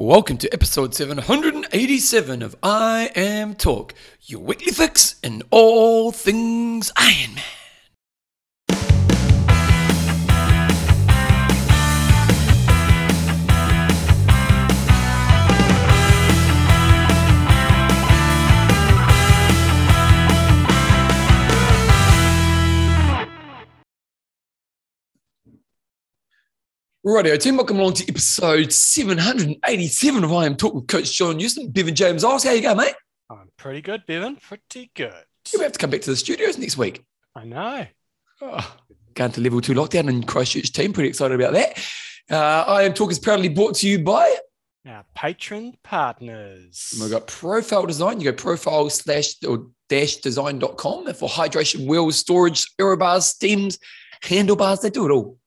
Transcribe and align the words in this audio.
Welcome 0.00 0.38
to 0.38 0.52
episode 0.54 0.94
787 0.94 2.40
of 2.40 2.54
I 2.62 3.10
Am 3.16 3.56
Talk, 3.56 3.94
your 4.22 4.38
weekly 4.38 4.70
fix 4.70 5.18
in 5.24 5.42
all 5.50 6.12
things 6.12 6.92
Iron 6.96 7.34
Man. 7.34 7.57
Rightio 27.08 27.40
team, 27.40 27.56
welcome 27.56 27.78
along 27.78 27.94
to 27.94 28.06
episode 28.06 28.70
787 28.70 30.24
of 30.24 30.30
I 30.30 30.44
Am 30.44 30.56
Talk 30.56 30.74
with 30.74 30.88
Coach 30.88 31.16
John 31.16 31.38
Newsom, 31.38 31.70
Bevan 31.70 31.94
James 31.94 32.22
Oz. 32.22 32.44
How 32.44 32.50
you 32.50 32.60
going, 32.60 32.76
mate? 32.76 32.94
I'm 33.30 33.48
pretty 33.56 33.80
good, 33.80 34.04
Bevan. 34.06 34.36
Pretty 34.36 34.90
good. 34.94 35.24
You 35.50 35.60
have 35.60 35.72
to 35.72 35.78
come 35.78 35.88
back 35.88 36.02
to 36.02 36.10
the 36.10 36.16
studios 36.16 36.58
next 36.58 36.76
week. 36.76 37.02
I 37.34 37.46
know. 37.46 37.86
Oh, 38.42 38.76
going 39.14 39.32
to 39.32 39.40
level 39.40 39.62
two 39.62 39.72
lockdown 39.72 40.10
in 40.10 40.22
Christchurch 40.22 40.70
team. 40.74 40.92
Pretty 40.92 41.08
excited 41.08 41.40
about 41.40 41.54
that. 41.54 41.82
Uh, 42.30 42.70
I 42.70 42.82
Am 42.82 42.92
Talk 42.92 43.10
is 43.10 43.18
proudly 43.18 43.48
brought 43.48 43.76
to 43.76 43.88
you 43.88 44.00
by 44.00 44.36
our 44.86 45.06
patron 45.14 45.78
partners. 45.82 46.94
We've 47.00 47.10
got 47.10 47.26
Profile 47.26 47.86
Design. 47.86 48.20
You 48.20 48.32
go 48.32 48.36
profile 48.36 48.90
slash 48.90 49.34
or 49.48 49.68
dash 49.88 50.16
design.com 50.16 51.14
for 51.14 51.26
hydration 51.26 51.88
wheels, 51.88 52.18
storage, 52.18 52.66
aerobars, 52.78 53.22
steams, 53.22 53.78
handlebars. 54.20 54.80
They 54.80 54.90
do 54.90 55.06
it 55.06 55.10
all. 55.10 55.38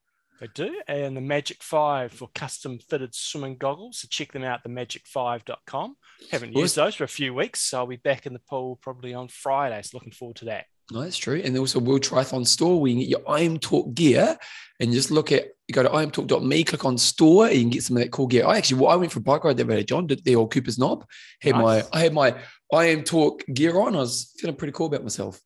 They 0.41 0.47
do. 0.55 0.81
And 0.87 1.15
the 1.15 1.21
Magic 1.21 1.61
5 1.61 2.11
for 2.11 2.27
custom 2.33 2.79
fitted 2.79 3.13
swimming 3.13 3.57
goggles. 3.57 3.99
So 3.99 4.07
check 4.09 4.31
them 4.31 4.43
out, 4.43 4.63
themagic5.com. 4.63 5.95
Haven't 6.31 6.57
used 6.57 6.75
those 6.75 6.95
for 6.95 7.03
a 7.03 7.07
few 7.07 7.35
weeks. 7.35 7.61
So 7.61 7.77
I'll 7.77 7.87
be 7.87 7.97
back 7.97 8.25
in 8.25 8.33
the 8.33 8.41
pool 8.49 8.79
probably 8.81 9.13
on 9.13 9.27
Friday. 9.27 9.79
So 9.83 9.97
looking 9.97 10.11
forward 10.11 10.37
to 10.37 10.45
that. 10.45 10.65
No, 10.91 11.01
that's 11.01 11.17
true. 11.17 11.39
And 11.45 11.55
also 11.57 11.79
World 11.79 12.01
Triathlon 12.01 12.47
Store 12.47 12.81
where 12.81 12.89
you 12.89 12.95
can 12.95 13.01
get 13.01 13.09
your 13.09 13.29
I 13.29 13.41
Am 13.41 13.59
Talk 13.59 13.93
gear 13.93 14.35
and 14.79 14.91
just 14.91 15.11
look 15.11 15.31
at, 15.31 15.45
you 15.67 15.73
go 15.73 15.83
to 15.83 15.89
iamtalk.me, 15.89 16.63
click 16.63 16.85
on 16.85 16.97
store, 16.97 17.45
and 17.45 17.55
you 17.55 17.61
can 17.61 17.69
get 17.69 17.83
some 17.83 17.97
of 17.97 18.03
that 18.03 18.11
cool 18.11 18.25
gear. 18.25 18.47
I 18.47 18.57
actually, 18.57 18.81
well, 18.81 18.89
I 18.89 18.95
went 18.95 19.11
for 19.11 19.19
a 19.19 19.21
bike 19.21 19.43
ride 19.43 19.57
there, 19.57 19.83
John, 19.83 20.07
did 20.07 20.23
the 20.25 20.35
old 20.35 20.51
Cooper's 20.51 20.79
Knob. 20.79 21.05
Had 21.39 21.53
nice. 21.53 21.61
my, 21.61 21.99
I 21.99 22.01
had 22.01 22.13
my 22.13 22.35
I 22.73 22.85
Am 22.85 23.03
Talk 23.03 23.45
gear 23.53 23.79
on. 23.79 23.95
I 23.95 23.99
was 23.99 24.33
feeling 24.39 24.55
pretty 24.55 24.73
cool 24.73 24.87
about 24.87 25.03
myself. 25.03 25.39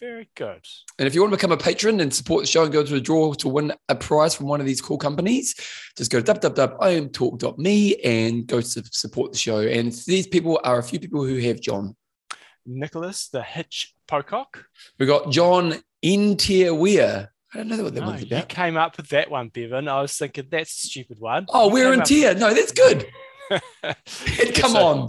Very 0.00 0.28
good. 0.36 0.64
And 0.98 1.08
if 1.08 1.14
you 1.14 1.20
want 1.20 1.32
to 1.32 1.36
become 1.36 1.50
a 1.50 1.56
patron 1.56 2.00
and 2.00 2.14
support 2.14 2.42
the 2.42 2.46
show 2.46 2.62
and 2.62 2.72
go 2.72 2.84
to 2.84 2.94
a 2.94 3.00
draw 3.00 3.34
to 3.34 3.48
win 3.48 3.72
a 3.88 3.96
prize 3.96 4.34
from 4.34 4.46
one 4.46 4.60
of 4.60 4.66
these 4.66 4.80
cool 4.80 4.98
companies, 4.98 5.54
just 5.96 6.12
go 6.12 6.20
to 6.20 6.34
www.iamtalk.me 6.34 7.96
and 7.96 8.46
go 8.46 8.60
to 8.60 8.84
support 8.92 9.32
the 9.32 9.38
show. 9.38 9.58
And 9.60 9.92
these 10.06 10.28
people 10.28 10.60
are 10.62 10.78
a 10.78 10.84
few 10.84 11.00
people 11.00 11.24
who 11.24 11.38
have 11.38 11.60
John. 11.60 11.96
Nicholas, 12.64 13.28
the 13.28 13.42
Hitch 13.42 13.94
Pocock. 14.06 14.66
We 14.98 15.06
got 15.06 15.30
John 15.30 15.74
Intier 16.04 17.28
I 17.54 17.56
don't 17.56 17.68
know 17.68 17.84
what 17.84 17.94
that 17.94 18.00
no, 18.00 18.06
one's 18.08 18.22
about. 18.22 18.38
You 18.38 18.46
came 18.46 18.76
up 18.76 18.96
with 18.98 19.08
that 19.08 19.30
one, 19.30 19.48
Bevan. 19.48 19.88
I 19.88 20.02
was 20.02 20.16
thinking 20.16 20.48
that's 20.50 20.84
a 20.84 20.86
stupid 20.88 21.18
one. 21.18 21.46
Oh, 21.48 21.70
we're 21.70 21.94
in 21.94 22.02
tier. 22.02 22.34
No, 22.34 22.52
that's 22.52 22.72
good. 22.72 23.06
Come 24.54 24.72
so, 24.72 24.86
on. 24.86 25.08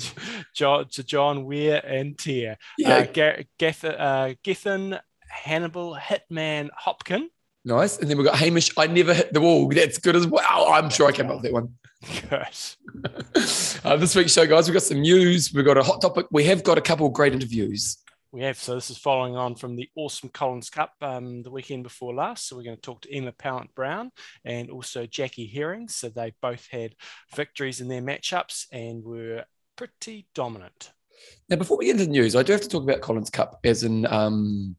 John, 0.53 0.87
to 0.89 1.03
John 1.03 1.45
Weir 1.45 1.81
and 1.85 2.17
Tier. 2.17 2.57
Yeah. 2.77 3.05
Uh, 3.15 3.43
Gath, 3.57 3.83
uh, 3.83 4.33
Gethin, 4.43 4.97
Hannibal, 5.27 5.95
Hitman, 5.95 6.69
Hopkin. 6.85 7.27
Nice. 7.65 7.97
And 7.97 8.09
then 8.09 8.17
we've 8.17 8.25
got 8.25 8.37
Hamish, 8.37 8.71
I 8.77 8.87
never 8.87 9.13
hit 9.13 9.33
the 9.33 9.41
wall. 9.41 9.67
That's 9.69 9.97
good 9.97 10.15
as 10.15 10.25
well. 10.25 10.67
I'm 10.71 10.89
sure 10.89 11.07
I 11.07 11.11
came 11.11 11.27
up 11.27 11.41
with 11.41 11.43
that 11.43 11.53
one. 11.53 11.73
Good. 12.29 13.83
uh, 13.85 13.97
this 13.97 14.15
week's 14.15 14.31
show, 14.31 14.47
guys, 14.47 14.67
we've 14.67 14.73
got 14.73 14.83
some 14.83 15.01
news. 15.01 15.53
We've 15.53 15.65
got 15.65 15.77
a 15.77 15.83
hot 15.83 16.01
topic. 16.01 16.27
We 16.31 16.45
have 16.45 16.63
got 16.63 16.77
a 16.77 16.81
couple 16.81 17.07
of 17.07 17.13
great 17.13 17.33
interviews. 17.33 17.97
We 18.31 18.41
have. 18.41 18.57
So 18.57 18.75
this 18.75 18.91
is 18.91 18.97
following 18.97 19.35
on 19.35 19.55
from 19.55 19.75
the 19.75 19.89
awesome 19.95 20.29
Collins 20.29 20.69
Cup 20.69 20.93
um, 21.01 21.41
the 21.41 21.49
weekend 21.49 21.83
before 21.83 22.13
last. 22.13 22.47
So 22.47 22.55
we're 22.55 22.63
going 22.63 22.75
to 22.75 22.81
talk 22.81 23.01
to 23.01 23.13
Emma 23.13 23.31
Pallant 23.31 23.73
Brown 23.73 24.11
and 24.45 24.69
also 24.69 25.07
Jackie 25.07 25.47
Hering. 25.47 25.87
So 25.87 26.09
they 26.09 26.33
both 26.41 26.67
had 26.69 26.95
victories 27.35 27.81
in 27.81 27.87
their 27.87 28.01
matchups 28.01 28.67
and 28.71 29.03
were 29.03 29.45
pretty 29.75 30.27
dominant. 30.35 30.91
Now, 31.49 31.57
before 31.57 31.77
we 31.77 31.85
get 31.85 31.93
into 31.93 32.05
the 32.05 32.11
news, 32.11 32.35
I 32.35 32.43
do 32.43 32.53
have 32.53 32.61
to 32.61 32.69
talk 32.69 32.83
about 32.83 33.01
Collins 33.01 33.29
Cup 33.29 33.59
as 33.63 33.83
in 33.83 34.05
um, 34.05 34.75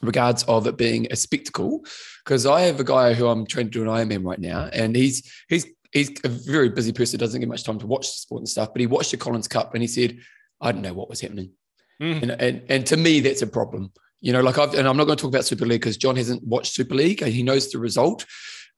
regards 0.00 0.44
of 0.44 0.66
it 0.66 0.76
being 0.76 1.06
a 1.10 1.16
spectacle, 1.16 1.84
because 2.24 2.46
I 2.46 2.62
have 2.62 2.80
a 2.80 2.84
guy 2.84 3.14
who 3.14 3.26
I'm 3.26 3.46
trying 3.46 3.66
to 3.66 3.70
do 3.70 3.82
an 3.82 3.88
Ironman 3.88 4.24
right 4.24 4.38
now, 4.38 4.70
and 4.72 4.94
he's 4.94 5.30
he's 5.48 5.66
he's 5.92 6.12
a 6.24 6.28
very 6.28 6.68
busy 6.68 6.92
person, 6.92 7.18
doesn't 7.18 7.40
get 7.40 7.48
much 7.48 7.64
time 7.64 7.78
to 7.80 7.86
watch 7.86 8.06
sport 8.08 8.40
and 8.40 8.48
stuff, 8.48 8.72
but 8.72 8.80
he 8.80 8.86
watched 8.86 9.10
the 9.10 9.16
Collins 9.16 9.48
Cup 9.48 9.74
and 9.74 9.82
he 9.82 9.88
said, 9.88 10.18
I 10.60 10.72
don't 10.72 10.82
know 10.82 10.94
what 10.94 11.08
was 11.08 11.20
happening. 11.20 11.52
Mm. 12.02 12.22
And, 12.22 12.30
and, 12.30 12.62
and 12.68 12.86
to 12.86 12.96
me, 12.96 13.20
that's 13.20 13.42
a 13.42 13.46
problem. 13.46 13.92
You 14.20 14.32
know, 14.32 14.40
like 14.40 14.58
I've, 14.58 14.74
and 14.74 14.88
I'm 14.88 14.96
not 14.96 15.04
going 15.04 15.16
to 15.16 15.22
talk 15.22 15.30
about 15.30 15.44
Super 15.44 15.66
League 15.66 15.80
because 15.80 15.96
John 15.96 16.16
hasn't 16.16 16.42
watched 16.42 16.72
Super 16.72 16.94
League 16.94 17.22
and 17.22 17.32
he 17.32 17.42
knows 17.42 17.70
the 17.70 17.78
result. 17.78 18.26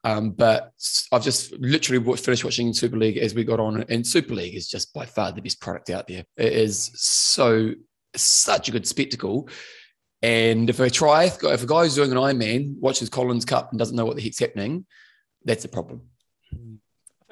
Um, 0.04 0.30
but 0.30 0.72
I've 1.10 1.24
just 1.24 1.52
literally 1.58 2.16
finished 2.16 2.44
watching 2.44 2.72
Super 2.72 2.96
League 2.96 3.18
as 3.18 3.34
we 3.34 3.42
got 3.42 3.58
on, 3.58 3.84
and 3.88 4.06
Super 4.06 4.34
League 4.34 4.54
is 4.54 4.68
just 4.68 4.94
by 4.94 5.04
far 5.04 5.32
the 5.32 5.42
best 5.42 5.60
product 5.60 5.90
out 5.90 6.06
there. 6.06 6.24
It 6.36 6.52
is 6.52 6.92
so 6.94 7.74
such 8.14 8.68
a 8.68 8.72
good 8.72 8.86
spectacle. 8.86 9.48
And 10.22 10.70
if 10.70 10.78
a 10.80 10.88
try, 10.88 11.24
if 11.24 11.42
a 11.42 11.66
guy 11.66 11.82
who's 11.82 11.96
doing 11.96 12.12
an 12.12 12.16
Ironman 12.16 12.78
watches 12.78 13.08
Collins 13.08 13.44
Cup 13.44 13.70
and 13.70 13.78
doesn't 13.78 13.96
know 13.96 14.04
what 14.04 14.16
the 14.16 14.22
heck's 14.22 14.38
happening, 14.38 14.86
that's 15.44 15.64
a 15.64 15.68
problem. 15.68 16.02
I 16.52 16.56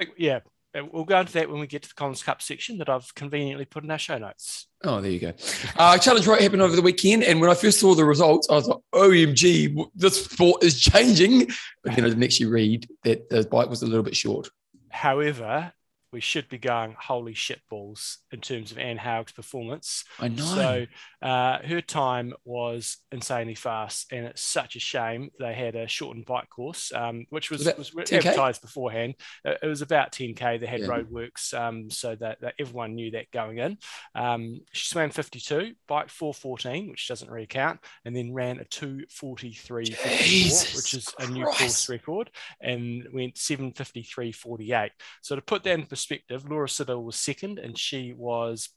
think, 0.05 0.11
yeah, 0.17 0.41
we'll 0.83 1.05
go 1.05 1.21
into 1.21 1.33
that 1.35 1.51
when 1.51 1.61
we 1.61 1.67
get 1.67 1.83
to 1.83 1.89
the 1.89 1.95
Collins 1.95 2.23
Cup 2.23 2.43
section 2.43 2.79
that 2.79 2.89
I've 2.89 3.15
conveniently 3.15 3.65
put 3.65 3.85
in 3.85 3.91
our 3.91 3.99
show 3.99 4.19
notes. 4.19 4.67
Oh, 4.85 5.01
there 5.01 5.11
you 5.11 5.21
go. 5.21 5.33
Uh, 5.77 5.99
Challenge 5.99 6.27
Roth 6.27 6.41
happened 6.41 6.63
over 6.63 6.77
the 6.77 6.83
weekend, 6.83 7.25
and 7.25 7.41
when 7.41 7.51
I 7.51 7.55
first 7.55 7.81
saw 7.81 7.95
the 7.95 8.05
results, 8.05 8.49
I 8.51 8.55
was 8.55 8.69
like, 8.69 8.79
"OMG, 8.95 9.77
this 9.95 10.25
sport 10.25 10.63
is 10.63 10.81
changing." 10.81 11.49
But 11.83 11.95
then 11.97 12.05
I 12.05 12.09
didn't 12.09 12.25
actually 12.25 12.47
read 12.47 12.89
that 13.05 13.29
the 13.31 13.45
bike 13.45 13.71
was 13.71 13.83
a 13.83 13.87
little 13.87 14.03
bit 14.03 14.17
short. 14.17 14.49
However, 14.91 15.73
we 16.13 16.21
should 16.21 16.49
be 16.49 16.59
going 16.59 16.97
holy 16.99 17.35
shit 17.35 17.61
balls 17.69 18.19
in 18.33 18.41
terms 18.41 18.73
of 18.73 18.79
Anne 18.79 18.97
Haug's 18.97 19.33
performance. 19.33 20.05
I 20.19 20.29
know. 20.29 20.45
So 20.45 20.87
uh, 21.27 21.59
her 21.67 21.81
time 21.81 22.33
was 22.45 22.99
insanely 23.11 23.57
fast, 23.57 24.13
and 24.13 24.27
it's 24.27 24.41
such 24.41 24.77
a 24.77 24.79
shame 24.79 25.29
they 25.41 25.55
had 25.55 25.75
a 25.75 25.89
shortened 25.89 26.25
bike 26.25 26.49
course, 26.49 26.93
um, 26.95 27.27
which 27.31 27.51
was, 27.51 27.65
was, 27.77 27.93
was 27.93 28.13
advertised 28.13 28.63
beforehand. 28.63 29.17
Uh, 29.45 29.55
it 29.61 29.67
was 29.67 29.83
about 29.83 30.13
10k. 30.13 30.61
They 30.61 30.67
had 30.67 30.83
yeah. 30.83 30.87
roadworks, 30.87 31.53
um, 31.53 31.91
so 31.91 32.15
that, 32.15 32.41
that, 32.43 32.55
everyone 32.61 32.95
knew 32.95 33.11
that 33.11 33.33
going 33.33 33.59
in. 33.59 33.77
Um, 34.15 34.61
she 34.71 34.87
swam 34.87 35.11
52, 35.11 35.75
bike 35.89 36.11
414, 36.11 36.91
which 36.91 37.09
doesn't 37.09 37.29
really 37.29 37.49
count, 37.49 37.81
and 38.05 38.15
then 38.15 38.33
ran 38.33 38.61
a 38.61 38.65
243, 38.65 39.79
which 39.81 40.95
is 40.95 41.13
a 41.19 41.27
new 41.27 41.43
Christ. 41.43 41.59
course 41.59 41.89
record, 41.89 42.31
and 42.61 43.05
went 43.13 43.35
753.48. 43.35 44.91
So 45.23 45.35
to 45.35 45.43
put 45.43 45.65
that 45.65 45.77
in 45.77 45.87
perspective 45.87 46.49
Laura 46.49 46.69
Siddall 46.69 47.03
was 47.03 47.17
second, 47.17 47.59
and 47.59 47.77
she 47.77 48.15
was 48.17 48.69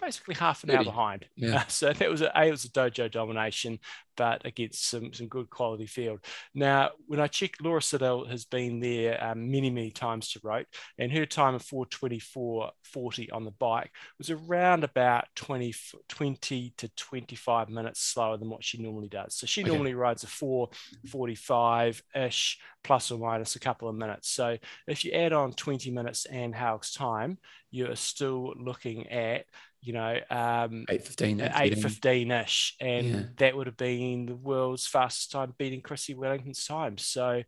basically 0.00 0.34
half 0.34 0.64
an 0.64 0.70
hour 0.70 0.84
behind. 0.84 1.26
Yeah. 1.36 1.56
Uh, 1.56 1.66
so 1.68 1.92
that 1.92 2.10
was 2.10 2.20
a, 2.20 2.30
a, 2.34 2.46
it 2.46 2.50
was 2.50 2.64
a 2.64 2.68
dojo 2.68 3.10
domination, 3.10 3.78
but 4.16 4.44
against 4.44 4.90
some 4.90 5.12
some 5.14 5.28
good 5.28 5.48
quality 5.48 5.86
field. 5.86 6.20
Now, 6.54 6.90
when 7.06 7.20
I 7.20 7.28
checked, 7.28 7.62
Laura 7.62 7.80
Siddall 7.80 8.26
has 8.26 8.44
been 8.44 8.80
there 8.80 9.22
um, 9.24 9.50
many 9.50 9.70
many 9.70 9.90
times 9.90 10.30
to 10.32 10.40
Roth, 10.42 10.66
and 10.98 11.10
her 11.12 11.24
time 11.24 11.54
of 11.54 11.62
4:24:40 11.62 13.32
on 13.32 13.44
the 13.44 13.52
bike 13.52 13.90
was 14.18 14.30
around 14.30 14.84
about 14.84 15.24
20 15.36 15.74
20 16.08 16.74
to 16.76 16.88
25 16.88 17.70
minutes 17.70 18.02
slower 18.02 18.36
than 18.36 18.50
what 18.50 18.64
she 18.64 18.82
normally 18.82 19.08
does. 19.08 19.34
So 19.34 19.46
she 19.46 19.62
okay. 19.62 19.70
normally 19.70 19.94
rides 19.94 20.24
a 20.24 20.26
4:45 20.26 22.02
ish 22.14 22.58
plus 22.84 23.10
or 23.10 23.18
minus 23.18 23.56
a 23.56 23.60
couple 23.60 23.88
of 23.88 23.94
minutes. 23.94 24.28
So 24.28 24.58
if 24.86 25.04
you 25.04 25.12
add 25.12 25.32
on 25.32 25.52
20 25.52 25.90
minutes 25.90 26.26
Anne 26.26 26.52
Haug's 26.52 26.92
time, 26.92 27.38
you're 27.70 27.96
still 27.96 28.54
looking 28.58 29.08
at 29.08 29.44
you 29.82 29.92
know, 29.92 30.14
um, 30.30 30.84
815, 30.88 31.40
815 31.40 32.30
ish. 32.30 32.76
And 32.80 33.06
yeah. 33.06 33.22
that 33.38 33.56
would 33.56 33.66
have 33.66 33.76
been 33.76 34.26
the 34.26 34.34
world's 34.34 34.86
fastest 34.86 35.32
time 35.32 35.54
beating 35.58 35.80
Chrissie 35.80 36.14
Wellington's 36.14 36.66
time. 36.66 36.98
So 36.98 37.42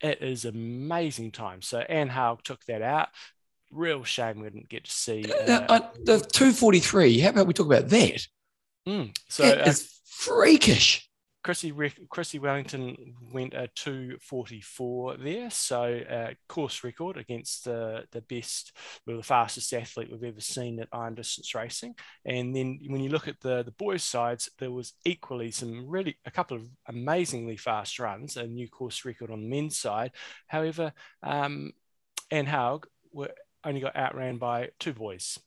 it 0.00 0.22
is 0.22 0.44
amazing 0.44 1.32
time. 1.32 1.62
So 1.62 1.78
Anne 1.78 2.08
Haug 2.08 2.42
took 2.42 2.62
that 2.66 2.82
out. 2.82 3.08
Real 3.70 4.04
shame 4.04 4.40
we 4.40 4.50
didn't 4.50 4.68
get 4.68 4.84
to 4.84 4.92
see. 4.92 5.24
Uh, 5.32 5.64
uh, 5.68 5.80
the 6.04 6.18
243, 6.18 7.20
how 7.20 7.30
about 7.30 7.46
we 7.46 7.54
talk 7.54 7.66
about 7.66 7.88
that? 7.88 8.26
Mm, 8.86 9.16
so 9.28 9.44
it 9.44 9.60
uh, 9.60 9.70
is 9.70 10.00
freakish. 10.04 11.08
Chrissie, 11.42 11.72
Chrissie 12.08 12.38
Wellington 12.38 13.14
went 13.32 13.54
a 13.54 13.68
244 13.74 15.16
there, 15.16 15.50
so 15.50 15.82
uh, 15.82 16.34
course 16.48 16.84
record 16.84 17.16
against 17.16 17.64
the, 17.64 18.04
the 18.12 18.20
best, 18.20 18.76
well, 19.06 19.16
the 19.16 19.22
fastest 19.22 19.72
athlete 19.72 20.08
we've 20.10 20.22
ever 20.22 20.40
seen 20.40 20.78
at 20.78 20.88
iron 20.92 21.14
distance 21.14 21.54
racing. 21.54 21.94
And 22.24 22.54
then 22.54 22.78
when 22.86 23.02
you 23.02 23.10
look 23.10 23.26
at 23.26 23.40
the, 23.40 23.64
the 23.64 23.72
boys' 23.72 24.04
sides, 24.04 24.50
there 24.58 24.70
was 24.70 24.92
equally 25.04 25.50
some 25.50 25.88
really, 25.88 26.16
a 26.24 26.30
couple 26.30 26.56
of 26.56 26.62
amazingly 26.86 27.56
fast 27.56 27.98
runs, 27.98 28.36
a 28.36 28.46
new 28.46 28.68
course 28.68 29.04
record 29.04 29.30
on 29.30 29.42
the 29.42 29.48
men's 29.48 29.76
side. 29.76 30.12
However, 30.46 30.92
um, 31.24 31.72
Anne 32.30 32.46
Haug 32.46 32.86
were 33.12 33.32
only 33.64 33.80
got 33.80 33.96
outran 33.96 34.38
by 34.38 34.70
two 34.78 34.92
boys. 34.92 35.38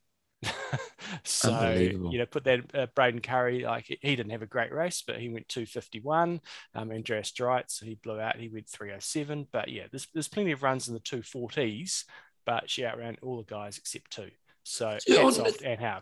so 1.23 1.73
you 1.73 2.17
know, 2.17 2.25
put 2.25 2.43
that 2.45 2.61
uh, 2.73 2.87
Braden 2.95 3.21
Currie 3.21 3.63
like 3.63 3.85
he, 3.85 3.97
he, 4.01 4.15
didn't 4.15 4.31
have 4.31 4.41
a 4.41 4.47
great 4.47 4.73
race, 4.73 5.03
but 5.05 5.19
he 5.19 5.29
went 5.29 5.47
251. 5.49 6.41
Um, 6.73 6.91
Andreas 6.91 7.31
Dreitz, 7.31 7.71
so 7.71 7.85
he 7.85 7.95
blew 7.95 8.19
out. 8.19 8.37
He 8.37 8.49
went 8.49 8.67
307. 8.67 9.47
But 9.51 9.69
yeah, 9.69 9.83
there's 9.91 10.07
there's 10.13 10.27
plenty 10.27 10.51
of 10.51 10.63
runs 10.63 10.87
in 10.87 10.93
the 10.93 10.99
240s, 10.99 12.05
but 12.45 12.69
she 12.69 12.85
outran 12.85 13.17
all 13.21 13.37
the 13.37 13.43
guys 13.43 13.77
except 13.77 14.11
two. 14.11 14.31
So 14.63 14.97
yeah, 15.07 15.21
hats 15.21 15.39
off 15.39 15.61
and 15.63 15.79
how 15.79 16.01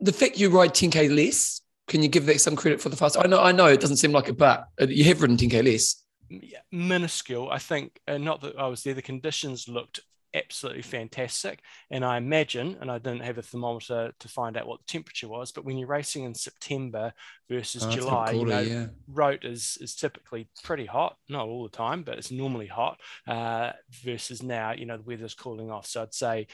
the 0.00 0.12
fact 0.12 0.38
you 0.38 0.50
ride 0.50 0.74
10k 0.74 1.14
less, 1.14 1.60
can 1.86 2.02
you 2.02 2.08
give 2.08 2.26
that 2.26 2.40
some 2.40 2.56
credit 2.56 2.80
for 2.80 2.88
the 2.88 2.96
fast? 2.96 3.16
I 3.18 3.26
know, 3.26 3.40
I 3.40 3.52
know, 3.52 3.66
it 3.66 3.80
doesn't 3.80 3.98
seem 3.98 4.12
like 4.12 4.28
it, 4.28 4.38
but 4.38 4.66
you 4.80 5.04
have 5.04 5.20
ridden 5.22 5.36
10k 5.36 5.64
less. 5.64 6.02
Yeah, 6.28 6.60
minuscule. 6.70 7.50
I 7.50 7.58
think, 7.58 8.00
uh, 8.06 8.18
not 8.18 8.40
that 8.42 8.56
I 8.56 8.68
was 8.68 8.82
there. 8.82 8.94
The 8.94 9.02
conditions 9.02 9.68
looked 9.68 10.00
absolutely 10.34 10.82
fantastic. 10.82 11.60
And 11.90 12.04
I 12.04 12.16
imagine, 12.16 12.76
and 12.80 12.90
I 12.90 12.98
didn't 12.98 13.22
have 13.22 13.38
a 13.38 13.42
thermometer 13.42 14.12
to 14.18 14.28
find 14.28 14.56
out 14.56 14.66
what 14.66 14.80
the 14.80 14.92
temperature 14.92 15.28
was, 15.28 15.52
but 15.52 15.64
when 15.64 15.78
you're 15.78 15.88
racing 15.88 16.24
in 16.24 16.34
September 16.34 17.12
versus 17.48 17.84
oh, 17.84 17.90
July, 17.90 18.30
you 18.32 18.44
know, 18.44 18.60
yeah. 18.60 18.86
Roth 19.08 19.44
is, 19.44 19.78
is 19.80 19.94
typically 19.94 20.48
pretty 20.62 20.86
hot, 20.86 21.16
not 21.28 21.46
all 21.46 21.62
the 21.62 21.76
time, 21.76 22.02
but 22.02 22.18
it's 22.18 22.30
normally 22.30 22.66
hot. 22.66 23.00
Uh, 23.26 23.72
versus 24.04 24.42
now, 24.42 24.72
you 24.72 24.86
know, 24.86 24.96
the 24.96 25.02
weather's 25.02 25.34
cooling 25.34 25.70
off. 25.70 25.86
So 25.86 26.02
I'd 26.02 26.14
say 26.14 26.46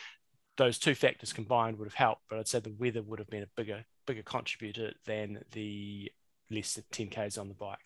those 0.56 0.78
two 0.78 0.94
factors 0.94 1.32
combined 1.32 1.78
would 1.78 1.86
have 1.86 1.94
helped, 1.94 2.22
but 2.28 2.38
I'd 2.38 2.48
say 2.48 2.60
the 2.60 2.74
weather 2.78 3.02
would 3.02 3.18
have 3.18 3.28
been 3.28 3.42
a 3.42 3.48
bigger 3.56 3.84
bigger 4.06 4.22
contributor 4.22 4.92
than 5.04 5.40
the 5.52 6.10
less 6.50 6.74
than 6.74 6.84
10 6.92 7.08
k's 7.08 7.38
on 7.38 7.48
the 7.48 7.54
bike. 7.54 7.78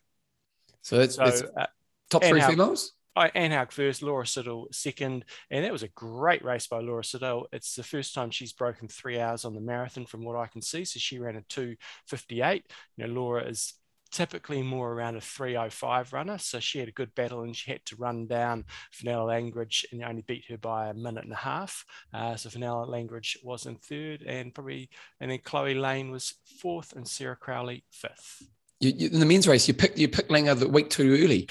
So 0.82 1.00
it's, 1.00 1.16
so, 1.16 1.24
it's 1.24 1.42
uh, 1.42 1.66
top 2.10 2.24
three 2.24 2.40
females. 2.40 2.92
Anne 3.16 3.50
Haug 3.50 3.72
first, 3.72 4.02
Laura 4.02 4.26
Siddall 4.26 4.68
second, 4.72 5.24
and 5.50 5.64
that 5.64 5.72
was 5.72 5.82
a 5.82 5.88
great 5.88 6.44
race 6.44 6.66
by 6.66 6.80
Laura 6.80 7.04
Siddall. 7.04 7.48
It's 7.52 7.74
the 7.74 7.82
first 7.82 8.14
time 8.14 8.30
she's 8.30 8.52
broken 8.52 8.88
three 8.88 9.18
hours 9.18 9.44
on 9.44 9.54
the 9.54 9.60
marathon, 9.60 10.06
from 10.06 10.24
what 10.24 10.36
I 10.36 10.46
can 10.46 10.62
see. 10.62 10.84
So 10.84 10.98
she 10.98 11.18
ran 11.18 11.36
a 11.36 11.42
two 11.42 11.76
fifty 12.06 12.42
eight. 12.42 12.64
You 12.96 13.06
know, 13.06 13.12
Laura 13.12 13.44
is 13.44 13.74
typically 14.10 14.62
more 14.62 14.92
around 14.92 15.16
a 15.16 15.20
305 15.20 16.12
runner. 16.12 16.38
So 16.38 16.60
she 16.60 16.78
had 16.78 16.88
a 16.88 16.92
good 16.92 17.14
battle 17.14 17.42
and 17.42 17.54
she 17.54 17.70
had 17.70 17.84
to 17.86 17.96
run 17.96 18.26
down 18.26 18.64
Fenella 18.90 19.24
Langridge 19.24 19.86
and 19.92 20.02
only 20.02 20.22
beat 20.22 20.44
her 20.48 20.58
by 20.58 20.88
a 20.88 20.94
minute 20.94 21.24
and 21.24 21.32
a 21.32 21.36
half. 21.36 21.84
Uh, 22.12 22.36
so 22.36 22.50
Fenella 22.50 22.84
Langridge 22.84 23.38
was 23.42 23.66
in 23.66 23.76
third 23.76 24.22
and 24.22 24.54
probably, 24.54 24.90
and 25.20 25.30
then 25.30 25.38
Chloe 25.44 25.74
Lane 25.74 26.10
was 26.10 26.34
fourth 26.60 26.92
and 26.94 27.06
Sarah 27.06 27.36
Crowley 27.36 27.84
fifth. 27.90 28.42
You, 28.80 28.92
you, 28.96 29.08
in 29.10 29.20
the 29.20 29.26
men's 29.26 29.46
race, 29.46 29.68
you 29.68 29.74
picked 29.74 29.98
you 29.98 30.08
picked 30.08 30.30
Lange 30.30 30.54
the 30.54 30.68
week 30.68 30.90
too 30.90 31.12
early 31.22 31.48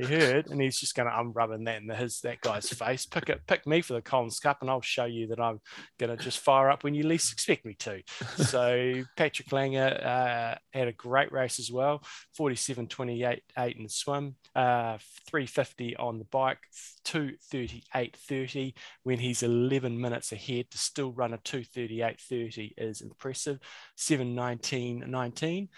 he 0.00 0.14
heard, 0.14 0.48
and 0.48 0.60
he's 0.60 0.78
just 0.78 0.94
going 0.94 1.08
to 1.08 1.14
I'm 1.14 1.32
rubbing 1.32 1.64
that 1.64 1.82
in 1.82 1.88
his 1.88 2.20
that 2.20 2.40
guy's 2.40 2.68
face. 2.68 3.06
Pick 3.06 3.28
it, 3.28 3.46
pick 3.46 3.66
me 3.66 3.80
for 3.80 3.94
the 3.94 4.02
Collins 4.02 4.38
Cup, 4.38 4.58
and 4.60 4.70
I'll 4.70 4.80
show 4.80 5.04
you 5.04 5.28
that 5.28 5.40
I'm 5.40 5.60
going 5.98 6.16
to 6.16 6.22
just 6.22 6.38
fire 6.38 6.70
up 6.70 6.84
when 6.84 6.94
you 6.94 7.04
least 7.04 7.32
expect 7.32 7.64
me 7.64 7.74
to. 7.80 8.02
So 8.36 9.02
Patrick 9.16 9.52
Lange 9.52 9.76
uh, 9.76 10.56
had 10.72 10.88
a 10.88 10.92
great 10.92 11.32
race 11.32 11.58
as 11.58 11.70
well, 11.70 12.02
47 12.36 12.88
28 12.88 13.42
8 13.58 13.76
in 13.76 13.82
the 13.82 13.88
swim, 13.88 14.36
uh, 14.54 14.98
350 15.28 15.96
on 15.96 16.18
the 16.18 16.24
bike, 16.24 16.58
238 17.04 18.16
30 18.16 18.74
when 19.02 19.18
he's 19.18 19.42
11 19.42 20.00
minutes 20.00 20.32
ahead 20.32 20.70
to 20.70 20.78
still 20.78 21.12
run 21.12 21.34
a 21.34 21.38
238 21.38 22.20
30 22.20 22.74
is 22.76 23.00
impressive. 23.00 23.58
719 23.96 25.04
19 25.06 25.68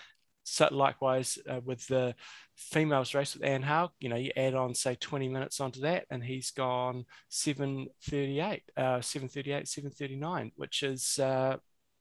so 0.45 0.69
likewise 0.71 1.39
uh, 1.49 1.61
with 1.65 1.87
the 1.87 2.15
females 2.57 3.15
race 3.15 3.35
with 3.35 3.45
Anne 3.45 3.63
Haug, 3.63 3.91
you 4.01 4.09
know, 4.09 4.17
you 4.17 4.33
add 4.37 4.55
on 4.55 4.75
say 4.75 4.95
20 4.95 5.29
minutes 5.29 5.61
onto 5.61 5.81
that, 5.81 6.07
and 6.11 6.23
he's 6.23 6.51
gone 6.51 7.05
738, 7.29 8.63
uh, 8.77 9.01
738, 9.01 9.69
739, 9.69 10.53
which 10.57 10.83
is 10.83 11.19
uh, 11.19 11.57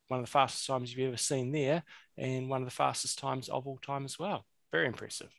one 0.08 0.20
of 0.20 0.26
the 0.26 0.32
fastest 0.32 0.68
times 0.68 0.96
you've 0.96 1.08
ever 1.08 1.18
seen 1.18 1.52
there, 1.52 1.84
and 2.18 2.50
one 2.50 2.62
of 2.62 2.68
the 2.68 2.74
fastest 2.74 3.20
times 3.20 3.50
of 3.50 3.68
all 3.68 3.78
time 3.78 4.06
as 4.06 4.18
well. 4.18 4.46
Very 4.72 4.88
impressive. 4.88 5.30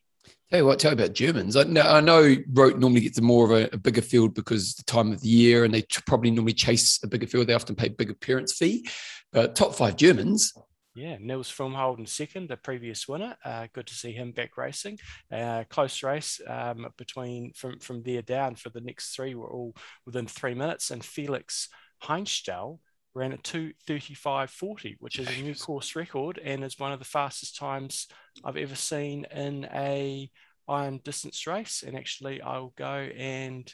Tell 0.50 0.60
you 0.60 0.66
what, 0.66 0.78
tell 0.78 0.92
you 0.92 0.98
about 0.98 1.14
Germans. 1.14 1.56
I 1.56 1.64
know, 1.64 1.80
I 1.80 2.00
know 2.00 2.36
Roth 2.52 2.76
normally 2.76 3.00
gets 3.00 3.18
a 3.18 3.22
more 3.22 3.44
of 3.44 3.50
a, 3.50 3.74
a, 3.74 3.78
bigger 3.78 4.02
field 4.02 4.34
because 4.34 4.74
the 4.74 4.84
time 4.84 5.10
of 5.10 5.20
the 5.20 5.28
year, 5.28 5.64
and 5.64 5.74
they 5.74 5.82
probably 6.06 6.30
normally 6.30 6.52
chase 6.52 7.02
a 7.02 7.08
bigger 7.08 7.26
field. 7.26 7.46
They 7.46 7.54
often 7.54 7.74
pay 7.74 7.88
big 7.88 8.10
appearance 8.10 8.52
fee. 8.52 8.86
But 9.32 9.56
top 9.56 9.74
five 9.74 9.96
Germans, 9.96 10.52
yeah, 10.94 11.16
Nils 11.20 11.50
Frommhold 11.50 12.06
second, 12.08 12.48
the 12.48 12.56
previous 12.56 13.08
winner. 13.08 13.36
Uh, 13.44 13.66
good 13.72 13.86
to 13.86 13.94
see 13.94 14.12
him 14.12 14.32
back 14.32 14.56
racing. 14.56 14.98
Uh, 15.30 15.64
close 15.70 16.02
race 16.02 16.40
um, 16.46 16.86
between 16.98 17.52
from 17.54 17.78
from 17.78 18.02
there 18.02 18.22
down 18.22 18.56
for 18.56 18.68
the 18.70 18.80
next 18.80 19.14
three 19.14 19.34
were 19.34 19.50
all 19.50 19.74
within 20.04 20.26
three 20.26 20.54
minutes, 20.54 20.90
and 20.90 21.04
Felix 21.04 21.68
Hentschel 22.04 22.78
ran 23.14 23.32
at 23.32 23.42
235.40, 23.42 24.96
which 24.98 25.18
is 25.18 25.28
a 25.28 25.42
new 25.42 25.54
course 25.54 25.94
record 25.94 26.40
and 26.42 26.64
is 26.64 26.78
one 26.78 26.92
of 26.92 26.98
the 26.98 27.04
fastest 27.04 27.56
times 27.56 28.08
I've 28.44 28.56
ever 28.56 28.74
seen 28.74 29.26
in 29.34 29.66
a 29.72 30.30
iron 30.68 31.00
distance 31.04 31.46
race. 31.46 31.84
And 31.86 31.96
actually, 31.96 32.40
I'll 32.40 32.72
go 32.76 33.08
and 33.16 33.72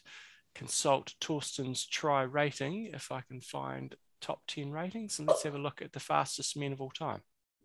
consult 0.54 1.14
Thorsten's 1.20 1.86
try 1.86 2.22
rating 2.22 2.90
if 2.92 3.12
I 3.12 3.20
can 3.20 3.40
find 3.40 3.94
top 4.20 4.40
10 4.48 4.70
ratings 4.70 5.18
and 5.18 5.28
let's 5.28 5.42
have 5.42 5.54
a 5.54 5.58
look 5.58 5.82
at 5.82 5.92
the 5.92 6.00
fastest 6.00 6.56
men 6.56 6.72
of 6.72 6.80
all 6.80 6.90
time. 6.90 7.20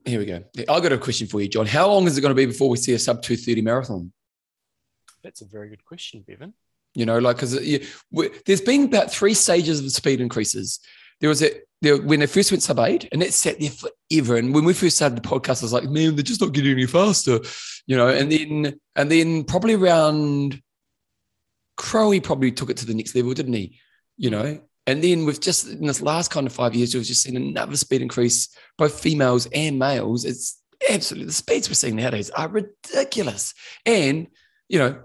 Here 0.05 0.19
we 0.19 0.25
go. 0.25 0.43
I've 0.69 0.83
got 0.83 0.91
a 0.91 0.97
question 0.97 1.27
for 1.27 1.41
you, 1.41 1.47
John. 1.47 1.65
How 1.65 1.87
long 1.89 2.05
is 2.07 2.17
it 2.17 2.21
going 2.21 2.31
to 2.31 2.35
be 2.35 2.45
before 2.45 2.69
we 2.69 2.77
see 2.77 2.93
a 2.93 2.99
sub 2.99 3.21
230 3.21 3.61
marathon? 3.61 4.11
That's 5.23 5.41
a 5.41 5.45
very 5.45 5.69
good 5.69 5.85
question, 5.85 6.23
Bevan. 6.27 6.53
You 6.93 7.05
know, 7.05 7.19
like, 7.19 7.37
because 7.37 7.57
uh, 7.57 8.27
there's 8.45 8.61
been 8.61 8.83
about 8.83 9.11
three 9.11 9.33
stages 9.33 9.79
of 9.79 9.91
speed 9.91 10.19
increases. 10.19 10.79
There 11.21 11.29
was 11.29 11.41
a, 11.41 11.51
there, 11.81 11.97
when 12.01 12.19
they 12.19 12.27
first 12.27 12.51
went 12.51 12.63
sub 12.63 12.79
eight, 12.79 13.07
and 13.11 13.23
it 13.23 13.33
sat 13.33 13.59
there 13.59 13.69
forever. 13.69 14.35
And 14.35 14.53
when 14.53 14.65
we 14.65 14.73
first 14.73 14.97
started 14.97 15.17
the 15.17 15.27
podcast, 15.27 15.63
I 15.63 15.65
was 15.65 15.73
like, 15.73 15.85
man, 15.85 16.15
they're 16.15 16.23
just 16.23 16.41
not 16.41 16.51
getting 16.51 16.73
any 16.73 16.85
faster, 16.85 17.39
you 17.87 17.95
know. 17.95 18.09
And 18.09 18.31
then, 18.31 18.79
and 18.95 19.09
then 19.09 19.43
probably 19.45 19.73
around 19.75 20.61
Crowie 21.77 22.19
probably 22.19 22.51
took 22.51 22.69
it 22.69 22.77
to 22.77 22.85
the 22.85 22.93
next 22.93 23.15
level, 23.15 23.33
didn't 23.33 23.53
he? 23.53 23.79
You 24.17 24.29
know, 24.29 24.61
and 24.85 25.03
then 25.03 25.25
we've 25.25 25.39
just 25.39 25.67
in 25.67 25.85
this 25.87 26.01
last 26.01 26.31
kind 26.31 26.45
of 26.45 26.53
five 26.53 26.75
years, 26.75 26.93
we've 26.93 27.03
just 27.03 27.23
seen 27.23 27.37
another 27.37 27.77
speed 27.77 28.01
increase, 28.01 28.49
both 28.77 28.99
females 28.99 29.47
and 29.53 29.79
males. 29.79 30.25
It's 30.25 30.61
absolutely 30.89 31.27
the 31.27 31.33
speeds 31.33 31.69
we're 31.69 31.75
seeing 31.75 31.95
nowadays 31.95 32.29
are 32.31 32.49
ridiculous. 32.49 33.53
And 33.85 34.27
you 34.67 34.79
know, 34.79 35.01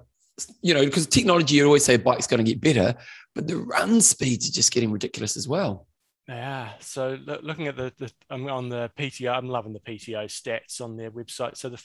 you 0.63 0.75
know, 0.75 0.85
because 0.85 1.07
technology, 1.07 1.57
you 1.57 1.67
always 1.67 1.85
say 1.85 1.95
a 1.95 1.99
bike's 1.99 2.27
going 2.27 2.45
to 2.45 2.51
get 2.51 2.61
better, 2.61 2.99
but 3.35 3.47
the 3.47 3.57
run 3.57 4.01
speeds 4.01 4.49
are 4.49 4.53
just 4.53 4.73
getting 4.73 4.91
ridiculous 4.91 5.37
as 5.37 5.47
well. 5.47 5.87
Yeah. 6.29 6.71
So 6.81 7.19
looking 7.25 7.69
at 7.69 7.77
the, 7.77 7.93
the 7.97 8.13
I'm 8.29 8.49
on 8.49 8.69
the 8.69 8.91
PTO, 8.99 9.35
I'm 9.35 9.49
loving 9.49 9.73
the 9.73 9.81
PTO 9.81 10.27
stats 10.27 10.81
on 10.81 10.97
their 10.97 11.11
website. 11.11 11.57
So 11.57 11.71
the 11.71 11.83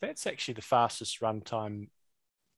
that's 0.00 0.26
actually 0.26 0.54
the 0.54 0.62
fastest 0.62 1.20
run 1.22 1.40
time 1.40 1.88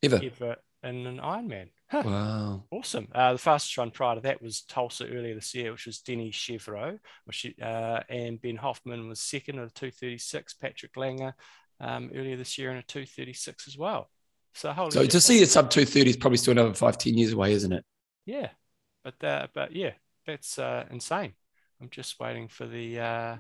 ever, 0.03 0.21
ever 0.23 0.57
in 0.83 1.07
an 1.07 1.19
Ironman. 1.19 1.69
Huh. 1.91 2.03
Wow. 2.05 2.65
Awesome. 2.71 3.09
Uh, 3.13 3.33
the 3.33 3.39
fastest 3.39 3.77
run 3.77 3.91
prior 3.91 4.15
to 4.15 4.21
that 4.21 4.41
was 4.41 4.63
Tulsa 4.63 5.09
earlier 5.09 5.35
this 5.35 5.55
year, 5.57 5.73
which 5.73 5.87
was 5.87 5.99
Denis 5.99 6.37
Chevrot, 6.37 7.01
which, 7.25 7.53
uh, 7.61 8.01
and 8.09 8.41
Ben 8.41 8.57
Hoffman 8.57 9.09
was 9.09 9.19
second 9.19 9.59
at 9.59 9.67
a 9.67 9.75
236. 9.75 10.55
Patrick 10.55 10.97
Lange 10.97 11.33
um, 11.81 12.11
earlier 12.15 12.37
this 12.37 12.59
year 12.59 12.71
in 12.71 12.77
a 12.77 12.83
236 12.83 13.67
as 13.67 13.77
well. 13.77 14.09
So, 14.55 14.73
so 14.91 15.05
to 15.05 15.21
see 15.21 15.43
a 15.43 15.47
sub 15.47 15.71
230 15.71 16.11
is 16.11 16.17
probably 16.17 16.37
still 16.37 16.53
another 16.53 16.75
five, 16.75 16.97
10 16.97 17.19
years 17.19 17.33
away, 17.33 17.53
isn't 17.53 17.73
it? 17.73 17.85
Yeah. 18.25 18.51
But, 19.03 19.23
uh, 19.25 19.49
but 19.53 19.75
yeah, 19.75 19.93
that's 20.27 20.61
uh, 20.61 20.85
insane. 20.91 21.33
I'm 21.81 21.91
just 21.91 22.21
waiting 22.21 22.47
for 22.47 22.67
the 22.67 23.01
uh, 23.01 23.37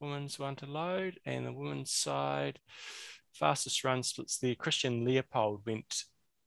women's 0.00 0.40
one 0.40 0.56
to 0.56 0.66
load 0.66 1.20
and 1.24 1.46
the 1.46 1.52
women's 1.52 1.92
side 1.92 2.58
fastest 3.32 3.84
run 3.84 4.02
splits 4.02 4.38
there. 4.38 4.54
Kristin 4.54 5.04
Liepold 5.04 5.64
went 5.66 6.04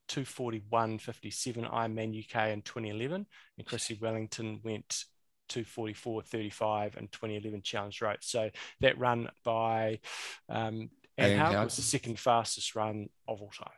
241.57 0.10 1.72
Ironman 1.72 2.18
UK 2.18 2.50
in 2.50 2.62
2011, 2.62 3.26
and 3.58 3.68
Chrissie 3.68 3.98
Wellington 4.02 4.60
went 4.64 5.06
244.35 5.50 6.98
in 6.98 7.08
2011 7.08 7.62
Challenge 7.64 8.02
Roth. 8.02 8.18
So 8.22 8.50
that 8.82 8.98
run 8.98 9.30
by 9.44 10.00
um, 10.50 10.90
Anne 11.18 11.64
was 11.64 11.76
the 11.76 11.82
second 11.82 12.20
fastest 12.20 12.76
run 12.76 13.10
of 13.28 13.42
all 13.42 13.52
time. 13.52 13.70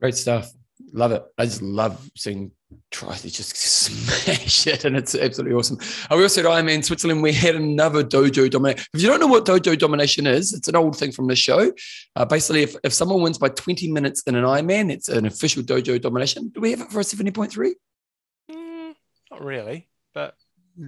Great 0.00 0.16
stuff. 0.16 0.50
Love 0.92 1.12
it. 1.12 1.24
I 1.36 1.44
just 1.44 1.62
love 1.62 2.08
seeing 2.16 2.52
try 2.90 3.14
just 3.16 3.56
smash 3.56 4.66
it, 4.66 4.84
and 4.84 4.96
it's 4.96 5.14
absolutely 5.14 5.56
awesome. 5.56 5.78
I 6.10 6.16
will 6.16 6.28
say, 6.28 6.44
I'm 6.44 6.68
in 6.68 6.82
Switzerland. 6.82 7.22
We 7.22 7.32
had 7.32 7.56
another 7.56 8.04
dojo 8.04 8.50
domination. 8.50 8.84
If 8.94 9.02
you 9.02 9.08
don't 9.08 9.20
know 9.20 9.26
what 9.26 9.44
dojo 9.44 9.78
domination 9.78 10.26
is, 10.26 10.52
it's 10.52 10.68
an 10.68 10.76
old 10.76 10.96
thing 10.96 11.12
from 11.12 11.26
the 11.26 11.36
show. 11.36 11.72
Uh, 12.16 12.24
basically, 12.24 12.62
if, 12.62 12.76
if 12.84 12.92
someone 12.92 13.22
wins 13.22 13.38
by 13.38 13.48
20 13.48 13.90
minutes 13.92 14.22
in 14.22 14.34
an 14.34 14.44
Ironman, 14.44 14.90
it's 14.90 15.08
an 15.08 15.26
official 15.26 15.62
dojo 15.62 16.00
domination. 16.00 16.50
Do 16.54 16.60
we 16.60 16.70
have 16.70 16.80
it 16.80 16.90
for 16.90 17.00
a 17.00 17.04
70.3? 17.04 17.72
Mm, 18.50 18.94
not 19.30 19.44
really, 19.44 19.88
but 20.14 20.34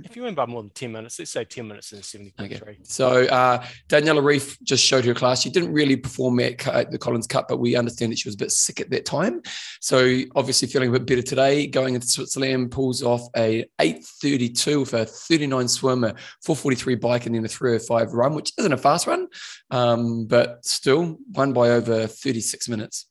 if 0.05 0.17
you 0.17 0.23
win 0.23 0.35
by 0.35 0.47
more 0.47 0.63
than 0.63 0.71
10 0.71 0.93
minutes, 0.93 1.19
let's 1.19 1.31
say 1.31 1.45
10 1.45 1.67
minutes 1.67 1.93
in 1.93 2.01
70.3. 2.01 2.41
Okay. 2.41 2.79
So 2.83 3.25
uh, 3.27 3.65
Daniela 3.89 4.23
Ryf 4.23 4.61
just 4.63 4.85
showed 4.85 5.05
her 5.05 5.15
class. 5.15 5.43
She 5.43 5.51
didn't 5.51 5.73
really 5.73 5.97
perform 5.97 6.41
at, 6.41 6.67
at, 6.67 6.91
the 6.91 6.99
Collins 6.99 7.27
Cup, 7.27 7.49
but 7.49 7.59
we 7.59 7.77
understand 7.77 8.13
that 8.13 8.19
she 8.19 8.29
was 8.29 8.35
a 8.35 8.39
bit 8.39 8.53
sick 8.53 8.81
at 8.81 8.91
that 8.91 9.05
time. 9.05 9.43
So 9.81 10.21
obviously 10.35 10.69
feeling 10.69 10.91
a 10.91 10.93
bit 10.93 11.07
better 11.07 11.23
today, 11.23 11.67
going 11.67 11.95
into 11.95 12.07
Switzerland, 12.07 12.71
pulls 12.71 13.03
off 13.03 13.23
a 13.37 13.65
8.32 13.81 14.81
with 14.81 14.95
a 14.95 15.05
39 15.05 15.69
swimmer, 15.69 16.15
443 16.45 16.95
bike, 16.97 17.27
and 17.27 17.35
then 17.35 17.45
a 17.45 17.49
305 17.49 18.15
run, 18.15 18.35
which 18.35 18.53
isn't 18.59 18.73
a 18.73 18.77
fast 18.77 19.07
run, 19.07 19.29
um, 19.71 20.27
but 20.27 20.65
still 20.65 21.19
won 21.33 21.53
by 21.53 21.71
over 21.71 22.07
36 22.07 22.69
minutes. 22.69 23.07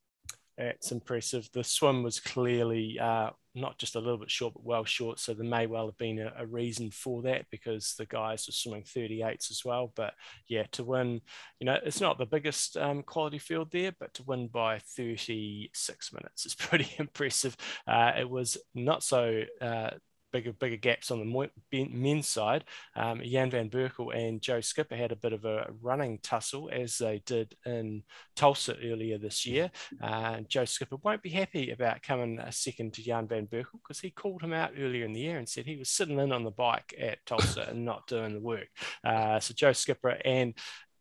It's 0.58 0.92
impressive. 0.92 1.50
The 1.54 1.64
swim 1.64 2.04
was 2.04 2.20
clearly 2.20 3.00
uh, 3.00 3.30
not 3.60 3.78
just 3.78 3.96
a 3.96 4.00
little 4.00 4.18
bit 4.18 4.32
short, 4.32 4.54
but 4.54 4.64
well 4.64 4.86
short. 4.86 5.20
So 5.20 5.34
there 5.34 5.46
may 5.46 5.68
well 5.68 5.88
have 5.88 5.98
been 5.98 6.20
a, 6.20 6.34
a, 6.38 6.46
reason 6.46 6.92
for 6.92 7.22
that 7.24 7.46
because 7.52 7.96
the 7.98 8.06
guys 8.06 8.48
were 8.48 8.54
swimming 8.54 8.84
38s 8.84 9.52
as 9.52 9.62
well. 9.66 9.92
But 9.96 10.14
yeah, 10.48 10.64
to 10.74 10.84
win, 10.84 11.22
you 11.60 11.66
know, 11.66 11.78
it's 11.84 12.02
not 12.02 12.18
the 12.18 12.26
biggest 12.26 12.78
um, 12.78 13.04
quality 13.04 13.38
field 13.38 13.72
there, 13.72 13.94
but 14.00 14.14
to 14.16 14.24
win 14.24 14.48
by 14.48 14.80
36 14.80 16.14
minutes 16.14 16.46
is 16.46 16.56
pretty 16.56 16.90
impressive. 16.98 17.56
Uh, 17.88 18.12
it 18.18 18.30
was 18.30 18.58
not 18.74 19.04
so 19.04 19.44
uh, 19.62 19.92
bigger 20.32 20.54
bigger 20.54 20.78
gaps 20.78 21.12
on 21.12 21.20
the 21.20 21.50
men's 21.72 22.28
side. 22.28 22.64
Um, 22.96 23.22
Jan 23.24 23.50
van 23.52 23.70
Berkel 23.70 24.16
and 24.16 24.42
Joe 24.42 24.62
Skipper 24.62 24.96
had 24.96 25.12
a 25.12 25.16
bit 25.16 25.34
of 25.34 25.46
a 25.46 25.68
running 25.82 26.20
tussle 26.22 26.70
as 26.72 26.98
they 26.98 27.22
did 27.26 27.56
in 27.66 28.04
Tulsa 28.36 28.76
earlier 28.84 29.18
this 29.18 29.46
year. 29.46 29.72
Uh, 30.02 30.42
Joe 30.48 30.66
Skipper 30.66 30.98
won't 31.04 31.22
be 31.22 31.30
happy 31.30 31.72
about 31.72 32.04
coming 32.04 32.40
a 32.40 32.52
second 32.52 32.94
to 32.94 33.04
Jan 33.04 33.28
van 33.28 33.48
Berkel 33.48 33.80
because 33.84 34.00
he 34.00 34.12
called 34.12 34.42
him 34.42 34.54
out 34.54 34.72
earlier 34.78 35.06
in 35.06 35.14
the 35.14 35.20
year 35.20 35.38
and 35.38 35.48
said 35.48 35.66
he 35.66 35.78
was 35.78 35.90
sitting 35.90 36.20
in 36.20 36.32
on 36.32 36.44
the 36.44 36.52
bike 36.52 36.94
at 37.00 37.26
Tulsa 37.26 37.68
and 37.70 37.86
not 37.86 38.08
doing 38.08 38.34
the 38.34 38.40
work. 38.40 38.68
Uh, 39.04 39.40
so 39.40 39.54
Joe 39.54 39.74
Skipper 39.74 40.18
and 40.24 40.54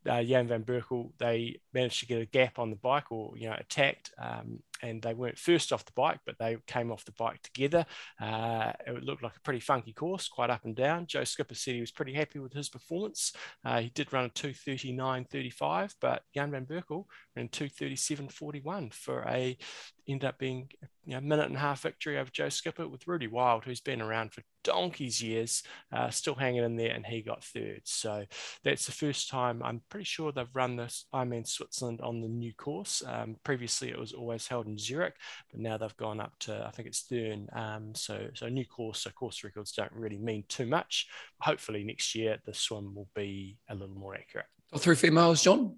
uh, 0.09 0.23
Jan 0.23 0.49
van 0.49 0.65
Berkel, 0.65 1.13
they 1.19 1.61
managed 1.79 2.01
to 2.01 2.07
get 2.07 2.21
a 2.21 2.27
gap 2.27 2.59
on 2.59 2.71
the 2.71 2.77
bike 2.77 3.11
or, 3.13 3.37
you 3.37 3.49
know, 3.49 3.57
attacked. 3.59 4.11
Um, 4.21 4.61
and 4.83 5.03
they 5.03 5.15
weren't 5.15 5.39
first 5.39 5.73
off 5.73 5.85
the 5.85 5.93
bike, 5.97 6.21
but 6.25 6.37
they 6.39 6.57
came 6.67 6.93
off 6.93 7.05
the 7.05 7.13
bike 7.13 7.43
together. 7.43 7.85
Uh, 8.21 8.73
it 8.87 9.03
looked 9.03 9.23
like 9.23 9.37
a 9.37 9.41
pretty 9.41 9.61
funky 9.61 9.93
course, 9.93 10.29
quite 10.29 10.51
up 10.51 10.65
and 10.65 10.77
down. 10.77 11.07
Joe 11.07 11.25
Skipper 11.25 11.55
said 11.55 11.75
he 11.75 11.81
was 11.81 11.91
pretty 11.91 12.15
happy 12.15 12.39
with 12.39 12.53
his 12.53 12.69
performance. 12.69 13.33
Uh, 13.65 13.81
he 13.81 13.91
did 13.91 14.13
run 14.13 14.27
a 14.27 14.29
239.35, 14.31 15.95
but 16.01 16.23
Jan 16.35 16.51
van 16.51 16.67
Berkel 16.67 17.07
ran 17.37 17.49
237.41 17.49 18.93
for 18.93 19.23
a 19.29 19.57
end 20.09 20.25
up 20.25 20.39
being 20.39 20.69
you 21.05 21.15
know, 21.15 21.21
minute 21.21 21.47
and 21.47 21.57
a 21.57 21.61
half 21.61 21.83
victory 21.83 22.19
over 22.19 22.31
Joe 22.31 22.49
Skipper 22.49 22.89
with 22.89 23.05
Ruedi 23.05 23.31
Wild, 23.31 23.65
who's 23.65 23.81
been 23.81 24.01
around 24.01 24.33
for 24.33 24.43
donkey's 24.65 25.23
years, 25.23 25.63
uh, 25.93 26.11
still 26.11 26.35
hanging 26.35 26.65
in 26.65 26.77
there, 26.77 26.93
and 26.93 27.05
he 27.05 27.23
got 27.23 27.45
third. 27.45 27.83
So 27.85 28.25
that's 28.65 28.87
the 28.87 28.93
first 28.93 29.31
time 29.31 29.63
I'm 29.63 29.83
pretty 29.89 30.05
sure 30.05 30.33
they've 30.33 30.47
run 30.55 30.77
this 30.77 31.07
Ironman 31.15 31.47
Switzerland 31.69 32.01
on 32.01 32.21
the 32.21 32.29
new 32.29 32.53
course. 32.55 33.03
Um, 33.07 33.37
previously, 33.45 33.91
it 33.91 33.99
was 33.99 34.13
always 34.13 34.47
held 34.47 34.67
in 34.67 34.79
Zurich, 34.79 35.15
but 35.51 35.61
now 35.61 35.77
they've 35.77 35.97
gone 35.97 36.21
up 36.21 36.33
to 36.41 36.65
I 36.67 36.71
think 36.71 36.89
it's 36.89 37.03
Thun. 37.03 37.49
Um, 37.53 37.95
so 37.95 38.29
so 38.35 38.49
new 38.49 38.65
course, 38.65 39.03
so 39.03 39.11
course 39.11 39.45
records 39.45 39.73
don't 39.73 39.93
really 39.93 40.19
mean 40.19 40.45
too 40.49 40.67
much. 40.67 41.09
Hopefully 41.41 41.85
next 41.85 42.15
year 42.15 42.39
the 42.45 42.55
swim 42.55 42.95
will 42.95 43.09
be 43.15 43.59
a 43.69 43.75
little 43.75 43.95
more 43.95 44.15
accurate. 44.15 44.47
Top 44.73 44.81
three 44.81 44.97
females, 44.97 45.43
John. 45.43 45.77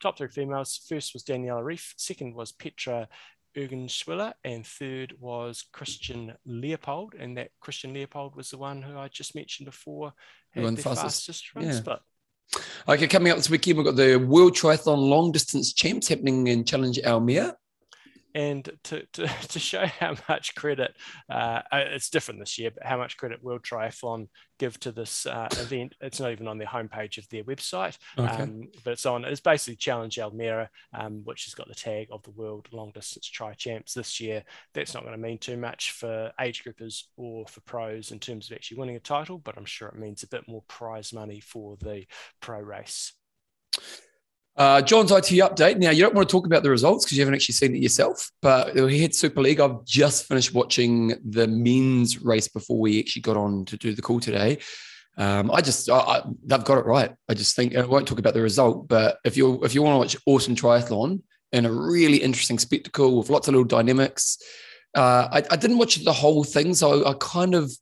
Top 0.00 0.18
three 0.18 0.28
females. 0.28 0.80
First 0.88 1.14
was 1.14 1.24
Daniela 1.24 1.62
Ryf. 1.62 1.94
Second 1.96 2.34
was 2.34 2.52
Petra 2.52 3.08
Eggenschwiler, 3.56 4.32
and 4.44 4.66
third 4.66 5.14
was 5.18 5.64
Kristin 5.74 6.34
Liepold. 6.46 7.14
And 7.18 7.36
that 7.38 7.50
Kristin 7.62 7.94
Liepold 7.94 8.36
was 8.36 8.50
the 8.50 8.58
one 8.58 8.82
who 8.82 8.98
I 8.98 9.08
just 9.08 9.34
mentioned 9.34 9.66
before 9.66 10.12
had 10.50 10.64
the 10.64 10.82
fastest, 10.82 11.26
fastest 11.26 11.54
run 11.54 11.66
yeah. 11.66 11.72
split. 11.72 12.00
Okay, 12.86 13.06
coming 13.06 13.32
up 13.32 13.38
this 13.38 13.50
weekend, 13.50 13.78
we've 13.78 13.86
got 13.86 13.96
the 13.96 14.16
World 14.16 14.54
Triathlon 14.54 15.08
Long 15.08 15.32
Distance 15.32 15.72
Champs 15.72 16.08
happening 16.08 16.46
in 16.46 16.64
Challenge 16.64 16.98
Almere 17.04 17.54
and 18.34 18.68
to, 18.84 19.06
to, 19.12 19.26
to 19.48 19.58
show 19.58 19.86
how 19.86 20.16
much 20.28 20.54
credit 20.54 20.94
uh, 21.30 21.60
uh, 21.70 21.84
it's 21.90 22.10
different 22.10 22.40
this 22.40 22.58
year, 22.58 22.70
but 22.70 22.86
how 22.86 22.98
much 22.98 23.16
credit 23.16 23.42
World 23.42 23.62
Triathlon 23.62 24.28
give 24.58 24.78
to 24.80 24.92
this 24.92 25.26
uh, 25.26 25.48
event, 25.52 25.94
it's 26.00 26.20
not 26.20 26.30
even 26.30 26.48
on 26.48 26.58
the 26.58 26.64
homepage 26.64 27.18
of 27.18 27.28
their 27.28 27.44
website, 27.44 27.96
okay. 28.18 28.42
um, 28.42 28.68
but 28.84 28.92
it's 28.92 29.06
on. 29.06 29.24
It's 29.24 29.40
basically 29.40 29.76
Challenge 29.76 30.16
Almere, 30.16 30.68
um, 30.92 31.22
which 31.24 31.44
has 31.44 31.54
got 31.54 31.68
the 31.68 31.74
tag 31.74 32.08
of 32.10 32.22
the 32.22 32.30
World 32.32 32.68
Long 32.72 32.92
Distance 32.92 33.28
Tri 33.28 33.54
Champs 33.54 33.94
this 33.94 34.20
year. 34.20 34.44
That's 34.72 34.94
not 34.94 35.04
going 35.04 35.14
to 35.16 35.22
mean 35.22 35.38
too 35.38 35.56
much 35.56 35.92
for 35.92 36.32
age 36.40 36.64
groupers 36.64 37.04
or 37.16 37.46
for 37.46 37.60
pros 37.62 38.10
in 38.12 38.18
terms 38.18 38.50
of 38.50 38.56
actually 38.56 38.78
winning 38.78 38.96
a 38.96 39.00
title, 39.00 39.38
but 39.38 39.56
I'm 39.56 39.64
sure 39.64 39.88
it 39.88 39.98
means 39.98 40.22
a 40.22 40.28
bit 40.28 40.48
more 40.48 40.62
prize 40.68 41.12
money 41.12 41.40
for 41.40 41.76
the 41.80 42.04
pro 42.40 42.60
race. 42.60 43.12
Uh, 44.56 44.80
John's 44.80 45.10
ITU 45.10 45.42
update. 45.42 45.78
Now, 45.78 45.90
you 45.90 46.02
don't 46.02 46.14
want 46.14 46.28
to 46.28 46.32
talk 46.32 46.46
about 46.46 46.62
the 46.62 46.70
results 46.70 47.04
because 47.04 47.18
you 47.18 47.22
haven't 47.22 47.34
actually 47.34 47.54
seen 47.54 47.74
it 47.74 47.82
yourself, 47.82 48.30
but 48.40 48.74
we 48.74 49.00
had 49.00 49.14
Super 49.14 49.40
League. 49.40 49.58
I've 49.58 49.84
just 49.84 50.26
finished 50.26 50.54
watching 50.54 51.14
the 51.28 51.48
men's 51.48 52.22
race 52.22 52.46
before 52.46 52.78
we 52.78 53.00
actually 53.00 53.22
got 53.22 53.36
on 53.36 53.64
to 53.64 53.76
do 53.76 53.94
the 53.94 54.02
call 54.02 54.20
today. 54.20 54.58
Um, 55.16 55.50
I 55.50 55.60
just, 55.60 55.90
I, 55.90 55.98
I, 55.98 56.22
they've 56.44 56.64
got 56.64 56.78
it 56.78 56.86
right. 56.86 57.12
I 57.28 57.34
just 57.34 57.56
think, 57.56 57.76
I 57.76 57.84
won't 57.84 58.06
talk 58.06 58.20
about 58.20 58.34
the 58.34 58.42
result, 58.42 58.86
but 58.86 59.18
if 59.24 59.36
you 59.36 59.62
if 59.64 59.74
you 59.74 59.82
want 59.82 59.94
to 59.94 59.98
watch 59.98 60.16
awesome 60.26 60.56
triathlon 60.56 61.22
and 61.52 61.66
a 61.66 61.72
really 61.72 62.18
interesting 62.18 62.58
spectacle 62.58 63.18
with 63.18 63.30
lots 63.30 63.48
of 63.48 63.54
little 63.54 63.66
dynamics, 63.66 64.38
uh, 64.96 65.28
I, 65.32 65.42
I 65.50 65.56
didn't 65.56 65.78
watch 65.78 65.96
the 65.96 66.12
whole 66.12 66.44
thing, 66.44 66.74
so 66.74 67.06
I 67.06 67.14
kind 67.20 67.54
of 67.54 67.72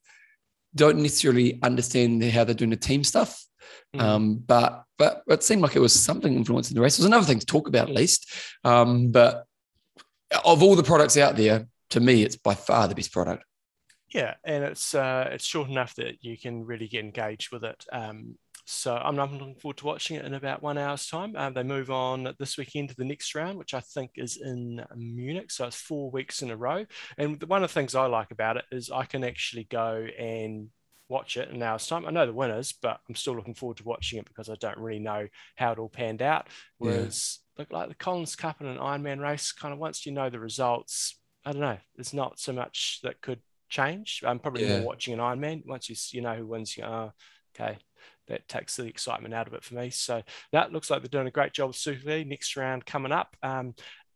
don't 0.75 0.97
necessarily 0.97 1.59
understand 1.61 2.23
how 2.23 2.43
they're 2.43 2.55
doing 2.55 2.71
the 2.71 2.75
team 2.75 3.03
stuff. 3.03 3.45
Mm. 3.95 4.01
Um, 4.01 4.35
but 4.35 4.83
but 4.97 5.23
it 5.27 5.43
seemed 5.43 5.61
like 5.61 5.75
it 5.75 5.79
was 5.79 5.93
something 5.93 6.35
influencing 6.35 6.75
the 6.75 6.81
race. 6.81 6.97
It 6.97 7.01
was 7.01 7.07
another 7.07 7.25
thing 7.25 7.39
to 7.39 7.45
talk 7.45 7.67
about 7.67 7.89
at 7.89 7.95
least. 7.95 8.31
Um, 8.63 9.11
but 9.11 9.45
of 10.45 10.63
all 10.63 10.75
the 10.75 10.83
products 10.83 11.17
out 11.17 11.35
there, 11.35 11.67
to 11.91 11.99
me, 11.99 12.23
it's 12.23 12.37
by 12.37 12.55
far 12.55 12.87
the 12.87 12.95
best 12.95 13.11
product. 13.11 13.43
Yeah, 14.13 14.35
and 14.43 14.63
it's 14.63 14.93
uh, 14.93 15.29
it's 15.31 15.45
short 15.45 15.69
enough 15.69 15.95
that 15.95 16.23
you 16.23 16.37
can 16.37 16.65
really 16.65 16.87
get 16.87 17.03
engaged 17.03 17.51
with 17.51 17.63
it. 17.63 17.83
Um, 17.91 18.35
so 18.65 18.95
I'm, 18.95 19.19
I'm, 19.19 19.33
looking 19.33 19.55
forward 19.55 19.77
to 19.77 19.85
watching 19.85 20.15
it 20.15 20.25
in 20.25 20.33
about 20.33 20.63
one 20.63 20.77
hour's 20.77 21.07
time. 21.07 21.35
Um, 21.35 21.53
they 21.53 21.63
move 21.63 21.91
on 21.91 22.33
this 22.39 22.57
weekend 22.57 22.89
to 22.89 22.95
the 22.95 23.03
next 23.03 23.35
round, 23.35 23.57
which 23.57 23.73
I 23.73 23.81
think 23.81 24.11
is 24.15 24.37
in 24.37 24.85
Munich. 24.95 25.51
So 25.51 25.67
it's 25.67 25.75
four 25.75 26.09
weeks 26.11 26.41
in 26.41 26.49
a 26.49 26.55
row. 26.55 26.85
And 27.17 27.43
one 27.43 27.61
of 27.61 27.69
the 27.69 27.73
things 27.73 27.93
I 27.93 28.05
like 28.05 28.31
about 28.31 28.55
it 28.55 28.65
is 28.71 28.89
I 28.89 29.03
can 29.03 29.25
actually 29.25 29.65
go 29.65 30.07
and 30.17 30.69
watch 31.09 31.37
it 31.37 31.49
And 31.49 31.59
now 31.59 31.75
it's 31.75 31.87
time. 31.87 32.05
I 32.05 32.11
know 32.11 32.25
the 32.25 32.33
winners, 32.33 32.73
but 32.73 32.99
I'm 33.07 33.15
still 33.15 33.35
looking 33.35 33.53
forward 33.53 33.77
to 33.77 33.83
watching 33.83 34.19
it 34.19 34.25
because 34.25 34.49
I 34.49 34.55
don't 34.55 34.77
really 34.77 34.99
know 34.99 35.27
how 35.55 35.71
it 35.71 35.79
all 35.79 35.89
panned 35.89 36.21
out. 36.21 36.47
Whereas, 36.77 37.39
yeah. 37.57 37.61
look 37.61 37.71
like 37.71 37.89
the 37.89 37.95
Collins 37.95 38.35
Cup 38.35 38.61
and 38.61 38.69
an 38.69 38.77
Ironman 38.77 39.21
race, 39.21 39.51
kind 39.51 39.73
of 39.73 39.79
once 39.79 40.05
you 40.05 40.11
know 40.11 40.29
the 40.29 40.39
results, 40.39 41.19
I 41.45 41.51
don't 41.51 41.61
know, 41.61 41.77
there's 41.95 42.13
not 42.13 42.39
so 42.39 42.53
much 42.53 42.99
that 43.03 43.21
could 43.21 43.41
change. 43.69 44.23
I'm 44.25 44.39
probably 44.39 44.65
yeah. 44.65 44.77
more 44.77 44.87
watching 44.87 45.13
an 45.13 45.19
Ironman. 45.19 45.65
Once 45.65 45.89
you 45.89 45.95
you 46.11 46.21
know 46.21 46.35
who 46.35 46.47
wins, 46.47 46.75
you 46.77 46.83
go, 46.83 46.89
oh, 46.89 47.11
okay, 47.55 47.77
that 48.27 48.47
takes 48.47 48.75
the 48.75 48.85
excitement 48.85 49.33
out 49.33 49.47
of 49.47 49.53
it 49.53 49.63
for 49.63 49.75
me. 49.75 49.89
So 49.89 50.23
that 50.51 50.71
looks 50.71 50.89
like 50.89 51.01
they're 51.01 51.09
doing 51.09 51.27
a 51.27 51.31
great 51.31 51.53
job 51.53 51.69
with 51.69 51.75
Super 51.75 52.09
League. 52.09 52.27
Next 52.27 52.55
round 52.55 52.85
coming 52.85 53.11
up. 53.11 53.35
Um, 53.43 53.75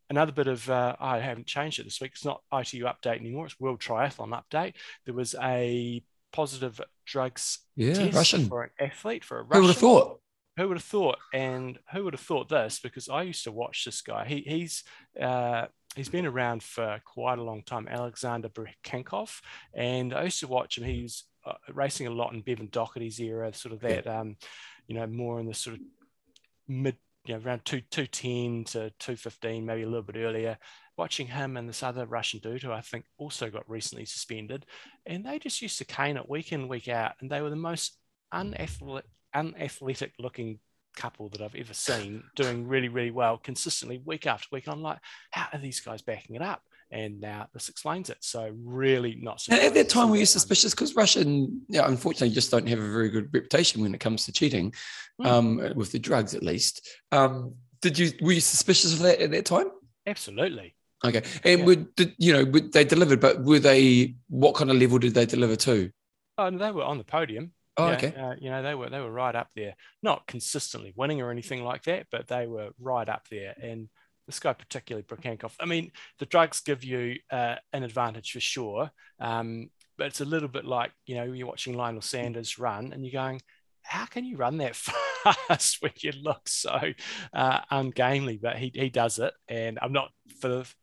another 0.09 0.31
bit 0.31 0.47
of 0.47 0.69
uh, 0.69 0.95
I 0.99 1.19
haven't 1.19 1.47
changed 1.47 1.79
it 1.79 1.83
this 1.83 1.99
week. 1.99 2.11
It's 2.13 2.25
not 2.25 2.41
ITU 2.53 2.85
update 2.85 3.19
anymore. 3.19 3.45
It's 3.45 3.59
World 3.59 3.81
Triathlon 3.81 4.39
update. 4.41 4.75
There 5.05 5.15
was 5.15 5.35
a 5.41 6.01
positive 6.37 6.79
drugs 7.03 7.61
yeah, 7.75 8.11
Russian. 8.13 8.45
for 8.45 8.61
an 8.65 8.69
athlete, 8.79 9.23
for 9.23 9.39
a 9.39 9.41
Russian. 9.41 9.55
Who 9.55 9.61
would 9.61 9.73
have 9.73 9.77
thought? 9.77 10.19
Who 10.55 10.67
would 10.67 10.77
have 10.77 10.83
thought? 10.83 11.17
And 11.33 11.79
who 11.91 12.03
would 12.03 12.13
have 12.13 12.21
thought 12.21 12.47
this? 12.47 12.79
Because 12.79 13.09
I 13.09 13.23
used 13.23 13.43
to 13.45 13.51
watch 13.51 13.83
this 13.83 14.01
guy. 14.01 14.23
He, 14.25 14.41
he's 14.41 14.83
uh, 15.19 15.65
he's 15.95 16.09
been 16.09 16.27
around 16.27 16.61
for 16.61 17.01
quite 17.05 17.39
a 17.39 17.43
long 17.43 17.63
time, 17.63 17.87
Alexander 17.87 18.49
Brukhankov, 18.49 19.41
and 19.73 20.13
I 20.13 20.25
used 20.25 20.41
to 20.41 20.47
watch 20.47 20.77
him. 20.77 20.83
He's 20.83 21.23
uh, 21.43 21.53
racing 21.73 22.05
a 22.05 22.11
lot 22.11 22.33
in 22.33 22.41
Bevan 22.41 22.67
Docherty's 22.67 23.19
era, 23.19 23.51
sort 23.51 23.73
of 23.73 23.79
that, 23.79 24.05
um, 24.05 24.37
you 24.85 24.93
know, 24.93 25.07
more 25.07 25.39
in 25.39 25.47
the 25.47 25.55
sort 25.55 25.77
of 25.77 25.81
mid, 26.67 26.97
you 27.25 27.33
know, 27.33 27.41
around 27.43 27.65
two 27.65 27.81
two 27.81 28.05
ten 28.05 28.63
to 28.65 28.91
two 28.99 29.15
fifteen, 29.15 29.65
maybe 29.65 29.81
a 29.81 29.87
little 29.87 30.03
bit 30.03 30.17
earlier 30.17 30.59
watching 30.97 31.27
him 31.27 31.55
and 31.55 31.69
this 31.69 31.83
other 31.83 32.05
Russian 32.05 32.39
dude 32.39 32.63
who 32.63 32.71
I 32.71 32.81
think 32.81 33.05
also 33.17 33.49
got 33.49 33.69
recently 33.69 34.05
suspended, 34.05 34.65
and 35.07 35.25
they 35.25 35.39
just 35.39 35.61
used 35.61 35.77
to 35.79 35.85
cane 35.85 36.17
it 36.17 36.29
week 36.29 36.51
in, 36.51 36.67
week 36.67 36.87
out, 36.87 37.13
and 37.19 37.29
they 37.29 37.41
were 37.41 37.49
the 37.49 37.55
most 37.55 37.97
unathletic, 38.31 39.09
unathletic 39.33 40.13
looking 40.19 40.59
couple 40.95 41.29
that 41.29 41.41
I've 41.41 41.55
ever 41.55 41.73
seen 41.73 42.23
doing 42.35 42.67
really, 42.67 42.89
really 42.89 43.11
well 43.11 43.37
consistently 43.37 44.01
week 44.03 44.25
after 44.25 44.47
week. 44.51 44.65
And 44.65 44.73
I'm 44.73 44.81
like, 44.81 44.97
how 45.31 45.47
are 45.53 45.59
these 45.59 45.79
guys 45.79 46.01
backing 46.01 46.35
it 46.35 46.41
up? 46.41 46.61
And 46.89 47.19
now 47.21 47.47
this 47.53 47.69
explains 47.69 48.09
it. 48.09 48.17
So 48.21 48.51
really 48.63 49.17
not. 49.21 49.45
At 49.49 49.73
that 49.73 49.89
time, 49.89 50.09
were 50.09 50.17
you 50.17 50.25
suspicious 50.25 50.73
because 50.73 50.95
Russian, 50.95 51.61
unfortunately, 51.69 52.33
just 52.33 52.49
don't 52.49 52.67
have 52.67 52.79
a 52.79 52.91
very 52.91 53.09
good 53.09 53.29
reputation 53.33 53.81
when 53.81 53.93
it 53.93 53.99
comes 53.99 54.25
to 54.25 54.31
cheating, 54.31 54.73
mm. 55.21 55.25
um, 55.25 55.73
with 55.75 55.91
the 55.91 55.99
drugs 55.99 56.33
at 56.33 56.43
least. 56.43 56.87
Um, 57.11 57.53
did 57.81 57.99
you 57.99 58.11
were 58.21 58.31
you 58.31 58.41
suspicious 58.41 58.93
of 58.93 58.99
that 58.99 59.19
at 59.19 59.31
that 59.31 59.45
time? 59.45 59.67
Absolutely. 60.07 60.73
Okay, 61.05 61.21
and 61.43 61.59
yeah. 61.59 61.65
would 61.65 61.87
you 62.17 62.33
know 62.33 62.43
would 62.45 62.73
they 62.73 62.83
delivered? 62.83 63.19
But 63.19 63.43
were 63.43 63.59
they? 63.59 64.15
What 64.29 64.55
kind 64.55 64.71
of 64.71 64.77
level 64.77 64.97
did 64.97 65.13
they 65.13 65.25
deliver 65.25 65.55
to? 65.57 65.91
Oh, 66.37 66.49
no, 66.49 66.57
they 66.57 66.71
were 66.71 66.83
on 66.83 66.97
the 66.97 67.03
podium. 67.03 67.51
Oh, 67.77 67.89
yeah, 67.89 67.95
okay. 67.95 68.15
Uh, 68.15 68.35
you 68.39 68.49
know, 68.49 68.63
they 68.63 68.75
were 68.75 68.89
they 68.89 68.99
were 68.99 69.11
right 69.11 69.35
up 69.35 69.49
there, 69.55 69.75
not 70.01 70.25
consistently 70.27 70.93
winning 70.95 71.21
or 71.21 71.29
anything 71.29 71.63
like 71.63 71.83
that, 71.83 72.07
but 72.11 72.27
they 72.27 72.47
were 72.47 72.69
right 72.79 73.07
up 73.07 73.27
there. 73.29 73.53
And 73.61 73.89
this 74.25 74.39
guy, 74.39 74.53
particularly 74.53 75.03
Brukhankov, 75.03 75.53
I 75.59 75.65
mean, 75.65 75.91
the 76.19 76.25
drugs 76.25 76.61
give 76.61 76.83
you 76.83 77.17
uh, 77.31 77.55
an 77.73 77.83
advantage 77.83 78.31
for 78.31 78.39
sure, 78.39 78.91
um, 79.19 79.69
but 79.97 80.07
it's 80.07 80.21
a 80.21 80.25
little 80.25 80.49
bit 80.49 80.65
like 80.65 80.91
you 81.05 81.15
know 81.15 81.23
you're 81.23 81.47
watching 81.47 81.75
Lionel 81.75 82.01
Sanders 82.01 82.57
run 82.57 82.93
and 82.93 83.05
you're 83.05 83.19
going, 83.21 83.41
how 83.83 84.05
can 84.05 84.25
you 84.25 84.37
run 84.37 84.57
that 84.57 84.75
fast 85.47 85.77
when 85.81 85.93
you 85.97 86.13
look 86.21 86.47
so 86.47 86.79
uh, 87.33 87.59
ungainly? 87.69 88.37
But 88.37 88.57
he 88.57 88.71
he 88.73 88.89
does 88.89 89.19
it, 89.19 89.33
and 89.47 89.77
I'm 89.81 89.93
not 89.93 90.09
for 90.41 90.47
the 90.47 90.73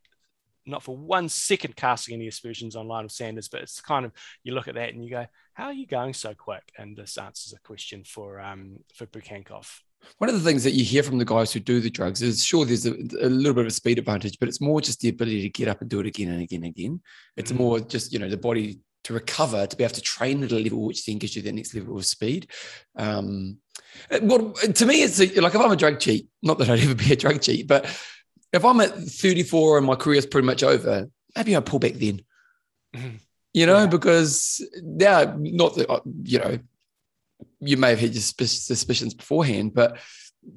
not 0.67 0.83
for 0.83 0.97
one 0.97 1.29
second 1.29 1.77
casting 1.77 2.15
any 2.15 2.29
aspersions 2.29 2.77
on 2.77 2.89
Lionel 2.89 3.09
Sanders, 3.09 3.49
but 3.49 3.63
it's 3.63 3.81
kind 3.81 4.05
of 4.05 4.13
you 4.43 4.55
look 4.55 4.69
at 4.69 4.75
that 4.75 4.95
and 4.95 5.05
you 5.05 5.11
go, 5.11 5.27
"How 5.55 5.67
are 5.67 5.73
you 5.73 5.87
going 5.87 6.15
so 6.15 6.35
quick?" 6.35 6.73
And 6.79 6.97
this 6.97 7.19
answers 7.19 7.53
a 7.53 7.61
question 7.61 8.05
for 8.05 8.41
um 8.41 8.79
for 8.95 9.07
Brukhankov. 9.07 9.69
One 10.19 10.29
of 10.29 10.37
the 10.37 10.49
things 10.49 10.65
that 10.65 10.73
you 10.73 10.85
hear 10.85 11.03
from 11.03 11.19
the 11.19 11.25
guys 11.25 11.53
who 11.53 11.61
do 11.61 11.81
the 11.81 11.91
drugs 11.91 12.21
is 12.21 12.45
sure 12.45 12.65
there's 12.65 12.87
a, 12.87 12.93
a, 12.93 13.29
little 13.29 13.55
bit 13.55 13.63
of 13.63 13.69
a 13.69 13.71
speed 13.71 13.99
advantage, 13.99 14.39
but 14.39 14.51
it's 14.51 14.61
more 14.61 14.83
just 14.83 15.01
the 15.01 15.09
ability 15.09 15.41
to 15.43 15.49
get 15.49 15.67
up 15.67 15.81
and 15.81 15.89
do 15.89 16.01
it 16.01 16.07
again 16.07 16.29
and 16.29 16.43
again 16.43 16.63
and 16.63 16.77
again. 16.77 17.01
It's 17.37 17.51
mm-hmm. 17.51 17.63
more 17.63 17.81
just 17.81 18.13
you 18.13 18.19
know 18.19 18.29
the 18.29 18.37
body 18.37 18.81
to 19.05 19.13
recover 19.13 19.67
to 19.67 19.77
be 19.77 19.85
able 19.85 19.95
to 19.95 20.01
train 20.01 20.43
at 20.43 20.53
a 20.53 20.59
level 20.59 20.83
which 20.85 21.05
then 21.05 21.19
gives 21.19 21.37
you 21.37 21.43
the 21.43 21.53
next 21.53 21.75
level 21.75 21.97
of 21.97 22.07
speed. 22.07 22.51
Um, 22.97 23.59
well, 24.23 24.53
to 24.53 24.87
me, 24.87 25.03
it's 25.03 25.19
like 25.19 25.55
if 25.55 25.61
I'm 25.61 25.71
a 25.71 25.77
drug 25.77 26.01
cheat, 26.01 26.29
not 26.43 26.59
that 26.59 26.71
I'd 26.71 26.81
ever 26.81 26.95
be 26.95 27.13
a 27.13 27.17
drug 27.17 27.41
cheat, 27.41 27.69
but 27.69 27.87
if 28.55 28.65
I'm 28.65 28.81
at 28.81 28.95
34 28.95 29.79
and 29.79 29.87
my 29.87 29.97
career 29.97 30.19
is 30.19 30.27
pretty 30.27 30.47
much 30.47 30.63
over, 30.63 31.09
maybe 31.37 31.57
I 31.57 31.61
pull 31.61 31.81
back 31.81 31.95
then. 31.95 32.23
Mm-hmm. 32.95 33.17
You 33.53 33.67
know, 33.67 33.81
yeah. 33.81 33.87
because 33.87 34.65
now, 34.83 35.35
not 35.39 35.75
that, 35.75 35.91
uh, 35.91 36.01
you 36.23 36.39
know, 36.39 36.59
you 37.61 37.77
may 37.77 37.91
have 37.91 38.01
had 38.01 38.15
your 38.15 38.23
suspicions 38.23 39.13
beforehand, 39.13 39.75
but 39.75 39.99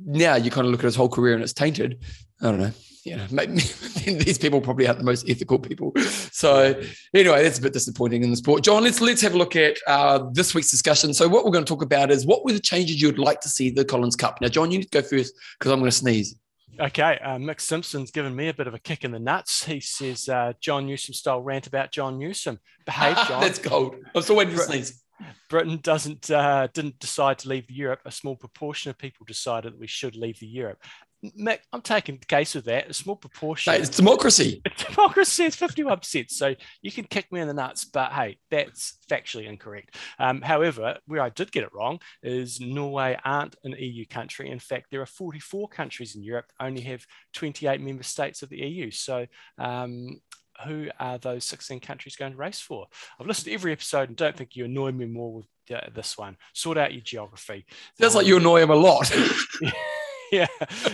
now 0.06 0.36
you 0.36 0.52
kind 0.52 0.66
of 0.66 0.72
look 0.72 0.82
at 0.82 0.86
his 0.86 0.96
whole 0.96 1.10
career 1.10 1.34
and 1.34 1.44
it's 1.44 1.54
tainted. 1.54 2.04
I 2.42 2.52
don't 2.52 2.60
know. 2.60 2.72
You 3.04 3.18
know, 3.18 3.26
maybe, 3.32 3.54
these 4.06 4.38
people 4.38 4.62
probably 4.62 4.86
aren't 4.86 5.00
the 5.00 5.06
most 5.06 5.28
ethical 5.28 5.58
people. 5.58 5.94
So 5.98 6.80
anyway, 7.16 7.44
that's 7.44 7.58
a 7.58 7.62
bit 7.62 7.74
disappointing 7.74 8.24
in 8.24 8.30
the 8.30 8.36
sport. 8.36 8.64
John, 8.64 8.84
let's 8.84 9.02
let's 9.02 9.22
have 9.22 9.34
a 9.34 9.38
look 9.38 9.56
at 9.56 9.78
uh, 9.88 10.26
this 10.34 10.54
week's 10.54 10.70
discussion. 10.70 11.14
So 11.14 11.28
what 11.28 11.46
we're 11.46 11.52
going 11.52 11.66
to 11.66 11.70
talk 11.70 11.84
about 11.84 12.12
is 12.12 12.28
what 12.28 12.46
were 12.46 12.52
the 12.52 12.60
changes 12.60 13.02
you'd 13.02 13.18
like 13.18 13.40
to 13.42 13.50
see 13.50 13.72
the 13.72 13.86
Collins 13.86 14.16
Cup. 14.16 14.40
Now, 14.42 14.50
John, 14.50 14.72
you 14.72 14.80
need 14.80 14.92
to 14.92 15.02
go 15.02 15.08
first 15.08 15.34
because 15.58 15.72
I'm 15.72 15.80
going 15.80 15.90
to 15.90 15.98
sneeze. 15.98 16.36
Okay, 16.80 17.20
uh, 17.24 17.38
Mick 17.38 17.60
Simpson's 17.60 18.12
given 18.12 18.36
me 18.36 18.50
a 18.50 18.54
bit 18.54 18.68
of 18.68 18.74
a 18.74 18.80
kick 18.80 19.04
in 19.04 19.12
the 19.12 19.20
nuts. 19.20 19.64
He 19.64 19.80
says 19.80 20.30
uh, 20.30 20.54
John 20.60 20.86
Newsom 20.86 21.14
style 21.14 21.42
rant 21.42 21.66
about 21.66 21.92
John 21.92 22.20
Newsom. 22.20 22.60
Behave, 22.86 23.18
John. 23.28 23.42
That's 23.42 23.60
cold. 23.60 23.96
I'm 24.14 24.22
still 24.22 24.36
waiting 24.36 24.56
for 24.56 24.62
sneeze. 24.62 25.04
Britain 25.50 25.80
doesn't 25.82 26.30
uh, 26.30 26.68
didn't 26.74 27.00
decide 27.00 27.40
to 27.40 27.50
leave 27.50 27.70
Europe. 27.72 28.02
A 28.06 28.12
small 28.12 28.36
proportion 28.36 28.92
of 28.92 28.98
people 28.98 29.26
decided 29.26 29.74
that 29.74 29.80
we 29.80 29.88
should 29.88 30.16
leave 30.16 30.40
the 30.40 30.48
Europe. 30.48 30.80
Mick, 31.26 31.60
I'm 31.74 31.82
taking 31.82 32.18
the 32.18 32.26
case 32.26 32.54
with 32.54 32.66
that. 32.66 32.90
A 32.90 32.94
small 32.94 33.16
proportion. 33.16 33.74
Hey, 33.74 33.80
it's 33.80 33.90
democracy. 33.90 34.62
It's 34.66 34.84
democracy. 34.84 35.46
It's 35.46 35.56
51%. 35.56 36.30
So 36.30 36.54
you 36.82 36.92
can 36.92 37.06
kick 37.06 37.32
me 37.32 37.40
in 37.40 37.48
the 37.48 37.54
nuts, 37.54 37.86
but 37.86 38.12
hey, 38.12 38.38
that's 38.52 38.98
factually 39.10 39.48
incorrect. 39.48 39.96
Um, 40.20 40.42
however, 40.42 40.98
where 41.08 41.22
I 41.22 41.30
did 41.30 41.52
get 41.52 41.64
it 41.64 41.74
wrong 41.74 42.00
is 42.22 42.60
Norway 42.62 43.18
aren't 43.26 43.56
an 43.64 43.76
EU 43.78 44.06
country. 44.06 44.50
In 44.50 44.60
fact, 44.60 44.88
there 44.92 45.02
are 45.02 45.08
44 45.08 45.68
countries 45.70 46.16
in 46.16 46.24
Europe 46.24 46.46
that 46.48 46.66
only 46.66 46.82
have 46.82 47.06
28 47.34 47.82
member 47.82 48.04
states 48.04 48.44
of 48.44 48.50
the 48.50 48.58
EU. 48.58 48.92
So 48.92 49.26
um, 49.58 50.22
who 50.66 50.90
are 51.00 51.18
those 51.18 51.46
16 51.46 51.80
countries 51.80 52.16
going 52.16 52.34
to 52.34 52.38
race 52.38 52.60
for? 52.60 52.88
I've 53.20 53.28
listened 53.28 53.46
to 53.46 53.54
every 53.54 53.72
episode 53.72 54.10
and 54.10 54.18
don't 54.18 54.36
think 54.36 54.56
you 54.56 54.66
annoy 54.66 54.92
me 54.92 55.06
more 55.06 55.34
with 55.34 55.48
uh, 55.74 55.90
this 55.94 56.18
one. 56.18 56.38
Sort 56.54 56.78
out 56.78 56.94
your 56.94 57.02
geography. 57.02 57.66
Sounds 58.00 58.14
um, 58.14 58.20
like 58.20 58.28
you 58.28 58.38
annoy 58.38 58.62
him 58.62 58.70
a 58.70 58.76
lot. 58.76 59.12
yeah. 60.32 60.48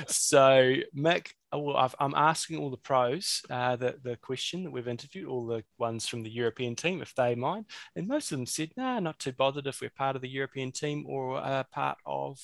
So, 0.08 0.76
Mick, 0.96 1.28
uh, 1.52 1.90
I'm 2.00 2.16
asking 2.16 2.58
all 2.58 2.70
the 2.70 2.78
pros 2.78 3.42
uh, 3.50 3.76
the, 3.76 3.96
the 4.04 4.18
question 4.18 4.64
that 4.64 4.72
we've 4.72 4.88
interviewed, 4.88 5.28
all 5.28 5.46
the 5.46 5.64
ones 5.78 6.08
from 6.08 6.24
the 6.24 6.30
European 6.30 6.76
team, 6.76 7.02
if 7.02 7.14
they 7.16 7.36
mind. 7.36 7.66
And 7.96 8.08
most 8.08 8.32
of 8.32 8.38
them 8.38 8.46
said, 8.46 8.72
no, 8.78 8.84
nah, 8.84 9.00
not 9.00 9.20
too 9.20 9.32
bothered 9.32 9.68
if 9.68 9.82
we're 9.82 9.90
part 9.90 10.16
of 10.16 10.22
the 10.22 10.30
European 10.30 10.72
team 10.72 11.06
or 11.08 11.38
uh, 11.38 11.64
part 11.72 11.98
of 12.06 12.40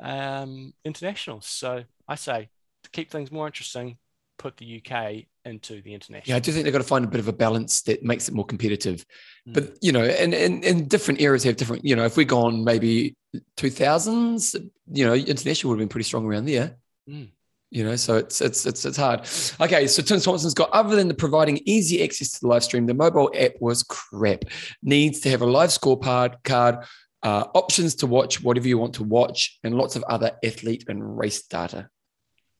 um, 0.00 0.72
internationals. 0.84 1.46
So 1.46 1.84
I 2.08 2.14
say, 2.14 2.50
to 2.84 2.90
keep 2.90 3.10
things 3.10 3.30
more 3.30 3.46
interesting, 3.46 3.98
put 4.40 4.56
the 4.56 4.82
UK 4.82 5.26
into 5.44 5.82
the 5.82 5.92
international. 5.92 6.30
Yeah, 6.30 6.36
I 6.36 6.38
do 6.38 6.50
think 6.50 6.64
they've 6.64 6.72
got 6.72 6.78
to 6.78 6.84
find 6.84 7.04
a 7.04 7.08
bit 7.08 7.20
of 7.20 7.28
a 7.28 7.32
balance 7.32 7.82
that 7.82 8.02
makes 8.02 8.26
it 8.26 8.34
more 8.34 8.46
competitive. 8.46 9.04
Mm. 9.46 9.52
But 9.52 9.76
you 9.82 9.92
know, 9.92 10.02
and, 10.02 10.32
and 10.32 10.64
and 10.64 10.88
different 10.88 11.20
eras 11.20 11.44
have 11.44 11.56
different. 11.56 11.84
You 11.84 11.94
know, 11.94 12.06
if 12.06 12.16
we're 12.16 12.24
gone 12.24 12.64
maybe 12.64 13.16
two 13.58 13.68
thousands, 13.68 14.56
you 14.90 15.06
know, 15.06 15.12
international 15.12 15.70
would 15.70 15.76
have 15.76 15.86
been 15.86 15.92
pretty 15.92 16.04
strong 16.04 16.24
around 16.24 16.46
there. 16.46 16.76
Mm. 17.08 17.28
You 17.70 17.84
know, 17.84 17.96
so 17.96 18.16
it's 18.16 18.40
it's 18.40 18.64
it's 18.64 18.84
it's 18.86 18.96
hard. 18.96 19.20
Okay, 19.60 19.86
so 19.86 20.02
Tim 20.02 20.20
Thompson's 20.20 20.54
got 20.54 20.70
other 20.70 20.96
than 20.96 21.08
the 21.08 21.14
providing 21.14 21.60
easy 21.66 22.02
access 22.02 22.30
to 22.30 22.40
the 22.40 22.48
live 22.48 22.64
stream, 22.64 22.86
the 22.86 22.94
mobile 22.94 23.30
app 23.38 23.52
was 23.60 23.82
crap. 23.82 24.44
Needs 24.82 25.20
to 25.20 25.30
have 25.30 25.42
a 25.42 25.46
live 25.46 25.68
scorecard 25.68 26.42
card, 26.44 26.76
uh, 27.22 27.44
options 27.54 27.94
to 27.96 28.06
watch 28.06 28.42
whatever 28.42 28.66
you 28.66 28.78
want 28.78 28.94
to 28.94 29.04
watch, 29.04 29.58
and 29.62 29.74
lots 29.74 29.96
of 29.96 30.02
other 30.04 30.32
athlete 30.42 30.86
and 30.88 31.18
race 31.18 31.42
data. 31.42 31.90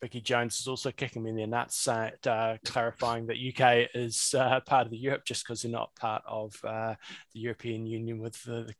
Vicky 0.00 0.20
Jones 0.20 0.58
is 0.60 0.66
also 0.66 0.90
kicking 0.90 1.22
me 1.22 1.30
in 1.30 1.36
the 1.36 1.46
nuts, 1.46 1.86
uh, 1.86 2.56
clarifying 2.64 3.26
that 3.26 3.36
UK 3.36 3.90
is 3.94 4.34
uh, 4.36 4.60
part 4.60 4.86
of 4.86 4.90
the 4.90 4.98
Europe 4.98 5.24
just 5.24 5.44
because 5.44 5.62
they're 5.62 5.70
not 5.70 5.94
part 5.94 6.22
of 6.26 6.56
uh, 6.64 6.94
the 7.34 7.40
European 7.40 7.86
Union 7.86 8.18
with 8.18 8.42
the, 8.44 8.72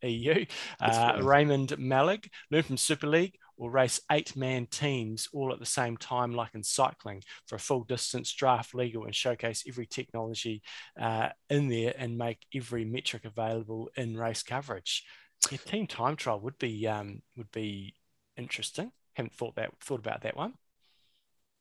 the 0.00 0.08
EU. 0.08 0.44
Uh, 0.80 1.20
Raymond 1.22 1.78
Malik, 1.78 2.30
learn 2.50 2.62
from 2.62 2.76
Super 2.76 3.06
League 3.06 3.36
or 3.56 3.70
race 3.70 4.00
eight 4.10 4.34
man 4.34 4.66
teams 4.66 5.28
all 5.32 5.52
at 5.52 5.60
the 5.60 5.66
same 5.66 5.96
time, 5.96 6.34
like 6.34 6.54
in 6.54 6.62
cycling, 6.62 7.22
for 7.46 7.56
a 7.56 7.60
full 7.60 7.84
distance 7.84 8.32
draft 8.32 8.74
legal 8.74 9.04
and 9.04 9.14
showcase 9.14 9.64
every 9.68 9.86
technology 9.86 10.62
uh, 11.00 11.28
in 11.50 11.68
there 11.68 11.94
and 11.96 12.18
make 12.18 12.38
every 12.54 12.84
metric 12.84 13.24
available 13.24 13.90
in 13.96 14.16
race 14.16 14.42
coverage. 14.42 15.04
Yeah, 15.50 15.58
team 15.58 15.86
time 15.86 16.16
trial 16.16 16.40
would 16.40 16.58
be 16.58 16.86
um, 16.88 17.20
would 17.36 17.52
be 17.52 17.94
interesting 18.36 18.90
haven't 19.14 19.34
thought 19.34 19.56
that 19.56 19.70
thought 19.80 20.00
about 20.00 20.22
that 20.22 20.36
one. 20.36 20.54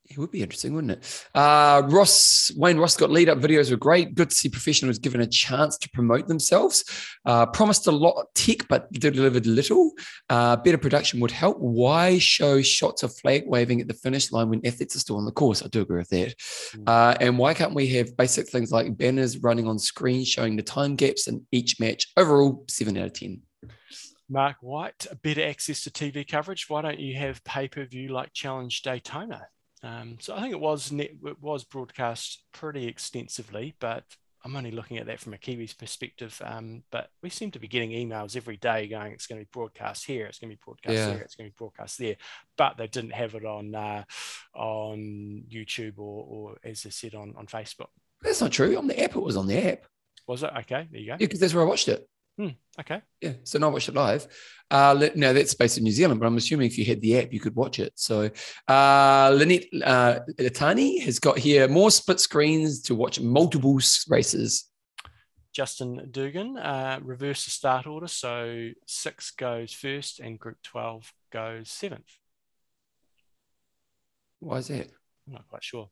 It 0.09 0.17
would 0.17 0.31
be 0.31 0.41
interesting, 0.41 0.73
wouldn't 0.73 0.91
it? 0.91 1.27
Uh, 1.33 1.81
Ross 1.85 2.51
Wayne 2.57 2.77
Ross 2.77 2.97
got 2.97 3.09
lead 3.09 3.29
up 3.29 3.37
videos 3.37 3.71
were 3.71 3.77
great. 3.77 4.15
Good 4.15 4.31
to 4.31 4.35
see 4.35 4.49
professionals 4.49 4.99
given 4.99 5.21
a 5.21 5.27
chance 5.27 5.77
to 5.77 5.89
promote 5.91 6.27
themselves. 6.27 6.83
Uh, 7.25 7.45
promised 7.45 7.87
a 7.87 7.91
lot 7.91 8.25
tech, 8.35 8.67
but 8.67 8.91
delivered 8.91 9.45
little. 9.45 9.91
Uh, 10.29 10.57
better 10.57 10.77
production 10.77 11.21
would 11.21 11.31
help. 11.31 11.57
Why 11.57 12.19
show 12.19 12.61
shots 12.61 13.03
of 13.03 13.15
flag 13.15 13.43
waving 13.45 13.79
at 13.79 13.87
the 13.87 13.93
finish 13.93 14.31
line 14.33 14.49
when 14.49 14.65
athletes 14.65 14.95
are 14.97 14.99
still 14.99 15.15
on 15.15 15.25
the 15.25 15.31
course? 15.31 15.63
I 15.63 15.67
do 15.67 15.81
agree 15.81 15.99
with 15.99 16.09
that. 16.09 16.35
Hmm. 16.73 16.83
Uh, 16.85 17.15
and 17.21 17.37
why 17.37 17.53
can't 17.53 17.73
we 17.73 17.87
have 17.87 18.17
basic 18.17 18.49
things 18.49 18.73
like 18.73 18.97
banners 18.97 19.37
running 19.37 19.67
on 19.67 19.79
screen 19.79 20.25
showing 20.25 20.57
the 20.57 20.63
time 20.63 20.97
gaps 20.97 21.29
in 21.29 21.47
each 21.53 21.79
match? 21.79 22.07
Overall, 22.17 22.65
seven 22.67 22.97
out 22.97 23.05
of 23.05 23.13
ten. 23.13 23.41
Mark 24.29 24.57
White, 24.61 25.07
a 25.11 25.15
better 25.15 25.43
access 25.43 25.83
to 25.83 25.91
TV 25.91 26.27
coverage. 26.27 26.69
Why 26.69 26.81
don't 26.81 26.99
you 26.99 27.15
have 27.17 27.43
pay 27.43 27.67
per 27.67 27.85
view 27.85 28.09
like 28.09 28.33
Challenge 28.33 28.81
Daytona? 28.81 29.47
Um, 29.83 30.17
so 30.19 30.35
I 30.35 30.41
think 30.41 30.53
it 30.53 30.59
was 30.59 30.91
net, 30.91 31.11
it 31.25 31.41
was 31.41 31.65
broadcast 31.65 32.43
pretty 32.53 32.87
extensively, 32.87 33.75
but 33.79 34.05
I'm 34.45 34.55
only 34.55 34.71
looking 34.71 34.97
at 34.97 35.05
that 35.05 35.19
from 35.19 35.33
a 35.33 35.37
Kiwis 35.37 35.77
perspective. 35.77 36.41
Um, 36.43 36.83
but 36.91 37.09
we 37.21 37.29
seem 37.29 37.51
to 37.51 37.59
be 37.59 37.67
getting 37.67 37.91
emails 37.91 38.35
every 38.35 38.57
day 38.57 38.87
going, 38.87 39.13
it's 39.13 39.27
going 39.27 39.39
to 39.39 39.45
be 39.45 39.49
broadcast 39.51 40.05
here, 40.05 40.25
it's 40.25 40.39
going 40.39 40.51
to 40.51 40.55
be 40.55 40.61
broadcast 40.63 40.95
yeah. 40.95 41.07
there, 41.07 41.21
it's 41.21 41.35
going 41.35 41.49
to 41.49 41.51
be 41.51 41.57
broadcast 41.57 41.97
there. 41.97 42.15
But 42.57 42.77
they 42.77 42.87
didn't 42.87 43.13
have 43.13 43.35
it 43.35 43.45
on 43.45 43.75
uh, 43.75 44.03
on 44.53 45.43
YouTube 45.49 45.97
or, 45.97 46.25
or, 46.27 46.57
as 46.63 46.85
I 46.85 46.89
said, 46.89 47.15
on, 47.15 47.33
on 47.37 47.47
Facebook. 47.47 47.87
That's 48.21 48.41
not 48.41 48.51
true. 48.51 48.77
On 48.77 48.87
the 48.87 49.01
app, 49.01 49.15
it 49.15 49.21
was 49.21 49.37
on 49.37 49.47
the 49.47 49.71
app. 49.71 49.85
Was 50.27 50.43
it? 50.43 50.51
Okay, 50.59 50.87
there 50.91 51.01
you 51.01 51.07
go. 51.07 51.13
Yeah, 51.13 51.17
because 51.17 51.39
that's 51.39 51.53
where 51.53 51.63
I 51.63 51.67
watched 51.67 51.89
it. 51.89 52.07
Hmm, 52.37 52.49
okay. 52.79 53.01
Yeah. 53.21 53.33
So 53.43 53.59
now 53.59 53.69
watch 53.69 53.87
it 53.87 53.95
live. 53.95 54.27
Uh, 54.71 55.09
now 55.15 55.33
that's 55.33 55.53
based 55.53 55.77
in 55.77 55.83
New 55.83 55.91
Zealand, 55.91 56.19
but 56.19 56.25
I'm 56.25 56.37
assuming 56.37 56.65
if 56.65 56.77
you 56.79 56.85
had 56.85 56.99
the 56.99 57.19
app, 57.19 57.31
you 57.31 57.39
could 57.39 57.55
watch 57.55 57.79
it. 57.79 57.93
So 57.95 58.31
uh, 58.67 59.31
Lynette 59.35 59.65
uh, 59.83 60.19
Latani 60.39 61.01
has 61.03 61.19
got 61.19 61.37
here 61.37 61.67
more 61.67 61.91
split 61.91 62.19
screens 62.19 62.81
to 62.83 62.95
watch 62.95 63.19
multiple 63.19 63.79
races. 64.07 64.69
Justin 65.53 66.09
Dugan, 66.09 66.57
uh, 66.57 66.99
reverse 67.03 67.45
the 67.45 67.51
start 67.51 67.85
order. 67.85 68.07
So 68.07 68.69
six 68.87 69.29
goes 69.29 69.71
first 69.71 70.19
and 70.19 70.39
group 70.39 70.57
12 70.63 71.13
goes 71.31 71.69
seventh. 71.69 72.17
Why 74.39 74.57
is 74.57 74.69
that? 74.69 74.87
I'm 75.27 75.33
not 75.33 75.47
quite 75.47 75.63
sure. 75.63 75.89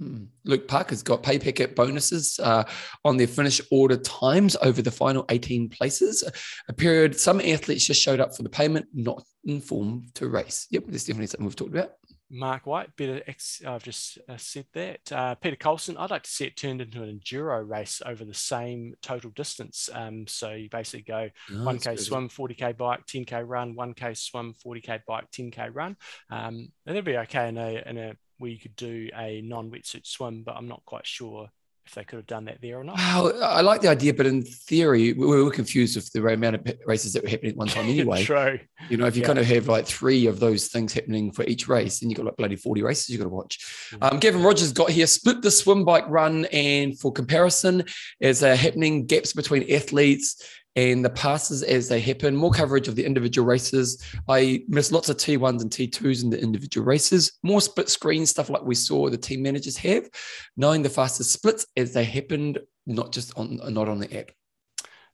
Hmm. 0.00 0.24
Luke 0.44 0.66
Parker's 0.66 1.02
got 1.02 1.22
pay 1.22 1.38
packet 1.38 1.76
bonuses 1.76 2.40
uh, 2.42 2.64
on 3.04 3.18
their 3.18 3.26
finish 3.26 3.60
order 3.70 3.98
times 3.98 4.56
over 4.62 4.80
the 4.80 4.90
final 4.90 5.26
18 5.28 5.68
places. 5.68 6.24
A 6.68 6.72
period 6.72 7.20
some 7.20 7.38
athletes 7.38 7.84
just 7.84 8.00
showed 8.00 8.18
up 8.18 8.34
for 8.34 8.42
the 8.42 8.48
payment, 8.48 8.86
not 8.94 9.22
informed 9.44 10.14
to 10.14 10.28
race. 10.28 10.66
Yep, 10.70 10.84
that's 10.88 11.04
definitely 11.04 11.26
something 11.26 11.44
we've 11.44 11.54
talked 11.54 11.74
about. 11.74 11.92
Mark 12.30 12.64
White, 12.64 12.96
better. 12.96 13.20
Ex, 13.26 13.60
I've 13.66 13.82
just 13.82 14.18
uh, 14.26 14.38
said 14.38 14.64
that. 14.72 15.12
Uh, 15.12 15.34
Peter 15.34 15.56
Colson, 15.56 15.98
I'd 15.98 16.10
like 16.10 16.22
to 16.22 16.30
see 16.30 16.46
it 16.46 16.56
turned 16.56 16.80
into 16.80 17.02
an 17.02 17.20
enduro 17.20 17.68
race 17.68 18.00
over 18.06 18.24
the 18.24 18.32
same 18.32 18.94
total 19.02 19.30
distance. 19.32 19.90
Um, 19.92 20.26
so 20.26 20.52
you 20.52 20.70
basically 20.70 21.02
go 21.02 21.28
oh, 21.50 21.54
1K 21.54 21.98
swim, 21.98 22.30
40K 22.30 22.76
bike, 22.78 23.04
10K 23.06 23.42
run, 23.46 23.74
1K 23.74 24.16
swim, 24.16 24.54
40K 24.64 25.00
bike, 25.06 25.30
10K 25.30 25.74
run. 25.74 25.96
Um, 26.30 26.72
and 26.86 26.96
it'd 26.96 27.04
be 27.04 27.18
okay 27.18 27.48
in 27.48 27.58
a, 27.58 27.82
in 27.84 27.98
a 27.98 28.14
where 28.40 28.50
you 28.50 28.58
could 28.58 28.74
do 28.74 29.08
a 29.14 29.42
non-wetsuit 29.42 30.06
swim, 30.06 30.42
but 30.42 30.56
I'm 30.56 30.66
not 30.66 30.82
quite 30.86 31.06
sure 31.06 31.50
if 31.86 31.94
they 31.94 32.04
could 32.04 32.16
have 32.16 32.26
done 32.26 32.44
that 32.44 32.60
there 32.62 32.78
or 32.78 32.84
not. 32.84 32.96
Well, 32.96 33.42
I 33.42 33.60
like 33.62 33.80
the 33.80 33.88
idea, 33.88 34.14
but 34.14 34.26
in 34.26 34.42
theory, 34.42 35.12
we 35.12 35.26
were 35.26 35.50
confused 35.50 35.96
with 35.96 36.10
the 36.12 36.24
amount 36.26 36.56
of 36.56 36.74
races 36.86 37.12
that 37.12 37.22
were 37.22 37.28
happening 37.28 37.52
at 37.52 37.56
one 37.58 37.68
time 37.68 37.84
anyway. 37.88 38.22
True. 38.22 38.60
You 38.88 38.96
know, 38.96 39.06
if 39.06 39.16
you 39.16 39.22
yeah. 39.22 39.26
kind 39.26 39.38
of 39.38 39.46
have 39.46 39.66
like 39.66 39.86
three 39.86 40.26
of 40.26 40.40
those 40.40 40.68
things 40.68 40.92
happening 40.92 41.32
for 41.32 41.44
each 41.44 41.68
race, 41.68 42.00
then 42.00 42.08
you've 42.08 42.16
got 42.16 42.26
like 42.26 42.36
bloody 42.36 42.56
40 42.56 42.82
races 42.82 43.10
you've 43.10 43.18
got 43.18 43.24
to 43.24 43.34
watch. 43.34 43.58
Mm-hmm. 43.90 44.04
Um, 44.04 44.20
Gavin 44.20 44.42
Rogers 44.42 44.72
got 44.72 44.90
here, 44.90 45.06
split 45.06 45.42
the 45.42 45.50
swim 45.50 45.84
bike 45.84 46.08
run, 46.08 46.46
and 46.46 46.98
for 46.98 47.12
comparison, 47.12 47.84
as 48.20 48.40
happening 48.40 49.06
gaps 49.06 49.32
between 49.32 49.70
athletes 49.70 50.42
and 50.76 51.04
the 51.04 51.10
passes 51.10 51.62
as 51.62 51.88
they 51.88 52.00
happen, 52.00 52.34
more 52.36 52.50
coverage 52.50 52.88
of 52.88 52.96
the 52.96 53.04
individual 53.04 53.46
races. 53.46 54.02
I 54.28 54.62
missed 54.68 54.92
lots 54.92 55.08
of 55.08 55.16
T1s 55.16 55.62
and 55.62 55.70
T2s 55.70 56.22
in 56.22 56.30
the 56.30 56.40
individual 56.40 56.86
races, 56.86 57.38
more 57.42 57.60
split 57.60 57.88
screen 57.88 58.24
stuff 58.26 58.50
like 58.50 58.62
we 58.62 58.74
saw 58.74 59.08
the 59.08 59.18
team 59.18 59.42
managers 59.42 59.76
have, 59.78 60.08
knowing 60.56 60.82
the 60.82 60.88
fastest 60.88 61.32
splits 61.32 61.66
as 61.76 61.92
they 61.92 62.04
happened, 62.04 62.60
not 62.86 63.12
just 63.12 63.36
on 63.36 63.60
not 63.72 63.88
on 63.88 63.98
the 63.98 64.16
app. 64.16 64.30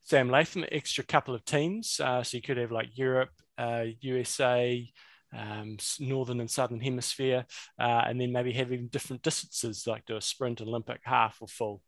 Sam 0.05 0.31
Latham, 0.31 0.65
extra 0.71 1.03
couple 1.03 1.35
of 1.35 1.45
teams. 1.45 1.99
Uh, 1.99 2.23
so 2.23 2.37
you 2.37 2.43
could 2.43 2.59
have 2.59 2.71
like 2.71 2.97
Europe, 2.97 3.31
uh, 3.59 3.87
USA, 4.01 4.89
um, 5.37 5.77
northern 5.99 6.41
and 6.41 6.51
southern 6.51 6.81
hemisphere, 6.81 7.45
uh, 7.79 8.03
and 8.07 8.21
then 8.21 8.31
maybe 8.31 8.53
having 8.53 8.87
different 8.87 9.23
distances, 9.23 9.87
like 9.87 10.07
do 10.07 10.17
a 10.17 10.21
sprint, 10.21 10.61
Olympic, 10.61 11.01
half, 11.03 11.39
or 11.41 11.49
full. 11.49 11.83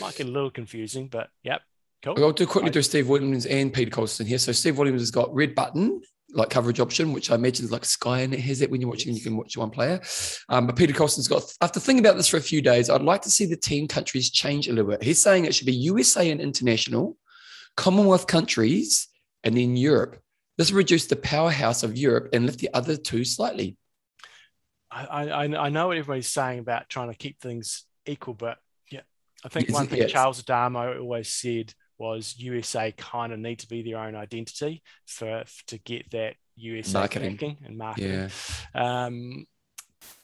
Might 0.00 0.16
get 0.16 0.26
a 0.26 0.30
little 0.30 0.50
confusing, 0.50 1.08
but 1.08 1.28
yep, 1.42 1.62
Cool. 2.02 2.24
I'll 2.24 2.32
do 2.32 2.46
quickly 2.46 2.70
do 2.70 2.82
Steve 2.82 3.08
Williams 3.08 3.46
and 3.46 3.72
Peter 3.72 3.90
Colson 3.90 4.26
here. 4.26 4.38
So 4.38 4.52
Steve 4.52 4.78
Williams 4.78 5.00
has 5.00 5.10
got 5.10 5.34
red 5.34 5.54
button, 5.54 6.00
like 6.30 6.50
coverage 6.50 6.80
option, 6.80 7.12
which 7.12 7.30
I 7.30 7.34
imagine 7.34 7.64
is 7.64 7.72
like 7.72 7.84
Sky 7.84 8.20
and 8.20 8.34
it 8.34 8.40
has 8.40 8.58
that 8.60 8.70
when 8.70 8.80
you're 8.80 8.90
watching, 8.90 9.12
yes. 9.12 9.18
you 9.18 9.30
can 9.30 9.36
watch 9.36 9.56
one 9.56 9.70
player. 9.70 10.00
Um, 10.48 10.66
but 10.66 10.76
Peter 10.76 10.92
Colson's 10.92 11.28
got, 11.28 11.42
after 11.60 11.80
thinking 11.80 12.04
about 12.04 12.16
this 12.16 12.28
for 12.28 12.36
a 12.36 12.42
few 12.42 12.60
days, 12.60 12.90
I'd 12.90 13.02
like 13.02 13.22
to 13.22 13.30
see 13.30 13.46
the 13.46 13.56
team 13.56 13.88
countries 13.88 14.30
change 14.30 14.68
a 14.68 14.72
little 14.72 14.90
bit. 14.90 15.02
He's 15.02 15.22
saying 15.22 15.44
it 15.44 15.54
should 15.54 15.66
be 15.66 15.74
USA 15.74 16.30
and 16.30 16.40
international, 16.40 17.16
Commonwealth 17.76 18.26
countries, 18.26 19.08
and 19.42 19.56
then 19.56 19.76
Europe. 19.76 20.20
This 20.58 20.70
will 20.70 20.78
reduce 20.78 21.06
the 21.06 21.16
powerhouse 21.16 21.82
of 21.82 21.96
Europe 21.96 22.30
and 22.32 22.46
lift 22.46 22.58
the 22.58 22.70
other 22.72 22.96
two 22.96 23.24
slightly. 23.24 23.76
I, 24.90 25.28
I, 25.28 25.44
I 25.44 25.68
know 25.68 25.88
what 25.88 25.98
everybody's 25.98 26.28
saying 26.28 26.60
about 26.60 26.88
trying 26.88 27.10
to 27.10 27.16
keep 27.16 27.40
things 27.40 27.84
equal, 28.06 28.34
but 28.34 28.58
yeah, 28.90 29.02
I 29.44 29.48
think 29.48 29.70
one 29.70 29.86
thing 29.86 29.98
yes. 29.98 30.12
Charles 30.12 30.40
Adamo 30.40 31.00
always 31.00 31.28
said– 31.28 31.74
was 31.98 32.38
USA 32.38 32.92
kind 32.92 33.32
of 33.32 33.38
need 33.38 33.60
to 33.60 33.68
be 33.68 33.82
their 33.82 33.98
own 33.98 34.14
identity 34.14 34.82
for, 35.06 35.44
to 35.68 35.78
get 35.78 36.10
that 36.10 36.34
USA 36.56 37.00
marketing 37.00 37.58
and 37.64 37.78
marketing. 37.78 38.30
Yeah. 38.74 39.04
Um, 39.04 39.46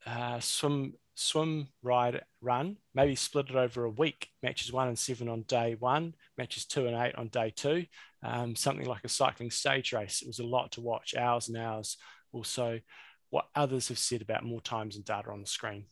uh, 0.07 0.41
swim, 0.41 0.95
swim, 1.15 1.69
ride, 1.83 2.23
run. 2.41 2.77
Maybe 2.95 3.15
split 3.15 3.51
it 3.51 3.57
over 3.57 3.85
a 3.85 3.91
week. 3.91 4.29
Matches 4.43 4.73
one 4.73 4.89
and 4.89 4.99
seven 4.99 5.29
on 5.29 5.43
day 5.43 5.77
one. 5.79 6.15
Matches 6.39 6.67
two 6.67 6.87
and 6.87 6.97
eight 6.97 7.15
on 7.17 7.29
day 7.29 7.53
two. 7.55 7.85
Um, 8.23 8.55
something 8.57 8.87
like 8.87 9.05
a 9.05 9.09
cycling 9.09 9.51
stage 9.51 9.93
race. 9.93 10.23
It 10.23 10.29
was 10.29 10.39
a 10.39 10.47
lot 10.47 10.73
to 10.73 10.81
watch, 10.81 11.15
hours 11.15 11.49
and 11.49 11.57
hours. 11.57 11.97
Also, 12.33 12.81
what 13.31 13.47
others 13.55 13.89
have 13.89 13.99
said 13.99 14.23
about 14.23 14.45
more 14.45 14.61
times 14.61 14.97
and 14.97 15.05
data 15.05 15.31
on 15.31 15.41
the 15.41 15.47
screen. 15.47 15.87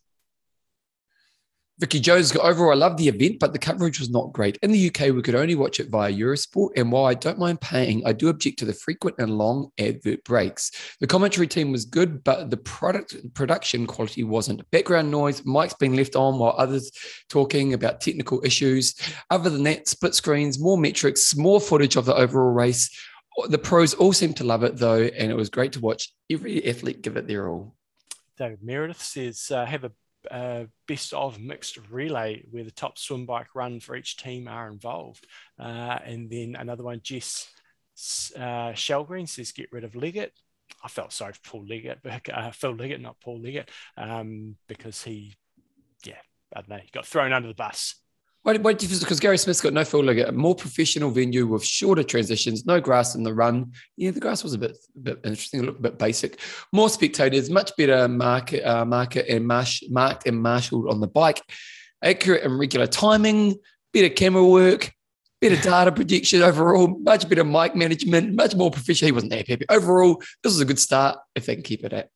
Vicky 1.81 1.99
Jones 1.99 2.37
overall, 2.37 2.73
I 2.73 2.75
love 2.75 2.99
the 2.99 3.09
event, 3.09 3.39
but 3.41 3.55
the 3.55 3.59
coverage 3.59 3.99
was 3.99 4.11
not 4.11 4.35
great. 4.35 4.59
In 4.61 4.71
the 4.71 4.89
UK, 4.89 5.15
we 5.15 5.23
could 5.23 5.35
only 5.35 5.55
watch 5.55 5.81
it 5.81 5.89
via 5.89 6.13
Eurosport. 6.13 6.73
And 6.77 6.93
while 6.93 7.07
I 7.07 7.15
don't 7.15 7.39
mind 7.39 7.63
paying, 7.63 8.07
I 8.07 8.13
do 8.13 8.29
object 8.29 8.59
to 8.59 8.67
the 8.67 8.75
frequent 8.75 9.17
and 9.19 9.39
long 9.39 9.71
advert 9.79 10.23
breaks. 10.25 10.71
The 11.01 11.07
commentary 11.07 11.47
team 11.47 11.73
was 11.73 11.87
good, 11.87 12.23
but 12.23 12.51
the 12.51 12.59
product 12.59 13.17
production 13.33 13.87
quality 13.87 14.25
wasn't. 14.25 14.71
Background 14.71 15.11
noise, 15.11 15.41
mics 15.41 15.79
being 15.79 15.97
left 15.97 16.17
on 16.17 16.39
while 16.39 16.55
others 16.59 16.93
talking 17.31 17.73
about 17.73 18.03
technical 18.03 18.45
issues. 18.45 18.95
Other 19.31 19.49
than 19.49 19.63
that, 19.63 19.89
split 19.89 20.15
screens, 20.15 20.61
more 20.61 20.77
metrics, 20.77 21.35
more 21.35 21.63
footage 21.63 21.97
of 21.97 22.05
the 22.05 22.15
overall 22.15 22.53
race. 22.53 22.91
The 23.49 23.57
pros 23.57 23.95
all 23.95 24.13
seemed 24.13 24.37
to 24.37 24.45
love 24.45 24.65
it 24.65 24.77
though, 24.77 25.05
and 25.05 25.31
it 25.31 25.37
was 25.37 25.49
great 25.49 25.73
to 25.73 25.81
watch 25.81 26.13
every 26.31 26.63
athlete 26.69 27.01
give 27.01 27.17
it 27.17 27.27
their 27.27 27.49
all. 27.49 27.75
David 28.37 28.63
Meredith 28.63 29.03
says, 29.03 29.51
uh, 29.51 29.67
have 29.67 29.85
a 29.85 29.93
uh, 30.31 30.65
best 30.87 31.13
of 31.13 31.41
mixed 31.41 31.79
relay 31.91 32.43
where 32.51 32.65
the 32.65 32.71
top 32.71 32.99
swim 32.99 33.27
bike 33.27 33.55
run 33.55 33.81
for 33.81 33.97
each 33.97 34.17
team 34.17 34.49
are 34.49 34.69
involved. 34.69 35.27
Uh, 35.59 35.99
and 36.05 36.31
then 36.31 36.57
another 36.59 36.83
one, 36.83 37.01
Jess 37.03 37.51
uh, 38.37 38.73
Shellgreen 38.73 39.29
says, 39.29 39.53
get 39.53 39.73
rid 39.73 39.85
of 39.85 39.95
Liggett. 39.95 40.33
I 40.83 40.89
felt 40.89 41.13
sorry 41.13 41.33
for 41.35 41.51
Paul 41.51 41.67
Liggett, 41.67 42.01
but, 42.03 42.29
uh, 42.33 42.51
Phil 42.51 42.73
Liggett, 42.73 43.01
not 43.01 43.21
Paul 43.21 43.41
Liggett, 43.41 43.71
um, 43.97 44.57
because 44.69 45.03
he, 45.03 45.35
yeah, 46.05 46.15
I 46.55 46.61
don't 46.61 46.71
know, 46.71 46.77
he 46.77 46.91
got 46.93 47.07
thrown 47.07 47.33
under 47.33 47.49
the 47.49 47.55
bus. 47.55 47.97
Why, 48.43 48.57
why 48.57 48.73
because 48.73 49.21
Gary 49.21 49.37
Smith's 49.37 49.61
got 49.61 49.75
no 49.75 49.85
field 49.85 50.07
like 50.07 50.19
a 50.27 50.33
more 50.33 50.55
professional 50.55 51.11
venue 51.11 51.47
with 51.47 51.65
shorter 51.65 52.03
transitions, 52.03 52.65
no 52.65 52.81
grass 52.81 53.15
in 53.15 53.23
the 53.23 53.35
run. 53.35 53.73
Yeah, 53.97 54.13
the 54.13 54.21
grass 54.21 54.43
was 54.43 54.55
a 54.55 54.59
bit, 54.59 54.79
a 54.97 54.99
bit 54.99 55.21
interesting, 55.25 55.61
a 55.61 55.65
little 55.65 55.81
bit 55.81 55.99
basic. 55.99 56.41
More 56.73 56.89
spectators, 56.89 57.51
much 57.51 57.73
better 57.77 58.09
market, 58.09 58.65
uh, 58.65 58.87
market 58.87 59.27
and 59.29 59.47
marsh, 59.47 59.83
marked 59.91 60.27
and 60.27 60.43
marshaled 60.43 60.89
on 60.89 61.01
the 61.01 61.07
bike. 61.07 61.43
Accurate 62.03 62.43
and 62.43 62.59
regular 62.59 62.87
timing, 62.87 63.57
better 63.93 64.09
camera 64.09 64.47
work, 64.47 64.91
better 65.43 65.57
data 65.63 65.93
prediction 65.93 66.41
overall, 66.41 66.89
much 66.89 67.29
better 67.29 67.45
mic 67.45 67.77
management, 67.77 68.35
much 68.35 68.55
more 68.55 68.71
professional. 68.71 69.09
He 69.09 69.13
wasn't 69.13 69.33
that 69.33 69.49
happy. 69.49 69.67
Overall, 69.69 70.23
this 70.43 70.55
is 70.55 70.61
a 70.61 70.65
good 70.65 70.79
start 70.79 71.19
if 71.35 71.45
they 71.45 71.57
can 71.57 71.63
keep 71.63 71.85
it 71.85 71.93
at. 71.93 72.09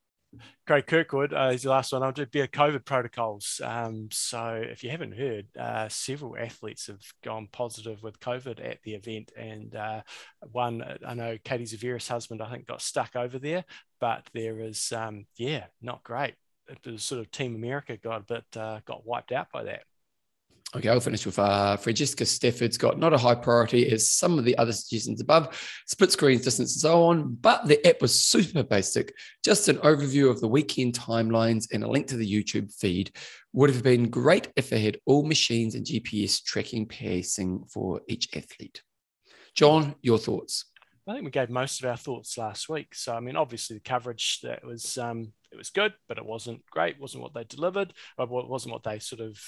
Craig 0.65 0.87
Kirkwood 0.87 1.31
uh, 1.31 1.51
is 1.53 1.61
the 1.61 1.69
last 1.69 1.93
one. 1.93 2.01
I'll 2.01 2.11
do 2.11 2.25
be 2.25 2.39
a 2.39 2.47
COVID 2.47 2.85
protocols. 2.85 3.61
Um, 3.63 4.09
so 4.11 4.63
if 4.63 4.83
you 4.83 4.89
haven't 4.89 5.13
heard, 5.13 5.45
uh, 5.59 5.87
several 5.89 6.35
athletes 6.35 6.87
have 6.87 7.01
gone 7.23 7.47
positive 7.51 8.01
with 8.01 8.19
COVID 8.19 8.65
at 8.67 8.79
the 8.83 8.95
event, 8.95 9.31
and 9.37 9.75
uh, 9.75 10.01
one 10.51 10.83
I 11.05 11.13
know 11.13 11.37
Katie 11.43 11.65
Zaferes' 11.65 12.09
husband 12.09 12.41
I 12.41 12.49
think 12.49 12.65
got 12.65 12.81
stuck 12.81 13.15
over 13.15 13.37
there, 13.37 13.63
but 13.99 14.27
there 14.33 14.59
is 14.59 14.91
um, 14.91 15.25
yeah 15.37 15.65
not 15.81 16.03
great. 16.03 16.33
It 16.67 16.79
was 16.83 17.03
sort 17.03 17.21
of 17.21 17.29
Team 17.29 17.53
America 17.53 17.95
got 17.97 18.21
a 18.21 18.33
bit 18.33 18.57
uh, 18.57 18.79
got 18.85 19.05
wiped 19.05 19.31
out 19.31 19.51
by 19.53 19.65
that. 19.65 19.83
Okay, 20.75 20.89
I'll 20.89 20.99
finish 20.99 21.25
with 21.25 21.39
uh, 21.39 21.77
Francesca 21.77 22.25
Stafford's 22.25 22.77
got 22.77 22.99
not 22.99 23.13
a 23.13 23.17
high 23.17 23.35
priority 23.35 23.89
as 23.89 24.09
some 24.09 24.37
of 24.37 24.43
the 24.43 24.57
other 24.57 24.73
suggestions 24.73 25.21
above, 25.21 25.57
split 25.87 26.11
screens, 26.11 26.41
distance, 26.41 26.73
and 26.73 26.81
so 26.81 27.05
on, 27.05 27.35
but 27.35 27.65
the 27.65 27.85
app 27.87 28.01
was 28.01 28.19
super 28.19 28.61
basic. 28.61 29.13
Just 29.41 29.69
an 29.69 29.77
overview 29.77 30.29
of 30.29 30.41
the 30.41 30.49
weekend 30.49 30.93
timelines 30.93 31.67
and 31.71 31.81
a 31.81 31.87
link 31.87 32.07
to 32.07 32.17
the 32.17 32.29
YouTube 32.29 32.73
feed. 32.75 33.11
Would 33.53 33.69
have 33.69 33.83
been 33.83 34.09
great 34.09 34.49
if 34.57 34.69
they 34.69 34.79
had 34.79 34.99
all 35.05 35.25
machines 35.25 35.75
and 35.75 35.85
GPS 35.85 36.43
tracking 36.43 36.85
pacing 36.87 37.63
for 37.71 38.01
each 38.09 38.35
athlete. 38.35 38.81
John, 39.53 39.95
your 40.01 40.17
thoughts? 40.17 40.65
I 41.07 41.13
think 41.13 41.23
we 41.23 41.31
gave 41.31 41.49
most 41.49 41.81
of 41.81 41.89
our 41.89 41.95
thoughts 41.95 42.37
last 42.37 42.67
week. 42.67 42.95
So 42.95 43.15
I 43.15 43.21
mean, 43.21 43.37
obviously 43.37 43.77
the 43.77 43.81
coverage 43.81 44.39
that 44.43 44.65
was 44.65 44.97
um, 44.97 45.31
it 45.53 45.57
was 45.57 45.69
good, 45.69 45.93
but 46.09 46.17
it 46.17 46.25
wasn't 46.25 46.65
great. 46.69 46.99
wasn't 46.99 47.23
what 47.23 47.33
they 47.33 47.45
delivered. 47.45 47.93
It 48.19 48.29
wasn't 48.29 48.73
what 48.73 48.83
they 48.83 48.99
sort 48.99 49.21
of 49.21 49.39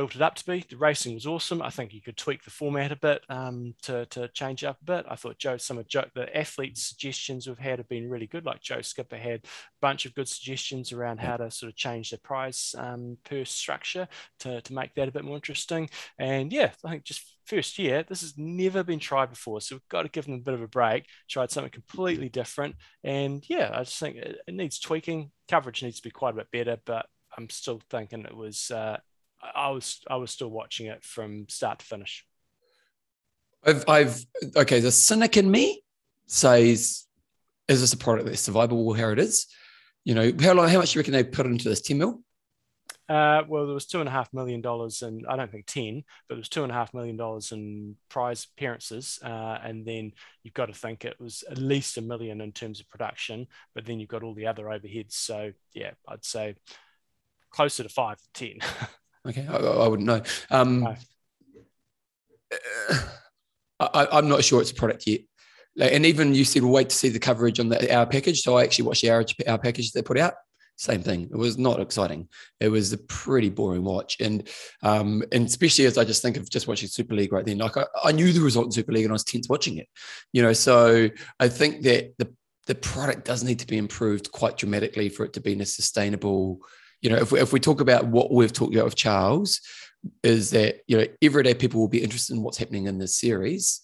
built 0.00 0.16
it 0.16 0.22
up 0.22 0.34
to 0.34 0.46
be. 0.46 0.64
The 0.66 0.78
racing 0.78 1.12
was 1.12 1.26
awesome. 1.26 1.60
I 1.60 1.68
think 1.68 1.92
you 1.92 2.00
could 2.00 2.16
tweak 2.16 2.42
the 2.42 2.50
format 2.50 2.90
a 2.90 2.96
bit 2.96 3.22
um, 3.28 3.74
to, 3.82 4.06
to 4.06 4.28
change 4.28 4.64
up 4.64 4.78
a 4.80 4.84
bit. 4.86 5.04
I 5.06 5.14
thought 5.14 5.38
Joe, 5.38 5.58
some 5.58 5.76
of 5.76 5.86
Joe, 5.88 6.06
the 6.14 6.34
athletes' 6.34 6.88
suggestions 6.88 7.46
we've 7.46 7.58
had 7.58 7.80
have 7.80 7.88
been 7.90 8.08
really 8.08 8.26
good. 8.26 8.46
Like 8.46 8.62
Joe 8.62 8.80
Skipper 8.80 9.18
had 9.18 9.40
a 9.44 9.48
bunch 9.82 10.06
of 10.06 10.14
good 10.14 10.26
suggestions 10.26 10.90
around 10.90 11.20
how 11.20 11.36
to 11.36 11.50
sort 11.50 11.68
of 11.68 11.76
change 11.76 12.08
the 12.08 12.18
prize 12.18 12.74
um, 12.78 13.18
purse 13.24 13.50
structure 13.50 14.08
to, 14.38 14.62
to 14.62 14.72
make 14.72 14.94
that 14.94 15.08
a 15.08 15.12
bit 15.12 15.22
more 15.22 15.36
interesting. 15.36 15.90
And 16.18 16.50
yeah, 16.50 16.70
I 16.82 16.92
think 16.92 17.04
just 17.04 17.36
first 17.44 17.78
year, 17.78 18.02
this 18.02 18.22
has 18.22 18.38
never 18.38 18.82
been 18.82 19.00
tried 19.00 19.28
before. 19.28 19.60
So 19.60 19.74
we've 19.74 19.88
got 19.90 20.04
to 20.04 20.08
give 20.08 20.24
them 20.24 20.36
a 20.36 20.38
bit 20.38 20.54
of 20.54 20.62
a 20.62 20.66
break, 20.66 21.04
tried 21.28 21.50
something 21.50 21.72
completely 21.72 22.30
different. 22.30 22.76
And 23.04 23.44
yeah, 23.50 23.70
I 23.74 23.80
just 23.80 24.00
think 24.00 24.16
it, 24.16 24.38
it 24.46 24.54
needs 24.54 24.78
tweaking. 24.78 25.30
Coverage 25.46 25.82
needs 25.82 25.98
to 25.98 26.02
be 26.02 26.10
quite 26.10 26.32
a 26.32 26.38
bit 26.38 26.50
better, 26.50 26.78
but 26.86 27.04
I'm 27.36 27.50
still 27.50 27.82
thinking 27.90 28.24
it 28.24 28.34
was 28.34 28.70
uh, 28.70 28.96
I 29.42 29.70
was 29.70 30.00
I 30.08 30.16
was 30.16 30.30
still 30.30 30.50
watching 30.50 30.86
it 30.86 31.04
from 31.04 31.48
start 31.48 31.80
to 31.80 31.86
finish. 31.86 32.24
I've 33.64 33.84
I've 33.88 34.24
okay. 34.56 34.80
The 34.80 34.92
cynic 34.92 35.36
in 35.36 35.50
me 35.50 35.82
says, 36.26 37.06
"Is 37.68 37.80
this 37.80 37.92
a 37.92 37.96
product 37.96 38.26
that's 38.26 38.48
survivable? 38.48 38.96
How 38.96 39.10
it 39.10 39.18
is? 39.18 39.46
You 40.04 40.14
know, 40.14 40.32
how 40.40 40.54
long? 40.54 40.68
How 40.68 40.78
much 40.78 40.92
do 40.92 40.98
you 40.98 41.00
reckon 41.00 41.12
they 41.12 41.24
put 41.24 41.46
into 41.46 41.68
this? 41.68 41.80
Ten 41.80 41.98
mil? 41.98 42.22
Uh, 43.08 43.42
well, 43.48 43.66
there 43.66 43.74
was 43.74 43.86
two 43.86 43.98
and 43.98 44.08
a 44.08 44.12
half 44.12 44.32
million 44.32 44.60
dollars, 44.60 45.02
and 45.02 45.26
I 45.28 45.34
don't 45.34 45.50
think 45.50 45.66
ten, 45.66 46.04
but 46.28 46.36
there 46.36 46.40
was 46.40 46.48
two 46.48 46.62
and 46.62 46.70
a 46.70 46.74
half 46.74 46.94
million 46.94 47.16
dollars 47.16 47.50
in 47.50 47.96
prize 48.08 48.46
appearances, 48.56 49.18
uh, 49.24 49.58
and 49.64 49.84
then 49.84 50.12
you've 50.44 50.54
got 50.54 50.66
to 50.66 50.72
think 50.72 51.04
it 51.04 51.18
was 51.18 51.42
at 51.50 51.58
least 51.58 51.98
a 51.98 52.02
million 52.02 52.40
in 52.40 52.52
terms 52.52 52.78
of 52.78 52.88
production, 52.88 53.48
but 53.74 53.84
then 53.84 53.98
you've 53.98 54.08
got 54.08 54.22
all 54.22 54.34
the 54.34 54.46
other 54.46 54.66
overheads. 54.66 55.14
So 55.14 55.52
yeah, 55.74 55.90
I'd 56.06 56.24
say 56.24 56.54
closer 57.50 57.82
to 57.82 57.88
five 57.88 58.18
to 58.18 58.28
ten. 58.32 58.58
okay, 59.28 59.46
I, 59.48 59.56
I, 59.56 59.88
wouldn't 59.88 60.06
know. 60.06 60.22
Um, 60.50 60.80
no. 60.80 60.96
I, 63.80 64.18
am 64.18 64.28
not 64.28 64.44
sure 64.44 64.60
it's 64.60 64.72
a 64.72 64.74
product 64.74 65.06
yet. 65.06 65.20
Like, 65.76 65.92
and 65.92 66.04
even 66.04 66.34
you 66.34 66.44
said, 66.44 66.62
we'll 66.62 66.72
wait 66.72 66.90
to 66.90 66.96
see 66.96 67.08
the 67.08 67.18
coverage 67.18 67.60
on 67.60 67.68
the 67.68 67.94
hour 67.94 68.06
package. 68.06 68.42
So 68.42 68.58
I 68.58 68.64
actually 68.64 68.86
watched 68.86 69.02
the 69.02 69.10
hour, 69.10 69.24
hour 69.46 69.58
package 69.58 69.92
they 69.92 70.02
put 70.02 70.18
out. 70.18 70.34
Same 70.76 71.02
thing. 71.02 71.28
It 71.30 71.36
was 71.36 71.58
not 71.58 71.78
exciting. 71.78 72.28
It 72.58 72.68
was 72.68 72.92
a 72.92 72.98
pretty 72.98 73.50
boring 73.50 73.84
watch, 73.84 74.16
and 74.18 74.48
um, 74.82 75.22
and 75.30 75.46
especially 75.46 75.84
as 75.84 75.98
I 75.98 76.04
just 76.04 76.22
think 76.22 76.38
of 76.38 76.48
just 76.48 76.66
watching 76.66 76.88
Super 76.88 77.14
League 77.14 77.34
right 77.34 77.44
then. 77.44 77.58
Like 77.58 77.76
I, 77.76 77.84
I 78.02 78.12
knew 78.12 78.32
the 78.32 78.40
result 78.40 78.64
in 78.64 78.72
Super 78.72 78.92
League, 78.92 79.04
and 79.04 79.12
I 79.12 79.14
was 79.14 79.24
tense 79.24 79.46
watching 79.46 79.76
it. 79.76 79.88
You 80.32 80.40
know, 80.40 80.54
so 80.54 81.10
I 81.38 81.48
think 81.48 81.82
that 81.82 82.16
the 82.16 82.34
the 82.66 82.74
product 82.74 83.26
does 83.26 83.44
need 83.44 83.58
to 83.58 83.66
be 83.66 83.76
improved 83.76 84.32
quite 84.32 84.56
dramatically 84.56 85.10
for 85.10 85.26
it 85.26 85.34
to 85.34 85.42
be 85.42 85.52
a 85.52 85.66
sustainable. 85.66 86.60
You 87.02 87.10
know, 87.10 87.16
if 87.16 87.32
we, 87.32 87.40
if 87.40 87.52
we 87.52 87.60
talk 87.60 87.80
about 87.80 88.06
what 88.06 88.32
we've 88.32 88.52
talked 88.52 88.74
about 88.74 88.84
with 88.84 88.96
Charles, 88.96 89.60
is 90.22 90.50
that 90.50 90.76
you 90.86 90.96
know 90.96 91.06
everyday 91.20 91.54
people 91.54 91.80
will 91.80 91.88
be 91.88 92.02
interested 92.02 92.34
in 92.34 92.42
what's 92.42 92.58
happening 92.58 92.86
in 92.86 92.98
this 92.98 93.18
series 93.18 93.82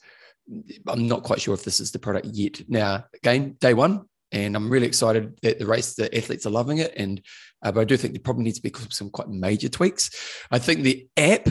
I'm 0.88 1.08
not 1.08 1.22
quite 1.22 1.40
sure 1.40 1.54
if 1.54 1.64
this 1.64 1.80
is 1.80 1.90
the 1.90 1.98
product 1.98 2.26
yet. 2.32 2.68
Now, 2.68 3.04
again, 3.14 3.56
day 3.60 3.74
one, 3.74 4.04
and 4.32 4.56
I'm 4.56 4.70
really 4.70 4.86
excited 4.86 5.36
that 5.42 5.58
the 5.58 5.66
race, 5.66 5.94
the 5.94 6.14
athletes 6.16 6.46
are 6.46 6.50
loving 6.50 6.78
it. 6.78 6.92
And 6.96 7.20
uh, 7.62 7.72
but 7.72 7.80
I 7.80 7.84
do 7.84 7.96
think 7.96 8.14
there 8.14 8.22
probably 8.22 8.44
needs 8.44 8.60
to 8.60 8.62
be 8.62 8.72
some 8.90 9.10
quite 9.10 9.28
major 9.28 9.68
tweaks. 9.68 10.10
I 10.50 10.58
think 10.58 10.82
the 10.82 11.08
app, 11.16 11.48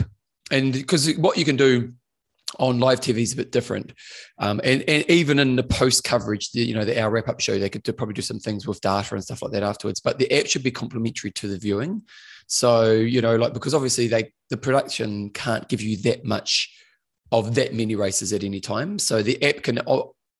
and 0.50 0.72
because 0.72 1.14
what 1.16 1.36
you 1.36 1.44
can 1.44 1.56
do 1.56 1.92
on 2.58 2.80
live 2.80 3.00
TV 3.00 3.18
is 3.18 3.32
a 3.32 3.36
bit 3.36 3.52
different, 3.52 3.92
um, 4.38 4.60
and, 4.64 4.82
and 4.88 5.08
even 5.10 5.38
in 5.38 5.56
the 5.56 5.62
post 5.62 6.04
coverage, 6.04 6.52
the, 6.52 6.60
you 6.60 6.74
know, 6.74 6.84
the 6.84 7.00
hour 7.00 7.10
wrap 7.10 7.28
up 7.28 7.40
show, 7.40 7.58
they 7.58 7.68
could 7.68 7.82
do, 7.82 7.92
probably 7.92 8.14
do 8.14 8.22
some 8.22 8.38
things 8.38 8.66
with 8.66 8.80
data 8.80 9.14
and 9.14 9.24
stuff 9.24 9.42
like 9.42 9.52
that 9.52 9.62
afterwards. 9.62 10.00
But 10.00 10.18
the 10.18 10.32
app 10.32 10.46
should 10.46 10.62
be 10.62 10.70
complementary 10.70 11.30
to 11.32 11.48
the 11.48 11.58
viewing. 11.58 12.02
So 12.46 12.92
you 12.92 13.20
know, 13.20 13.36
like 13.36 13.52
because 13.52 13.74
obviously 13.74 14.06
they 14.06 14.32
the 14.50 14.56
production 14.56 15.30
can't 15.30 15.68
give 15.68 15.82
you 15.82 15.96
that 15.98 16.24
much 16.24 16.72
of 17.32 17.54
that 17.56 17.74
many 17.74 17.96
races 17.96 18.32
at 18.32 18.44
any 18.44 18.60
time. 18.60 18.98
So 18.98 19.22
the 19.22 19.42
app 19.42 19.62
can 19.62 19.80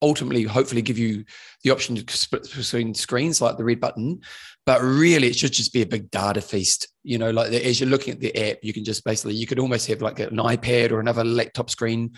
ultimately, 0.01 0.43
hopefully, 0.43 0.81
give 0.81 0.97
you 0.97 1.25
the 1.63 1.71
option 1.71 1.95
to 1.95 2.17
split 2.17 2.43
between 2.43 2.93
screens 2.93 3.41
like 3.41 3.57
the 3.57 3.65
red 3.65 3.79
button. 3.79 4.21
But 4.67 4.81
really, 4.81 5.27
it 5.27 5.37
should 5.37 5.53
just 5.53 5.71
be 5.71 5.81
a 5.81 5.87
big 5.87 6.11
data 6.11 6.41
feast. 6.41 6.89
You 7.03 7.17
know, 7.17 7.31
like 7.31 7.53
as 7.53 7.79
you're 7.79 7.89
looking 7.89 8.13
at 8.13 8.19
the 8.19 8.35
app, 8.51 8.57
you 8.61 8.73
can 8.73 8.83
just 8.83 9.05
basically, 9.05 9.33
you 9.33 9.47
could 9.47 9.59
almost 9.59 9.87
have 9.87 10.01
like 10.01 10.19
an 10.19 10.35
iPad 10.35 10.91
or 10.91 10.99
another 10.99 11.23
laptop 11.23 11.69
screen 11.69 12.11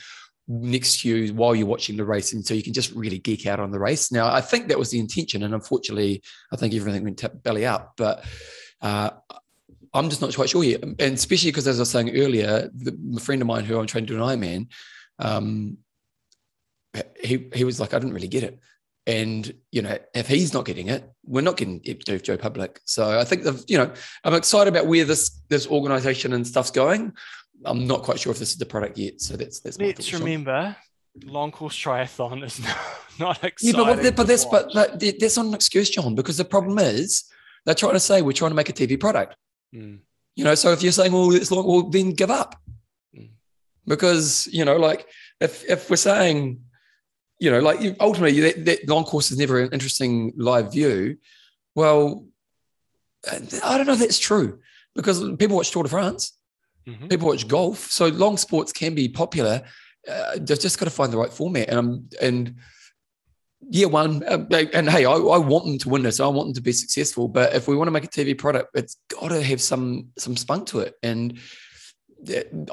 next 0.48 1.02
to 1.02 1.10
you 1.10 1.34
while 1.36 1.54
you're 1.54 1.68
watching 1.68 1.96
the 1.96 2.04
race. 2.04 2.34
And 2.34 2.44
so 2.44 2.56
you 2.56 2.64
can 2.64 2.74
just 2.74 2.92
really 2.94 3.20
geek 3.20 3.46
out 3.46 3.60
on 3.60 3.70
the 3.70 3.80
race. 3.80 4.12
Now, 4.12 4.34
I 4.34 4.42
think 4.42 4.68
that 4.68 4.80
was 4.80 4.90
the 4.90 4.98
intention. 4.98 5.44
And 5.44 5.54
unfortunately, 5.54 6.24
I 6.52 6.56
think 6.56 6.74
everything 6.74 7.04
went 7.04 7.24
belly 7.44 7.68
up. 7.68 7.94
But 7.98 8.26
uh, 8.82 9.12
I'm 9.94 10.10
just 10.10 10.22
not 10.22 10.34
quite 10.34 10.50
sure 10.50 10.64
yet. 10.64 10.82
And 10.84 11.00
especially 11.00 11.52
because, 11.52 11.68
as 11.68 11.78
I 11.80 11.84
was 11.84 11.92
saying 11.92 12.18
earlier, 12.18 12.72
the, 12.74 12.98
a 13.16 13.20
friend 13.20 13.44
of 13.44 13.48
mine 13.48 13.64
who 13.64 13.80
I'm 13.80 13.86
trying 13.86 14.08
to 14.08 14.14
do 14.14 14.24
an 14.24 14.28
Ironman, 14.28 14.68
um, 15.20 15.78
he 17.22 17.48
he 17.54 17.64
was 17.64 17.80
like, 17.80 17.94
I 17.94 18.00
didn't 18.00 18.16
really 18.16 18.28
get 18.28 18.44
it. 18.44 18.58
And 19.08 19.52
you 19.72 19.82
know, 19.82 19.98
if 20.14 20.28
he's 20.28 20.54
not 20.54 20.66
getting 20.66 20.90
it, 20.90 21.10
we're 21.26 21.42
not 21.42 21.58
getting 21.58 21.82
it 21.84 22.06
to 22.06 22.20
Joe 22.20 22.38
Public. 22.38 22.80
So 22.86 23.20
I 23.20 23.24
think 23.24 23.44
the 23.44 23.64
you 23.68 23.78
know, 23.78 23.92
I'm 24.24 24.36
excited 24.36 24.70
about 24.70 24.88
where 24.88 25.06
this 25.06 25.42
this 25.50 25.68
organization 25.68 26.34
and 26.34 26.46
stuff's 26.46 26.72
going. 26.72 27.14
I'm 27.66 27.88
not 27.88 28.04
quite 28.04 28.20
sure 28.20 28.32
if 28.32 28.40
this 28.40 28.52
is 28.52 28.58
the 28.58 28.66
product 28.66 28.98
yet. 28.98 29.22
So 29.22 29.36
that's 29.36 29.60
that's. 29.62 29.80
Let's 29.80 30.14
remember, 30.14 30.76
long 31.26 31.52
course 31.52 31.76
triathlon 31.76 32.44
is 32.44 32.60
not, 32.60 32.78
not 33.20 33.44
exciting. 33.44 33.80
Yeah, 33.80 33.96
but, 33.96 34.16
but 34.16 34.28
that's 34.28 34.46
but, 34.46 34.70
but 34.74 35.00
that's 35.00 35.38
not 35.38 35.48
an 35.48 35.54
excuse, 35.54 35.90
John, 35.90 36.16
because 36.16 36.38
the 36.38 36.46
problem 36.46 36.80
is 36.80 37.26
they're 37.66 37.76
trying 37.76 37.94
to 37.94 38.00
say 38.00 38.22
we're 38.22 38.32
trying 38.34 38.52
to 38.52 38.56
make 38.56 38.70
a 38.70 38.74
TV 38.74 39.00
product. 39.00 39.36
Mm. 39.74 40.00
You 40.36 40.44
know, 40.44 40.56
so 40.56 40.72
if 40.72 40.82
you're 40.82 40.92
saying, 40.92 41.12
well, 41.12 41.34
it's 41.34 41.52
long, 41.52 41.68
well, 41.68 41.84
then 41.84 42.12
give 42.12 42.32
up. 42.32 42.56
Mm. 43.16 43.32
Because, 43.86 44.48
you 44.52 44.66
know, 44.66 44.78
like 44.78 45.08
if 45.40 45.70
if 45.70 45.90
we're 45.90 45.98
saying, 45.98 46.62
you 47.40 47.50
know, 47.50 47.60
like 47.60 47.96
ultimately 48.00 48.40
that, 48.42 48.66
that 48.66 48.90
long 48.90 49.06
course 49.06 49.32
is 49.32 49.38
never 49.38 49.60
an 49.60 49.72
interesting 49.72 50.34
live 50.36 50.72
view, 50.72 51.18
well, 51.74 52.26
I 53.28 53.78
don't 53.78 53.88
know 53.88 53.94
if 53.94 54.00
that's 54.00 54.20
true 54.20 54.60
because 54.96 55.20
people 55.38 55.58
watch 55.58 55.72
Tour 55.72 55.84
de 55.84 55.90
France, 55.90 56.38
mm-hmm. 56.88 57.08
people 57.08 57.28
watch 57.28 57.48
golf, 57.48 57.92
so 57.92 58.08
long 58.08 58.38
sports 58.38 58.72
can 58.72 58.96
be 58.96 59.08
popular. 59.08 59.64
Uh, 60.10 60.34
they've 60.36 60.60
just 60.60 60.80
got 60.80 60.86
to 60.86 60.92
find 60.92 61.12
the 61.12 61.18
right 61.18 61.32
format, 61.32 61.70
and 61.70 61.78
um, 61.78 62.10
and 62.22 62.56
year 63.70 63.88
one, 63.88 64.24
uh, 64.24 64.46
and 64.74 64.90
hey, 64.90 65.06
I, 65.06 65.14
I, 65.14 65.38
want 65.38 65.66
them 65.66 65.78
to 65.80 65.90
win 65.90 66.04
this. 66.04 66.20
I 66.20 66.28
want 66.28 66.48
them 66.48 66.54
to 66.56 66.62
be 66.62 66.72
successful. 66.72 67.28
But 67.28 67.54
if 67.54 67.68
we 67.68 67.76
want 67.76 67.88
to 67.88 67.92
make 67.92 68.06
a 68.06 68.08
TV 68.08 68.38
product, 68.38 68.70
it's 68.74 68.98
got 69.10 69.30
to 69.30 69.42
have 69.42 69.62
some 69.62 70.10
some 70.18 70.38
spunk 70.38 70.68
to 70.68 70.80
it. 70.80 70.96
And 71.04 71.40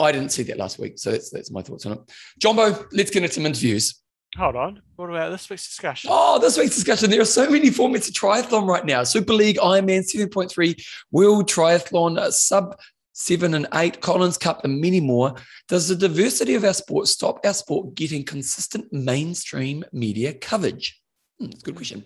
I 0.00 0.12
didn't 0.12 0.30
see 0.30 0.44
that 0.44 0.56
last 0.56 0.78
week, 0.78 0.98
so 0.98 1.10
that's 1.10 1.30
that's 1.30 1.50
my 1.50 1.62
thoughts 1.62 1.86
on 1.86 1.92
it. 1.92 2.00
Jumbo, 2.38 2.86
let's 2.92 3.10
get 3.10 3.22
into 3.22 3.34
some 3.34 3.46
interviews. 3.46 4.00
Hold 4.36 4.56
on. 4.56 4.82
What 4.96 5.08
about 5.08 5.30
this 5.30 5.48
week's 5.48 5.66
discussion? 5.66 6.10
Oh, 6.12 6.38
this 6.38 6.58
week's 6.58 6.74
discussion. 6.74 7.08
There 7.10 7.20
are 7.20 7.24
so 7.24 7.48
many 7.48 7.70
formats 7.70 8.08
of 8.08 8.14
triathlon 8.14 8.68
right 8.68 8.84
now. 8.84 9.02
Super 9.02 9.32
League, 9.32 9.56
Ironman 9.56 10.04
7.3, 10.04 10.86
World 11.10 11.48
Triathlon, 11.48 12.18
uh, 12.18 12.30
Sub 12.30 12.76
seven 13.16 13.54
and 13.54 13.66
eight, 13.74 14.02
Collins 14.02 14.36
Cup, 14.36 14.62
and 14.62 14.78
many 14.78 15.00
more. 15.00 15.34
Does 15.68 15.88
the 15.88 15.96
diversity 15.96 16.54
of 16.54 16.64
our 16.64 16.74
sport 16.74 17.08
stop 17.08 17.44
our 17.46 17.54
sport 17.54 17.94
getting 17.94 18.24
consistent 18.24 18.92
mainstream 18.92 19.84
media 19.90 20.34
coverage? 20.34 21.00
Hmm, 21.38 21.46
that's 21.46 21.62
a 21.62 21.64
good 21.64 21.76
question. 21.76 22.04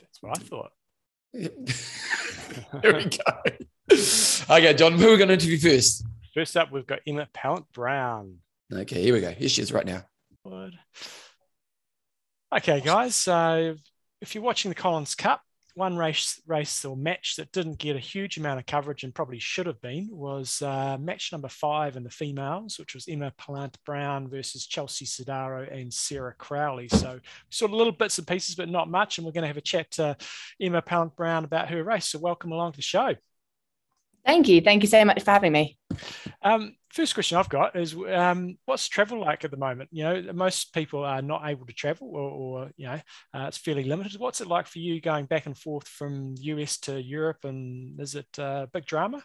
That's 0.00 0.20
what 0.20 0.36
I 0.36 0.42
thought. 0.42 0.72
There 2.80 2.94
we 2.94 3.04
go. 3.04 4.54
okay, 4.54 4.72
John, 4.74 4.92
who 4.94 5.08
are 5.08 5.10
we 5.10 5.16
going 5.18 5.28
to 5.28 5.34
interview 5.34 5.58
first? 5.58 6.06
First 6.32 6.56
up, 6.56 6.72
we've 6.72 6.86
got 6.86 7.00
Emma 7.06 7.28
Pallant 7.34 7.66
Brown. 7.72 8.38
Okay, 8.72 9.02
here 9.02 9.12
we 9.12 9.20
go. 9.20 9.30
Here 9.30 9.48
she 9.48 9.60
is 9.60 9.72
right 9.72 9.84
now. 9.84 10.04
Okay, 12.54 12.80
guys. 12.80 13.16
So 13.16 13.74
if 14.20 14.34
you're 14.34 14.44
watching 14.44 14.68
the 14.68 14.76
Collins 14.76 15.16
Cup, 15.16 15.42
one 15.74 15.96
race 15.96 16.40
race 16.46 16.84
or 16.84 16.96
match 16.96 17.34
that 17.36 17.52
didn't 17.52 17.78
get 17.78 17.96
a 17.96 18.00
huge 18.00 18.38
amount 18.38 18.60
of 18.60 18.64
coverage 18.64 19.02
and 19.02 19.14
probably 19.14 19.38
should 19.38 19.66
have 19.66 19.80
been 19.82 20.08
was 20.10 20.62
uh, 20.62 20.96
match 20.98 21.32
number 21.32 21.48
five 21.48 21.96
in 21.96 22.04
the 22.04 22.08
females, 22.08 22.78
which 22.78 22.94
was 22.94 23.08
Emma 23.08 23.32
Pallant 23.36 23.74
Brown 23.84 24.28
versus 24.28 24.66
Chelsea 24.66 25.04
Sodaro 25.04 25.70
and 25.70 25.92
Sarah 25.92 26.34
Crowley. 26.38 26.88
So 26.88 27.18
sort 27.50 27.72
of 27.72 27.76
little 27.76 27.92
bits 27.92 28.16
and 28.18 28.26
pieces, 28.26 28.54
but 28.54 28.70
not 28.70 28.88
much. 28.88 29.18
And 29.18 29.26
we're 29.26 29.32
going 29.32 29.42
to 29.42 29.48
have 29.48 29.56
a 29.56 29.60
chat 29.60 29.90
to 29.92 30.16
Emma 30.60 30.80
Pallant 30.80 31.16
Brown 31.16 31.44
about 31.44 31.68
her 31.70 31.82
race. 31.82 32.06
So 32.06 32.20
welcome 32.20 32.52
along 32.52 32.72
to 32.72 32.76
the 32.76 32.82
show. 32.82 33.16
Thank 34.26 34.48
you. 34.48 34.60
Thank 34.60 34.82
you 34.82 34.88
so 34.88 35.04
much 35.04 35.22
for 35.22 35.30
having 35.30 35.52
me. 35.52 35.78
Um, 36.42 36.74
first 36.90 37.14
question 37.14 37.38
I've 37.38 37.48
got 37.48 37.76
is 37.76 37.94
um, 37.94 38.58
what's 38.64 38.88
travel 38.88 39.20
like 39.20 39.44
at 39.44 39.52
the 39.52 39.56
moment? 39.56 39.90
You 39.92 40.02
know, 40.02 40.32
most 40.32 40.74
people 40.74 41.04
are 41.04 41.22
not 41.22 41.42
able 41.46 41.64
to 41.64 41.72
travel 41.72 42.10
or, 42.12 42.30
or 42.30 42.70
you 42.76 42.86
know, 42.86 43.00
uh, 43.32 43.46
it's 43.46 43.56
fairly 43.56 43.84
limited. 43.84 44.18
What's 44.18 44.40
it 44.40 44.48
like 44.48 44.66
for 44.66 44.80
you 44.80 45.00
going 45.00 45.26
back 45.26 45.46
and 45.46 45.56
forth 45.56 45.86
from 45.86 46.34
US 46.40 46.78
to 46.80 47.00
Europe? 47.00 47.44
And 47.44 48.00
is 48.00 48.16
it 48.16 48.26
uh, 48.36 48.66
big 48.72 48.84
drama? 48.84 49.22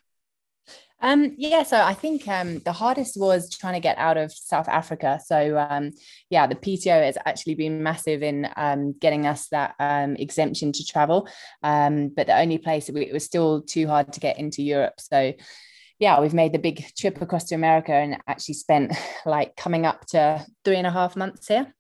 Um, 1.03 1.33
yeah, 1.37 1.63
so 1.63 1.81
I 1.81 1.95
think 1.95 2.27
um, 2.27 2.59
the 2.59 2.71
hardest 2.71 3.17
was 3.17 3.49
trying 3.49 3.73
to 3.73 3.79
get 3.79 3.97
out 3.97 4.17
of 4.17 4.31
South 4.31 4.67
Africa. 4.67 5.19
So 5.25 5.57
um, 5.57 5.91
yeah, 6.29 6.45
the 6.45 6.55
PTO 6.55 7.03
has 7.03 7.17
actually 7.25 7.55
been 7.55 7.81
massive 7.81 8.21
in 8.21 8.47
um, 8.55 8.93
getting 8.93 9.25
us 9.25 9.47
that 9.47 9.73
um, 9.79 10.15
exemption 10.17 10.71
to 10.73 10.85
travel. 10.85 11.27
Um, 11.63 12.09
but 12.09 12.27
the 12.27 12.39
only 12.39 12.59
place 12.59 12.87
it 12.87 13.13
was 13.13 13.25
still 13.25 13.63
too 13.63 13.87
hard 13.87 14.13
to 14.13 14.19
get 14.19 14.37
into 14.37 14.61
Europe. 14.61 14.93
So 14.99 15.33
yeah, 15.97 16.19
we've 16.19 16.35
made 16.35 16.53
the 16.53 16.59
big 16.59 16.85
trip 16.95 17.19
across 17.21 17.45
to 17.45 17.55
America 17.55 17.93
and 17.93 18.17
actually 18.27 18.55
spent 18.55 18.93
like 19.25 19.55
coming 19.55 19.87
up 19.87 20.05
to 20.07 20.45
three 20.63 20.77
and 20.77 20.87
a 20.87 20.91
half 20.91 21.15
months 21.15 21.47
here. 21.47 21.73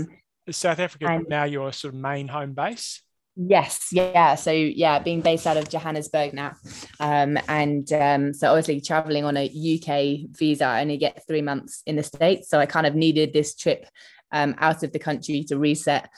Is, 0.00 0.08
is 0.46 0.56
South 0.56 0.78
Africa 0.78 1.08
and, 1.08 1.26
now 1.28 1.44
your 1.44 1.72
sort 1.72 1.92
of 1.92 2.00
main 2.00 2.28
home 2.28 2.54
base? 2.54 3.02
Yes, 3.36 3.88
yeah. 3.92 4.34
So 4.34 4.50
yeah, 4.50 4.98
being 4.98 5.20
based 5.20 5.46
out 5.46 5.58
of 5.58 5.68
Johannesburg 5.68 6.32
now, 6.32 6.56
um, 7.00 7.38
and 7.48 7.90
um, 7.92 8.32
so 8.32 8.48
obviously 8.48 8.80
traveling 8.80 9.24
on 9.24 9.36
a 9.36 9.44
UK 9.44 10.30
visa, 10.30 10.64
I 10.64 10.80
only 10.80 10.96
get 10.96 11.26
three 11.26 11.42
months 11.42 11.82
in 11.84 11.96
the 11.96 12.02
states, 12.02 12.48
so 12.48 12.58
I 12.58 12.64
kind 12.64 12.86
of 12.86 12.94
needed 12.94 13.34
this 13.34 13.54
trip 13.54 13.86
um, 14.32 14.54
out 14.56 14.82
of 14.82 14.92
the 14.92 14.98
country 14.98 15.44
to 15.44 15.58
reset 15.58 16.08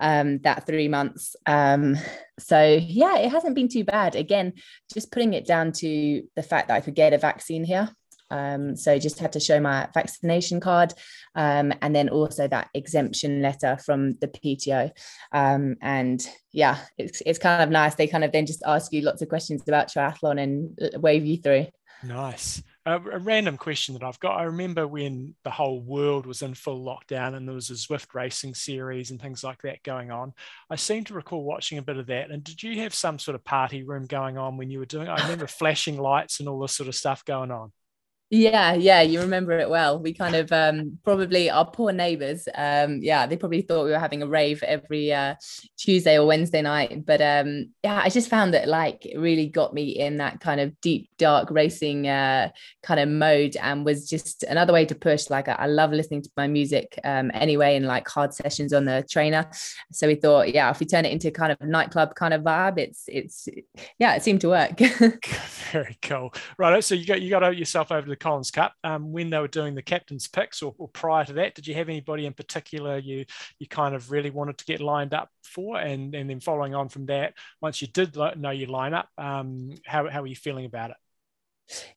um, 0.00 0.38
that 0.38 0.64
three 0.64 0.86
months. 0.86 1.34
Um, 1.44 1.96
so 2.38 2.78
yeah, 2.80 3.18
it 3.18 3.30
hasn't 3.30 3.56
been 3.56 3.68
too 3.68 3.84
bad. 3.84 4.14
Again, 4.14 4.52
just 4.94 5.10
putting 5.10 5.34
it 5.34 5.46
down 5.46 5.72
to 5.72 6.22
the 6.36 6.42
fact 6.42 6.68
that 6.68 6.74
I 6.74 6.80
could 6.80 6.94
get 6.94 7.12
a 7.12 7.18
vaccine 7.18 7.64
here. 7.64 7.90
Um, 8.30 8.76
so 8.76 8.98
just 8.98 9.18
had 9.18 9.32
to 9.32 9.40
show 9.40 9.60
my 9.60 9.88
vaccination 9.92 10.60
card 10.60 10.94
um, 11.34 11.72
and 11.82 11.94
then 11.94 12.08
also 12.08 12.48
that 12.48 12.68
exemption 12.74 13.42
letter 13.42 13.78
from 13.84 14.12
the 14.20 14.28
PTO. 14.28 14.90
Um, 15.32 15.76
and 15.80 16.26
yeah, 16.52 16.78
it's, 16.98 17.22
it's 17.26 17.38
kind 17.38 17.62
of 17.62 17.70
nice. 17.70 17.94
They 17.94 18.06
kind 18.06 18.24
of 18.24 18.32
then 18.32 18.46
just 18.46 18.62
ask 18.66 18.92
you 18.92 19.02
lots 19.02 19.22
of 19.22 19.28
questions 19.28 19.62
about 19.66 19.88
triathlon 19.88 20.40
and 20.40 21.02
wave 21.02 21.24
you 21.24 21.38
through. 21.38 21.66
Nice. 22.02 22.62
Uh, 22.86 22.98
a 23.12 23.18
random 23.18 23.58
question 23.58 23.92
that 23.92 24.02
I've 24.02 24.18
got. 24.20 24.40
I 24.40 24.44
remember 24.44 24.86
when 24.86 25.34
the 25.44 25.50
whole 25.50 25.80
world 25.80 26.24
was 26.24 26.40
in 26.40 26.54
full 26.54 26.82
lockdown 26.82 27.34
and 27.34 27.46
there 27.46 27.54
was 27.54 27.68
a 27.68 27.74
Zwift 27.74 28.14
racing 28.14 28.54
series 28.54 29.10
and 29.10 29.20
things 29.20 29.44
like 29.44 29.60
that 29.62 29.82
going 29.82 30.10
on. 30.10 30.32
I 30.70 30.76
seem 30.76 31.04
to 31.04 31.14
recall 31.14 31.44
watching 31.44 31.76
a 31.76 31.82
bit 31.82 31.98
of 31.98 32.06
that. 32.06 32.30
And 32.30 32.42
did 32.42 32.62
you 32.62 32.80
have 32.80 32.94
some 32.94 33.18
sort 33.18 33.34
of 33.34 33.44
party 33.44 33.82
room 33.82 34.06
going 34.06 34.38
on 34.38 34.56
when 34.56 34.70
you 34.70 34.78
were 34.78 34.86
doing? 34.86 35.08
I 35.08 35.22
remember 35.22 35.46
flashing 35.48 35.98
lights 35.98 36.40
and 36.40 36.48
all 36.48 36.58
this 36.60 36.74
sort 36.74 36.88
of 36.88 36.94
stuff 36.94 37.22
going 37.24 37.50
on. 37.50 37.70
Yeah, 38.32 38.74
yeah, 38.74 39.02
you 39.02 39.20
remember 39.20 39.58
it 39.58 39.68
well. 39.68 39.98
We 39.98 40.14
kind 40.14 40.36
of 40.36 40.52
um, 40.52 41.00
probably 41.02 41.50
our 41.50 41.68
poor 41.68 41.90
neighbors. 41.90 42.46
Um, 42.54 43.00
yeah, 43.02 43.26
they 43.26 43.36
probably 43.36 43.62
thought 43.62 43.86
we 43.86 43.90
were 43.90 43.98
having 43.98 44.22
a 44.22 44.26
rave 44.28 44.62
every 44.62 45.12
uh, 45.12 45.34
Tuesday 45.76 46.16
or 46.16 46.24
Wednesday 46.26 46.62
night. 46.62 47.04
But 47.04 47.20
um, 47.20 47.70
yeah, 47.82 48.00
I 48.00 48.08
just 48.08 48.30
found 48.30 48.54
that 48.54 48.68
like 48.68 49.04
it 49.04 49.18
really 49.18 49.48
got 49.48 49.74
me 49.74 49.98
in 49.98 50.18
that 50.18 50.38
kind 50.38 50.60
of 50.60 50.80
deep, 50.80 51.10
dark 51.18 51.50
racing 51.50 52.06
uh, 52.06 52.50
kind 52.84 53.00
of 53.00 53.08
mode, 53.08 53.56
and 53.56 53.84
was 53.84 54.08
just 54.08 54.44
another 54.44 54.72
way 54.72 54.84
to 54.84 54.94
push. 54.94 55.28
Like 55.28 55.48
I, 55.48 55.54
I 55.54 55.66
love 55.66 55.90
listening 55.90 56.22
to 56.22 56.30
my 56.36 56.46
music 56.46 57.00
um, 57.02 57.32
anyway, 57.34 57.74
and 57.74 57.86
like 57.86 58.06
hard 58.06 58.32
sessions 58.32 58.72
on 58.72 58.84
the 58.84 59.04
trainer. 59.10 59.50
So 59.90 60.06
we 60.06 60.14
thought, 60.14 60.54
yeah, 60.54 60.70
if 60.70 60.78
we 60.78 60.86
turn 60.86 61.04
it 61.04 61.10
into 61.10 61.32
kind 61.32 61.50
of 61.50 61.60
nightclub 61.66 62.14
kind 62.14 62.32
of 62.32 62.42
vibe, 62.42 62.78
it's 62.78 63.02
it's 63.08 63.48
yeah, 63.98 64.14
it 64.14 64.22
seemed 64.22 64.42
to 64.42 64.50
work. 64.50 64.78
Very 65.72 65.98
cool. 66.00 66.32
Right, 66.58 66.84
so 66.84 66.94
you 66.94 67.06
got 67.06 67.20
you 67.22 67.30
got 67.30 67.56
yourself 67.56 67.90
over 67.90 68.08
the 68.08 68.19
Collins 68.20 68.50
Cup 68.50 68.74
um, 68.84 69.12
when 69.12 69.30
they 69.30 69.38
were 69.38 69.48
doing 69.48 69.74
the 69.74 69.82
captain's 69.82 70.28
picks 70.28 70.62
or, 70.62 70.74
or, 70.78 70.88
prior 70.88 71.24
to 71.24 71.32
that? 71.34 71.54
Did 71.54 71.66
you 71.66 71.74
have 71.74 71.88
anybody 71.88 72.26
in 72.26 72.32
particular 72.32 72.98
you 72.98 73.24
you 73.58 73.66
kind 73.66 73.94
of 73.94 74.10
really 74.10 74.30
wanted 74.30 74.58
to 74.58 74.64
get 74.64 74.80
lined 74.80 75.14
up 75.14 75.30
for? 75.42 75.78
And, 75.78 76.14
and 76.14 76.28
then 76.28 76.40
following 76.40 76.74
on 76.74 76.88
from 76.88 77.06
that, 77.06 77.34
once 77.60 77.82
you 77.82 77.88
did 77.88 78.16
know 78.16 78.50
your 78.50 78.68
lineup, 78.68 79.06
um, 79.18 79.74
how, 79.84 80.08
how 80.08 80.20
were 80.20 80.26
you 80.26 80.36
feeling 80.36 80.66
about 80.66 80.90
it? 80.90 80.96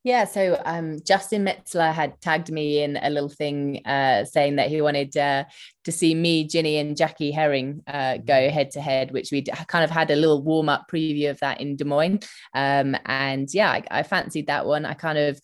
Yeah, 0.03 0.25
so 0.25 0.61
um, 0.65 0.99
Justin 1.05 1.45
Metzler 1.45 1.93
had 1.93 2.19
tagged 2.21 2.51
me 2.51 2.83
in 2.83 2.97
a 2.97 3.09
little 3.09 3.29
thing 3.29 3.81
uh, 3.85 4.25
saying 4.25 4.57
that 4.57 4.69
he 4.69 4.81
wanted 4.81 5.15
uh, 5.17 5.45
to 5.85 5.91
see 5.91 6.13
me, 6.13 6.47
Jeanni, 6.47 6.79
and 6.79 6.97
Jackie 6.97 7.31
Hering 7.31 7.81
uh, 7.87 8.17
go 8.17 8.49
head 8.49 8.71
to 8.71 8.81
head, 8.81 9.11
which 9.11 9.31
we 9.31 9.43
kind 9.43 9.83
of 9.83 9.89
had 9.89 10.11
a 10.11 10.15
little 10.15 10.41
warm 10.41 10.69
up 10.69 10.85
preview 10.91 11.29
of 11.29 11.39
that 11.39 11.61
in 11.61 11.75
Des 11.75 11.85
Moines. 11.85 12.19
Um, 12.53 12.95
and 13.05 13.51
yeah, 13.53 13.71
I, 13.71 13.83
I 13.89 14.03
fancied 14.03 14.47
that 14.47 14.65
one. 14.65 14.85
I 14.85 14.93
kind 14.93 15.17
of 15.17 15.41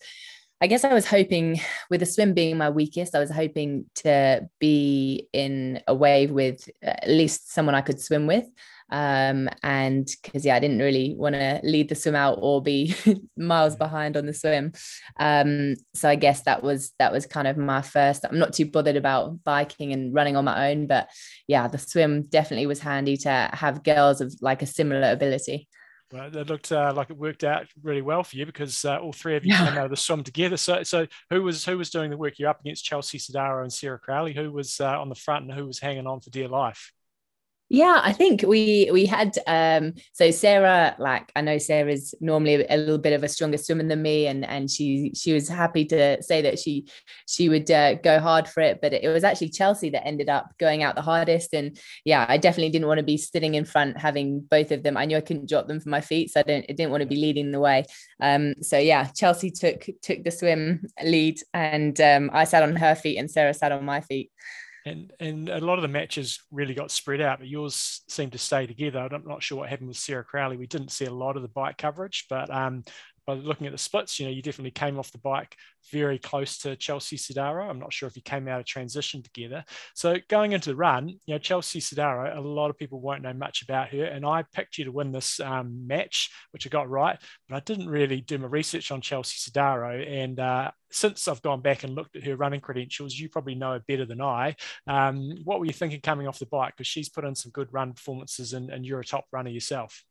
I 0.62 0.66
guess 0.66 0.84
I 0.84 0.92
was 0.92 1.06
hoping, 1.06 1.58
with 1.88 2.00
the 2.00 2.06
swim 2.06 2.34
being 2.34 2.58
my 2.58 2.68
weakest, 2.68 3.14
I 3.14 3.18
was 3.18 3.30
hoping 3.30 3.86
to 3.96 4.46
be 4.58 5.26
in 5.32 5.80
a 5.86 5.94
wave 5.94 6.30
with 6.30 6.68
at 6.82 7.08
least 7.08 7.50
someone 7.50 7.74
I 7.74 7.80
could 7.80 7.98
swim 7.98 8.26
with. 8.26 8.44
Um, 8.92 9.48
and 9.62 10.06
because, 10.22 10.44
yeah, 10.44 10.56
I 10.56 10.58
didn't 10.58 10.80
really 10.80 11.14
want 11.16 11.34
to 11.34 11.60
lead 11.62 11.88
the 11.88 11.94
swim 11.94 12.14
out 12.14 12.38
or 12.42 12.60
be 12.60 12.94
miles 13.38 13.74
behind 13.76 14.18
on 14.18 14.26
the 14.26 14.34
swim. 14.34 14.72
Um, 15.18 15.76
so 15.94 16.08
I 16.10 16.16
guess 16.16 16.42
that 16.42 16.62
was 16.62 16.92
that 16.98 17.12
was 17.12 17.24
kind 17.24 17.48
of 17.48 17.56
my 17.56 17.80
first. 17.80 18.26
I'm 18.28 18.38
not 18.38 18.52
too 18.52 18.66
bothered 18.66 18.96
about 18.96 19.42
biking 19.44 19.92
and 19.94 20.12
running 20.12 20.36
on 20.36 20.44
my 20.44 20.70
own, 20.70 20.86
but 20.86 21.08
yeah, 21.46 21.68
the 21.68 21.78
swim 21.78 22.24
definitely 22.24 22.66
was 22.66 22.80
handy 22.80 23.16
to 23.18 23.48
have 23.52 23.84
girls 23.84 24.20
of 24.20 24.34
like 24.42 24.60
a 24.60 24.66
similar 24.66 25.10
ability. 25.10 25.68
Well, 26.12 26.36
it 26.36 26.48
looked 26.48 26.72
uh, 26.72 26.92
like 26.94 27.10
it 27.10 27.16
worked 27.16 27.44
out 27.44 27.66
really 27.82 28.02
well 28.02 28.24
for 28.24 28.36
you 28.36 28.44
because 28.44 28.84
uh, 28.84 28.98
all 28.98 29.12
three 29.12 29.36
of 29.36 29.44
you 29.44 29.52
yeah. 29.52 29.64
came 29.64 29.78
out 29.78 29.84
of 29.84 29.90
the 29.90 29.96
swim 29.96 30.24
together. 30.24 30.56
So, 30.56 30.82
so 30.82 31.06
who 31.30 31.42
was 31.42 31.64
who 31.64 31.78
was 31.78 31.90
doing 31.90 32.10
the 32.10 32.16
work? 32.16 32.38
You're 32.38 32.48
up 32.48 32.60
against 32.60 32.84
Chelsea 32.84 33.18
Sodaro 33.18 33.62
and 33.62 33.72
Sarah 33.72 33.98
Crowley. 33.98 34.34
Who 34.34 34.50
was 34.50 34.80
uh, 34.80 35.00
on 35.00 35.08
the 35.08 35.14
front 35.14 35.44
and 35.44 35.54
who 35.54 35.66
was 35.66 35.78
hanging 35.78 36.08
on 36.08 36.20
for 36.20 36.30
dear 36.30 36.48
life? 36.48 36.92
Yeah, 37.72 38.00
I 38.02 38.12
think 38.12 38.42
we 38.42 38.90
we 38.92 39.06
had 39.06 39.38
um 39.46 39.94
so 40.12 40.32
Sarah 40.32 40.96
like 40.98 41.30
I 41.36 41.40
know 41.40 41.56
Sarah's 41.58 42.12
normally 42.20 42.66
a 42.68 42.76
little 42.76 42.98
bit 42.98 43.12
of 43.12 43.22
a 43.22 43.28
stronger 43.28 43.58
swimmer 43.58 43.84
than 43.86 44.02
me 44.02 44.26
and 44.26 44.44
and 44.44 44.68
she 44.68 45.12
she 45.14 45.32
was 45.32 45.48
happy 45.48 45.84
to 45.84 46.20
say 46.20 46.42
that 46.42 46.58
she 46.58 46.88
she 47.28 47.48
would 47.48 47.70
uh, 47.70 47.94
go 47.94 48.18
hard 48.18 48.48
for 48.48 48.60
it 48.60 48.80
but 48.82 48.92
it 48.92 49.06
was 49.08 49.22
actually 49.22 49.50
Chelsea 49.50 49.88
that 49.90 50.04
ended 50.04 50.28
up 50.28 50.50
going 50.58 50.82
out 50.82 50.96
the 50.96 51.02
hardest 51.02 51.54
and 51.54 51.78
yeah 52.04 52.26
I 52.28 52.38
definitely 52.38 52.70
didn't 52.70 52.88
want 52.88 52.98
to 52.98 53.04
be 53.04 53.16
sitting 53.16 53.54
in 53.54 53.64
front 53.64 53.96
having 53.96 54.40
both 54.40 54.72
of 54.72 54.82
them. 54.82 54.96
I 54.96 55.04
knew 55.04 55.16
I 55.16 55.20
couldn't 55.20 55.48
drop 55.48 55.68
them 55.68 55.78
from 55.78 55.90
my 55.90 56.00
feet 56.00 56.32
so 56.32 56.40
I 56.40 56.42
didn't 56.42 56.66
I 56.68 56.72
didn't 56.72 56.90
want 56.90 57.02
to 57.02 57.08
be 57.08 57.16
leading 57.16 57.52
the 57.52 57.60
way. 57.60 57.84
Um 58.20 58.54
so 58.62 58.78
yeah 58.78 59.04
Chelsea 59.14 59.52
took 59.52 59.86
took 60.02 60.24
the 60.24 60.32
swim 60.32 60.82
lead 61.04 61.38
and 61.54 62.00
um 62.00 62.30
I 62.32 62.44
sat 62.44 62.64
on 62.64 62.74
her 62.74 62.96
feet 62.96 63.18
and 63.18 63.30
Sarah 63.30 63.54
sat 63.54 63.70
on 63.70 63.84
my 63.84 64.00
feet 64.00 64.32
and 64.86 65.12
and 65.20 65.48
a 65.48 65.60
lot 65.60 65.78
of 65.78 65.82
the 65.82 65.88
matches 65.88 66.40
really 66.50 66.74
got 66.74 66.90
spread 66.90 67.20
out, 67.20 67.38
but 67.38 67.48
yours 67.48 68.02
seemed 68.08 68.32
to 68.32 68.38
stay 68.38 68.66
together. 68.66 68.98
I'm 68.98 69.26
not 69.26 69.42
sure 69.42 69.58
what 69.58 69.68
happened 69.68 69.88
with 69.88 69.96
Sarah 69.96 70.24
Crowley. 70.24 70.56
We 70.56 70.66
didn't 70.66 70.90
see 70.90 71.04
a 71.04 71.12
lot 71.12 71.36
of 71.36 71.42
the 71.42 71.48
bike 71.48 71.78
coverage, 71.78 72.26
but 72.28 72.50
um, 72.50 72.84
by 73.26 73.34
looking 73.34 73.66
at 73.66 73.72
the 73.72 73.78
splits, 73.78 74.18
you 74.18 74.26
know, 74.26 74.32
you 74.32 74.42
definitely 74.42 74.70
came 74.70 74.98
off 74.98 75.12
the 75.12 75.18
bike 75.18 75.56
very 75.92 76.18
close 76.18 76.58
to 76.58 76.76
Chelsea 76.76 77.16
Sodaro. 77.16 77.68
I'm 77.68 77.78
not 77.78 77.92
sure 77.92 78.08
if 78.08 78.16
you 78.16 78.22
came 78.22 78.48
out 78.48 78.60
of 78.60 78.66
transition 78.66 79.22
together. 79.22 79.64
So 79.94 80.16
going 80.28 80.52
into 80.52 80.70
the 80.70 80.76
run, 80.76 81.08
you 81.08 81.34
know, 81.34 81.38
Chelsea 81.38 81.80
Sodaro, 81.80 82.36
a 82.36 82.40
lot 82.40 82.70
of 82.70 82.78
people 82.78 83.00
won't 83.00 83.22
know 83.22 83.32
much 83.32 83.62
about 83.62 83.88
her. 83.88 84.04
And 84.04 84.26
I 84.26 84.44
picked 84.52 84.78
you 84.78 84.84
to 84.84 84.92
win 84.92 85.12
this 85.12 85.40
um, 85.40 85.86
match, 85.86 86.30
which 86.52 86.66
I 86.66 86.70
got 86.70 86.88
right, 86.88 87.18
but 87.48 87.56
I 87.56 87.60
didn't 87.60 87.88
really 87.88 88.20
do 88.20 88.38
my 88.38 88.46
research 88.46 88.90
on 88.90 89.00
Chelsea 89.00 89.50
Sodaro. 89.50 90.06
And 90.06 90.38
uh, 90.38 90.70
since 90.90 91.28
I've 91.28 91.42
gone 91.42 91.60
back 91.60 91.84
and 91.84 91.94
looked 91.94 92.16
at 92.16 92.24
her 92.24 92.36
running 92.36 92.60
credentials, 92.60 93.14
you 93.16 93.28
probably 93.28 93.54
know 93.54 93.72
her 93.72 93.82
better 93.86 94.04
than 94.04 94.20
I. 94.20 94.56
Um, 94.86 95.36
what 95.44 95.60
were 95.60 95.66
you 95.66 95.72
thinking 95.72 96.00
coming 96.00 96.28
off 96.28 96.38
the 96.38 96.46
bike? 96.46 96.74
Because 96.76 96.86
she's 96.86 97.08
put 97.08 97.24
in 97.24 97.34
some 97.34 97.52
good 97.52 97.68
run 97.72 97.92
performances 97.92 98.52
and, 98.52 98.70
and 98.70 98.84
you're 98.84 99.00
a 99.00 99.04
top 99.04 99.26
runner 99.32 99.50
yourself. 99.50 100.04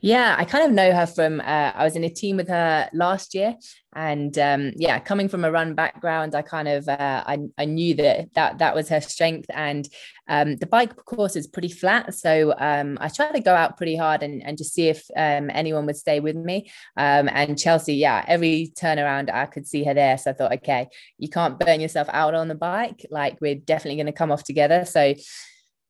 Yeah, 0.00 0.36
I 0.38 0.44
kind 0.44 0.64
of 0.64 0.72
know 0.72 0.92
her 0.92 1.06
from. 1.06 1.40
Uh, 1.40 1.72
I 1.74 1.84
was 1.84 1.96
in 1.96 2.04
a 2.04 2.08
team 2.10 2.36
with 2.36 2.48
her 2.48 2.88
last 2.92 3.34
year, 3.34 3.56
and 3.94 4.36
um, 4.38 4.72
yeah, 4.76 4.98
coming 4.98 5.28
from 5.28 5.44
a 5.44 5.50
run 5.50 5.74
background, 5.74 6.34
I 6.34 6.42
kind 6.42 6.68
of 6.68 6.88
uh, 6.88 7.24
I, 7.26 7.38
I 7.58 7.64
knew 7.64 7.94
that 7.96 8.32
that 8.34 8.58
that 8.58 8.74
was 8.74 8.88
her 8.88 9.00
strength. 9.00 9.50
And 9.52 9.88
um, 10.28 10.56
the 10.56 10.66
bike 10.66 10.96
course 10.96 11.36
is 11.36 11.46
pretty 11.46 11.68
flat, 11.68 12.14
so 12.14 12.54
um, 12.58 12.98
I 13.00 13.08
tried 13.08 13.32
to 13.32 13.40
go 13.40 13.54
out 13.54 13.76
pretty 13.76 13.96
hard 13.96 14.22
and, 14.22 14.42
and 14.42 14.56
just 14.56 14.74
see 14.74 14.88
if 14.88 15.04
um, 15.16 15.50
anyone 15.52 15.86
would 15.86 15.96
stay 15.96 16.20
with 16.20 16.36
me. 16.36 16.70
Um, 16.96 17.28
and 17.28 17.58
Chelsea, 17.58 17.94
yeah, 17.94 18.24
every 18.28 18.72
turnaround 18.80 19.32
I 19.32 19.46
could 19.46 19.66
see 19.66 19.84
her 19.84 19.94
there, 19.94 20.16
so 20.18 20.30
I 20.30 20.34
thought, 20.34 20.52
okay, 20.54 20.88
you 21.18 21.28
can't 21.28 21.58
burn 21.58 21.80
yourself 21.80 22.08
out 22.12 22.34
on 22.34 22.48
the 22.48 22.54
bike. 22.54 23.04
Like 23.10 23.38
we're 23.40 23.56
definitely 23.56 23.96
going 23.96 24.06
to 24.06 24.12
come 24.12 24.30
off 24.30 24.44
together. 24.44 24.84
So 24.84 25.14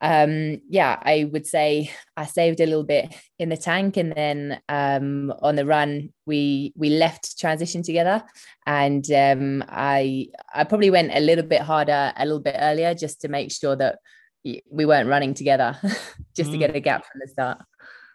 um, 0.00 0.61
yeah, 0.68 0.98
I 1.00 1.28
would 1.33 1.46
say 1.46 1.90
I 2.16 2.26
saved 2.26 2.61
a 2.61 2.66
little 2.66 2.85
bit 2.85 3.14
in 3.38 3.48
the 3.48 3.57
tank, 3.57 3.96
and 3.96 4.12
then 4.12 4.61
um, 4.68 5.33
on 5.40 5.57
the 5.57 5.66
run 5.66 6.11
we 6.26 6.72
we 6.76 6.90
left 6.90 7.38
transition 7.38 7.83
together, 7.83 8.22
and 8.66 9.04
um, 9.12 9.64
I 9.68 10.28
I 10.54 10.64
probably 10.64 10.90
went 10.90 11.12
a 11.14 11.20
little 11.20 11.44
bit 11.44 11.62
harder 11.62 12.12
a 12.16 12.24
little 12.24 12.40
bit 12.40 12.57
earlier 12.59 12.94
just 12.94 13.20
to 13.22 13.28
make 13.28 13.52
sure 13.52 13.76
that 13.76 13.98
we 14.44 14.85
weren't 14.85 15.09
running 15.09 15.33
together, 15.33 15.78
just 16.37 16.50
mm. 16.50 16.52
to 16.52 16.59
get 16.59 16.76
a 16.76 16.80
gap 16.80 17.04
from 17.07 17.20
the 17.20 17.28
start. 17.28 17.59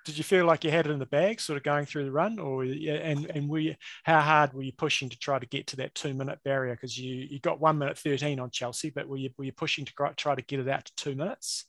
Did 0.06 0.18
you 0.18 0.24
feel 0.24 0.46
like 0.46 0.64
you 0.64 0.72
had 0.72 0.86
it 0.86 0.92
in 0.92 1.00
the 1.00 1.06
bag, 1.06 1.42
sort 1.42 1.58
of 1.58 1.64
going 1.64 1.86
through 1.86 2.06
the 2.06 2.12
run, 2.12 2.40
or 2.40 2.64
and 2.64 3.26
and 3.26 3.50
were 3.50 3.60
you, 3.60 3.76
how 4.04 4.22
hard 4.22 4.54
were 4.54 4.64
you 4.64 4.72
pushing 4.72 5.10
to 5.10 5.18
try 5.18 5.40
to 5.40 5.46
get 5.46 5.68
to 5.68 5.78
that 5.78 5.96
two 5.96 6.14
minute 6.14 6.40
barrier? 6.44 6.74
Because 6.74 6.98
you 6.98 7.28
you 7.30 7.40
got 7.40 7.60
one 7.60 7.78
minute 7.78 7.98
thirteen 7.98 8.40
on 8.40 8.50
Chelsea, 8.50 8.90
but 8.90 9.08
were 9.08 9.18
you 9.18 9.30
were 9.38 9.46
you 9.46 9.52
pushing 9.52 9.86
to 9.86 9.94
try 10.16 10.36
to 10.36 10.42
get 10.42 10.60
it 10.60 10.68
out 10.68 10.86
to 10.86 10.96
two 10.96 11.16
minutes? 11.16 11.66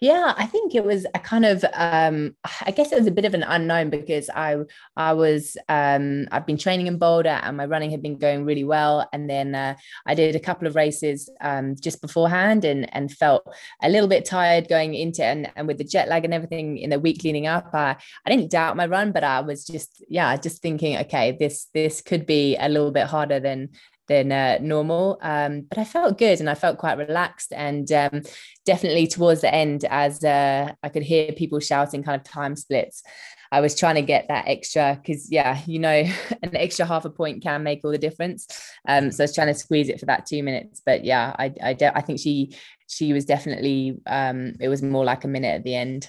Yeah, 0.00 0.34
I 0.36 0.46
think 0.46 0.74
it 0.74 0.84
was 0.84 1.06
a 1.14 1.18
kind 1.18 1.44
of 1.44 1.64
um, 1.74 2.36
I 2.66 2.70
guess 2.70 2.92
it 2.92 2.98
was 2.98 3.06
a 3.06 3.12
bit 3.12 3.24
of 3.24 3.34
an 3.34 3.42
unknown 3.42 3.90
because 3.90 4.30
I 4.30 4.56
I 4.96 5.12
was 5.12 5.56
um, 5.68 6.28
I've 6.30 6.46
been 6.46 6.58
training 6.58 6.86
in 6.86 6.98
Boulder 6.98 7.40
and 7.42 7.56
my 7.56 7.66
running 7.66 7.90
had 7.90 8.02
been 8.02 8.18
going 8.18 8.44
really 8.44 8.64
well. 8.64 9.08
And 9.12 9.28
then 9.28 9.54
uh, 9.54 9.76
I 10.06 10.14
did 10.14 10.36
a 10.36 10.40
couple 10.40 10.66
of 10.66 10.74
races 10.74 11.28
um, 11.40 11.76
just 11.80 12.00
beforehand 12.00 12.64
and 12.64 12.92
and 12.94 13.12
felt 13.12 13.42
a 13.82 13.88
little 13.88 14.08
bit 14.08 14.24
tired 14.24 14.68
going 14.68 14.94
into 14.94 15.24
and, 15.24 15.50
and 15.56 15.66
with 15.66 15.78
the 15.78 15.84
jet 15.84 16.08
lag 16.08 16.24
and 16.24 16.34
everything 16.34 16.78
in 16.78 16.90
the 16.90 17.00
week 17.00 17.24
leading 17.24 17.46
up. 17.46 17.70
I, 17.74 17.96
I 18.26 18.30
didn't 18.30 18.50
doubt 18.50 18.76
my 18.76 18.86
run 18.86 19.12
but 19.12 19.24
I 19.24 19.40
was 19.40 19.64
just 19.64 20.04
yeah 20.08 20.36
just 20.36 20.62
thinking 20.62 20.96
okay 20.98 21.36
this 21.38 21.66
this 21.74 22.00
could 22.00 22.26
be 22.26 22.56
a 22.56 22.68
little 22.68 22.90
bit 22.90 23.06
harder 23.06 23.40
than 23.40 23.70
than 24.08 24.32
uh, 24.32 24.58
normal. 24.60 25.18
Um, 25.22 25.62
but 25.68 25.78
I 25.78 25.84
felt 25.84 26.18
good 26.18 26.40
and 26.40 26.50
I 26.50 26.54
felt 26.54 26.78
quite 26.78 26.98
relaxed. 26.98 27.52
And 27.52 27.90
um, 27.92 28.22
definitely 28.64 29.06
towards 29.06 29.42
the 29.42 29.54
end, 29.54 29.84
as 29.88 30.24
uh, 30.24 30.72
I 30.82 30.88
could 30.88 31.02
hear 31.02 31.32
people 31.32 31.60
shouting 31.60 32.02
kind 32.02 32.20
of 32.20 32.24
time 32.26 32.56
splits, 32.56 33.02
I 33.50 33.60
was 33.60 33.74
trying 33.74 33.94
to 33.94 34.02
get 34.02 34.28
that 34.28 34.46
extra 34.46 34.98
because, 35.00 35.30
yeah, 35.30 35.60
you 35.66 35.78
know, 35.78 35.90
an 36.42 36.56
extra 36.56 36.84
half 36.86 37.04
a 37.04 37.10
point 37.10 37.42
can 37.42 37.62
make 37.62 37.80
all 37.84 37.90
the 37.90 37.98
difference. 37.98 38.46
Um, 38.86 39.10
so 39.10 39.22
I 39.22 39.24
was 39.24 39.34
trying 39.34 39.48
to 39.48 39.54
squeeze 39.54 39.88
it 39.88 40.00
for 40.00 40.06
that 40.06 40.26
two 40.26 40.42
minutes. 40.42 40.82
But 40.84 41.04
yeah, 41.04 41.34
I 41.38 41.52
I, 41.62 41.72
de- 41.72 41.96
I 41.96 42.00
think 42.00 42.20
she 42.20 42.56
she 42.88 43.12
was 43.12 43.24
definitely 43.24 43.98
um, 44.06 44.54
it 44.60 44.68
was 44.68 44.82
more 44.82 45.04
like 45.04 45.24
a 45.24 45.28
minute 45.28 45.54
at 45.54 45.64
the 45.64 45.74
end. 45.74 46.08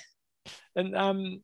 And 0.76 0.96
um, 0.96 1.42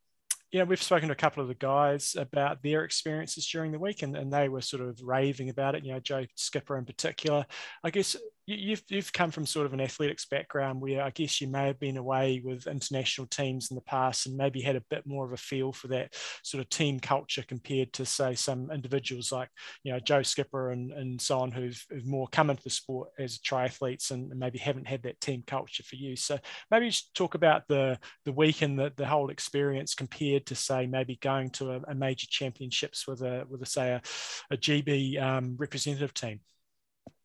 you 0.51 0.60
know, 0.60 0.65
we've 0.65 0.81
spoken 0.81 1.10
to 1.10 1.13
a 1.13 1.17
couple 1.17 1.41
of 1.41 1.49
the 1.49 1.55
guys 1.55 2.15
about 2.17 2.62
their 2.63 2.84
experiences 2.84 3.47
during 3.47 3.71
the 3.71 3.79
week, 3.79 4.04
and, 4.04 4.15
and 4.15 4.31
they 4.31 4.48
were 4.48 4.62
sort 4.62 4.83
of 4.83 5.00
raving 5.02 5.50
about 5.50 5.75
it. 5.75 5.83
You 5.83 5.93
know, 5.93 6.00
Joe 6.00 6.25
Skipper 6.35 6.77
in 6.77 6.85
particular. 6.85 7.46
I 7.83 7.89
guess 7.89 8.15
you've 8.48 8.83
you've 8.89 9.12
come 9.12 9.31
from 9.31 9.46
sort 9.46 9.65
of 9.65 9.73
an 9.73 9.81
athletics 9.81 10.25
background 10.25 10.79
where 10.79 11.02
I 11.02 11.10
guess 11.10 11.41
you 11.41 11.48
may 11.48 11.65
have 11.65 11.79
been 11.79 11.98
away 11.98 12.41
with 12.43 12.67
international 12.67 13.27
teams 13.27 13.71
in 13.71 13.75
the 13.75 13.81
past 13.81 14.27
and 14.27 14.37
maybe 14.37 14.62
had 14.62 14.75
a 14.75 14.83
bit 14.89 15.06
more 15.06 15.25
of 15.25 15.33
a 15.33 15.37
feel 15.37 15.73
for 15.73 15.87
that 15.87 16.15
sort 16.43 16.62
of 16.62 16.69
team 16.69 17.00
culture 17.00 17.43
compared 17.48 17.91
to 17.93 18.06
say 18.06 18.35
some 18.35 18.69
individuals 18.71 19.31
like 19.31 19.50
you 19.83 19.91
know 19.91 20.00
Joe 20.00 20.21
Skipper 20.21 20.71
and, 20.71 20.91
and 20.91 21.19
so 21.19 21.39
on 21.39 21.52
who've, 21.52 21.83
who've 21.89 22.06
more 22.06 22.27
come 22.27 22.50
into 22.50 22.63
the 22.63 22.69
sport 22.69 23.10
as 23.17 23.39
triathletes 23.39 24.12
and 24.12 24.29
maybe 24.37 24.60
haven't 24.60 24.87
had 24.87 25.04
that 25.04 25.19
team 25.21 25.43
culture 25.48 25.83
for 25.83 25.96
you. 25.96 26.15
So 26.15 26.37
maybe 26.69 26.89
just 26.89 27.15
talk 27.15 27.33
about 27.33 27.63
the 27.67 27.98
the 28.25 28.31
week 28.31 28.62
and 28.62 28.77
the, 28.77 28.93
the 28.96 29.08
whole 29.08 29.29
experience 29.29 29.96
compared 29.96 30.46
to 30.48 30.56
say 30.56 30.85
maybe 30.85 31.17
going 31.21 31.50
to 31.52 31.71
a, 31.71 31.81
a 31.87 31.96
major 31.96 32.27
championships 32.29 33.08
with 33.08 33.21
a 33.21 33.46
with 33.50 33.62
a 33.63 33.65
say 33.65 33.91
a, 33.91 34.02
a 34.52 34.58
GB 34.58 35.19
um, 35.21 35.56
representative 35.58 36.13
team 36.13 36.41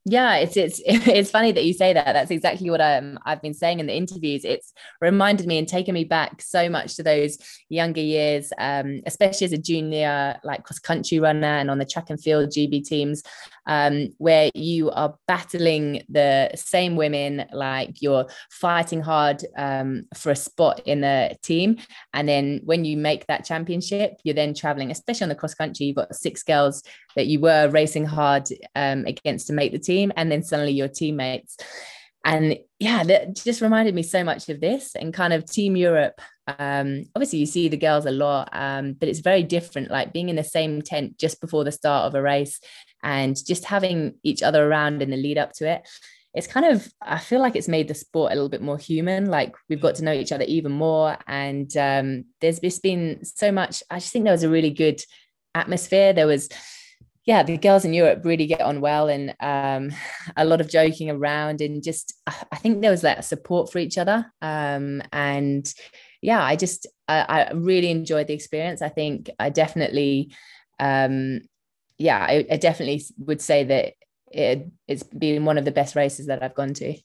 yeah 0.05 0.37
it's 0.37 0.57
it's 0.57 0.81
it's 0.87 1.31
funny 1.31 1.53
that 1.53 1.65
you 1.65 1.73
say 1.73 1.93
that. 1.93 2.13
That's 2.13 2.31
exactly 2.31 2.71
what 2.71 2.81
um, 2.81 3.19
i've 3.25 3.43
been 3.43 3.55
saying 3.55 3.81
in 3.81 3.87
the 3.87 3.97
interviews. 3.97 4.45
It's 4.45 4.73
reminded 5.01 5.47
me 5.47 5.59
and 5.59 5.69
taken 5.69 5.95
me 5.95 6.05
back 6.05 6.43
so 6.43 6.69
much 6.69 6.97
to 6.97 7.03
those 7.03 7.39
younger 7.69 8.01
years 8.01 8.53
um, 8.59 9.01
especially 9.07 9.47
as 9.47 9.53
a 9.53 9.59
junior 9.59 10.39
like 10.45 10.65
cross 10.65 10.79
country 10.79 11.21
runner 11.21 11.47
and 11.47 11.71
on 11.71 11.79
the 11.79 11.85
track 11.85 12.11
and 12.11 12.21
field 12.21 12.51
gb 12.51 12.85
teams 12.85 13.23
um, 13.67 14.09
where 14.19 14.51
you 14.55 14.91
are 14.91 15.15
battling 15.27 16.03
the 16.09 16.51
same 16.55 16.97
women 16.97 17.45
like 17.53 18.01
you're 18.01 18.27
fighting 18.51 19.01
hard 19.01 19.45
um, 19.57 20.05
for 20.15 20.31
a 20.31 20.37
spot 20.37 20.81
in 20.87 21.01
the 21.01 21.37
team 21.43 21.77
and 22.15 22.29
then 22.29 22.61
when 22.65 22.85
you 22.85 22.97
make 22.97 23.27
that 23.27 23.45
championship 23.45 24.15
you're 24.25 24.35
then 24.35 24.55
traveling 24.55 24.91
especially 24.91 25.25
on 25.25 25.29
the 25.29 25.35
cross 25.35 25.55
country 25.55 25.87
you've 25.87 25.97
got 25.97 26.15
six 26.15 26.43
girls 26.43 26.83
that 27.17 27.27
you 27.27 27.41
were 27.41 27.69
racing 27.69 28.05
hard 28.05 28.49
um, 28.75 29.05
against 29.07 29.47
to 29.49 29.53
make 29.53 29.73
the 29.73 29.79
team, 29.79 30.13
and 30.17 30.31
then 30.31 30.43
suddenly 30.43 30.73
your 30.73 30.89
teammates. 30.89 31.57
And 32.25 32.59
yeah, 32.79 33.03
that 33.05 33.35
just 33.35 33.63
reminded 33.63 33.95
me 33.95 34.03
so 34.03 34.23
much 34.23 34.49
of 34.51 34.61
this 34.61 34.95
and 34.95 35.15
kind 35.15 35.33
of 35.33 35.47
Team 35.47 35.75
Europe. 35.75 36.21
Um, 36.47 37.05
obviously, 37.15 37.39
you 37.39 37.47
see 37.47 37.69
the 37.69 37.79
girls 37.79 38.05
a 38.05 38.11
lot, 38.11 38.51
um, 38.53 38.93
but 38.93 39.09
it's 39.09 39.21
very 39.21 39.43
different. 39.43 39.91
Like 39.91 40.13
being 40.13 40.29
in 40.29 40.37
the 40.37 40.45
same 40.45 40.83
tent 40.83 41.19
just 41.19 41.41
before 41.41 41.65
the 41.65 41.73
start 41.73 42.07
of 42.07 42.15
a 42.15 42.23
race, 42.23 42.61
and 43.03 43.37
just 43.45 43.65
having 43.65 44.15
each 44.23 44.43
other 44.43 44.69
around 44.69 45.03
in 45.03 45.11
the 45.11 45.17
lead 45.17 45.39
up 45.39 45.53
to 45.53 45.69
it 45.69 45.89
it's 46.35 46.47
kind 46.47 46.67
of 46.67 46.93
i 47.03 47.19
feel 47.19 47.41
like 47.41 47.57
it's 47.57 47.69
made 47.69 47.89
the 47.89 47.95
sport 47.95 48.31
a 48.31 48.35
little 48.35 48.49
bit 48.49 48.63
more 48.63 48.79
human 48.79 49.27
like 49.27 49.55
we've 49.69 49.81
got 49.81 49.95
to 49.95 50.05
know 50.05 50.13
each 50.13 50.33
other 50.33 50.45
even 50.45 50.73
more 50.73 51.17
and 51.27 51.77
um, 51.77 52.25
there's 52.41 52.61
just 52.61 52.83
been 52.83 53.25
so 53.25 53.51
much 53.51 53.83
i 53.91 53.99
just 53.99 54.13
think 54.13 54.25
there 54.25 54.33
was 54.33 54.45
a 54.45 54.49
really 54.49 54.71
good 54.71 55.03
atmosphere 55.55 56.13
there 56.13 56.27
was 56.27 56.49
yeah, 57.27 57.43
the 57.43 57.59
girls 57.59 57.85
in 57.85 57.93
Europe 57.93 58.25
really 58.25 58.47
get 58.47 58.63
on 58.63 58.81
well 58.81 59.09
and 59.09 59.35
um, 59.41 59.97
a 60.37 60.45
lot 60.45 60.61
of 60.61 60.71
joking 60.71 61.11
around 61.11 61.61
and 61.61 61.83
just 61.83 62.15
I 62.27 62.57
think 62.57 62.81
there 62.81 62.91
was 62.91 63.03
that 63.03 63.25
support 63.25 63.71
for 63.71 63.79
each 63.79 63.99
other. 63.99 64.33
Um, 64.41 65.03
and 65.13 65.73
yeah, 66.23 66.43
I 66.43 66.57
just 66.57 66.87
I, 67.09 67.21
I, 67.21 67.53
really 67.53 67.91
enjoyed 67.91 68.27
the 68.27 68.35
experience. 68.35 68.83
I 68.83 68.89
think 68.89 69.31
I 69.39 69.51
definitely 69.51 70.35
um, 70.79 71.43
yeah, 72.01 72.19
I, 72.19 72.47
I, 72.51 72.57
definitely 72.57 73.05
would 73.19 73.43
say 73.43 73.65
that 73.65 73.93
it, 74.33 74.67
it's 74.89 75.03
been 75.03 75.45
one 75.45 75.59
of 75.59 75.67
the 75.67 75.71
best 75.71 75.95
races 75.95 76.27
that 76.27 76.43
I've 76.43 76.55
gone 76.55 76.73
to. 76.75 76.97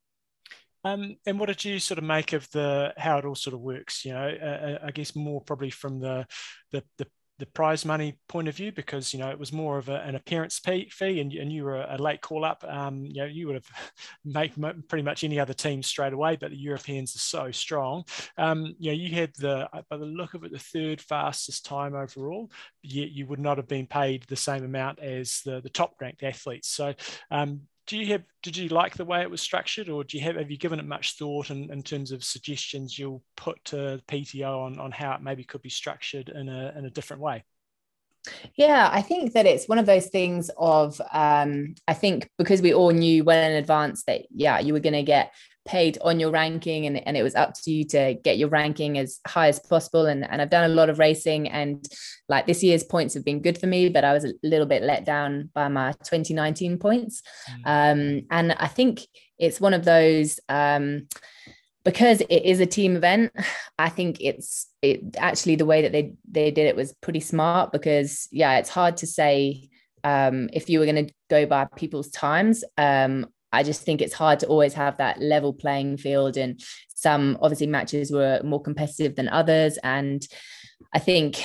Um, 0.86 1.18
and 1.26 1.38
what 1.38 1.48
did 1.48 1.66
you 1.66 1.80
sort 1.80 1.98
of 1.98 2.06
make 2.06 2.32
of 2.32 2.50
the 2.52 2.94
how 2.96 3.18
it 3.18 3.26
all 3.26 3.36
sort 3.36 3.56
of 3.56 3.60
works? 3.60 4.06
You 4.06 4.14
know, 4.14 4.38
uh, 4.42 4.46
uh 4.46 4.80
I 4.86 4.92
guess 4.92 5.16
more 5.16 5.42
probably 5.42 5.70
from 5.70 6.00
the 6.00 6.26
the, 6.72 6.84
the 6.98 7.08
the 7.38 7.46
prize 7.46 7.84
money 7.84 8.18
point 8.30 8.48
of 8.48 8.56
view 8.56 8.72
because 8.72 9.14
you 9.14 9.20
know 9.20 9.30
it 9.30 9.40
was 9.40 9.52
more 9.52 9.78
of 9.78 9.90
a, 9.90 10.02
an 10.02 10.16
appearance 10.16 10.60
fee, 10.60 11.20
and, 11.20 11.34
and 11.34 11.52
you 11.52 11.64
were 11.64 11.82
a 11.82 11.98
late 11.98 12.22
call 12.22 12.46
up. 12.46 12.64
Um, 12.68 13.06
you 13.06 13.22
know 13.22 13.26
you 13.26 13.48
would 13.48 13.56
have 13.56 13.70
made 14.26 14.54
pretty 14.88 15.04
much 15.04 15.24
any 15.24 15.40
other 15.40 15.54
team 15.54 15.84
straight 15.84 16.14
away, 16.14 16.38
but 16.38 16.52
the 16.52 16.58
Europeans 16.58 17.16
are 17.16 17.20
so 17.20 17.52
strong. 17.52 18.04
Um, 18.38 18.76
you 18.80 18.92
know 18.92 18.98
you 18.98 19.14
had 19.14 19.34
the 19.38 19.68
by 19.90 19.98
the 19.98 20.06
look 20.06 20.34
of 20.34 20.44
it 20.44 20.52
the 20.52 20.60
third 20.60 21.02
fastest 21.02 21.66
time 21.66 21.96
overall. 21.96 22.52
Yet 22.82 23.12
you 23.12 23.26
would 23.28 23.40
not 23.40 23.58
have 23.58 23.68
been 23.68 23.88
paid 23.88 24.24
the 24.24 24.36
same 24.36 24.64
amount 24.64 25.00
as 25.00 25.42
the 25.46 25.62
the 25.62 25.70
top 25.70 25.96
ranked 26.00 26.24
athletes. 26.24 26.70
So 26.70 26.94
um, 27.32 27.62
do 27.88 27.98
you 27.98 28.08
have 28.08 28.24
did 28.42 28.58
you 28.58 28.70
like 28.70 28.96
the 28.96 29.06
way 29.06 29.22
it 29.22 29.30
was 29.30 29.42
structured 29.42 29.90
or 29.90 30.04
do 30.04 30.18
you 30.18 30.24
have 30.24 30.36
have 30.36 30.50
you 30.50 30.58
given 30.58 30.80
it 30.80 30.86
much 30.86 31.18
thought 31.18 31.50
in, 31.50 31.72
in 31.72 31.84
terms 31.84 32.12
of 32.12 32.24
suggestions 32.24 32.98
you'll 32.98 33.24
put 33.38 33.64
to 33.66 34.02
PTO 34.08 34.66
on, 34.66 34.80
on 34.80 34.92
how 34.92 35.14
it 35.14 35.22
maybe 35.22 35.44
could 35.44 35.62
be 35.62 35.70
structured 35.70 36.30
in 36.30 36.50
a 36.50 36.74
in 36.78 36.86
a 36.86 36.90
different 36.90 37.22
way? 37.22 37.44
Yeah, 38.56 38.90
I 38.92 39.02
think 39.02 39.34
that 39.34 39.46
it's 39.46 39.68
one 39.68 39.78
of 39.78 39.86
those 39.86 40.08
things 40.08 40.50
of 40.58 41.00
um, 41.12 41.76
I 41.88 41.94
think 41.94 42.30
because 42.38 42.62
we 42.62 42.74
all 42.74 42.92
knew 42.92 43.24
well 43.24 43.44
in 43.44 43.56
advance 43.56 44.04
that 44.06 44.24
yeah, 44.32 44.60
you 44.60 44.74
were 44.74 44.80
gonna 44.80 45.04
get 45.04 45.32
paid 45.66 45.98
on 46.02 46.20
your 46.20 46.32
ranking 46.32 46.86
and, 46.86 47.06
and 47.08 47.18
it 47.18 47.24
was 47.24 47.36
up 47.36 47.54
to 47.54 47.72
you 47.72 47.84
to 47.84 48.14
get 48.24 48.38
your 48.38 48.50
ranking 48.50 48.98
as 48.98 49.20
high 49.28 49.48
as 49.48 49.60
possible. 49.60 50.06
And, 50.06 50.30
and 50.30 50.42
i've 50.42 50.50
done 50.50 50.70
a 50.70 50.74
lot 50.74 50.90
of 50.90 51.00
racing 51.00 51.50
and 51.50 51.86
like 52.30 52.48
this 52.48 52.64
year's 52.64 52.84
points 52.84 53.14
have 53.14 53.26
been 53.26 53.42
good 53.42 53.58
for 53.58 53.68
me 53.68 53.90
but 53.90 54.04
i 54.04 54.14
was 54.14 54.26
a 54.26 54.34
little 54.44 54.66
bit 54.66 54.84
let 54.84 55.06
down 55.06 55.50
by 55.54 55.68
my 55.68 55.92
2019 56.04 56.78
points. 56.78 57.22
Mm. 57.66 58.22
um, 58.22 58.28
and 58.32 58.54
i 58.54 58.68
think 58.68 59.02
it's 59.38 59.60
one 59.60 59.74
of 59.74 59.86
those 59.86 60.40
um, 60.50 61.08
because 61.84 62.22
it 62.22 62.46
is 62.46 62.60
a 62.60 62.66
team 62.66 62.96
event 62.96 63.32
i 63.80 63.90
think 63.90 64.18
it's 64.22 64.68
it 64.82 65.16
actually 65.18 65.56
the 65.56 65.66
way 65.66 65.82
that 65.82 65.92
they 65.92 66.14
they 66.30 66.52
did 66.52 66.68
it 66.68 66.76
was 66.76 66.94
pretty 67.02 67.20
smart 67.20 67.72
because 67.72 68.28
yeah 68.32 68.58
it's 68.58 68.70
hard 68.70 68.98
to 68.98 69.08
say 69.08 69.70
um, 70.06 70.50
if 70.54 70.70
you 70.70 70.80
were 70.80 70.86
going 70.86 71.08
to 71.08 71.14
go 71.32 71.46
by 71.48 71.68
people's 71.76 72.10
times. 72.10 72.64
Um, 72.78 73.26
I 73.56 73.64
just 73.64 73.84
think 73.84 74.02
it's 74.02 74.14
hard 74.14 74.40
to 74.40 74.48
always 74.48 74.74
have 74.74 74.98
that 74.98 75.22
level 75.22 75.54
playing 75.54 75.98
field. 75.98 76.38
And 76.38 76.62
some 76.94 77.38
obviously 77.42 77.68
matches 77.68 78.12
were 78.12 78.42
more 78.44 78.62
competitive 78.62 79.16
than 79.16 79.30
others. 79.30 79.78
And 79.84 80.26
I 80.94 81.00
think, 81.00 81.44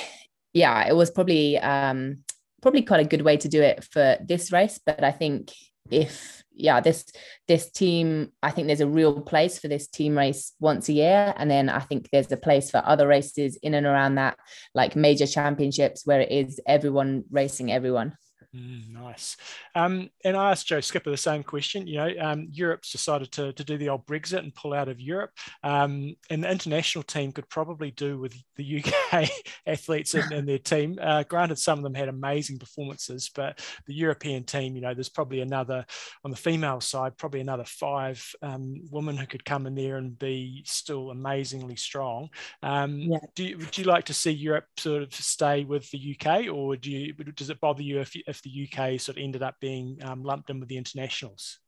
yeah, 0.53 0.87
it 0.87 0.95
was 0.95 1.09
probably 1.09 1.57
um, 1.59 2.19
probably 2.61 2.83
quite 2.83 3.05
a 3.05 3.09
good 3.09 3.21
way 3.21 3.37
to 3.37 3.47
do 3.47 3.61
it 3.61 3.83
for 3.83 4.17
this 4.23 4.51
race. 4.51 4.79
But 4.85 5.03
I 5.03 5.11
think 5.11 5.51
if 5.89 6.43
yeah, 6.53 6.79
this 6.79 7.05
this 7.47 7.71
team, 7.71 8.31
I 8.43 8.51
think 8.51 8.67
there's 8.67 8.81
a 8.81 8.87
real 8.87 9.21
place 9.21 9.57
for 9.57 9.67
this 9.67 9.87
team 9.87 10.17
race 10.17 10.53
once 10.59 10.89
a 10.89 10.93
year, 10.93 11.33
and 11.37 11.49
then 11.49 11.69
I 11.69 11.79
think 11.79 12.09
there's 12.11 12.31
a 12.31 12.37
place 12.37 12.69
for 12.69 12.83
other 12.85 13.07
races 13.07 13.57
in 13.63 13.73
and 13.73 13.85
around 13.85 14.15
that, 14.15 14.37
like 14.75 14.95
major 14.95 15.25
championships 15.25 16.05
where 16.05 16.21
it 16.21 16.31
is 16.31 16.59
everyone 16.67 17.23
racing 17.31 17.71
everyone. 17.71 18.15
Mm, 18.53 18.89
nice. 18.89 19.37
Um, 19.75 20.09
and 20.25 20.35
I 20.35 20.51
asked 20.51 20.67
Joe 20.67 20.81
Skipper 20.81 21.09
the 21.09 21.15
same 21.15 21.41
question. 21.41 21.87
You 21.87 21.97
know, 21.97 22.11
um, 22.19 22.47
Europe's 22.51 22.91
decided 22.91 23.31
to, 23.33 23.53
to 23.53 23.63
do 23.63 23.77
the 23.77 23.87
old 23.87 24.05
Brexit 24.05 24.39
and 24.39 24.53
pull 24.53 24.73
out 24.73 24.89
of 24.89 24.99
Europe. 24.99 25.31
Um, 25.63 26.15
and 26.29 26.43
the 26.43 26.51
international 26.51 27.03
team 27.03 27.31
could 27.31 27.47
probably 27.47 27.91
do 27.91 28.19
with 28.19 28.35
the 28.57 28.83
UK 28.83 29.29
athletes 29.65 30.15
and, 30.15 30.29
in, 30.33 30.45
their 30.45 30.57
team. 30.57 30.99
Uh, 31.01 31.23
granted, 31.23 31.59
some 31.59 31.79
of 31.79 31.83
them 31.83 31.93
had 31.93 32.09
amazing 32.09 32.59
performances, 32.59 33.31
but 33.33 33.59
the 33.87 33.93
European 33.93 34.43
team, 34.43 34.75
you 34.75 34.81
know, 34.81 34.93
there's 34.93 35.07
probably 35.07 35.39
another, 35.39 35.85
on 36.25 36.31
the 36.31 36.37
female 36.37 36.81
side, 36.81 37.17
probably 37.17 37.39
another 37.39 37.65
five 37.65 38.21
um, 38.41 38.81
women 38.91 39.15
who 39.15 39.27
could 39.27 39.45
come 39.45 39.65
in 39.65 39.75
there 39.75 39.95
and 39.95 40.19
be 40.19 40.61
still 40.65 41.11
amazingly 41.11 41.77
strong. 41.77 42.27
Um, 42.63 42.97
yeah. 42.99 43.19
do 43.33 43.45
you, 43.45 43.57
would 43.59 43.77
you 43.77 43.85
like 43.85 44.05
to 44.05 44.13
see 44.13 44.31
Europe 44.31 44.65
sort 44.77 45.03
of 45.03 45.13
stay 45.13 45.63
with 45.63 45.89
the 45.91 46.17
UK 46.19 46.53
or 46.53 46.75
do 46.75 46.91
you, 46.91 47.13
does 47.13 47.49
it 47.49 47.61
bother 47.61 47.81
you 47.81 48.01
if, 48.01 48.13
if 48.27 48.40
the 48.41 48.67
UK 48.67 48.99
sort 48.99 49.17
of 49.17 49.23
ended 49.23 49.43
up 49.43 49.55
being 49.59 49.99
um, 50.03 50.23
lumped 50.23 50.49
in 50.49 50.59
with 50.59 50.69
the 50.69 50.77
internationals? 50.77 51.59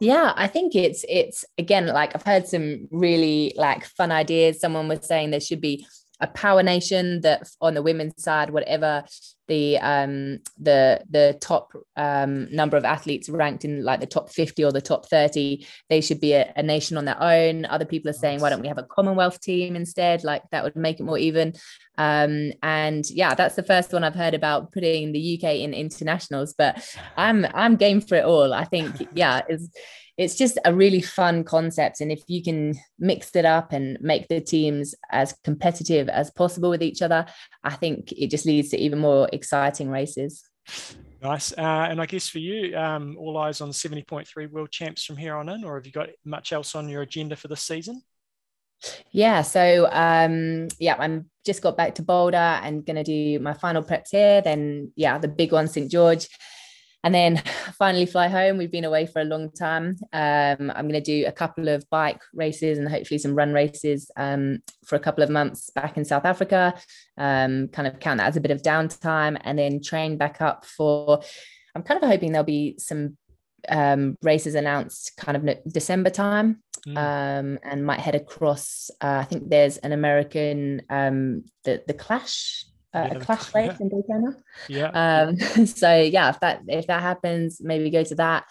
Yeah, 0.00 0.32
I 0.36 0.48
think 0.48 0.74
it's 0.74 1.04
it's 1.08 1.44
again 1.56 1.86
like 1.86 2.14
I've 2.14 2.24
heard 2.24 2.48
some 2.48 2.88
really 2.90 3.54
like 3.56 3.84
fun 3.84 4.10
ideas. 4.10 4.60
Someone 4.60 4.88
was 4.88 5.06
saying 5.06 5.30
there 5.30 5.40
should 5.40 5.60
be 5.60 5.86
a 6.20 6.26
power 6.28 6.62
nation 6.62 7.20
that 7.22 7.48
on 7.60 7.74
the 7.74 7.82
women's 7.82 8.22
side 8.22 8.50
whatever 8.50 9.04
the 9.48 9.76
um 9.78 10.38
the 10.58 11.02
the 11.10 11.36
top 11.40 11.72
um 11.96 12.48
number 12.54 12.76
of 12.76 12.84
athletes 12.84 13.28
ranked 13.28 13.64
in 13.64 13.84
like 13.84 14.00
the 14.00 14.06
top 14.06 14.30
50 14.30 14.64
or 14.64 14.72
the 14.72 14.80
top 14.80 15.06
30 15.08 15.66
they 15.90 16.00
should 16.00 16.20
be 16.20 16.32
a, 16.32 16.52
a 16.56 16.62
nation 16.62 16.96
on 16.96 17.04
their 17.04 17.20
own. 17.20 17.64
Other 17.64 17.84
people 17.84 18.10
are 18.10 18.14
saying 18.14 18.40
why 18.40 18.50
don't 18.50 18.62
we 18.62 18.68
have 18.68 18.78
a 18.78 18.84
commonwealth 18.84 19.40
team 19.40 19.76
instead? 19.76 20.24
Like 20.24 20.42
that 20.50 20.64
would 20.64 20.76
make 20.76 21.00
it 21.00 21.04
more 21.04 21.18
even. 21.18 21.54
Um 21.98 22.52
and 22.62 23.04
yeah 23.10 23.34
that's 23.34 23.54
the 23.54 23.62
first 23.62 23.92
one 23.92 24.02
i've 24.02 24.16
heard 24.16 24.34
about 24.34 24.72
putting 24.72 25.12
the 25.12 25.38
uk 25.38 25.48
in 25.48 25.72
internationals 25.72 26.52
but 26.52 26.84
i'm 27.16 27.46
i'm 27.54 27.76
game 27.76 28.00
for 28.00 28.16
it 28.16 28.24
all. 28.24 28.52
I 28.52 28.64
think 28.64 29.08
yeah 29.14 29.42
it's 30.16 30.36
just 30.36 30.58
a 30.64 30.74
really 30.74 31.00
fun 31.00 31.44
concept. 31.44 32.00
And 32.00 32.12
if 32.12 32.22
you 32.28 32.42
can 32.42 32.74
mix 32.98 33.34
it 33.34 33.44
up 33.44 33.72
and 33.72 33.98
make 34.00 34.28
the 34.28 34.40
teams 34.40 34.94
as 35.10 35.34
competitive 35.44 36.08
as 36.08 36.30
possible 36.30 36.70
with 36.70 36.82
each 36.82 37.02
other, 37.02 37.26
I 37.62 37.74
think 37.74 38.12
it 38.12 38.30
just 38.30 38.46
leads 38.46 38.70
to 38.70 38.78
even 38.78 39.00
more 39.00 39.28
exciting 39.32 39.90
races. 39.90 40.44
Nice. 41.20 41.52
Uh, 41.52 41.86
and 41.88 42.00
I 42.00 42.06
guess 42.06 42.28
for 42.28 42.38
you, 42.38 42.76
um, 42.76 43.16
all 43.18 43.38
eyes 43.38 43.60
on 43.60 43.70
70.3 43.70 44.50
world 44.50 44.70
champs 44.70 45.04
from 45.04 45.16
here 45.16 45.36
on 45.36 45.48
in, 45.48 45.64
or 45.64 45.76
have 45.76 45.86
you 45.86 45.92
got 45.92 46.10
much 46.24 46.52
else 46.52 46.74
on 46.74 46.88
your 46.88 47.02
agenda 47.02 47.34
for 47.34 47.48
this 47.48 47.62
season? 47.62 48.02
Yeah, 49.10 49.42
so 49.42 49.88
um, 49.90 50.68
yeah, 50.78 50.96
I'm 50.98 51.30
just 51.46 51.62
got 51.62 51.76
back 51.76 51.94
to 51.94 52.02
Boulder 52.02 52.36
and 52.36 52.84
gonna 52.84 53.04
do 53.04 53.38
my 53.38 53.54
final 53.54 53.82
preps 53.82 54.10
here. 54.10 54.42
Then 54.42 54.92
yeah, 54.96 55.16
the 55.18 55.28
big 55.28 55.52
one, 55.52 55.68
St 55.68 55.90
George, 55.90 56.28
and 57.04 57.14
then 57.14 57.36
finally 57.78 58.06
fly 58.06 58.26
home. 58.26 58.58
We've 58.58 58.72
been 58.72 58.84
away 58.84 59.06
for 59.06 59.20
a 59.20 59.24
long 59.24 59.52
time. 59.52 59.96
Um, 60.12 60.72
I'm 60.74 60.88
gonna 60.88 61.00
do 61.00 61.26
a 61.26 61.32
couple 61.32 61.68
of 61.68 61.88
bike 61.90 62.20
races 62.32 62.78
and 62.78 62.88
hopefully 62.88 63.18
some 63.18 63.34
run 63.34 63.52
races 63.52 64.10
um, 64.16 64.58
for 64.84 64.96
a 64.96 65.00
couple 65.00 65.22
of 65.22 65.30
months 65.30 65.70
back 65.70 65.96
in 65.96 66.04
South 66.04 66.24
Africa. 66.24 66.74
Um, 67.16 67.68
kind 67.68 67.86
of 67.86 68.00
count 68.00 68.18
that 68.18 68.26
as 68.26 68.36
a 68.36 68.40
bit 68.40 68.50
of 68.50 68.62
downtime, 68.62 69.38
and 69.44 69.58
then 69.58 69.80
train 69.80 70.16
back 70.16 70.40
up 70.40 70.64
for. 70.64 71.22
I'm 71.76 71.82
kind 71.82 72.02
of 72.02 72.08
hoping 72.08 72.32
there'll 72.32 72.44
be 72.44 72.76
some 72.78 73.16
um, 73.68 74.16
races 74.22 74.54
announced 74.54 75.16
kind 75.16 75.36
of 75.36 75.72
December 75.72 76.10
time 76.10 76.62
mm. 76.86 76.96
um, 76.96 77.58
and 77.62 77.84
might 77.84 78.00
head 78.00 78.14
across. 78.14 78.90
Uh, 79.00 79.18
I 79.20 79.24
think 79.24 79.48
there's 79.48 79.78
an 79.78 79.92
American, 79.92 80.82
um, 80.90 81.44
the, 81.64 81.82
the 81.86 81.94
Clash. 81.94 82.66
Uh, 82.94 83.08
yeah, 83.10 83.18
a 83.18 83.20
clash 83.20 83.54
race 83.54 83.80
in 83.80 83.88
Daytona. 83.88 84.36
Yeah. 84.68 84.90
Um, 84.90 85.36
so 85.66 86.00
yeah, 86.00 86.30
if 86.30 86.40
that 86.40 86.62
if 86.68 86.86
that 86.86 87.02
happens, 87.02 87.60
maybe 87.60 87.90
go 87.90 88.04
to 88.04 88.14
that. 88.16 88.44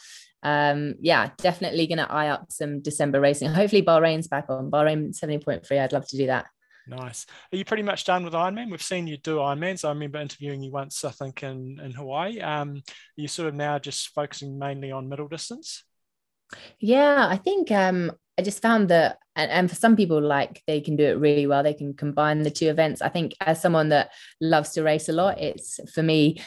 Um, 0.43 0.95
yeah, 0.99 1.29
definitely 1.37 1.87
gonna 1.87 2.07
eye 2.09 2.27
up 2.27 2.51
some 2.51 2.81
December 2.81 3.21
racing. 3.21 3.49
Hopefully 3.49 3.81
Bahrain's 3.81 4.27
back 4.27 4.45
on. 4.49 4.69
Bahrain 4.69 5.17
70.3. 5.17 5.79
I'd 5.79 5.93
love 5.93 6.07
to 6.09 6.17
do 6.17 6.27
that. 6.27 6.47
Nice. 6.85 7.25
Are 7.51 7.55
you 7.55 7.63
pretty 7.63 7.83
much 7.83 8.03
done 8.03 8.25
with 8.25 8.33
Ironman? 8.33 8.69
We've 8.69 8.81
seen 8.81 9.07
you 9.07 9.17
do 9.17 9.37
Ironmans. 9.37 9.85
I 9.85 9.89
remember 9.89 10.19
interviewing 10.19 10.61
you 10.61 10.71
once, 10.71 11.05
I 11.05 11.11
think, 11.11 11.41
in, 11.41 11.79
in 11.81 11.91
Hawaii. 11.91 12.41
Um, 12.41 12.75
are 12.75 12.81
you 13.21 13.29
sort 13.29 13.47
of 13.47 13.55
now 13.55 13.79
just 13.79 14.09
focusing 14.09 14.59
mainly 14.59 14.91
on 14.91 15.07
middle 15.07 15.29
distance? 15.29 15.85
Yeah, 16.79 17.25
I 17.29 17.37
think 17.37 17.71
um, 17.71 18.11
I 18.37 18.41
just 18.41 18.61
found 18.61 18.89
that, 18.89 19.19
and, 19.35 19.51
and 19.51 19.69
for 19.69 19.75
some 19.75 19.95
people, 19.95 20.21
like 20.21 20.63
they 20.67 20.81
can 20.81 20.95
do 20.95 21.05
it 21.05 21.19
really 21.19 21.47
well. 21.47 21.63
They 21.63 21.73
can 21.73 21.93
combine 21.93 22.43
the 22.43 22.51
two 22.51 22.69
events. 22.69 23.01
I 23.01 23.09
think 23.09 23.33
as 23.41 23.61
someone 23.61 23.89
that 23.89 24.11
loves 24.41 24.71
to 24.71 24.83
race 24.83 25.09
a 25.09 25.13
lot, 25.13 25.39
it's 25.39 25.79
for 25.93 26.01
me, 26.01 26.41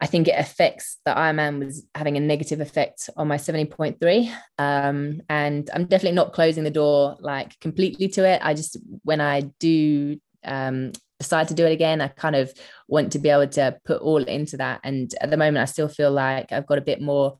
I 0.00 0.06
think 0.06 0.28
it 0.28 0.34
affects 0.38 0.98
the 1.04 1.12
Ironman 1.12 1.64
was 1.64 1.86
having 1.94 2.16
a 2.16 2.20
negative 2.20 2.60
effect 2.60 3.08
on 3.16 3.28
my 3.28 3.36
70.3. 3.36 4.34
Um, 4.58 5.22
and 5.28 5.70
I'm 5.72 5.84
definitely 5.84 6.16
not 6.16 6.32
closing 6.32 6.64
the 6.64 6.70
door 6.70 7.16
like 7.20 7.58
completely 7.60 8.08
to 8.08 8.28
it. 8.28 8.40
I 8.42 8.54
just, 8.54 8.78
when 9.04 9.20
I 9.20 9.42
do 9.60 10.18
um, 10.44 10.92
decide 11.20 11.48
to 11.48 11.54
do 11.54 11.64
it 11.66 11.72
again, 11.72 12.00
I 12.00 12.08
kind 12.08 12.34
of 12.34 12.52
want 12.88 13.12
to 13.12 13.20
be 13.20 13.28
able 13.28 13.46
to 13.48 13.78
put 13.84 14.02
all 14.02 14.22
into 14.24 14.56
that. 14.56 14.80
And 14.82 15.14
at 15.20 15.30
the 15.30 15.36
moment, 15.36 15.62
I 15.62 15.66
still 15.66 15.88
feel 15.88 16.10
like 16.10 16.52
I've 16.52 16.66
got 16.66 16.78
a 16.78 16.82
bit 16.82 17.00
more 17.00 17.38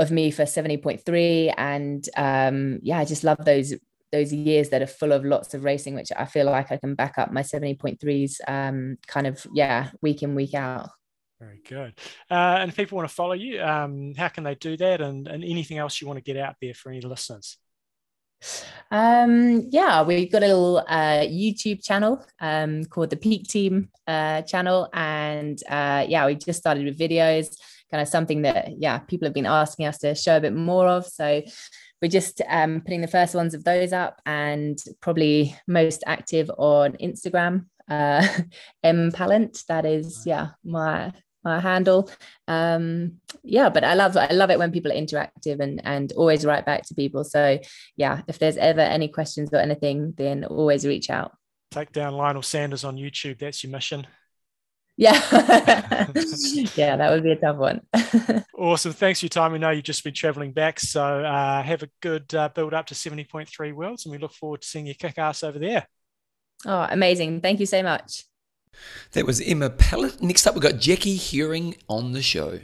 of 0.00 0.10
me 0.10 0.30
for 0.30 0.42
70.3. 0.42 1.54
And 1.56 2.08
um, 2.16 2.80
yeah, 2.82 2.98
I 2.98 3.04
just 3.04 3.22
love 3.22 3.44
those 3.44 3.74
those 4.12 4.32
years 4.32 4.70
that 4.70 4.82
are 4.82 4.88
full 4.88 5.12
of 5.12 5.24
lots 5.24 5.54
of 5.54 5.62
racing, 5.62 5.94
which 5.94 6.10
I 6.16 6.24
feel 6.24 6.46
like 6.46 6.72
I 6.72 6.78
can 6.78 6.96
back 6.96 7.16
up 7.16 7.30
my 7.30 7.42
70.3s 7.42 8.40
um, 8.48 8.98
kind 9.06 9.28
of, 9.28 9.46
yeah, 9.52 9.90
week 10.02 10.24
in, 10.24 10.34
week 10.34 10.54
out. 10.54 10.90
Very 11.38 11.62
good. 11.66 11.94
Uh, 12.28 12.58
and 12.58 12.70
if 12.70 12.76
people 12.76 12.96
want 12.96 13.08
to 13.08 13.14
follow 13.14 13.34
you, 13.34 13.62
um, 13.62 14.12
how 14.16 14.26
can 14.26 14.42
they 14.42 14.56
do 14.56 14.76
that? 14.78 15.00
And, 15.00 15.28
and 15.28 15.44
anything 15.44 15.78
else 15.78 16.00
you 16.00 16.08
want 16.08 16.16
to 16.16 16.24
get 16.24 16.36
out 16.36 16.56
there 16.60 16.74
for 16.74 16.90
any 16.90 17.00
listeners? 17.00 17.56
Um, 18.90 19.68
yeah, 19.70 20.02
we've 20.02 20.30
got 20.30 20.42
a 20.42 20.46
little 20.46 20.78
uh, 20.78 21.22
YouTube 21.22 21.84
channel 21.84 22.24
um, 22.40 22.84
called 22.86 23.10
the 23.10 23.16
Peak 23.16 23.46
Team 23.48 23.90
uh, 24.06 24.42
channel. 24.42 24.88
And 24.92 25.62
uh, 25.68 26.04
yeah, 26.08 26.26
we 26.26 26.34
just 26.34 26.58
started 26.58 26.84
with 26.84 26.98
videos, 26.98 27.56
kind 27.90 28.00
of 28.02 28.08
something 28.08 28.42
that, 28.42 28.78
yeah, 28.78 28.98
people 28.98 29.26
have 29.26 29.34
been 29.34 29.46
asking 29.46 29.86
us 29.86 29.98
to 29.98 30.14
show 30.14 30.36
a 30.36 30.40
bit 30.40 30.54
more 30.54 30.86
of. 30.86 31.06
So 31.06 31.42
we're 32.00 32.08
just 32.08 32.40
um, 32.48 32.80
putting 32.80 33.00
the 33.00 33.08
first 33.08 33.34
ones 33.34 33.54
of 33.54 33.64
those 33.64 33.92
up 33.92 34.20
and 34.24 34.78
probably 35.00 35.54
most 35.66 36.02
active 36.06 36.50
on 36.56 36.92
Instagram. 36.94 37.66
Uh, 37.88 38.26
M 38.84 39.10
Pallant, 39.12 39.64
that 39.66 39.84
is, 39.84 40.22
yeah, 40.24 40.50
my 40.64 41.12
my 41.42 41.58
handle. 41.58 42.10
Um, 42.48 43.20
yeah, 43.42 43.70
but 43.70 43.84
I 43.84 43.94
love 43.94 44.16
I 44.16 44.32
love 44.32 44.50
it 44.50 44.58
when 44.58 44.72
people 44.72 44.92
are 44.92 44.96
interactive 44.96 45.60
and 45.60 45.80
and 45.84 46.12
always 46.12 46.44
write 46.44 46.66
back 46.66 46.86
to 46.86 46.94
people. 46.94 47.24
So 47.24 47.58
yeah, 47.96 48.22
if 48.28 48.38
there's 48.38 48.56
ever 48.56 48.80
any 48.80 49.08
questions 49.08 49.50
or 49.52 49.56
anything, 49.56 50.14
then 50.16 50.44
always 50.44 50.86
reach 50.86 51.10
out. 51.10 51.32
Take 51.70 51.92
down 51.92 52.14
Lionel 52.14 52.42
Sanders 52.42 52.84
on 52.84 52.96
YouTube. 52.96 53.38
That's 53.38 53.62
your 53.62 53.72
mission. 53.72 54.06
Yeah. 55.00 55.14
yeah, 56.76 56.96
that 56.96 57.10
would 57.10 57.22
be 57.22 57.32
a 57.32 57.36
tough 57.36 57.56
one. 57.56 57.80
awesome. 58.58 58.92
Thanks 58.92 59.20
for 59.20 59.24
your 59.24 59.30
time. 59.30 59.52
We 59.52 59.58
know 59.58 59.70
you've 59.70 59.82
just 59.82 60.04
been 60.04 60.12
traveling 60.12 60.52
back. 60.52 60.78
So 60.78 61.02
uh, 61.02 61.62
have 61.62 61.82
a 61.82 61.88
good 62.02 62.34
uh, 62.34 62.50
build 62.50 62.74
up 62.74 62.84
to 62.88 62.94
70.3 62.94 63.72
Worlds 63.72 64.04
and 64.04 64.12
we 64.12 64.18
look 64.18 64.34
forward 64.34 64.60
to 64.60 64.68
seeing 64.68 64.86
you 64.86 64.94
kick 64.94 65.16
ass 65.16 65.42
over 65.42 65.58
there. 65.58 65.88
Oh, 66.66 66.86
amazing. 66.90 67.40
Thank 67.40 67.60
you 67.60 67.66
so 67.66 67.82
much. 67.82 68.24
That 69.12 69.24
was 69.24 69.40
Emma 69.40 69.70
Pallant. 69.70 70.20
Next 70.20 70.46
up, 70.46 70.54
we've 70.54 70.62
got 70.62 70.78
Jackie 70.78 71.16
Hering 71.16 71.76
on 71.88 72.12
the 72.12 72.20
show. 72.20 72.60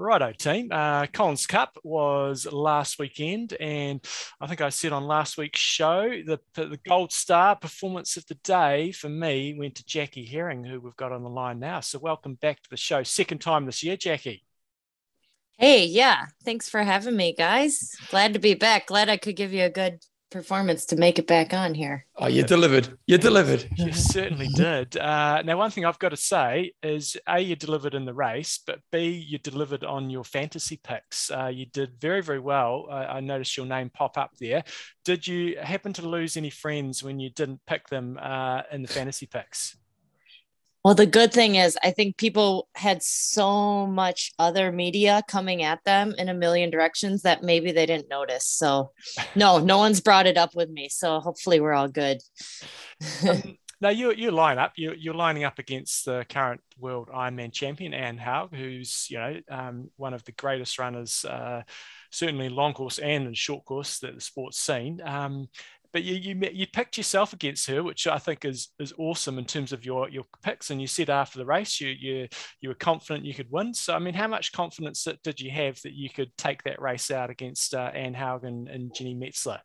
Righto, 0.00 0.32
team. 0.32 0.68
Uh, 0.72 1.06
Collins 1.12 1.46
Cup 1.46 1.76
was 1.84 2.50
last 2.50 2.98
weekend, 2.98 3.52
and 3.60 4.02
I 4.40 4.46
think 4.46 4.62
I 4.62 4.70
said 4.70 4.92
on 4.92 5.04
last 5.04 5.36
week's 5.36 5.60
show 5.60 6.08
the 6.08 6.40
the 6.54 6.80
gold 6.88 7.12
star 7.12 7.54
performance 7.54 8.16
of 8.16 8.26
the 8.26 8.36
day 8.36 8.92
for 8.92 9.10
me 9.10 9.54
went 9.58 9.74
to 9.74 9.84
Jackie 9.84 10.24
Hering, 10.24 10.64
who 10.64 10.80
we've 10.80 10.96
got 10.96 11.12
on 11.12 11.22
the 11.22 11.28
line 11.28 11.58
now. 11.58 11.80
So 11.80 11.98
welcome 11.98 12.34
back 12.36 12.62
to 12.62 12.70
the 12.70 12.78
show, 12.78 13.02
second 13.02 13.42
time 13.42 13.66
this 13.66 13.82
year, 13.82 13.98
Jackie. 13.98 14.42
Hey, 15.58 15.84
yeah, 15.84 16.24
thanks 16.44 16.70
for 16.70 16.82
having 16.82 17.16
me, 17.16 17.34
guys. 17.34 17.94
Glad 18.10 18.32
to 18.32 18.38
be 18.38 18.54
back. 18.54 18.86
Glad 18.86 19.10
I 19.10 19.18
could 19.18 19.36
give 19.36 19.52
you 19.52 19.64
a 19.64 19.70
good 19.70 20.02
performance 20.30 20.86
to 20.86 20.96
make 20.96 21.18
it 21.18 21.26
back 21.26 21.52
on 21.52 21.74
here. 21.74 22.06
Oh, 22.16 22.28
you 22.28 22.42
delivered. 22.42 22.96
You 23.06 23.18
delivered. 23.18 23.68
You 23.76 23.92
certainly 23.92 24.48
did. 24.54 24.96
Uh, 24.96 25.42
now, 25.42 25.58
one 25.58 25.70
thing 25.70 25.84
I've 25.84 25.98
got 25.98 26.10
to 26.10 26.16
say 26.16 26.72
is 26.82 27.16
A, 27.28 27.40
you 27.40 27.56
delivered 27.56 27.94
in 27.94 28.04
the 28.04 28.14
race, 28.14 28.60
but 28.66 28.80
B, 28.92 29.08
you 29.08 29.38
delivered 29.38 29.84
on 29.84 30.10
your 30.10 30.24
fantasy 30.24 30.80
picks. 30.82 31.30
Uh, 31.30 31.48
you 31.48 31.66
did 31.66 32.00
very, 32.00 32.22
very 32.22 32.40
well. 32.40 32.86
I, 32.90 33.04
I, 33.04 33.20
noticed 33.20 33.56
your 33.56 33.66
name 33.66 33.90
pop 33.90 34.16
up 34.16 34.30
there. 34.38 34.64
Did 35.04 35.26
you 35.26 35.56
happen 35.60 35.92
to 35.94 36.08
lose 36.08 36.36
any 36.36 36.50
friends 36.50 37.02
when 37.02 37.20
you 37.20 37.30
didn't 37.30 37.60
pick 37.66 37.88
them 37.88 38.18
uh, 38.20 38.62
in 38.72 38.82
the 38.82 38.88
fantasy 38.88 39.26
picks? 39.26 39.76
Well, 40.82 40.94
the 40.94 41.06
good 41.06 41.30
thing 41.30 41.56
is, 41.56 41.76
I 41.84 41.90
think 41.90 42.16
people 42.16 42.68
had 42.74 43.02
so 43.02 43.86
much 43.86 44.32
other 44.38 44.72
media 44.72 45.22
coming 45.28 45.62
at 45.62 45.84
them 45.84 46.14
in 46.16 46.30
a 46.30 46.34
million 46.34 46.70
directions 46.70 47.22
that 47.22 47.42
maybe 47.42 47.70
they 47.70 47.84
didn't 47.84 48.08
notice. 48.08 48.46
So, 48.46 48.92
no, 49.34 49.58
no 49.58 49.76
one's 49.76 50.00
brought 50.00 50.26
it 50.26 50.38
up 50.38 50.54
with 50.54 50.70
me. 50.70 50.88
So, 50.88 51.20
hopefully, 51.20 51.60
we're 51.60 51.74
all 51.74 51.88
good. 51.88 52.22
um, 53.28 53.58
now, 53.82 53.90
you 53.90 54.12
you 54.12 54.30
line 54.30 54.56
up. 54.56 54.72
You 54.76 54.94
you're 54.96 55.12
lining 55.12 55.44
up 55.44 55.58
against 55.58 56.06
the 56.06 56.24
current 56.26 56.62
world 56.78 57.10
Ironman 57.14 57.52
champion 57.52 57.92
Anne 57.92 58.16
Haug, 58.16 58.54
who's 58.54 59.06
you 59.10 59.18
know 59.18 59.36
um, 59.50 59.90
one 59.96 60.14
of 60.14 60.24
the 60.24 60.32
greatest 60.32 60.78
runners. 60.78 61.26
Uh, 61.26 61.62
certainly 62.10 62.48
long 62.48 62.72
course 62.72 62.98
and 62.98 63.26
in 63.26 63.34
short 63.34 63.66
course 63.66 63.98
that 63.98 64.14
the 64.14 64.20
sport's 64.20 64.58
seen. 64.58 65.00
Um, 65.04 65.48
but 65.92 66.04
you 66.04 66.14
you 66.14 66.48
you 66.52 66.66
picked 66.66 66.96
yourself 66.96 67.32
against 67.32 67.66
her, 67.68 67.82
which 67.82 68.06
I 68.06 68.18
think 68.18 68.44
is 68.44 68.68
is 68.78 68.92
awesome 68.98 69.38
in 69.38 69.44
terms 69.44 69.72
of 69.72 69.84
your 69.84 70.08
your 70.08 70.24
picks. 70.42 70.70
And 70.70 70.80
you 70.80 70.86
said 70.86 71.10
after 71.10 71.38
the 71.38 71.46
race, 71.46 71.80
you 71.80 71.88
you 71.88 72.28
you 72.60 72.68
were 72.68 72.74
confident 72.74 73.24
you 73.24 73.34
could 73.34 73.50
win. 73.50 73.74
So 73.74 73.94
I 73.94 73.98
mean, 73.98 74.14
how 74.14 74.28
much 74.28 74.52
confidence 74.52 75.06
did 75.22 75.40
you 75.40 75.50
have 75.50 75.80
that 75.82 75.92
you 75.92 76.10
could 76.10 76.36
take 76.36 76.62
that 76.64 76.80
race 76.80 77.10
out 77.10 77.30
against 77.30 77.74
uh, 77.74 77.90
Anne 77.94 78.14
Haugen 78.14 78.72
and 78.72 78.92
Jeanni 78.92 79.16
Metzler? 79.16 79.60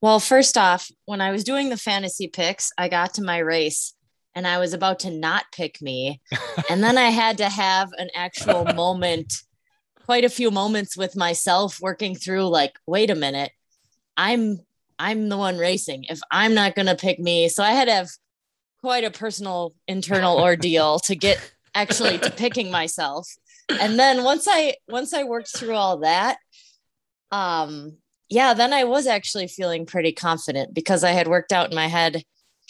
Well, 0.00 0.18
first 0.18 0.56
off, 0.56 0.90
when 1.04 1.20
I 1.20 1.30
was 1.30 1.44
doing 1.44 1.68
the 1.68 1.76
fantasy 1.76 2.26
picks, 2.26 2.72
I 2.76 2.88
got 2.88 3.14
to 3.14 3.22
my 3.22 3.38
race 3.38 3.94
and 4.34 4.46
I 4.46 4.58
was 4.58 4.72
about 4.72 5.00
to 5.00 5.10
not 5.10 5.44
pick 5.52 5.82
me, 5.82 6.20
and 6.70 6.82
then 6.82 6.96
I 6.96 7.10
had 7.10 7.38
to 7.38 7.48
have 7.48 7.90
an 7.98 8.08
actual 8.14 8.64
moment, 8.74 9.32
quite 10.04 10.24
a 10.24 10.30
few 10.30 10.50
moments 10.50 10.96
with 10.96 11.16
myself, 11.16 11.78
working 11.80 12.14
through 12.14 12.48
like, 12.48 12.78
wait 12.86 13.10
a 13.10 13.14
minute. 13.14 13.52
I'm 14.16 14.60
I'm 15.00 15.30
the 15.30 15.38
one 15.38 15.56
racing. 15.56 16.04
If 16.10 16.20
I'm 16.30 16.52
not 16.52 16.74
going 16.74 16.86
to 16.86 16.94
pick 16.94 17.18
me, 17.18 17.48
so 17.48 17.64
I 17.64 17.72
had 17.72 17.86
to 17.86 17.94
have 17.94 18.10
quite 18.82 19.02
a 19.02 19.10
personal 19.10 19.74
internal 19.88 20.38
ordeal 20.38 20.98
to 21.00 21.16
get 21.16 21.38
actually 21.74 22.18
to 22.18 22.30
picking 22.30 22.70
myself. 22.70 23.26
And 23.68 23.98
then 23.98 24.24
once 24.24 24.46
I 24.48 24.74
once 24.88 25.14
I 25.14 25.24
worked 25.24 25.56
through 25.56 25.74
all 25.74 25.98
that, 25.98 26.36
um 27.32 27.96
yeah, 28.28 28.54
then 28.54 28.72
I 28.72 28.84
was 28.84 29.06
actually 29.06 29.48
feeling 29.48 29.86
pretty 29.86 30.12
confident 30.12 30.72
because 30.74 31.02
I 31.02 31.10
had 31.10 31.28
worked 31.28 31.52
out 31.52 31.70
in 31.70 31.74
my 31.74 31.88
head 31.88 32.22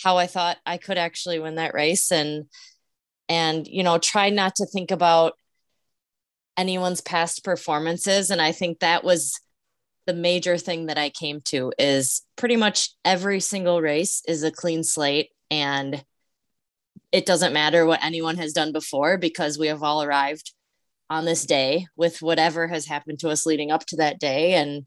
how 0.03 0.17
I 0.17 0.27
thought 0.27 0.57
I 0.65 0.79
could 0.79 0.99
actually 0.99 1.39
win 1.39 1.57
that 1.57 1.75
race 1.75 2.13
and 2.13 2.47
and 3.29 3.67
you 3.67 3.83
know, 3.83 3.99
try 3.99 4.31
not 4.31 4.57
to 4.57 4.67
think 4.67 4.91
about 4.91 5.35
anyone's 6.57 7.01
past 7.01 7.43
performances 7.45 8.31
and 8.31 8.41
I 8.41 8.53
think 8.53 8.81
that 8.81 9.03
was 9.03 9.41
the 10.07 10.15
major 10.15 10.57
thing 10.57 10.87
that 10.87 10.99
I 10.99 11.11
came 11.11 11.41
to 11.47 11.73
is 11.79 12.23
pretty 12.37 12.57
much 12.57 12.91
every 13.05 13.41
single 13.41 13.81
race 13.81 14.23
is 14.27 14.43
a 14.43 14.51
clean 14.51 14.83
slate 14.83 15.31
and 15.51 16.05
it 17.13 17.27
doesn't 17.27 17.53
matter 17.53 17.85
what 17.85 18.05
anyone 18.05 18.37
has 18.37 18.53
done 18.53 18.73
before 18.73 19.19
because 19.19 19.59
we 19.59 19.67
have 19.67 19.83
all 19.83 20.03
arrived 20.03 20.53
on 21.09 21.25
this 21.25 21.45
day 21.45 21.87
with 21.97 22.23
whatever 22.23 22.69
has 22.69 22.87
happened 22.87 23.19
to 23.19 23.29
us 23.29 23.47
leading 23.47 23.71
up 23.71 23.85
to 23.87 23.97
that 23.97 24.21
day 24.21 24.55
and 24.55 24.87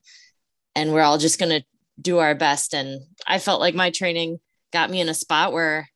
and 0.75 0.91
we're 0.91 1.01
all 1.01 1.17
just 1.17 1.39
going 1.39 1.51
to 1.51 1.65
do 2.01 2.19
our 2.19 2.35
best. 2.35 2.73
And 2.73 3.01
I 3.27 3.39
felt 3.39 3.59
like 3.59 3.75
my 3.75 3.91
training 3.91 4.39
got 4.71 4.89
me 4.89 5.01
in 5.01 5.09
a 5.09 5.13
spot 5.13 5.53
where 5.53 5.87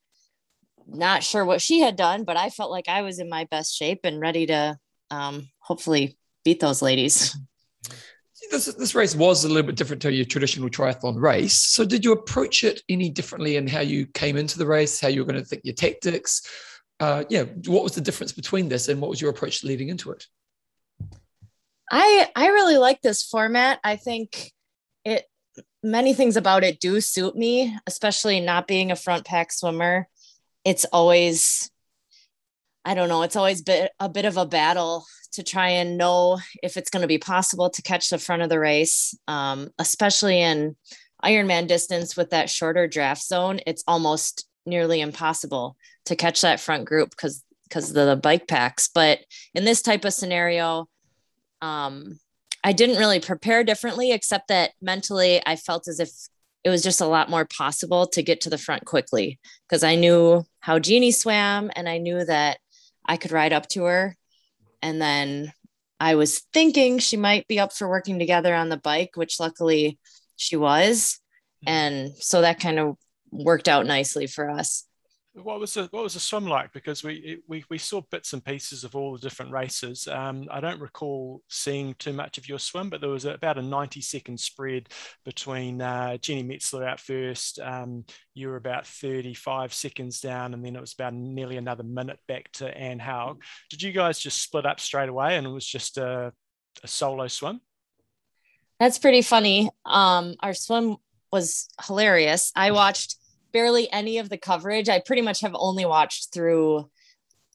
not 0.87 1.23
sure 1.23 1.43
what 1.43 1.61
she 1.61 1.79
had 1.79 1.95
done, 1.95 2.23
but 2.23 2.37
I 2.37 2.49
felt 2.49 2.71
like 2.71 2.87
I 2.87 3.01
was 3.01 3.19
in 3.19 3.29
my 3.29 3.45
best 3.45 3.75
shape 3.75 4.01
and 4.03 4.21
ready 4.21 4.45
to 4.47 4.77
um, 5.11 5.49
hopefully 5.59 6.17
beat 6.45 6.59
those 6.59 6.81
ladies. 6.81 7.37
This, 8.49 8.65
this 8.65 8.95
race 8.95 9.15
was 9.15 9.43
a 9.43 9.47
little 9.47 9.63
bit 9.63 9.75
different 9.75 10.01
to 10.03 10.11
your 10.11 10.25
traditional 10.25 10.69
triathlon 10.69 11.19
race. 11.21 11.53
So, 11.53 11.85
did 11.85 12.05
you 12.05 12.11
approach 12.11 12.63
it 12.63 12.81
any 12.89 13.09
differently 13.09 13.57
in 13.57 13.67
how 13.67 13.81
you 13.81 14.05
came 14.07 14.37
into 14.37 14.57
the 14.57 14.65
race, 14.65 14.99
how 14.99 15.09
you 15.09 15.21
were 15.21 15.31
going 15.31 15.41
to 15.41 15.45
think 15.45 15.63
your 15.65 15.75
tactics? 15.75 16.47
Uh, 16.99 17.23
yeah, 17.29 17.43
what 17.65 17.83
was 17.83 17.93
the 17.93 18.01
difference 18.01 18.31
between 18.31 18.69
this 18.69 18.87
and 18.87 18.99
what 19.01 19.09
was 19.09 19.21
your 19.21 19.29
approach 19.29 19.63
leading 19.63 19.89
into 19.89 20.11
it? 20.11 20.25
I 21.91 22.29
I 22.35 22.47
really 22.47 22.77
like 22.77 23.01
this 23.01 23.23
format. 23.23 23.79
I 23.83 23.95
think 23.95 24.51
it 25.05 25.25
many 25.83 26.13
things 26.13 26.37
about 26.37 26.63
it 26.63 26.79
do 26.79 26.99
suit 27.01 27.35
me, 27.35 27.75
especially 27.85 28.39
not 28.39 28.67
being 28.67 28.91
a 28.91 28.95
front 28.95 29.25
pack 29.25 29.51
swimmer. 29.51 30.07
It's 30.65 30.85
always 30.85 31.71
I 32.87 32.93
don't 32.93 33.09
know, 33.09 33.23
it's 33.23 33.35
always 33.35 33.61
been 33.61 33.89
a 33.99 34.07
bit 34.07 34.23
of 34.23 34.37
a 34.37 34.45
battle 34.45 35.05
to 35.33 35.43
try 35.43 35.67
and 35.67 35.97
know 35.97 36.39
if 36.63 36.77
it's 36.77 36.89
going 36.89 37.01
to 37.01 37.07
be 37.07 37.17
possible 37.17 37.69
to 37.69 37.81
catch 37.81 38.09
the 38.09 38.17
front 38.17 38.43
of 38.43 38.49
the 38.49 38.61
race, 38.61 39.13
um, 39.27 39.71
especially 39.77 40.39
in 40.41 40.77
Ironman 41.21 41.67
distance 41.67 42.15
with 42.15 42.29
that 42.29 42.49
shorter 42.49 42.87
draft 42.87 43.21
zone. 43.21 43.59
It's 43.67 43.83
almost 43.89 44.47
nearly 44.65 45.01
impossible 45.01 45.75
to 46.05 46.15
catch 46.15 46.39
that 46.41 46.61
front 46.61 46.85
group 46.85 47.09
because 47.09 47.43
because 47.65 47.89
of 47.89 48.07
the 48.07 48.15
bike 48.15 48.47
packs. 48.47 48.87
But 48.87 49.19
in 49.53 49.65
this 49.65 49.81
type 49.81 50.05
of 50.05 50.13
scenario, 50.13 50.87
um, 51.61 52.17
I 52.63 52.71
didn't 52.71 52.99
really 52.99 53.19
prepare 53.19 53.65
differently, 53.65 54.13
except 54.13 54.47
that 54.47 54.71
mentally 54.81 55.41
I 55.45 55.57
felt 55.57 55.89
as 55.89 55.99
if 55.99 56.09
it 56.63 56.69
was 56.69 56.83
just 56.83 57.01
a 57.01 57.05
lot 57.05 57.29
more 57.29 57.45
possible 57.45 58.07
to 58.07 58.23
get 58.23 58.41
to 58.41 58.49
the 58.49 58.57
front 58.57 58.85
quickly 58.85 59.39
because 59.67 59.83
I 59.83 59.95
knew 59.95 60.45
how 60.61 60.79
Jeanni 60.79 61.13
swam 61.13 61.71
and 61.75 61.87
I 61.87 61.97
knew 61.97 62.23
that 62.25 62.59
I 63.07 63.17
could 63.17 63.31
ride 63.31 63.53
up 63.53 63.67
to 63.69 63.83
her. 63.83 64.15
And 64.81 65.01
then 65.01 65.53
I 65.99 66.15
was 66.15 66.41
thinking 66.53 66.99
she 66.99 67.17
might 67.17 67.47
be 67.47 67.59
up 67.59 67.73
for 67.73 67.87
working 67.87 68.19
together 68.19 68.53
on 68.53 68.69
the 68.69 68.77
bike, 68.77 69.11
which 69.15 69.39
luckily 69.39 69.97
she 70.35 70.55
was. 70.55 71.19
Mm-hmm. 71.65 71.69
And 71.69 72.11
so 72.17 72.41
that 72.41 72.59
kind 72.59 72.79
of 72.79 72.97
worked 73.31 73.67
out 73.67 73.85
nicely 73.85 74.27
for 74.27 74.49
us 74.49 74.87
what 75.43 75.59
was 75.59 75.73
the 75.75 75.87
what 75.91 76.03
was 76.03 76.15
the 76.15 76.19
swim 76.19 76.47
like? 76.47 76.73
Because 76.73 77.03
we 77.03 77.41
we 77.47 77.63
we 77.69 77.77
saw 77.77 78.01
bits 78.11 78.33
and 78.33 78.43
pieces 78.43 78.83
of 78.83 78.95
all 78.95 79.13
the 79.13 79.19
different 79.19 79.51
races. 79.51 80.07
Um, 80.07 80.47
I 80.49 80.59
don't 80.59 80.81
recall 80.81 81.41
seeing 81.47 81.93
too 81.95 82.13
much 82.13 82.37
of 82.37 82.49
your 82.49 82.59
swim, 82.59 82.89
but 82.89 83.01
there 83.01 83.09
was 83.09 83.25
about 83.25 83.57
a 83.57 83.61
ninety 83.61 84.01
second 84.01 84.39
spread 84.39 84.89
between 85.25 85.81
uh, 85.81 86.17
Jeanni 86.19 86.45
Metzler 86.45 86.87
out 86.87 86.99
first. 86.99 87.59
Um, 87.59 88.05
you 88.33 88.49
were 88.49 88.55
about 88.55 88.87
thirty 88.87 89.33
five 89.33 89.73
seconds 89.73 90.21
down, 90.21 90.53
and 90.53 90.65
then 90.65 90.75
it 90.75 90.81
was 90.81 90.93
about 90.93 91.13
nearly 91.13 91.57
another 91.57 91.83
minute 91.83 92.19
back 92.27 92.51
to 92.53 92.75
Anne 92.75 92.99
Haug. 92.99 93.41
Did 93.69 93.81
you 93.81 93.91
guys 93.91 94.19
just 94.19 94.41
split 94.41 94.65
up 94.65 94.79
straight 94.79 95.09
away, 95.09 95.37
and 95.37 95.45
it 95.45 95.51
was 95.51 95.65
just 95.65 95.97
a, 95.97 96.33
a 96.83 96.87
solo 96.87 97.27
swim? 97.27 97.61
That's 98.79 98.99
pretty 98.99 99.21
funny. 99.21 99.69
Um, 99.85 100.35
our 100.39 100.53
swim 100.53 100.97
was 101.31 101.67
hilarious. 101.85 102.51
I 102.55 102.71
watched 102.71 103.15
barely 103.51 103.91
any 103.91 104.17
of 104.17 104.29
the 104.29 104.37
coverage. 104.37 104.89
I 104.89 104.99
pretty 104.99 105.21
much 105.21 105.41
have 105.41 105.55
only 105.55 105.85
watched 105.85 106.33
through 106.33 106.89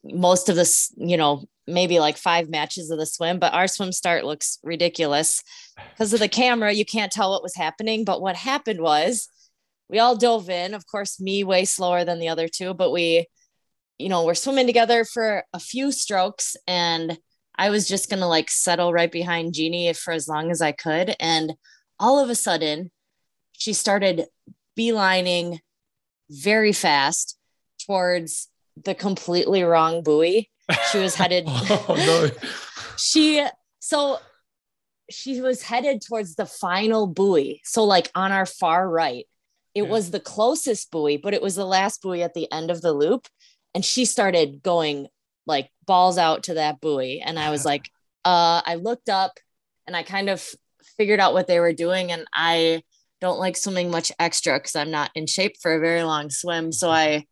most 0.04 0.48
of 0.48 0.56
this, 0.56 0.92
you 0.96 1.16
know, 1.16 1.44
maybe 1.66 2.00
like 2.00 2.16
five 2.16 2.48
matches 2.48 2.90
of 2.90 2.98
the 2.98 3.06
swim, 3.06 3.38
but 3.38 3.54
our 3.54 3.68
swim 3.68 3.92
start 3.92 4.24
looks 4.24 4.58
ridiculous 4.62 5.42
because 5.90 6.12
of 6.12 6.20
the 6.20 6.28
camera. 6.28 6.72
You 6.72 6.84
can't 6.84 7.12
tell 7.12 7.30
what 7.30 7.42
was 7.42 7.54
happening. 7.54 8.04
But 8.04 8.20
what 8.20 8.36
happened 8.36 8.80
was 8.80 9.28
we 9.88 9.98
all 9.98 10.16
dove 10.16 10.50
in, 10.50 10.74
of 10.74 10.86
course, 10.86 11.20
me 11.20 11.44
way 11.44 11.64
slower 11.64 12.04
than 12.04 12.18
the 12.18 12.28
other 12.28 12.48
two, 12.48 12.74
but 12.74 12.90
we, 12.90 13.26
you 13.98 14.08
know, 14.08 14.24
we're 14.24 14.34
swimming 14.34 14.66
together 14.66 15.04
for 15.04 15.44
a 15.52 15.60
few 15.60 15.92
strokes 15.92 16.56
and 16.66 17.18
I 17.56 17.70
was 17.70 17.86
just 17.86 18.08
going 18.08 18.20
to 18.20 18.26
like 18.26 18.50
settle 18.50 18.92
right 18.92 19.12
behind 19.12 19.52
Jeanni 19.52 19.96
for 19.96 20.12
as 20.12 20.26
long 20.26 20.50
as 20.50 20.62
I 20.62 20.72
could. 20.72 21.14
And 21.20 21.54
all 21.98 22.18
of 22.18 22.30
a 22.30 22.34
sudden, 22.34 22.90
she 23.52 23.72
started 23.72 24.24
beelining 24.76 25.58
very 26.32 26.72
fast 26.72 27.36
towards 27.86 28.48
the 28.82 28.94
completely 28.94 29.62
wrong 29.62 30.02
buoy. 30.02 30.50
She 30.90 30.98
was 30.98 31.14
headed. 31.14 31.44
oh, 31.48 31.94
no. 31.96 32.30
she 32.96 33.46
so 33.80 34.18
she 35.10 35.40
was 35.40 35.62
headed 35.62 36.00
towards 36.00 36.34
the 36.34 36.46
final 36.46 37.06
buoy. 37.06 37.60
So 37.64 37.84
like 37.84 38.10
on 38.14 38.32
our 38.32 38.46
far 38.46 38.88
right, 38.88 39.26
it 39.74 39.84
yeah. 39.84 39.88
was 39.88 40.10
the 40.10 40.20
closest 40.20 40.90
buoy, 40.90 41.16
but 41.16 41.34
it 41.34 41.42
was 41.42 41.54
the 41.54 41.66
last 41.66 42.02
buoy 42.02 42.22
at 42.22 42.34
the 42.34 42.50
end 42.50 42.70
of 42.70 42.80
the 42.80 42.92
loop. 42.92 43.28
And 43.74 43.84
she 43.84 44.04
started 44.04 44.62
going 44.62 45.08
like 45.46 45.70
balls 45.86 46.18
out 46.18 46.44
to 46.44 46.54
that 46.54 46.80
buoy. 46.80 47.20
And 47.20 47.38
I 47.38 47.50
was 47.50 47.64
like, 47.66 47.90
uh, 48.24 48.62
I 48.64 48.76
looked 48.76 49.08
up 49.08 49.38
and 49.86 49.96
I 49.96 50.02
kind 50.02 50.30
of 50.30 50.46
figured 50.96 51.20
out 51.20 51.34
what 51.34 51.46
they 51.46 51.60
were 51.60 51.72
doing. 51.72 52.12
And 52.12 52.24
I 52.32 52.82
don't 53.22 53.38
like 53.38 53.56
swimming 53.56 53.88
much 53.88 54.10
extra 54.18 54.58
because 54.58 54.74
I'm 54.74 54.90
not 54.90 55.12
in 55.14 55.26
shape 55.26 55.54
for 55.62 55.72
a 55.72 55.80
very 55.80 56.02
long 56.02 56.28
swim. 56.28 56.72
So 56.72 56.88
mm-hmm. 56.88 57.20
I 57.20 57.26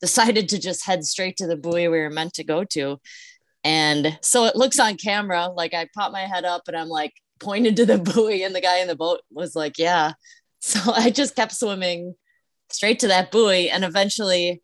decided 0.00 0.48
to 0.48 0.58
just 0.58 0.86
head 0.86 1.04
straight 1.04 1.36
to 1.38 1.48
the 1.48 1.56
buoy 1.56 1.88
we 1.88 1.98
were 1.98 2.10
meant 2.10 2.34
to 2.34 2.44
go 2.44 2.64
to. 2.64 2.98
And 3.64 4.18
so 4.22 4.46
it 4.46 4.56
looks 4.56 4.78
on 4.78 4.96
camera 4.96 5.48
like 5.48 5.74
I 5.74 5.88
pop 5.94 6.12
my 6.12 6.22
head 6.22 6.44
up 6.44 6.62
and 6.68 6.76
I'm 6.76 6.88
like 6.88 7.12
pointed 7.40 7.76
to 7.76 7.86
the 7.86 7.98
buoy, 8.14 8.44
and 8.44 8.54
the 8.54 8.60
guy 8.60 8.78
in 8.78 8.88
the 8.88 8.96
boat 8.96 9.20
was 9.30 9.54
like, 9.54 9.78
Yeah. 9.78 10.12
So 10.60 10.80
I 10.94 11.10
just 11.10 11.34
kept 11.34 11.52
swimming 11.52 12.14
straight 12.70 13.00
to 13.00 13.08
that 13.08 13.32
buoy. 13.32 13.68
And 13.68 13.84
eventually 13.84 14.62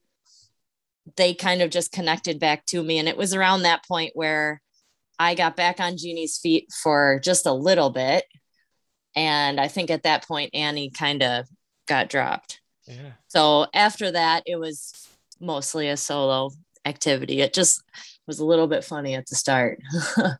they 1.17 1.35
kind 1.35 1.61
of 1.61 1.71
just 1.71 1.91
connected 1.91 2.39
back 2.39 2.65
to 2.67 2.83
me. 2.83 2.99
And 2.99 3.09
it 3.09 3.17
was 3.17 3.35
around 3.35 3.63
that 3.63 3.85
point 3.85 4.13
where 4.15 4.63
I 5.19 5.35
got 5.35 5.57
back 5.57 5.81
on 5.81 5.97
Jeanni's 5.97 6.39
feet 6.39 6.69
for 6.83 7.21
just 7.25 7.47
a 7.47 7.53
little 7.53 7.91
bit 7.91 8.25
and 9.19 9.61
I 9.61 9.67
think 9.67 9.91
at 9.91 10.05
that 10.05 10.29
point, 10.29 10.55
Annie 10.55 10.91
kind 10.91 11.25
of 11.25 11.49
got 11.89 12.09
dropped. 12.09 12.61
Yeah. 12.87 13.15
So 13.27 13.67
after 13.75 14.13
that, 14.13 14.45
it 14.47 14.61
was 14.61 15.09
mostly 15.41 15.89
a 15.89 15.97
solo 15.97 16.51
activity. 16.85 17.41
It 17.41 17.53
just 17.53 17.83
was 18.29 18.39
a 18.39 18.45
little 18.45 18.69
bit 18.69 18.85
funny 18.85 19.17
at 19.17 19.27
the 19.27 19.35
start. 19.35 19.81
what 20.15 20.39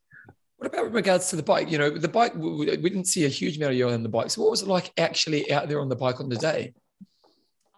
about 0.61 0.93
regards 0.93 1.29
to 1.31 1.37
the 1.37 1.43
bike? 1.43 1.73
You 1.73 1.79
know, 1.79 1.91
the 1.91 2.07
bike, 2.07 2.37
we 2.37 2.67
didn't 2.67 3.07
see 3.07 3.25
a 3.25 3.29
huge 3.29 3.57
amount 3.57 3.73
of 3.73 3.79
you 3.79 3.89
on 3.89 4.05
the 4.05 4.09
bike. 4.09 4.31
So 4.31 4.43
what 4.43 4.53
was 4.53 4.63
it 4.63 4.69
like 4.69 4.93
actually 4.97 5.51
out 5.51 5.69
there 5.69 5.81
on 5.81 5.89
the 5.89 5.97
bike 5.97 6.21
on 6.21 6.29
the 6.29 6.37
day? 6.37 6.73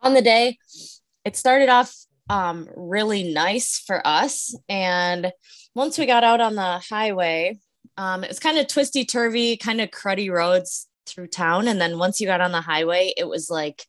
On 0.03 0.13
the 0.13 0.21
day, 0.21 0.59
it 1.25 1.35
started 1.35 1.71
off 1.71 1.95
um, 2.29 2.69
really 2.77 3.33
nice 3.33 3.79
for 3.79 4.07
us. 4.07 4.55
And 4.69 5.33
once 5.75 5.97
we 5.97 6.05
got 6.05 6.25
out 6.25 6.43
on 6.43 6.57
the 6.57 6.83
highway, 6.91 7.59
um, 7.97 8.23
it 8.23 8.29
was 8.29 8.39
kind 8.39 8.59
of 8.59 8.67
twisty 8.67 9.07
turvy, 9.07 9.57
kind 9.57 9.81
of 9.81 9.91
cruddy 9.91 10.31
roads 10.31 10.89
through 11.07 11.29
town. 11.29 11.69
And 11.69 11.81
then 11.81 11.99
once 11.99 12.21
you 12.21 12.27
got 12.27 12.41
on 12.41 12.53
the 12.53 12.61
highway, 12.61 13.13
it 13.17 13.29
was 13.29 13.51
like 13.51 13.87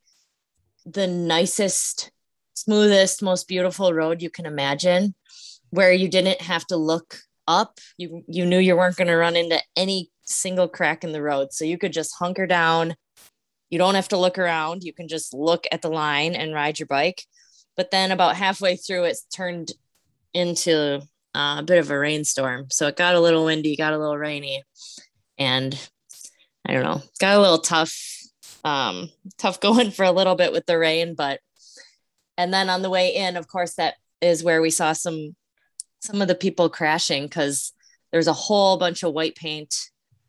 the 0.86 1.08
nicest, 1.08 2.12
smoothest, 2.54 3.22
most 3.22 3.48
beautiful 3.48 3.94
road 3.94 4.22
you 4.22 4.30
can 4.30 4.46
imagine, 4.46 5.16
where 5.70 5.92
you 5.92 6.08
didn't 6.08 6.42
have 6.42 6.66
to 6.68 6.78
look 6.78 7.20
up. 7.48 7.80
You 7.98 8.24
you 8.28 8.46
knew 8.46 8.60
you 8.60 8.76
weren't 8.76 8.96
going 8.96 9.08
to 9.08 9.16
run 9.16 9.36
into 9.36 9.62
any 9.76 10.10
single 10.24 10.68
crack 10.68 11.04
in 11.04 11.12
the 11.12 11.22
road. 11.22 11.52
So 11.52 11.66
you 11.66 11.78
could 11.78 11.94
just 11.94 12.16
hunker 12.16 12.48
down. 12.48 12.96
You 13.70 13.78
don't 13.78 13.96
have 13.96 14.10
to 14.10 14.18
look 14.18 14.38
around. 14.38 14.84
You 14.84 14.94
can 14.94 15.08
just 15.08 15.34
look 15.34 15.66
at 15.72 15.82
the 15.82 15.90
line 15.90 16.36
and 16.36 16.54
ride 16.54 16.80
your 16.80 16.88
bike. 16.88 17.24
But 17.78 17.92
then 17.92 18.12
about 18.12 18.36
halfway 18.36 18.76
through, 18.76 19.06
it's 19.06 19.24
turned 19.24 19.72
into 20.34 21.02
uh, 21.34 21.58
a 21.60 21.64
bit 21.66 21.80
of 21.80 21.90
a 21.90 21.98
rainstorm. 21.98 22.68
So 22.70 22.88
it 22.88 22.98
got 22.98 23.16
a 23.16 23.20
little 23.20 23.46
windy, 23.46 23.76
got 23.76 23.94
a 23.94 23.98
little 23.98 24.18
rainy. 24.18 24.64
And 25.38 25.78
I 26.66 26.74
don't 26.74 26.84
know, 26.84 27.02
got 27.20 27.38
a 27.38 27.42
little 27.42 27.60
tough, 27.60 27.96
um, 28.64 29.10
tough 29.38 29.60
going 29.62 29.92
for 29.92 30.06
a 30.06 30.12
little 30.12 30.36
bit 30.36 30.52
with 30.52 30.66
the 30.66 30.78
rain, 30.78 31.16
but 31.16 31.40
and 32.38 32.54
then 32.54 32.70
on 32.70 32.82
the 32.82 32.90
way 32.90 33.16
in, 33.16 33.38
of 33.38 33.48
course, 33.48 33.76
that 33.76 33.96
is 34.22 34.44
where 34.44 34.62
we 34.62 34.70
saw 34.70 34.94
some 34.94 35.36
some 36.00 36.22
of 36.22 36.28
the 36.28 36.36
people 36.36 36.70
crashing 36.70 37.24
because 37.24 37.74
there's 38.12 38.28
a 38.28 38.34
whole 38.34 38.78
bunch 38.78 39.04
of 39.04 39.14
white 39.14 39.36
paint, 39.36 39.76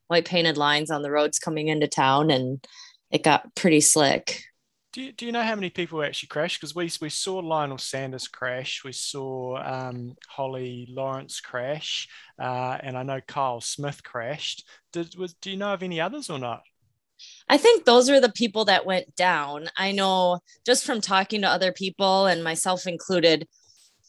white 0.08 0.26
painted 0.26 0.56
lines 0.56 0.90
on 0.90 1.02
the 1.02 1.10
roads 1.10 1.38
coming 1.38 1.68
into 1.68 1.88
town, 1.88 2.30
and 2.30 2.64
it 3.10 3.22
got 3.22 3.54
pretty 3.54 3.80
slick. 3.80 4.42
Do 4.92 5.00
you, 5.00 5.12
do 5.12 5.24
you 5.24 5.32
know 5.32 5.42
how 5.42 5.54
many 5.54 5.70
people 5.70 6.02
actually 6.02 6.28
crashed? 6.28 6.60
Because 6.60 6.74
we, 6.74 6.90
we 7.00 7.08
saw 7.08 7.38
Lionel 7.38 7.78
Sanders 7.78 8.28
crash, 8.28 8.82
we 8.84 8.92
saw 8.92 9.56
um, 9.56 10.16
Holly 10.28 10.86
Lawrence 10.90 11.40
crash, 11.40 12.08
uh, 12.38 12.76
and 12.82 12.98
I 12.98 13.02
know 13.02 13.20
Kyle 13.26 13.62
Smith 13.62 14.02
crashed. 14.02 14.68
Did, 14.92 15.16
was, 15.16 15.32
do 15.34 15.50
you 15.50 15.56
know 15.56 15.72
of 15.72 15.82
any 15.82 15.98
others 15.98 16.28
or 16.28 16.38
not? 16.38 16.60
I 17.48 17.56
think 17.56 17.84
those 17.84 18.10
are 18.10 18.20
the 18.20 18.32
people 18.32 18.66
that 18.66 18.84
went 18.84 19.14
down. 19.16 19.70
I 19.78 19.92
know 19.92 20.40
just 20.66 20.84
from 20.84 21.00
talking 21.00 21.40
to 21.42 21.48
other 21.48 21.72
people 21.72 22.26
and 22.26 22.44
myself 22.44 22.86
included, 22.86 23.48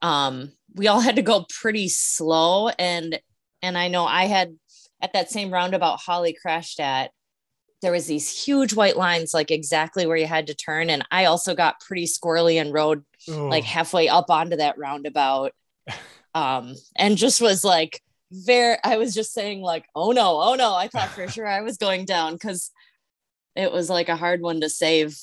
um, 0.02 0.52
we 0.76 0.88
all 0.88 1.00
had 1.00 1.16
to 1.16 1.22
go 1.22 1.46
pretty 1.62 1.88
slow. 1.88 2.70
And 2.70 3.20
and 3.62 3.78
I 3.78 3.88
know 3.88 4.06
I 4.06 4.26
had 4.26 4.58
at 5.02 5.14
that 5.14 5.30
same 5.30 5.54
roundabout 5.54 6.00
Holly 6.00 6.36
crashed 6.42 6.80
at 6.80 7.12
there 7.84 7.92
was 7.92 8.08
these 8.08 8.46
huge 8.46 8.74
white 8.74 8.96
lines 8.96 9.34
like 9.34 9.52
exactly 9.52 10.08
where 10.08 10.16
you 10.16 10.26
had 10.26 10.48
to 10.48 10.56
turn 10.56 10.90
and 10.90 11.06
i 11.12 11.26
also 11.26 11.54
got 11.54 11.82
pretty 11.82 12.06
squirrely 12.06 12.60
and 12.60 12.74
rode 12.74 13.04
oh. 13.30 13.48
like 13.48 13.66
halfway 13.66 14.08
up 14.08 14.30
onto 14.30 14.56
that 14.56 14.78
roundabout 14.78 15.52
um 16.34 16.74
and 16.96 17.18
just 17.18 17.42
was 17.42 17.64
like 17.64 18.02
very 18.32 18.78
i 18.84 18.98
was 18.98 19.14
just 19.14 19.34
saying 19.34 19.62
like 19.62 19.86
oh 19.96 20.12
no 20.12 20.42
oh 20.42 20.56
no 20.56 20.74
i 20.74 20.88
thought 20.88 21.10
for 21.10 21.28
sure 21.32 21.46
i 21.46 21.62
was 21.62 21.78
going 21.78 22.06
down 22.06 22.34
because 22.34 22.72
it 23.56 23.72
was 23.72 23.90
like 23.90 24.10
a 24.10 24.16
hard 24.16 24.42
one 24.42 24.62
to 24.62 24.70
save 24.70 25.16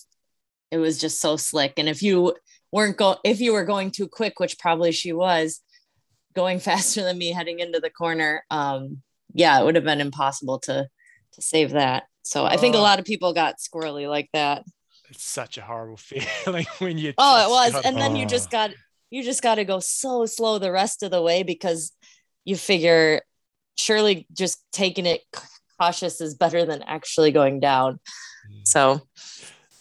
it 0.71 0.79
was 0.79 0.99
just 0.99 1.19
so 1.19 1.37
slick 1.37 1.73
and 1.79 1.89
if 1.89 2.03
you 2.03 2.37
weren't 2.71 2.99
go 2.99 3.17
if 3.25 3.41
you 3.41 3.55
were 3.55 3.65
going 3.65 3.91
too 3.91 4.07
quick 4.07 4.39
which 4.39 4.59
probably 4.59 4.93
she 4.93 5.15
was 5.15 5.61
going 6.35 6.61
faster 6.61 7.03
than 7.03 7.17
me 7.17 7.33
heading 7.33 7.59
into 7.59 7.81
the 7.81 7.91
corner 7.91 8.45
um 8.51 9.03
yeah 9.33 9.59
it 9.59 9.65
would 9.65 9.77
have 9.77 9.85
been 9.85 10.01
impossible 10.01 10.59
to 10.59 10.87
to 11.33 11.41
save 11.41 11.71
that 11.71 12.05
so 12.31 12.45
I 12.45 12.57
think 12.57 12.76
a 12.76 12.78
oh. 12.78 12.83
lot 12.83 13.01
of 13.01 13.05
people 13.05 13.33
got 13.33 13.57
squirrely 13.59 14.09
like 14.09 14.28
that. 14.35 14.64
It's 15.09 15.24
such 15.24 15.59
a 15.59 15.62
horrible 15.62 15.97
feeling 15.97 16.64
when 16.78 16.97
you. 16.97 17.12
Oh, 17.18 17.45
it 17.45 17.51
was, 17.51 17.72
got, 17.72 17.85
and 17.85 17.97
then 17.97 18.12
oh. 18.12 18.14
you 18.14 18.24
just 18.24 18.53
got 18.53 18.70
you 19.11 19.24
just 19.24 19.43
got 19.43 19.57
to 19.57 19.64
go 19.64 19.81
so 19.81 20.26
slow 20.26 20.61
the 20.61 20.70
rest 20.70 21.03
of 21.03 21.11
the 21.11 21.20
way 21.20 21.43
because 21.43 21.91
you 22.45 22.55
figure 22.55 23.22
surely 23.76 24.28
just 24.33 24.62
taking 24.70 25.07
it 25.07 25.22
cautious 25.81 26.20
is 26.20 26.37
better 26.37 26.64
than 26.64 26.83
actually 26.83 27.33
going 27.33 27.59
down. 27.59 27.95
Mm. 28.49 28.68
So 28.68 29.01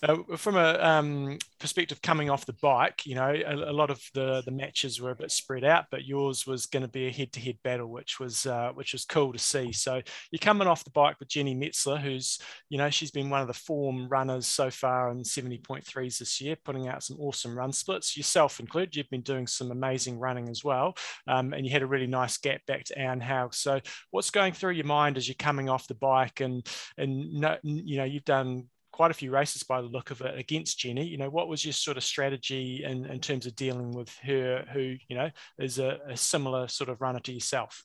uh, 0.01 0.17
from 0.37 0.55
a 0.55 0.79
um, 0.79 1.37
perspective 1.59 2.01
coming 2.01 2.29
off 2.29 2.45
the 2.45 2.53
bike, 2.61 3.05
you 3.05 3.15
know, 3.15 3.29
a, 3.29 3.71
a, 3.71 3.73
lot 3.73 3.89
of 3.89 4.01
the 4.13 4.41
the 4.45 4.51
matches 4.51 5.01
were 5.01 5.11
a 5.11 5.15
bit 5.15 5.31
spread 5.31 5.63
out, 5.63 5.85
but 5.91 6.05
yours 6.05 6.47
was 6.47 6.65
going 6.65 6.83
to 6.83 6.87
be 6.89 7.07
a 7.07 7.11
head 7.11 7.33
to 7.33 7.39
head 7.39 7.57
battle, 7.63 7.87
which 7.87 8.19
was 8.19 8.45
uh, 8.45 8.71
which 8.73 8.93
was 8.93 9.03
cool 9.05 9.33
to 9.33 9.39
see. 9.39 9.71
So 9.73 10.01
you're 10.31 10.39
coming 10.39 10.67
off 10.67 10.83
the 10.83 10.91
bike 10.91 11.19
with 11.19 11.27
Jeanni 11.27 11.57
Metzler, 11.57 11.99
who's 11.99 12.39
you 12.69 12.77
know 12.77 12.89
she's 12.89 13.11
been 13.11 13.29
one 13.29 13.41
of 13.41 13.47
the 13.47 13.53
form 13.53 14.07
runners 14.07 14.47
so 14.47 14.69
far 14.69 15.11
in 15.11 15.19
70.3s 15.19 16.19
this 16.19 16.39
year, 16.39 16.55
putting 16.63 16.87
out 16.87 17.03
some 17.03 17.17
awesome 17.19 17.57
run 17.57 17.73
splits. 17.73 18.15
Yourself 18.15 18.59
included, 18.59 18.95
you've 18.95 19.09
been 19.09 19.21
doing 19.21 19.47
some 19.47 19.71
amazing 19.71 20.17
running 20.17 20.49
as 20.49 20.63
well, 20.63 20.95
um, 21.27 21.53
and 21.53 21.65
you 21.65 21.71
had 21.71 21.81
a 21.81 21.87
really 21.87 22.07
nice 22.07 22.37
gap 22.37 22.65
back 22.67 22.85
to 22.85 22.97
Anne 22.97 23.21
Haug. 23.21 23.53
So 23.53 23.79
what's 24.11 24.31
going 24.31 24.53
through 24.53 24.73
your 24.73 24.85
mind 24.85 25.17
as 25.17 25.27
you're 25.27 25.35
coming 25.35 25.69
off 25.69 25.87
the 25.87 25.95
bike 25.95 26.39
and 26.39 26.65
and 26.97 27.45
you 27.63 27.97
know 27.97 28.05
you've 28.05 28.25
done 28.25 28.67
quite 28.91 29.11
a 29.11 29.13
few 29.13 29.31
races 29.31 29.63
by 29.63 29.81
the 29.81 29.87
look 29.87 30.11
of 30.11 30.21
it 30.21 30.37
against 30.37 30.79
Jeanni. 30.79 31.09
You 31.09 31.17
know, 31.17 31.29
what 31.29 31.47
was 31.47 31.63
your 31.63 31.73
sort 31.73 31.97
of 31.97 32.03
strategy 32.03 32.83
in, 32.83 33.05
in 33.05 33.19
terms 33.19 33.45
of 33.45 33.55
dealing 33.55 33.91
with 33.91 34.13
her, 34.23 34.65
who, 34.73 34.95
you 35.07 35.15
know, 35.15 35.29
is 35.57 35.79
a, 35.79 35.99
a 36.09 36.17
similar 36.17 36.67
sort 36.67 36.89
of 36.89 37.01
runner 37.01 37.19
to 37.21 37.33
yourself? 37.33 37.83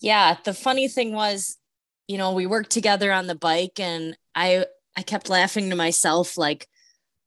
Yeah. 0.00 0.36
The 0.44 0.54
funny 0.54 0.88
thing 0.88 1.12
was, 1.12 1.56
you 2.06 2.18
know, 2.18 2.32
we 2.32 2.46
worked 2.46 2.70
together 2.70 3.12
on 3.12 3.26
the 3.26 3.34
bike 3.34 3.80
and 3.80 4.16
I, 4.34 4.66
I 4.96 5.02
kept 5.02 5.28
laughing 5.28 5.70
to 5.70 5.76
myself, 5.76 6.38
like, 6.38 6.68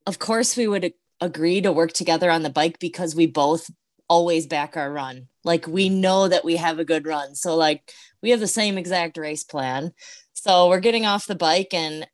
of 0.06 0.20
course 0.20 0.56
we 0.56 0.68
would 0.68 0.94
agree 1.22 1.62
to 1.62 1.72
work 1.72 1.94
together 1.94 2.32
on 2.32 2.44
the 2.44 2.50
bike 2.50 2.80
because 2.80 3.16
we 3.16 3.28
both 3.28 3.70
always 4.08 4.48
back 4.48 4.76
our 4.76 4.92
run. 4.92 5.28
Like 5.44 5.68
we 5.68 5.90
know 5.90 6.28
that 6.28 6.44
we 6.44 6.56
have 6.56 6.80
a 6.80 6.86
good 6.86 7.06
run. 7.06 7.36
So 7.36 7.56
like 7.56 7.94
we 8.22 8.32
have 8.32 8.40
the 8.40 8.48
same 8.48 8.78
exact 8.78 9.18
race 9.18 9.44
plan. 9.44 9.92
So 10.34 10.70
we're 10.70 10.80
getting 10.80 11.06
off 11.06 11.28
the 11.28 11.36
bike 11.36 11.74
and 11.74 12.08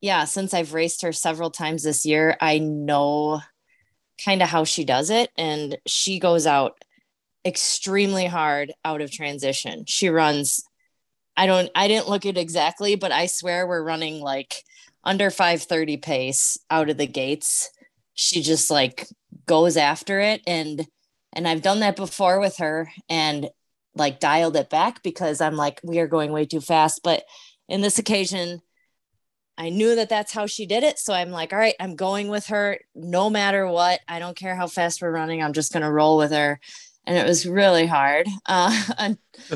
yeah, 0.00 0.24
since 0.24 0.52
I've 0.54 0.74
raced 0.74 1.02
her 1.02 1.12
several 1.12 1.50
times 1.50 1.82
this 1.82 2.04
year, 2.04 2.36
I 2.40 2.58
know 2.58 3.40
kind 4.24 4.42
of 4.42 4.48
how 4.48 4.64
she 4.64 4.84
does 4.84 5.10
it. 5.10 5.30
And 5.36 5.78
she 5.86 6.18
goes 6.18 6.46
out 6.46 6.82
extremely 7.44 8.26
hard 8.26 8.72
out 8.84 9.00
of 9.00 9.10
transition. 9.10 9.84
She 9.86 10.08
runs, 10.08 10.62
I 11.36 11.46
don't, 11.46 11.70
I 11.74 11.88
didn't 11.88 12.08
look 12.08 12.26
at 12.26 12.36
exactly, 12.36 12.96
but 12.96 13.12
I 13.12 13.26
swear 13.26 13.66
we're 13.66 13.82
running 13.82 14.20
like 14.20 14.62
under 15.04 15.30
530 15.30 15.98
pace 15.98 16.58
out 16.70 16.90
of 16.90 16.96
the 16.96 17.06
gates. 17.06 17.70
She 18.14 18.42
just 18.42 18.70
like 18.70 19.06
goes 19.46 19.76
after 19.76 20.20
it. 20.20 20.42
And, 20.46 20.86
and 21.32 21.46
I've 21.46 21.62
done 21.62 21.80
that 21.80 21.96
before 21.96 22.40
with 22.40 22.56
her 22.58 22.90
and 23.08 23.48
like 23.94 24.20
dialed 24.20 24.56
it 24.56 24.68
back 24.70 25.02
because 25.02 25.40
I'm 25.40 25.56
like, 25.56 25.80
we 25.82 26.00
are 26.00 26.08
going 26.08 26.32
way 26.32 26.46
too 26.46 26.60
fast. 26.60 27.00
But 27.02 27.24
in 27.68 27.80
this 27.80 27.98
occasion, 27.98 28.60
I 29.58 29.70
knew 29.70 29.94
that 29.94 30.08
that's 30.08 30.32
how 30.32 30.46
she 30.46 30.66
did 30.66 30.82
it. 30.82 30.98
So 30.98 31.14
I'm 31.14 31.30
like, 31.30 31.52
all 31.52 31.58
right, 31.58 31.74
I'm 31.80 31.96
going 31.96 32.28
with 32.28 32.46
her 32.46 32.78
no 32.94 33.30
matter 33.30 33.66
what. 33.66 34.00
I 34.06 34.18
don't 34.18 34.36
care 34.36 34.54
how 34.54 34.66
fast 34.66 35.00
we're 35.00 35.10
running. 35.10 35.42
I'm 35.42 35.54
just 35.54 35.72
going 35.72 35.82
to 35.82 35.90
roll 35.90 36.18
with 36.18 36.32
her. 36.32 36.60
And 37.06 37.16
it 37.16 37.26
was 37.26 37.46
really 37.46 37.86
hard. 37.86 38.26
Uh, 38.44 38.70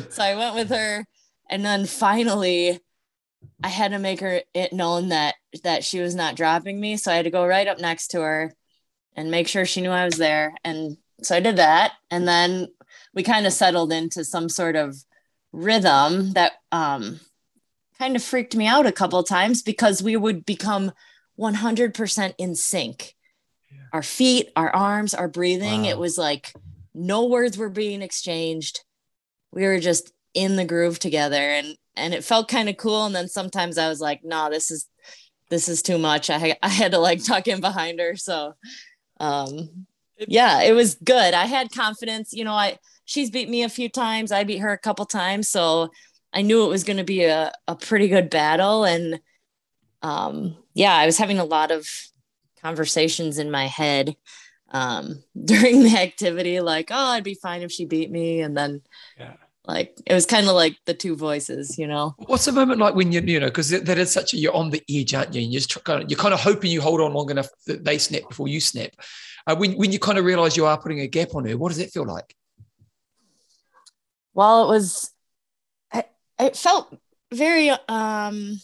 so 0.09 0.22
I 0.22 0.36
went 0.36 0.55
with 0.55 0.70
her. 0.70 1.05
And 1.51 1.64
then 1.64 1.84
finally, 1.86 2.80
I 3.62 3.68
had 3.68 3.90
to 3.90 3.98
make 3.98 4.20
her 4.20 4.42
it 4.55 4.72
known 4.72 5.09
that 5.09 5.34
that 5.64 5.84
she 5.84 6.01
was 6.01 6.14
not 6.14 6.36
dropping 6.36 6.80
me. 6.80 6.96
So 6.96 7.12
I 7.12 7.16
had 7.16 7.24
to 7.24 7.30
go 7.30 7.46
right 7.46 7.66
up 7.66 7.78
next 7.78 8.09
to 8.09 8.20
her 8.20 8.55
and 9.16 9.30
make 9.30 9.48
sure 9.48 9.66
she 9.66 9.80
knew 9.80 9.90
I 9.90 10.05
was 10.05 10.16
there. 10.16 10.55
And 10.64 10.96
so 11.22 11.36
I 11.36 11.40
did 11.40 11.57
that. 11.57 11.92
And 12.11 12.26
then 12.26 12.68
we 13.14 13.22
kind 13.22 13.46
of 13.46 13.53
settled 13.53 13.92
into 13.92 14.24
some 14.24 14.48
sort 14.48 14.76
of 14.76 14.96
rhythm 15.53 16.32
that 16.32 16.53
um 16.70 17.18
kind 18.01 18.16
of 18.16 18.22
freaked 18.22 18.57
me 18.57 18.66
out 18.66 18.86
a 18.86 18.92
couple 18.92 19.22
times 19.22 19.62
because 19.62 20.03
we 20.03 20.16
would 20.16 20.46
become 20.46 20.90
100% 21.38 22.34
in 22.38 22.55
sync. 22.55 23.14
Yeah. 23.70 23.78
Our 23.92 24.03
feet, 24.03 24.51
our 24.57 24.74
arms, 24.74 25.12
our 25.12 25.28
breathing. 25.28 25.82
Wow. 25.82 25.90
It 25.90 25.98
was 25.98 26.16
like 26.16 26.55
no 26.94 27.26
words 27.26 27.59
were 27.59 27.68
being 27.68 28.01
exchanged. 28.01 28.80
We 29.53 29.64
were 29.64 29.78
just 29.78 30.12
in 30.32 30.57
the 30.57 30.64
groove 30.64 30.98
together 30.98 31.36
and 31.36 31.76
and 31.96 32.14
it 32.14 32.24
felt 32.24 32.48
kind 32.48 32.68
of 32.68 32.76
cool 32.76 33.05
and 33.05 33.14
then 33.14 33.28
sometimes 33.28 33.76
I 33.76 33.88
was 33.88 34.01
like, 34.01 34.20
"No, 34.24 34.44
nah, 34.44 34.48
this 34.48 34.70
is 34.70 34.86
this 35.51 35.68
is 35.68 35.82
too 35.82 35.98
much." 35.98 36.30
I 36.30 36.57
I 36.62 36.68
had 36.68 36.92
to 36.92 36.98
like 36.98 37.22
tuck 37.22 37.48
in 37.48 37.61
behind 37.61 38.01
her. 38.01 38.16
So 38.16 38.55
um 39.18 39.86
yeah, 40.28 40.62
it 40.62 40.72
was 40.72 40.94
good. 40.94 41.34
I 41.34 41.46
had 41.46 41.72
confidence, 41.72 42.32
you 42.32 42.44
know, 42.44 42.53
I 42.53 42.78
she's 43.05 43.30
beat 43.30 43.48
me 43.48 43.62
a 43.64 43.68
few 43.68 43.88
times. 43.88 44.32
I 44.32 44.44
beat 44.44 44.59
her 44.59 44.72
a 44.72 44.78
couple 44.78 45.05
times, 45.05 45.48
so 45.48 45.90
I 46.32 46.42
knew 46.42 46.64
it 46.64 46.68
was 46.68 46.84
going 46.84 46.98
to 46.98 47.04
be 47.04 47.24
a, 47.24 47.52
a 47.66 47.74
pretty 47.74 48.08
good 48.08 48.30
battle. 48.30 48.84
And 48.84 49.20
um, 50.02 50.56
yeah, 50.74 50.94
I 50.94 51.06
was 51.06 51.18
having 51.18 51.38
a 51.38 51.44
lot 51.44 51.70
of 51.70 51.88
conversations 52.62 53.38
in 53.38 53.50
my 53.50 53.66
head 53.66 54.16
um, 54.70 55.22
during 55.44 55.82
the 55.82 55.96
activity, 55.98 56.60
like, 56.60 56.90
oh, 56.90 56.96
I'd 56.96 57.24
be 57.24 57.34
fine 57.34 57.62
if 57.62 57.72
she 57.72 57.84
beat 57.84 58.10
me. 58.10 58.40
And 58.40 58.56
then, 58.56 58.82
yeah. 59.18 59.34
like, 59.66 59.98
it 60.06 60.14
was 60.14 60.26
kind 60.26 60.46
of 60.46 60.54
like 60.54 60.76
the 60.86 60.94
two 60.94 61.16
voices, 61.16 61.78
you 61.78 61.86
know? 61.86 62.14
What's 62.18 62.44
the 62.44 62.52
moment 62.52 62.78
like 62.78 62.94
when 62.94 63.10
you, 63.12 63.20
you 63.20 63.40
know, 63.40 63.46
because 63.46 63.70
that 63.70 63.98
is 63.98 64.12
such 64.12 64.32
a, 64.32 64.36
you're 64.36 64.54
on 64.54 64.70
the 64.70 64.82
edge, 64.88 65.14
aren't 65.14 65.34
you? 65.34 65.42
And 65.42 65.52
you're 65.52 65.60
just 65.60 65.82
kind 65.84 66.02
of, 66.02 66.10
you're 66.10 66.18
kind 66.18 66.34
of 66.34 66.40
hoping 66.40 66.70
you 66.70 66.80
hold 66.80 67.00
on 67.00 67.12
long 67.12 67.30
enough 67.30 67.48
that 67.66 67.84
they 67.84 67.98
snap 67.98 68.22
before 68.28 68.48
you 68.48 68.60
snap. 68.60 68.90
Uh, 69.46 69.56
when, 69.56 69.72
when 69.72 69.90
you 69.90 69.98
kind 69.98 70.18
of 70.18 70.24
realize 70.24 70.56
you 70.56 70.66
are 70.66 70.80
putting 70.80 71.00
a 71.00 71.08
gap 71.08 71.34
on 71.34 71.44
her, 71.46 71.56
what 71.56 71.70
does 71.70 71.78
it 71.78 71.90
feel 71.90 72.06
like? 72.06 72.36
Well, 74.32 74.64
it 74.64 74.68
was 74.68 75.10
it 76.41 76.57
felt 76.57 76.97
very 77.32 77.70
um 77.88 78.59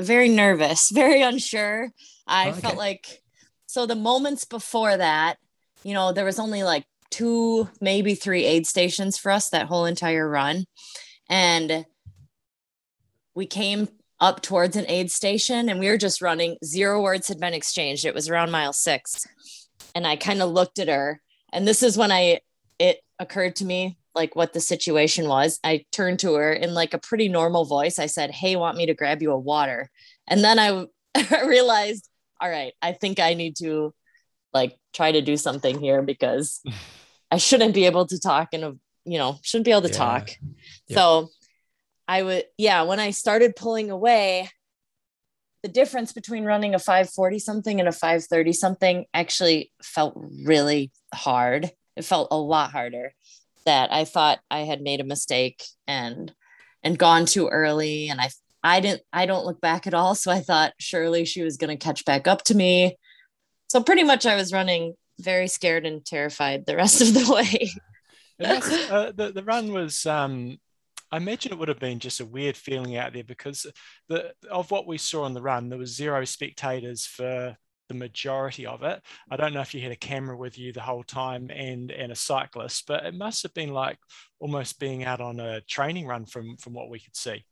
very 0.00 0.28
nervous, 0.28 0.90
very 0.94 1.22
unsure. 1.22 1.90
I 2.26 2.50
okay. 2.50 2.60
felt 2.60 2.76
like 2.76 3.22
so 3.66 3.86
the 3.86 3.96
moments 3.96 4.44
before 4.44 4.96
that, 4.96 5.38
you 5.82 5.94
know, 5.94 6.12
there 6.12 6.24
was 6.24 6.38
only 6.38 6.62
like 6.62 6.84
two, 7.10 7.68
maybe 7.80 8.14
three 8.14 8.44
aid 8.44 8.66
stations 8.66 9.18
for 9.18 9.30
us 9.30 9.50
that 9.50 9.66
whole 9.66 9.84
entire 9.84 10.28
run. 10.28 10.64
And 11.28 11.84
we 13.34 13.46
came 13.46 13.88
up 14.20 14.42
towards 14.42 14.76
an 14.76 14.86
aid 14.88 15.10
station 15.10 15.68
and 15.68 15.80
we 15.80 15.88
were 15.88 15.98
just 15.98 16.22
running. 16.22 16.56
Zero 16.64 17.02
words 17.02 17.28
had 17.28 17.40
been 17.40 17.54
exchanged. 17.54 18.04
It 18.04 18.14
was 18.14 18.28
around 18.28 18.50
mile 18.50 18.72
six. 18.72 19.26
And 19.94 20.06
I 20.06 20.16
kind 20.16 20.40
of 20.40 20.50
looked 20.50 20.78
at 20.78 20.88
her. 20.88 21.20
And 21.52 21.66
this 21.66 21.82
is 21.82 21.98
when 21.98 22.12
I 22.12 22.40
it 22.78 23.00
occurred 23.18 23.56
to 23.56 23.64
me 23.64 23.96
like 24.14 24.36
what 24.36 24.52
the 24.52 24.60
situation 24.60 25.28
was. 25.28 25.58
I 25.64 25.84
turned 25.90 26.20
to 26.20 26.34
her 26.34 26.52
in 26.52 26.74
like 26.74 26.94
a 26.94 26.98
pretty 26.98 27.28
normal 27.28 27.64
voice. 27.64 27.98
I 27.98 28.06
said, 28.06 28.30
Hey, 28.30 28.56
want 28.56 28.76
me 28.76 28.86
to 28.86 28.94
grab 28.94 29.22
you 29.22 29.32
a 29.32 29.38
water? 29.38 29.90
And 30.26 30.42
then 30.42 30.58
I 30.58 30.86
realized, 31.44 32.08
all 32.40 32.48
right, 32.48 32.72
I 32.80 32.92
think 32.92 33.20
I 33.20 33.34
need 33.34 33.56
to 33.56 33.92
like 34.52 34.76
try 34.92 35.12
to 35.12 35.22
do 35.22 35.36
something 35.36 35.80
here 35.80 36.02
because 36.02 36.62
I 37.30 37.38
shouldn't 37.38 37.74
be 37.74 37.86
able 37.86 38.06
to 38.06 38.18
talk 38.20 38.48
and, 38.52 38.78
you 39.04 39.18
know, 39.18 39.38
shouldn't 39.42 39.64
be 39.64 39.72
able 39.72 39.82
to 39.82 39.88
yeah. 39.88 39.94
talk. 39.94 40.30
Yeah. 40.86 40.96
So 40.96 41.28
I 42.06 42.22
would, 42.22 42.44
yeah, 42.56 42.82
when 42.82 43.00
I 43.00 43.10
started 43.10 43.56
pulling 43.56 43.90
away, 43.90 44.48
the 45.62 45.68
difference 45.68 46.12
between 46.12 46.44
running 46.44 46.74
a 46.74 46.78
540 46.78 47.38
something 47.38 47.80
and 47.80 47.88
a 47.88 47.92
530 47.92 48.52
something 48.52 49.06
actually 49.14 49.72
felt 49.82 50.14
really 50.44 50.92
hard. 51.14 51.70
It 51.96 52.04
felt 52.04 52.28
a 52.30 52.36
lot 52.36 52.70
harder 52.70 53.14
that 53.64 53.92
I 53.92 54.04
thought 54.04 54.40
I 54.50 54.60
had 54.60 54.80
made 54.80 55.00
a 55.00 55.04
mistake 55.04 55.64
and 55.86 56.32
and 56.82 56.98
gone 56.98 57.26
too 57.26 57.48
early 57.48 58.08
and 58.08 58.20
I 58.20 58.30
I 58.62 58.80
didn't 58.80 59.02
I 59.12 59.26
don't 59.26 59.46
look 59.46 59.60
back 59.60 59.86
at 59.86 59.94
all 59.94 60.14
so 60.14 60.30
I 60.30 60.40
thought 60.40 60.72
surely 60.78 61.24
she 61.24 61.42
was 61.42 61.56
going 61.56 61.76
to 61.76 61.84
catch 61.84 62.04
back 62.04 62.26
up 62.26 62.42
to 62.44 62.54
me. 62.54 62.96
So 63.68 63.82
pretty 63.82 64.04
much 64.04 64.26
I 64.26 64.36
was 64.36 64.52
running 64.52 64.94
very 65.18 65.48
scared 65.48 65.86
and 65.86 66.04
terrified 66.04 66.66
the 66.66 66.76
rest 66.76 67.00
of 67.00 67.14
the 67.14 67.32
way. 67.32 67.70
uh, 68.90 69.12
the, 69.14 69.32
the 69.32 69.44
run 69.44 69.72
was 69.72 70.06
um 70.06 70.58
I 71.12 71.18
imagine 71.18 71.52
it 71.52 71.58
would 71.58 71.68
have 71.68 71.78
been 71.78 72.00
just 72.00 72.18
a 72.18 72.26
weird 72.26 72.56
feeling 72.56 72.96
out 72.96 73.12
there 73.12 73.22
because 73.22 73.66
the 74.08 74.32
of 74.50 74.70
what 74.72 74.86
we 74.86 74.98
saw 74.98 75.22
on 75.22 75.32
the 75.32 75.42
run, 75.42 75.68
there 75.68 75.78
was 75.78 75.94
zero 75.94 76.24
spectators 76.24 77.06
for 77.06 77.56
the 77.94 78.04
majority 78.04 78.66
of 78.66 78.82
it. 78.82 79.00
I 79.30 79.36
don't 79.36 79.54
know 79.54 79.60
if 79.60 79.74
you 79.74 79.80
had 79.80 79.92
a 79.92 79.96
camera 79.96 80.36
with 80.36 80.58
you 80.58 80.72
the 80.72 80.80
whole 80.80 81.02
time 81.02 81.50
and 81.50 81.90
and 81.90 82.12
a 82.12 82.16
cyclist, 82.16 82.86
but 82.86 83.06
it 83.06 83.14
must 83.14 83.42
have 83.42 83.54
been 83.54 83.72
like 83.72 83.98
almost 84.40 84.78
being 84.78 85.04
out 85.04 85.20
on 85.20 85.40
a 85.40 85.60
training 85.62 86.06
run 86.06 86.26
from 86.26 86.56
from 86.56 86.74
what 86.74 86.90
we 86.90 86.98
could 86.98 87.16
see. 87.16 87.44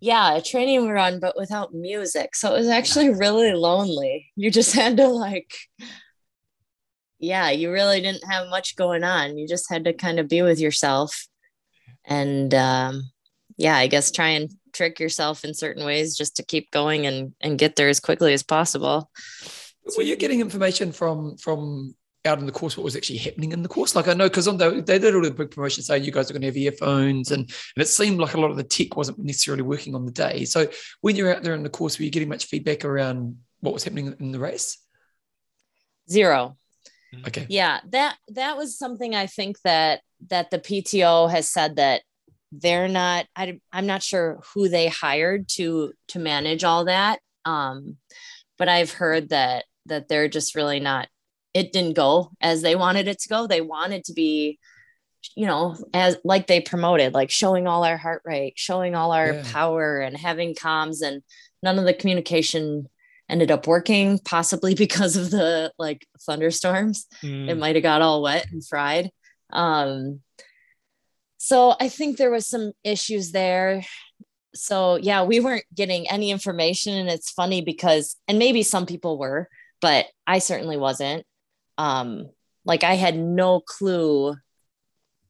Yeah, 0.00 0.36
a 0.36 0.42
training 0.42 0.88
run, 0.88 1.18
but 1.18 1.36
without 1.36 1.72
music. 1.72 2.36
So 2.36 2.54
it 2.54 2.58
was 2.58 2.68
actually 2.68 3.08
really 3.10 3.52
lonely. 3.52 4.30
You 4.36 4.50
just 4.50 4.74
had 4.80 4.96
to 4.98 5.08
like 5.08 5.52
yeah, 7.18 7.50
you 7.50 7.72
really 7.72 8.00
didn't 8.02 8.30
have 8.30 8.48
much 8.48 8.76
going 8.76 9.02
on. 9.02 9.38
You 9.38 9.48
just 9.48 9.70
had 9.70 9.84
to 9.84 9.94
kind 9.94 10.18
of 10.20 10.28
be 10.28 10.42
with 10.42 10.60
yourself 10.60 11.26
and 12.04 12.52
um 12.54 13.10
yeah, 13.56 13.76
I 13.76 13.86
guess 13.86 14.10
try 14.10 14.28
and 14.30 14.50
trick 14.74 15.00
yourself 15.00 15.44
in 15.44 15.54
certain 15.54 15.84
ways 15.84 16.16
just 16.16 16.36
to 16.36 16.44
keep 16.44 16.70
going 16.70 17.06
and 17.06 17.34
and 17.40 17.58
get 17.58 17.76
there 17.76 17.88
as 17.88 18.00
quickly 18.00 18.32
as 18.32 18.42
possible. 18.42 19.10
Were 19.96 20.02
you 20.02 20.16
getting 20.16 20.40
information 20.40 20.92
from 20.92 21.36
from 21.36 21.94
out 22.26 22.38
in 22.38 22.46
the 22.46 22.52
course 22.52 22.76
what 22.76 22.84
was 22.84 22.96
actually 22.96 23.18
happening 23.18 23.52
in 23.52 23.62
the 23.62 23.68
course? 23.68 23.94
Like 23.94 24.08
I 24.08 24.14
know 24.14 24.28
because 24.28 24.48
on 24.48 24.56
the 24.56 24.82
they 24.82 24.98
did 24.98 25.14
all 25.14 25.22
the 25.22 25.30
big 25.30 25.50
promotion 25.50 25.82
saying 25.82 26.04
you 26.04 26.12
guys 26.12 26.30
are 26.30 26.32
going 26.32 26.42
to 26.42 26.48
have 26.48 26.56
earphones 26.56 27.30
and 27.30 27.42
and 27.42 27.82
it 27.82 27.88
seemed 27.88 28.18
like 28.18 28.34
a 28.34 28.40
lot 28.40 28.50
of 28.50 28.56
the 28.56 28.64
tech 28.64 28.96
wasn't 28.96 29.18
necessarily 29.18 29.62
working 29.62 29.94
on 29.94 30.04
the 30.04 30.12
day. 30.12 30.44
So 30.44 30.68
when 31.00 31.16
you're 31.16 31.34
out 31.34 31.42
there 31.42 31.54
in 31.54 31.62
the 31.62 31.68
course, 31.68 31.98
were 31.98 32.04
you 32.04 32.10
getting 32.10 32.28
much 32.28 32.46
feedback 32.46 32.84
around 32.84 33.38
what 33.60 33.74
was 33.74 33.84
happening 33.84 34.14
in 34.18 34.32
the 34.32 34.38
race? 34.38 34.78
Zero. 36.10 36.56
Okay. 37.26 37.46
Yeah, 37.48 37.80
that 37.90 38.16
that 38.28 38.56
was 38.56 38.76
something 38.76 39.14
I 39.14 39.26
think 39.26 39.60
that 39.62 40.00
that 40.28 40.50
the 40.50 40.58
PTO 40.58 41.30
has 41.30 41.48
said 41.48 41.76
that 41.76 42.02
they're 42.60 42.88
not 42.88 43.26
I, 43.34 43.60
i'm 43.72 43.86
not 43.86 44.02
sure 44.02 44.40
who 44.54 44.68
they 44.68 44.88
hired 44.88 45.48
to 45.50 45.92
to 46.08 46.18
manage 46.18 46.64
all 46.64 46.84
that 46.86 47.20
um 47.44 47.96
but 48.58 48.68
i've 48.68 48.92
heard 48.92 49.30
that 49.30 49.64
that 49.86 50.08
they're 50.08 50.28
just 50.28 50.54
really 50.54 50.80
not 50.80 51.08
it 51.52 51.72
didn't 51.72 51.94
go 51.94 52.30
as 52.40 52.62
they 52.62 52.74
wanted 52.74 53.08
it 53.08 53.20
to 53.20 53.28
go 53.28 53.46
they 53.46 53.60
wanted 53.60 54.04
to 54.04 54.12
be 54.12 54.58
you 55.36 55.46
know 55.46 55.76
as 55.92 56.16
like 56.24 56.46
they 56.46 56.60
promoted 56.60 57.14
like 57.14 57.30
showing 57.30 57.66
all 57.66 57.84
our 57.84 57.96
heart 57.96 58.22
rate 58.24 58.54
showing 58.56 58.94
all 58.94 59.12
our 59.12 59.32
yeah. 59.32 59.44
power 59.52 60.00
and 60.00 60.16
having 60.16 60.54
comms 60.54 61.02
and 61.02 61.22
none 61.62 61.78
of 61.78 61.84
the 61.84 61.94
communication 61.94 62.88
ended 63.28 63.50
up 63.50 63.66
working 63.66 64.18
possibly 64.18 64.74
because 64.76 65.16
of 65.16 65.30
the 65.30 65.72
like 65.78 66.06
thunderstorms 66.26 67.06
mm. 67.22 67.48
it 67.48 67.56
might 67.56 67.76
have 67.76 67.82
got 67.82 68.02
all 68.02 68.22
wet 68.22 68.46
and 68.50 68.66
fried 68.66 69.10
um 69.52 70.20
so 71.44 71.76
I 71.78 71.90
think 71.90 72.16
there 72.16 72.30
was 72.30 72.46
some 72.46 72.72
issues 72.84 73.30
there. 73.30 73.84
So 74.54 74.96
yeah, 74.96 75.24
we 75.24 75.40
weren't 75.40 75.66
getting 75.74 76.08
any 76.08 76.30
information 76.30 76.94
and 76.94 77.10
it's 77.10 77.30
funny 77.30 77.60
because 77.60 78.16
and 78.26 78.38
maybe 78.38 78.62
some 78.62 78.86
people 78.86 79.18
were, 79.18 79.50
but 79.82 80.06
I 80.26 80.38
certainly 80.38 80.78
wasn't. 80.78 81.26
Um 81.76 82.30
like 82.64 82.82
I 82.82 82.94
had 82.94 83.18
no 83.18 83.60
clue 83.60 84.34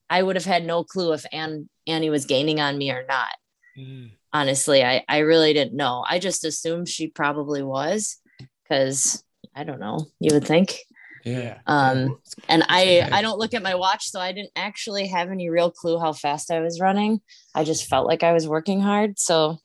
I 0.09 0.23
would 0.23 0.37
have 0.37 0.45
had 0.45 0.65
no 0.65 0.85
clue 0.85 1.15
if 1.15 1.27
Ann, 1.33 1.69
Annie 1.89 2.11
was 2.11 2.27
gaining 2.27 2.61
on 2.61 2.79
me 2.79 2.93
or 2.93 3.05
not. 3.09 3.33
Mm. 3.77 4.12
Honestly, 4.33 4.85
I, 4.85 5.05
I 5.09 5.19
really 5.19 5.53
didn't 5.53 5.75
know. 5.75 6.05
I 6.09 6.21
just 6.21 6.45
assumed 6.45 6.89
she 6.89 7.09
probably 7.09 7.65
was 7.65 8.19
because 8.62 9.25
I 9.53 9.65
don't 9.65 9.81
know. 9.81 10.07
You 10.21 10.35
would 10.35 10.47
think. 10.47 10.79
Yeah. 11.25 11.59
Um, 11.66 12.18
and 12.49 12.64
I 12.68 13.09
I 13.11 13.22
don't 13.22 13.39
look 13.39 13.55
at 13.55 13.62
my 13.62 13.75
watch, 13.75 14.11
so 14.11 14.20
I 14.20 14.33
didn't 14.33 14.53
actually 14.57 15.07
have 15.09 15.31
any 15.31 15.49
real 15.49 15.70
clue 15.70 15.99
how 15.99 16.12
fast 16.12 16.51
I 16.51 16.61
was 16.61 16.81
running. 16.81 17.20
I 17.55 17.64
just 17.64 17.87
felt 17.87 18.07
like 18.07 18.22
I 18.22 18.33
was 18.33 18.47
working 18.47 18.81
hard. 18.81 19.18
So 19.18 19.59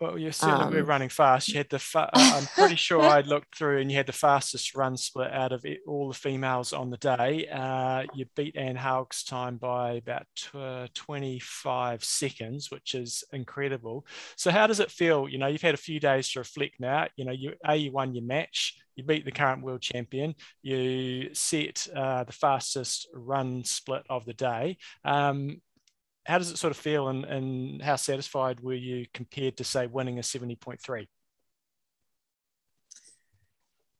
well, 0.00 0.18
you 0.18 0.30
said 0.30 0.50
um, 0.50 0.70
we 0.70 0.76
were 0.76 0.84
running 0.84 1.08
fast. 1.08 1.48
You 1.48 1.58
had 1.58 1.70
the, 1.70 1.78
fa- 1.78 2.10
I'm 2.12 2.46
pretty 2.46 2.76
sure 2.76 3.00
I 3.00 3.20
looked 3.20 3.56
through 3.56 3.80
and 3.80 3.90
you 3.90 3.96
had 3.96 4.06
the 4.06 4.12
fastest 4.12 4.74
run 4.74 4.96
split 4.96 5.32
out 5.32 5.52
of 5.52 5.64
it, 5.64 5.80
all 5.86 6.08
the 6.08 6.14
females 6.14 6.72
on 6.72 6.90
the 6.90 6.96
day. 6.98 7.48
Uh, 7.48 8.04
you 8.14 8.26
beat 8.36 8.56
Anne 8.56 8.76
Haug's 8.76 9.24
time 9.24 9.56
by 9.56 9.92
about 9.92 10.26
tw- 10.36 10.94
25 10.94 12.04
seconds, 12.04 12.70
which 12.70 12.94
is 12.94 13.24
incredible. 13.32 14.06
So, 14.36 14.50
how 14.50 14.66
does 14.66 14.80
it 14.80 14.90
feel? 14.90 15.28
You 15.28 15.38
know, 15.38 15.46
you've 15.46 15.62
had 15.62 15.74
a 15.74 15.78
few 15.78 16.00
days 16.00 16.30
to 16.32 16.40
reflect 16.40 16.74
now. 16.78 17.06
You 17.16 17.24
know, 17.24 17.32
you 17.32 17.54
A, 17.64 17.76
you 17.76 17.92
won 17.92 18.14
your 18.14 18.24
match, 18.24 18.76
you 18.96 19.04
beat 19.04 19.24
the 19.24 19.32
current 19.32 19.62
world 19.62 19.82
champion, 19.82 20.34
you 20.62 21.34
set 21.34 21.86
uh, 21.94 22.24
the 22.24 22.32
fastest 22.32 23.08
run 23.14 23.64
split 23.64 24.02
of 24.10 24.24
the 24.24 24.34
day. 24.34 24.78
Um, 25.04 25.60
how 26.26 26.38
does 26.38 26.50
it 26.50 26.58
sort 26.58 26.72
of 26.72 26.76
feel 26.76 27.08
and, 27.08 27.24
and 27.24 27.82
how 27.82 27.96
satisfied 27.96 28.60
were 28.60 28.74
you 28.74 29.06
compared 29.14 29.56
to 29.56 29.64
say 29.64 29.86
winning 29.86 30.18
a 30.18 30.22
70.3 30.22 31.06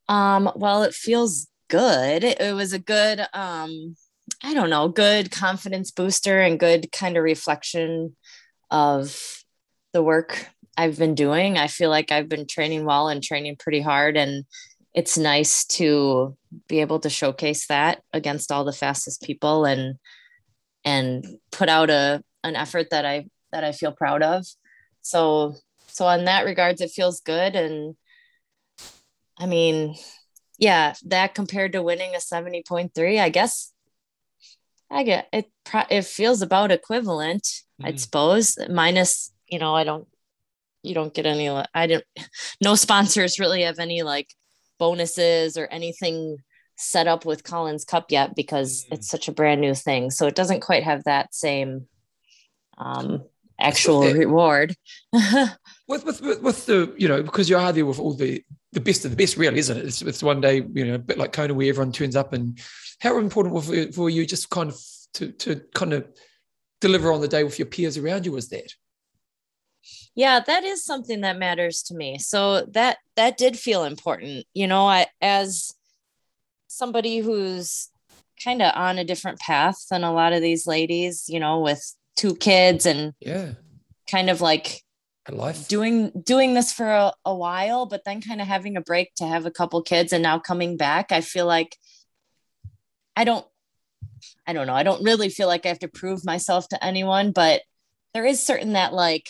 um, 0.09 0.51
well 0.55 0.83
it 0.83 0.95
feels 0.95 1.49
good. 1.69 2.23
It, 2.23 2.55
was 2.55 2.73
a 2.73 2.79
good 2.79 3.21
um, 3.33 3.97
i 4.43 4.55
don't 4.55 4.71
know 4.71 4.89
good 4.89 5.31
confidence 5.31 5.91
booster 5.91 6.41
and 6.41 6.59
good 6.59 6.91
kind 6.93 7.17
of 7.17 7.23
reflection 7.23 8.17
of 8.71 9.45
the 9.93 10.03
work 10.03 10.49
i've 10.77 10.99
been 10.99 11.15
doing. 11.15 11.59
I 11.59 11.69
feel 11.69 11.91
like 11.91 12.13
i've 12.13 12.29
been 12.29 12.47
training 12.47 12.85
well 12.85 13.09
and 13.09 13.23
training 13.23 13.57
pretty 13.57 13.81
hard 13.81 14.17
and 14.17 14.45
it's 14.95 15.19
nice 15.19 15.65
to 15.67 16.37
be 16.69 16.81
able 16.81 16.99
to 17.01 17.11
showcase 17.11 17.67
that 17.67 18.03
against 18.13 18.51
all 18.51 18.65
the 18.65 18.73
fastest 18.73 19.23
people 19.23 19.65
and 19.65 19.97
and 20.87 21.27
put 21.51 21.69
out 21.69 21.91
a 21.91 22.23
an 22.43 22.57
effort 22.57 22.89
that 22.91 23.05
I 23.05 23.27
that 23.53 23.65
I 23.65 23.73
feel 23.73 23.93
proud 23.93 24.23
of. 24.23 24.47
So 25.03 25.57
so 25.89 26.07
on 26.07 26.25
that 26.25 26.47
regards 26.47 26.81
it 26.81 26.91
feels 26.91 27.21
good 27.21 27.55
and 27.57 27.97
I 29.39 29.45
mean 29.47 29.97
yeah, 30.59 30.95
that 31.05 31.35
compared 31.35 31.73
to 31.73 31.83
winning 31.83 32.15
a 32.15 32.19
70.3, 32.19 33.21
I 33.21 33.29
guess 33.29 33.73
I 34.91 35.03
get 35.03 35.29
it 35.33 35.51
it 35.91 36.05
feels 36.05 36.41
about 36.43 36.71
equivalent, 36.71 37.43
mm-hmm. 37.43 37.87
I'd 37.87 38.01
suppose, 38.01 38.57
minus, 38.71 39.33
you 39.49 39.59
know, 39.59 39.75
I 39.75 39.85
don't 39.85 40.09
you 40.83 40.95
don't 40.95 41.13
get 41.13 41.27
any 41.27 41.49
I 41.49 41.87
didn't 41.87 42.05
no 42.63 42.75
sponsors 42.77 43.41
really 43.41 43.63
have 43.63 43.79
any 43.79 44.03
like 44.03 44.29
bonuses 44.79 45.57
or 45.57 45.67
anything 45.67 46.39
set 46.77 47.07
up 47.07 47.25
with 47.25 47.45
Collins 47.45 47.85
Cup 47.85 48.11
yet 48.11 48.35
because 48.37 48.85
mm-hmm. 48.85 48.95
it's 48.95 49.09
such 49.09 49.29
a 49.29 49.33
brand 49.33 49.61
new 49.61 49.75
thing. 49.75 50.11
So 50.11 50.27
it 50.27 50.35
doesn't 50.35 50.61
quite 50.61 50.85
have 50.85 51.05
that 51.05 51.35
same 51.35 51.87
um, 52.79 53.25
actual 53.59 54.03
reward. 54.03 54.77
with, 55.13 56.05
with, 56.05 56.21
with 56.21 56.43
with 56.43 56.67
the 56.67 56.95
you 56.97 57.09
know 57.09 57.23
because 57.23 57.49
you 57.49 57.57
are 57.57 57.73
there 57.73 57.87
with 57.87 57.99
all 57.99 58.15
the 58.15 58.43
the 58.73 58.81
best 58.81 59.05
of 59.05 59.11
the 59.11 59.17
best, 59.17 59.37
really, 59.37 59.59
isn't 59.59 59.77
it? 59.77 59.87
It's, 59.87 60.03
it's 60.03 60.23
one 60.23 60.41
day 60.41 60.65
you 60.75 60.85
know 60.85 60.95
a 60.95 60.99
bit 60.99 61.19
like 61.19 61.33
Kona 61.33 61.55
where 61.55 61.69
everyone 61.69 61.93
turns 61.93 62.17
up, 62.17 62.33
and 62.33 62.59
how 63.01 63.19
important 63.19 63.55
was 63.55 63.95
for 63.95 64.11
you 64.11 64.27
just 64.27 64.51
kind 64.51 64.71
of 64.71 64.79
to 65.15 65.33
to 65.33 65.63
kind 65.75 65.93
of 65.93 66.07
deliver 66.81 67.11
on 67.13 67.21
the 67.21 67.29
day 67.29 67.43
with 67.43 67.59
your 67.59 67.67
peers 67.67 67.97
around 67.97 68.27
you 68.27 68.33
was 68.33 68.49
that? 68.51 68.73
yeah 70.17 70.41
that 70.41 70.65
is 70.65 70.85
something 70.85 71.21
that 71.21 71.39
matters 71.39 71.83
to 71.83 71.95
me 71.95 72.19
so 72.19 72.63
that 72.73 72.99
that 73.15 73.37
did 73.37 73.57
feel 73.57 73.85
important 73.85 74.45
you 74.53 74.67
know 74.67 74.89
i 74.89 75.07
as 75.21 75.76
somebody 76.77 77.19
who's 77.19 77.91
kind 78.43 78.61
of 78.61 78.73
on 78.75 78.99
a 78.99 79.05
different 79.05 79.39
path 79.39 79.87
than 79.91 80.05
a 80.05 80.13
lot 80.13 80.33
of 80.33 80.43
these 80.43 80.67
ladies, 80.67 81.25
you 81.29 81.41
know, 81.41 81.61
with 81.61 81.83
two 82.17 82.37
kids 82.37 82.87
and 82.87 83.15
yeah, 83.21 83.53
kind 84.11 84.29
of 84.31 84.41
like 84.41 84.83
life 85.31 85.67
doing 85.69 86.11
doing 86.23 86.55
this 86.55 86.73
for 86.73 86.89
a, 86.89 87.13
a 87.25 87.35
while, 87.35 87.87
but 87.87 88.03
then 88.05 88.21
kind 88.21 88.41
of 88.41 88.47
having 88.47 88.77
a 88.77 88.81
break 88.81 89.15
to 89.17 89.27
have 89.27 89.47
a 89.47 89.51
couple 89.51 89.83
kids 89.83 90.13
and 90.13 90.23
now 90.23 90.39
coming 90.39 90.77
back. 90.77 91.13
I 91.13 91.21
feel 91.21 91.47
like 91.47 91.77
I 93.17 93.25
don't 93.25 93.47
I 94.47 94.53
don't 94.53 94.67
know. 94.67 94.75
I 94.75 94.83
don't 94.83 95.05
really 95.05 95.29
feel 95.29 95.49
like 95.49 95.65
I 95.65 95.71
have 95.71 95.79
to 95.81 95.89
prove 95.89 96.25
myself 96.25 96.69
to 96.69 96.85
anyone, 96.85 97.33
but 97.33 97.63
there 98.15 98.27
is 98.27 98.45
certain 98.45 98.75
that 98.75 98.93
like 98.93 99.29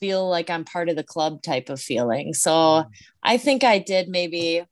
feel 0.00 0.28
like 0.28 0.50
I'm 0.50 0.64
part 0.64 0.88
of 0.88 0.96
the 0.96 1.02
club 1.02 1.42
type 1.42 1.68
of 1.68 1.80
feeling. 1.80 2.34
So 2.34 2.50
mm. 2.50 2.86
I 3.22 3.38
think 3.38 3.64
I 3.64 3.78
did 3.78 4.08
maybe 4.08 4.64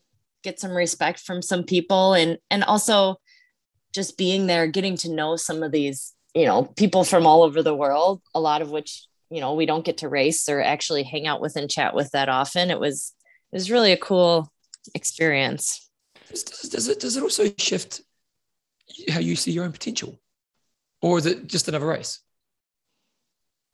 get 0.48 0.60
some 0.60 0.72
respect 0.72 1.20
from 1.20 1.42
some 1.42 1.62
people 1.62 2.14
and 2.14 2.38
and 2.50 2.64
also 2.64 3.16
just 3.94 4.16
being 4.16 4.46
there 4.46 4.66
getting 4.66 4.96
to 4.96 5.10
know 5.10 5.36
some 5.36 5.62
of 5.62 5.72
these 5.72 6.14
you 6.34 6.46
know 6.46 6.64
people 6.64 7.04
from 7.04 7.26
all 7.26 7.42
over 7.42 7.62
the 7.62 7.74
world 7.74 8.22
a 8.34 8.40
lot 8.40 8.62
of 8.62 8.70
which 8.70 9.08
you 9.30 9.40
know 9.40 9.54
we 9.54 9.66
don't 9.66 9.84
get 9.84 9.98
to 9.98 10.08
race 10.08 10.48
or 10.48 10.62
actually 10.62 11.02
hang 11.02 11.26
out 11.26 11.40
with 11.40 11.56
and 11.56 11.70
chat 11.70 11.94
with 11.94 12.10
that 12.12 12.28
often. 12.28 12.70
It 12.70 12.80
was 12.80 13.14
it 13.52 13.56
was 13.56 13.70
really 13.70 13.92
a 13.92 13.96
cool 13.96 14.50
experience. 14.94 15.88
Does, 16.28 16.44
does 16.44 16.88
it 16.88 17.00
does 17.00 17.16
it 17.16 17.22
also 17.22 17.44
shift 17.58 18.00
how 19.10 19.20
you 19.20 19.36
see 19.36 19.52
your 19.52 19.64
own 19.64 19.72
potential? 19.72 20.18
Or 21.02 21.18
is 21.18 21.26
it 21.26 21.46
just 21.46 21.68
another 21.68 21.86
race? 21.86 22.20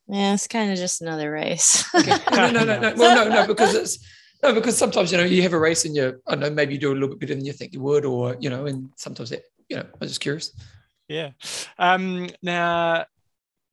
Yeah 0.08 0.34
it's 0.34 0.48
kind 0.48 0.70
of 0.70 0.76
just 0.76 1.02
another 1.02 1.30
race. 1.30 1.84
Okay. 1.94 2.16
no 2.32 2.50
no 2.50 2.64
no 2.64 2.80
no. 2.80 2.94
Well 2.96 3.28
no 3.28 3.34
no 3.34 3.46
because 3.46 3.74
it's 3.74 3.98
no, 4.44 4.54
because 4.54 4.76
sometimes 4.76 5.10
you 5.10 5.18
know 5.18 5.24
you 5.24 5.42
have 5.42 5.54
a 5.54 5.58
race 5.58 5.84
and 5.84 5.96
you 5.96 6.20
I 6.26 6.32
don't 6.32 6.40
know 6.40 6.50
maybe 6.50 6.74
you 6.74 6.80
do 6.80 6.92
a 6.92 6.94
little 6.94 7.08
bit 7.08 7.20
better 7.20 7.34
than 7.34 7.44
you 7.44 7.52
think 7.52 7.72
you 7.72 7.80
would, 7.80 8.04
or 8.04 8.36
you 8.38 8.50
know, 8.50 8.66
and 8.66 8.90
sometimes 8.96 9.32
it 9.32 9.44
you 9.68 9.76
know 9.76 9.86
I'm 10.00 10.08
just 10.08 10.20
curious. 10.20 10.52
Yeah. 11.08 11.30
Um, 11.78 12.28
now 12.42 13.06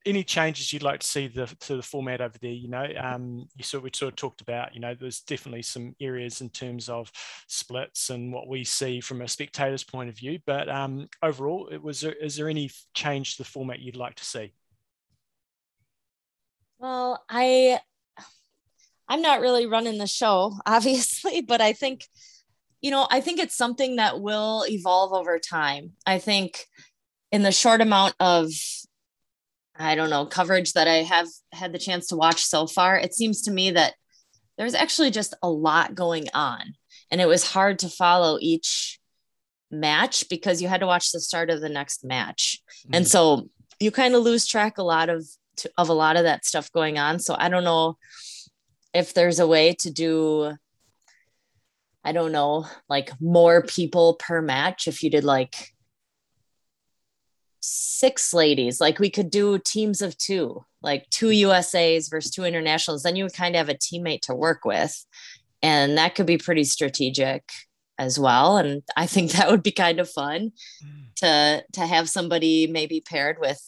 any 0.05 0.24
changes 0.24 0.74
you'd 0.74 0.84
like 0.84 0.99
to 0.99 1.07
see 1.07 1.28
the, 1.28 1.45
to 1.45 1.76
the 1.76 1.84
format 1.84 2.22
over 2.22 2.38
there? 2.41 2.51
You 2.51 2.69
know, 2.69 2.88
um, 2.99 3.47
you 3.55 3.63
sort 3.63 3.84
we 3.84 3.91
sort 3.93 4.13
of 4.13 4.15
talked 4.15 4.41
about. 4.41 4.74
You 4.74 4.82
know, 4.82 4.95
there's 4.95 5.22
definitely 5.22 5.61
some 5.61 5.95
areas 5.99 6.41
in 6.41 6.49
terms 6.49 6.89
of 6.89 7.11
splits 7.47 8.09
and 8.09 8.34
what 8.34 8.47
we 8.47 8.63
see 8.63 8.99
from 8.99 9.22
a 9.22 9.28
spectator's 9.28 9.84
point 9.84 10.09
of 10.09 10.17
view. 10.17 10.39
But 10.45 10.69
um, 10.69 11.07
overall, 11.22 11.69
it 11.72 11.82
was 11.82 12.01
there, 12.01 12.13
is 12.13 12.36
there 12.36 12.49
any 12.49 12.72
change 12.93 13.34
to 13.36 13.43
the 13.43 13.49
format 13.49 13.80
you'd 13.80 13.95
like 13.95 14.15
to 14.15 14.26
see? 14.26 14.53
Well, 16.80 17.24
I 17.30 17.80
I'm 19.12 19.22
not 19.22 19.41
really 19.41 19.66
running 19.66 19.97
the 19.97 20.07
show, 20.07 20.53
obviously, 20.66 21.41
but 21.41 21.62
I 21.62 21.74
think 21.74 22.05
you 22.82 22.89
know, 22.89 23.07
I 23.12 23.22
think 23.22 23.39
it's 23.39 23.55
something 23.55 23.97
that 23.97 24.22
will 24.22 24.66
evolve 24.68 25.14
over 25.14 25.38
time. 25.38 25.91
I 26.07 26.18
think 26.18 26.66
in 27.32 27.43
the 27.43 27.51
short 27.51 27.80
amount 27.80 28.16
of 28.20 28.49
I 29.76 29.95
don't 29.95 30.09
know, 30.09 30.26
coverage 30.26 30.74
that 30.74 30.88
I 30.88 31.03
have 31.03 31.28
had 31.51 31.74
the 31.74 31.80
chance 31.80 32.07
to 32.07 32.16
watch 32.16 32.43
so 32.43 32.68
far, 32.68 32.97
it 32.97 33.14
seems 33.14 33.43
to 33.43 33.51
me 33.51 33.72
that 33.72 33.93
there's 34.57 34.74
actually 34.74 35.12
just 35.12 35.34
a 35.41 35.49
lot 35.49 35.95
going 35.95 36.28
on. 36.34 36.74
And 37.09 37.20
it 37.20 37.28
was 37.28 37.51
hard 37.51 37.80
to 37.80 37.89
follow 37.89 38.38
each 38.39 38.99
match 39.72 40.30
because 40.30 40.62
you 40.62 40.68
had 40.68 40.82
to 40.82 40.88
watch 40.88 41.12
the 41.12 41.20
start 41.20 41.49
of 41.49 41.62
the 41.62 41.70
next 41.70 42.03
match. 42.03 42.62
Mm-hmm. 42.86 42.95
And 42.95 43.07
so 43.07 43.49
you 43.80 43.91
kind 43.91 44.14
of 44.16 44.24
lose 44.24 44.45
track 44.45 44.78
a 44.78 44.84
lot 44.84 45.09
of 45.09 45.28
of 45.78 45.89
a 45.89 45.93
lot 45.93 46.16
of 46.16 46.24
that 46.24 46.45
stuff 46.45 46.72
going 46.72 46.97
on. 46.97 47.20
So 47.20 47.36
I 47.38 47.49
don't 47.49 47.64
know 47.64 47.97
if 48.93 49.13
there's 49.13 49.39
a 49.39 49.47
way 49.47 49.73
to 49.75 49.91
do 49.91 50.53
I 52.03 52.13
don't 52.13 52.31
know, 52.31 52.65
like 52.89 53.11
more 53.21 53.61
people 53.61 54.15
per 54.15 54.41
match 54.41 54.87
if 54.87 55.03
you 55.03 55.09
did 55.11 55.23
like 55.23 55.73
six 57.63 58.33
ladies 58.33 58.81
like 58.81 58.97
we 58.97 59.11
could 59.11 59.29
do 59.29 59.59
teams 59.59 60.01
of 60.01 60.17
two 60.17 60.65
like 60.81 61.07
two 61.11 61.27
usas 61.27 62.09
versus 62.09 62.31
two 62.31 62.43
internationals 62.43 63.03
then 63.03 63.15
you 63.15 63.23
would 63.23 63.35
kind 63.35 63.55
of 63.55 63.59
have 63.59 63.69
a 63.69 63.77
teammate 63.77 64.21
to 64.21 64.35
work 64.35 64.65
with. 64.65 65.05
And 65.61 65.95
that 65.99 66.15
could 66.15 66.25
be 66.25 66.39
pretty 66.39 66.63
strategic 66.63 67.43
as 67.99 68.17
well. 68.17 68.57
And 68.57 68.81
i 68.97 69.05
think 69.05 69.31
that 69.31 69.49
would 69.51 69.63
be 69.63 69.71
kind 69.71 69.99
of 69.99 70.09
fun 70.09 70.51
mm. 70.83 71.15
to 71.17 71.63
to 71.73 71.81
have 71.81 72.09
somebody 72.09 72.67
maybe 72.67 73.01
paired 73.01 73.37
with 73.39 73.61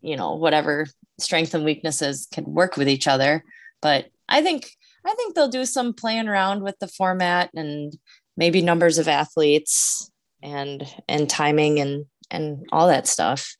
you 0.00 0.16
know 0.16 0.34
whatever 0.34 0.86
strengths 1.18 1.54
and 1.54 1.64
weaknesses 1.64 2.26
can 2.32 2.44
work 2.44 2.76
with 2.76 2.88
each 2.88 3.08
other. 3.08 3.44
But 3.82 4.06
i 4.30 4.42
think 4.42 4.70
i 5.04 5.14
think 5.14 5.34
they'll 5.34 5.48
do 5.48 5.64
some 5.64 5.92
playing 5.92 6.28
around 6.28 6.62
with 6.62 6.78
the 6.78 6.88
format 6.88 7.50
and 7.54 7.96
maybe 8.36 8.62
numbers 8.62 8.98
of 8.98 9.06
athletes 9.06 10.10
and 10.42 10.82
and 11.08 11.28
timing 11.28 11.78
and 11.78 12.06
and 12.30 12.66
all 12.72 12.88
that 12.88 13.06
stuff. 13.06 13.56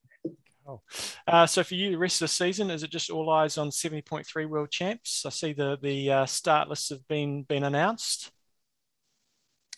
Oh. 0.67 0.81
Uh, 1.27 1.47
so 1.47 1.65
for 1.65 1.75
you, 1.75 1.91
the 1.91 1.99
rest 1.99 2.23
of 2.23 2.27
the 2.27 2.35
season, 2.35 2.71
is 2.71 2.83
it 2.83 2.91
just 2.91 3.11
all 3.11 3.29
eyes 3.31 3.59
on 3.59 3.71
70.3 3.71 4.49
world 4.49 4.71
champs? 4.71 5.27
I 5.27 5.31
see 5.31 5.53
the 5.53 5.79
the 5.81 6.11
uh, 6.11 6.27
start 6.27 6.69
lists 6.69 6.91
have 6.91 7.07
been 7.09 7.43
been 7.43 7.65
announced. 7.65 8.31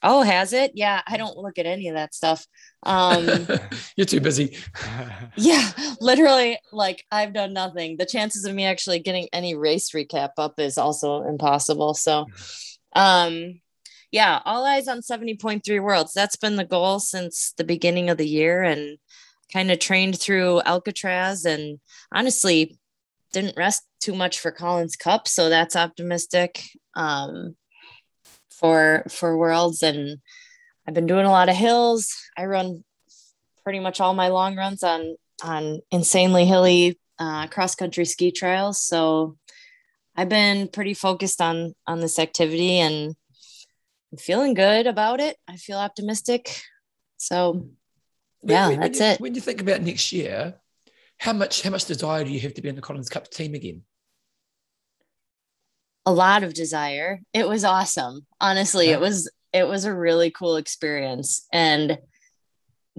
Oh, 0.03 0.23
has 0.23 0.53
it? 0.53 0.73
Yeah, 0.75 1.01
I 1.07 1.17
don't 1.17 1.37
look 1.37 1.59
at 1.59 1.67
any 1.67 1.89
of 1.89 1.95
that 1.95 2.15
stuff. 2.15 2.47
Um, 2.85 3.47
You're 3.97 4.07
too 4.07 4.21
busy. 4.21 4.57
yeah, 5.37 5.71
literally, 6.01 6.59
like 6.73 7.05
I've 7.13 7.33
done 7.33 7.53
nothing. 7.53 7.97
The 7.97 8.07
chances 8.07 8.45
of 8.45 8.57
me 8.57 8.65
actually 8.65 8.99
getting 8.99 9.29
any 9.33 9.55
race 9.55 9.91
recap 9.93 10.31
up 10.37 10.59
is 10.59 10.79
also 10.79 11.23
impossible. 11.23 11.95
So, 11.95 12.27
um, 12.97 13.61
yeah, 14.11 14.41
all 14.45 14.67
eyes 14.67 14.89
on 14.89 14.99
70.3 15.01 15.81
worlds. 15.81 16.13
That's 16.13 16.35
been 16.35 16.57
the 16.57 16.65
goal 16.65 16.99
since 16.99 17.55
the 17.57 17.63
beginning 17.63 18.11
of 18.11 18.19
the 18.19 18.27
year 18.27 18.65
and 18.65 18.99
kind 19.53 19.71
of 19.71 19.79
trained 19.79 20.19
through 20.19 20.63
Alcatraz 20.63 21.45
and 21.45 21.79
honestly 22.13 22.79
didn't 23.33 23.57
rest 23.57 23.83
too 24.01 24.15
much 24.15 24.41
for 24.41 24.51
Collins 24.51 24.97
Cup. 24.97 25.29
So 25.29 25.49
that's 25.49 25.77
optimistic 25.77 26.65
um, 26.95 27.55
for 28.63 29.05
for 29.11 29.37
worlds. 29.37 29.83
And 29.83 30.19
I've 30.87 30.95
been 30.95 31.07
doing 31.07 31.27
a 31.27 31.31
lot 31.31 31.51
of 31.51 31.57
hills. 31.57 32.15
I 32.39 32.47
run 32.47 32.85
pretty 33.65 33.81
much 33.81 34.01
all 34.01 34.15
my 34.15 34.29
long 34.29 34.57
runs 34.57 34.83
on 34.83 35.17
on 35.45 35.81
insanely 35.91 36.47
hilly 36.47 36.99
uh, 37.19 37.49
cross 37.49 37.75
country 37.75 38.05
ski 38.05 38.31
trails. 38.31 38.81
So 38.81 39.37
I've 40.17 40.29
been 40.29 40.69
pretty 40.69 40.95
focused 40.95 41.43
on 41.43 41.75
on 41.87 42.01
this 42.01 42.19
activity 42.19 42.79
and 42.79 43.15
I'm 44.13 44.19
feeling 44.19 44.55
good 44.55 44.87
about 44.87 45.21
it. 45.21 45.37
I 45.49 45.57
feel 45.57 45.79
optimistic. 45.79 46.63
So 47.17 47.69
yeah, 48.43 48.69
when, 48.69 48.81
that's 48.81 48.99
when 48.99 49.09
you, 49.09 49.13
it. 49.13 49.21
When 49.21 49.35
you 49.35 49.41
think 49.41 49.61
about 49.61 49.83
next 49.83 50.13
year, 50.13 50.55
how 51.19 51.33
much 51.33 51.63
how 51.63 51.71
much 51.71 51.85
desire 51.87 52.25
do 52.25 52.31
you 52.31 52.41
have 52.41 52.55
to 52.55 52.63
be 52.63 52.69
in 52.69 52.77
the 52.77 52.83
Collins 52.83 53.09
Cup 53.09 53.29
team 53.29 53.55
again? 53.55 53.83
A 56.05 56.13
lot 56.13 56.43
of 56.43 56.55
desire. 56.55 57.21
It 57.33 57.49
was 57.49 57.65
awesome. 57.65 58.27
Honestly, 58.41 58.89
yeah. 58.89 58.95
it 58.95 59.01
was 59.01 59.31
it 59.53 59.69
was 59.69 59.85
a 59.85 59.95
really 59.95 60.31
cool 60.31 60.57
experience 60.57 61.47
and 61.53 61.99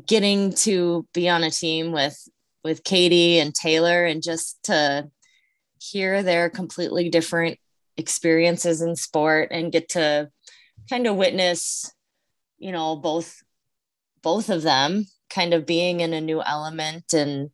getting 0.05 0.53
to 0.53 1.05
be 1.13 1.29
on 1.29 1.43
a 1.43 1.51
team 1.51 1.91
with 1.91 2.17
with 2.63 2.83
Katie 2.83 3.39
and 3.39 3.53
Taylor 3.53 4.05
and 4.05 4.23
just 4.23 4.63
to 4.63 5.09
hear 5.79 6.23
their 6.23 6.49
completely 6.49 7.09
different 7.09 7.59
experiences 7.97 8.81
in 8.81 8.95
sport 8.95 9.49
and 9.51 9.71
get 9.71 9.89
to 9.89 10.29
kind 10.89 11.05
of 11.05 11.15
witness 11.15 11.91
you 12.57 12.71
know 12.71 12.95
both 12.95 13.43
both 14.21 14.49
of 14.49 14.63
them 14.63 15.05
kind 15.29 15.53
of 15.53 15.65
being 15.65 15.99
in 15.99 16.13
a 16.13 16.21
new 16.21 16.41
element 16.41 17.13
and 17.13 17.49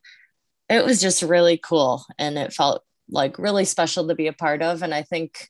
it 0.69 0.85
was 0.85 1.01
just 1.01 1.23
really 1.23 1.57
cool 1.57 2.05
and 2.17 2.37
it 2.37 2.53
felt 2.53 2.83
like 3.09 3.39
really 3.39 3.65
special 3.65 4.07
to 4.07 4.15
be 4.15 4.27
a 4.27 4.33
part 4.33 4.61
of. 4.61 4.81
And 4.81 4.93
i 4.93 5.01
think 5.01 5.49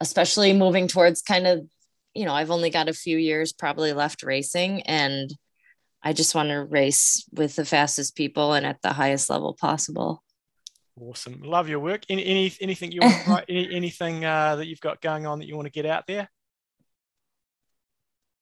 especially 0.00 0.52
moving 0.52 0.88
towards 0.88 1.22
kind 1.22 1.46
of 1.46 1.66
you 2.14 2.24
know 2.26 2.34
i've 2.34 2.50
only 2.50 2.70
got 2.70 2.88
a 2.88 2.92
few 2.92 3.16
years 3.16 3.52
probably 3.52 3.94
left 3.94 4.22
racing 4.22 4.82
and 4.82 5.34
i 6.02 6.12
just 6.12 6.34
want 6.34 6.50
to 6.50 6.64
race 6.64 7.24
with 7.32 7.56
the 7.56 7.64
fastest 7.64 8.14
people 8.14 8.52
and 8.52 8.66
at 8.66 8.80
the 8.82 8.92
highest 8.92 9.30
level 9.30 9.54
possible. 9.54 10.22
Awesome. 10.98 11.42
Love 11.42 11.68
your 11.68 11.80
work. 11.80 12.04
Any, 12.08 12.24
any 12.24 12.52
anything 12.60 12.90
you 12.90 13.00
want 13.02 13.22
to 13.24 13.30
write 13.30 13.44
any, 13.50 13.74
anything 13.74 14.24
uh, 14.24 14.56
that 14.56 14.66
you've 14.66 14.80
got 14.80 15.02
going 15.02 15.26
on 15.26 15.40
that 15.40 15.46
you 15.46 15.54
want 15.54 15.66
to 15.66 15.72
get 15.72 15.84
out 15.84 16.06
there? 16.06 16.30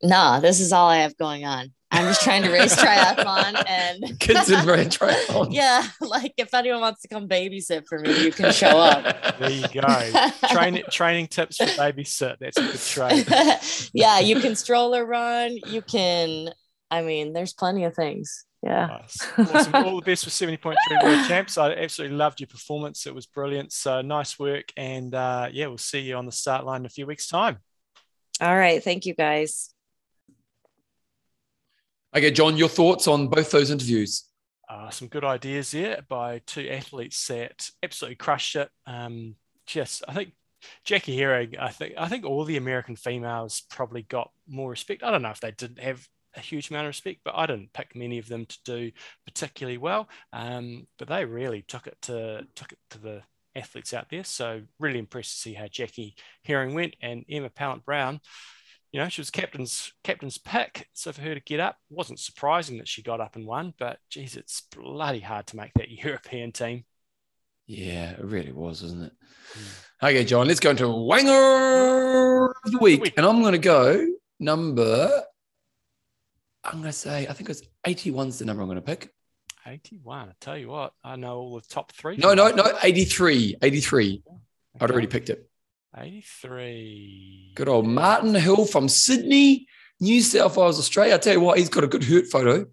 No, 0.02 0.40
this 0.40 0.60
is 0.60 0.72
all 0.72 0.88
I 0.88 0.98
have 0.98 1.16
going 1.16 1.44
on. 1.44 1.72
I'm 1.94 2.06
just 2.06 2.22
trying 2.22 2.42
to 2.42 2.50
race 2.50 2.74
triathlon 2.74 3.62
and 3.68 4.18
kids 4.20 4.50
in 4.50 4.66
race 4.66 4.88
triathlon. 4.98 5.48
yeah, 5.52 5.86
like 6.00 6.34
if 6.36 6.52
anyone 6.52 6.80
wants 6.80 7.02
to 7.02 7.08
come 7.08 7.28
babysit 7.28 7.86
for 7.86 7.98
me, 7.98 8.24
you 8.24 8.32
can 8.32 8.52
show 8.52 8.78
up. 8.78 9.38
There 9.38 9.50
you 9.50 9.66
go. 9.68 10.30
training 10.50 10.84
training 10.90 11.28
tips 11.28 11.58
for 11.58 11.64
babysit. 11.64 12.38
That's 12.40 12.58
a 12.58 12.62
good 12.62 12.80
trade. 12.80 13.90
yeah, 13.92 14.18
you 14.18 14.40
can 14.40 14.56
stroller 14.56 15.06
run. 15.06 15.56
You 15.66 15.82
can. 15.82 16.50
I 16.90 17.02
mean, 17.02 17.32
there's 17.32 17.52
plenty 17.52 17.84
of 17.84 17.94
things. 17.94 18.44
Yeah. 18.62 18.86
Nice. 18.86 19.18
Awesome. 19.36 19.74
All 19.74 19.96
the 19.96 20.02
best 20.02 20.24
for 20.24 20.30
70.3 20.30 20.74
world 21.02 21.28
champs. 21.28 21.58
I 21.58 21.72
absolutely 21.72 22.16
loved 22.16 22.40
your 22.40 22.46
performance. 22.46 23.06
It 23.06 23.14
was 23.14 23.26
brilliant. 23.26 23.72
So 23.72 24.00
nice 24.00 24.38
work. 24.38 24.72
And 24.76 25.14
uh, 25.14 25.48
yeah, 25.52 25.66
we'll 25.66 25.76
see 25.76 26.00
you 26.00 26.16
on 26.16 26.24
the 26.24 26.32
start 26.32 26.64
line 26.64 26.80
in 26.80 26.86
a 26.86 26.90
few 26.90 27.06
weeks' 27.06 27.28
time. 27.28 27.58
All 28.40 28.56
right. 28.56 28.82
Thank 28.82 29.04
you 29.04 29.14
guys. 29.14 29.73
Okay, 32.16 32.30
John, 32.30 32.56
your 32.56 32.68
thoughts 32.68 33.08
on 33.08 33.26
both 33.26 33.50
those 33.50 33.72
interviews? 33.72 34.22
Uh, 34.68 34.88
some 34.88 35.08
good 35.08 35.24
ideas 35.24 35.72
there 35.72 36.00
by 36.08 36.40
two 36.46 36.68
athletes 36.70 37.26
that 37.26 37.68
absolutely 37.82 38.14
crushed 38.14 38.54
it. 38.54 38.70
Um, 38.86 39.34
just, 39.66 40.04
I 40.06 40.14
think 40.14 40.32
Jackie 40.84 41.16
Hering, 41.16 41.58
I 41.58 41.70
think, 41.70 41.94
I 41.98 42.06
think 42.06 42.24
all 42.24 42.44
the 42.44 42.56
American 42.56 42.94
females 42.94 43.64
probably 43.68 44.02
got 44.02 44.30
more 44.46 44.70
respect. 44.70 45.02
I 45.02 45.10
don't 45.10 45.22
know 45.22 45.30
if 45.30 45.40
they 45.40 45.50
didn't 45.50 45.80
have 45.80 46.06
a 46.36 46.40
huge 46.40 46.70
amount 46.70 46.86
of 46.86 46.90
respect, 46.90 47.22
but 47.24 47.34
I 47.36 47.46
didn't 47.46 47.72
pick 47.72 47.96
many 47.96 48.18
of 48.18 48.28
them 48.28 48.46
to 48.46 48.58
do 48.64 48.92
particularly 49.26 49.78
well. 49.78 50.08
Um, 50.32 50.86
but 51.00 51.08
they 51.08 51.24
really 51.24 51.62
took 51.62 51.88
it 51.88 51.96
to 52.02 52.46
took 52.54 52.70
it 52.70 52.78
to 52.90 52.98
the 52.98 53.22
athletes 53.56 53.92
out 53.92 54.06
there. 54.08 54.24
So 54.24 54.62
really 54.78 55.00
impressed 55.00 55.32
to 55.32 55.38
see 55.40 55.54
how 55.54 55.66
Jackie 55.66 56.14
Hering 56.44 56.74
went 56.74 56.94
and 57.02 57.24
Emma 57.28 57.50
Pallant-Browne 57.50 58.20
you 58.94 59.00
know, 59.00 59.08
she 59.08 59.20
was 59.20 59.30
captain's 59.30 59.92
captain's 60.04 60.38
pick. 60.38 60.88
So 60.92 61.10
for 61.10 61.20
her 61.22 61.34
to 61.34 61.40
get 61.40 61.58
up 61.58 61.78
wasn't 61.90 62.20
surprising 62.20 62.78
that 62.78 62.86
she 62.86 63.02
got 63.02 63.20
up 63.20 63.34
and 63.34 63.44
won, 63.44 63.74
but 63.76 63.98
geez, 64.08 64.36
it's 64.36 64.62
bloody 64.72 65.18
hard 65.18 65.48
to 65.48 65.56
make 65.56 65.72
that 65.74 65.90
European 66.04 66.52
team. 66.52 66.84
Yeah, 67.66 68.12
it 68.12 68.22
really 68.24 68.52
was, 68.52 68.82
wasn't 68.82 69.06
it? 69.06 69.12
Mm. 69.58 70.10
Okay, 70.10 70.24
John, 70.24 70.46
let's 70.46 70.60
go 70.60 70.70
into 70.70 70.84
Wanger 70.84 72.50
of 72.64 72.70
the 72.70 72.78
week. 72.78 73.14
And 73.16 73.26
I'm 73.26 73.40
going 73.40 73.50
to 73.50 73.58
go 73.58 74.06
number, 74.38 75.10
I'm 76.62 76.74
going 76.74 76.84
to 76.84 76.92
say, 76.92 77.26
I 77.26 77.32
think 77.32 77.50
it's 77.50 77.62
81's 77.84 78.38
the 78.38 78.44
number 78.44 78.62
I'm 78.62 78.68
going 78.68 78.76
to 78.76 78.82
pick. 78.82 79.10
81. 79.66 80.28
I 80.28 80.32
tell 80.40 80.56
you 80.56 80.68
what, 80.68 80.92
I 81.02 81.16
know 81.16 81.38
all 81.38 81.56
the 81.56 81.66
top 81.66 81.90
three. 81.90 82.16
No, 82.16 82.32
no, 82.32 82.52
no, 82.52 82.78
83. 82.80 83.56
83. 83.60 84.22
Okay. 84.24 84.38
I'd 84.80 84.90
already 84.92 85.08
picked 85.08 85.30
it. 85.30 85.50
83. 85.96 87.52
Good 87.54 87.68
old 87.68 87.86
Martin 87.86 88.34
Hill 88.34 88.66
from 88.66 88.88
Sydney, 88.88 89.66
New 90.00 90.20
South 90.20 90.56
Wales, 90.56 90.78
Australia. 90.78 91.14
I 91.14 91.18
tell 91.18 91.34
you 91.34 91.40
what, 91.40 91.58
he's 91.58 91.68
got 91.68 91.84
a 91.84 91.88
good 91.88 92.04
hurt 92.04 92.26
photo. 92.26 92.66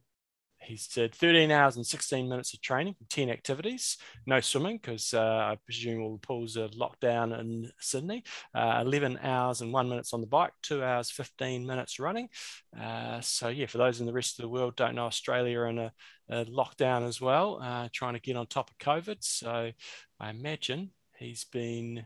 He 0.63 0.78
said 0.78 1.13
13 1.13 1.51
hours 1.51 1.76
and 1.76 1.86
16 1.86 2.30
minutes 2.30 2.53
of 2.53 2.61
training, 2.61 2.95
10 3.09 3.30
activities, 3.30 3.97
no 4.26 4.39
swimming 4.39 4.78
because 4.78 5.13
uh, 5.13 5.19
I 5.19 5.57
presume 5.65 6.01
all 6.01 6.13
the 6.13 6.26
pools 6.26 6.55
are 6.55 6.69
locked 6.76 7.01
down 7.01 7.34
in 7.34 7.69
Sydney. 7.80 8.24
Uh, 8.55 8.82
11 8.86 9.19
hours 9.22 9.61
and 9.61 9.74
one 9.74 9.89
minutes 9.89 10.13
on 10.13 10.22
the 10.22 10.28
bike, 10.28 10.53
two 10.61 10.84
hours 10.84 11.11
15 11.11 11.65
minutes 11.65 11.99
running. 11.99 12.30
Uh, 12.80 13.19
so 13.22 13.49
yeah, 13.49 13.65
for 13.65 13.80
those 13.80 13.99
in 13.99 14.05
the 14.05 14.13
rest 14.13 14.39
of 14.39 14.43
the 14.43 14.49
world 14.49 14.76
don't 14.76 14.95
know, 14.95 15.07
Australia 15.07 15.61
in 15.63 15.78
a, 15.80 15.91
a 16.30 16.45
lockdown 16.45 17.07
as 17.07 17.19
well, 17.19 17.59
uh, 17.61 17.89
trying 17.91 18.13
to 18.13 18.22
get 18.22 18.38
on 18.38 18.47
top 18.47 18.69
of 18.69 18.78
COVID. 18.78 19.17
So 19.19 19.72
I 20.19 20.30
imagine 20.30 20.91
he's 21.17 21.43
been 21.43 22.05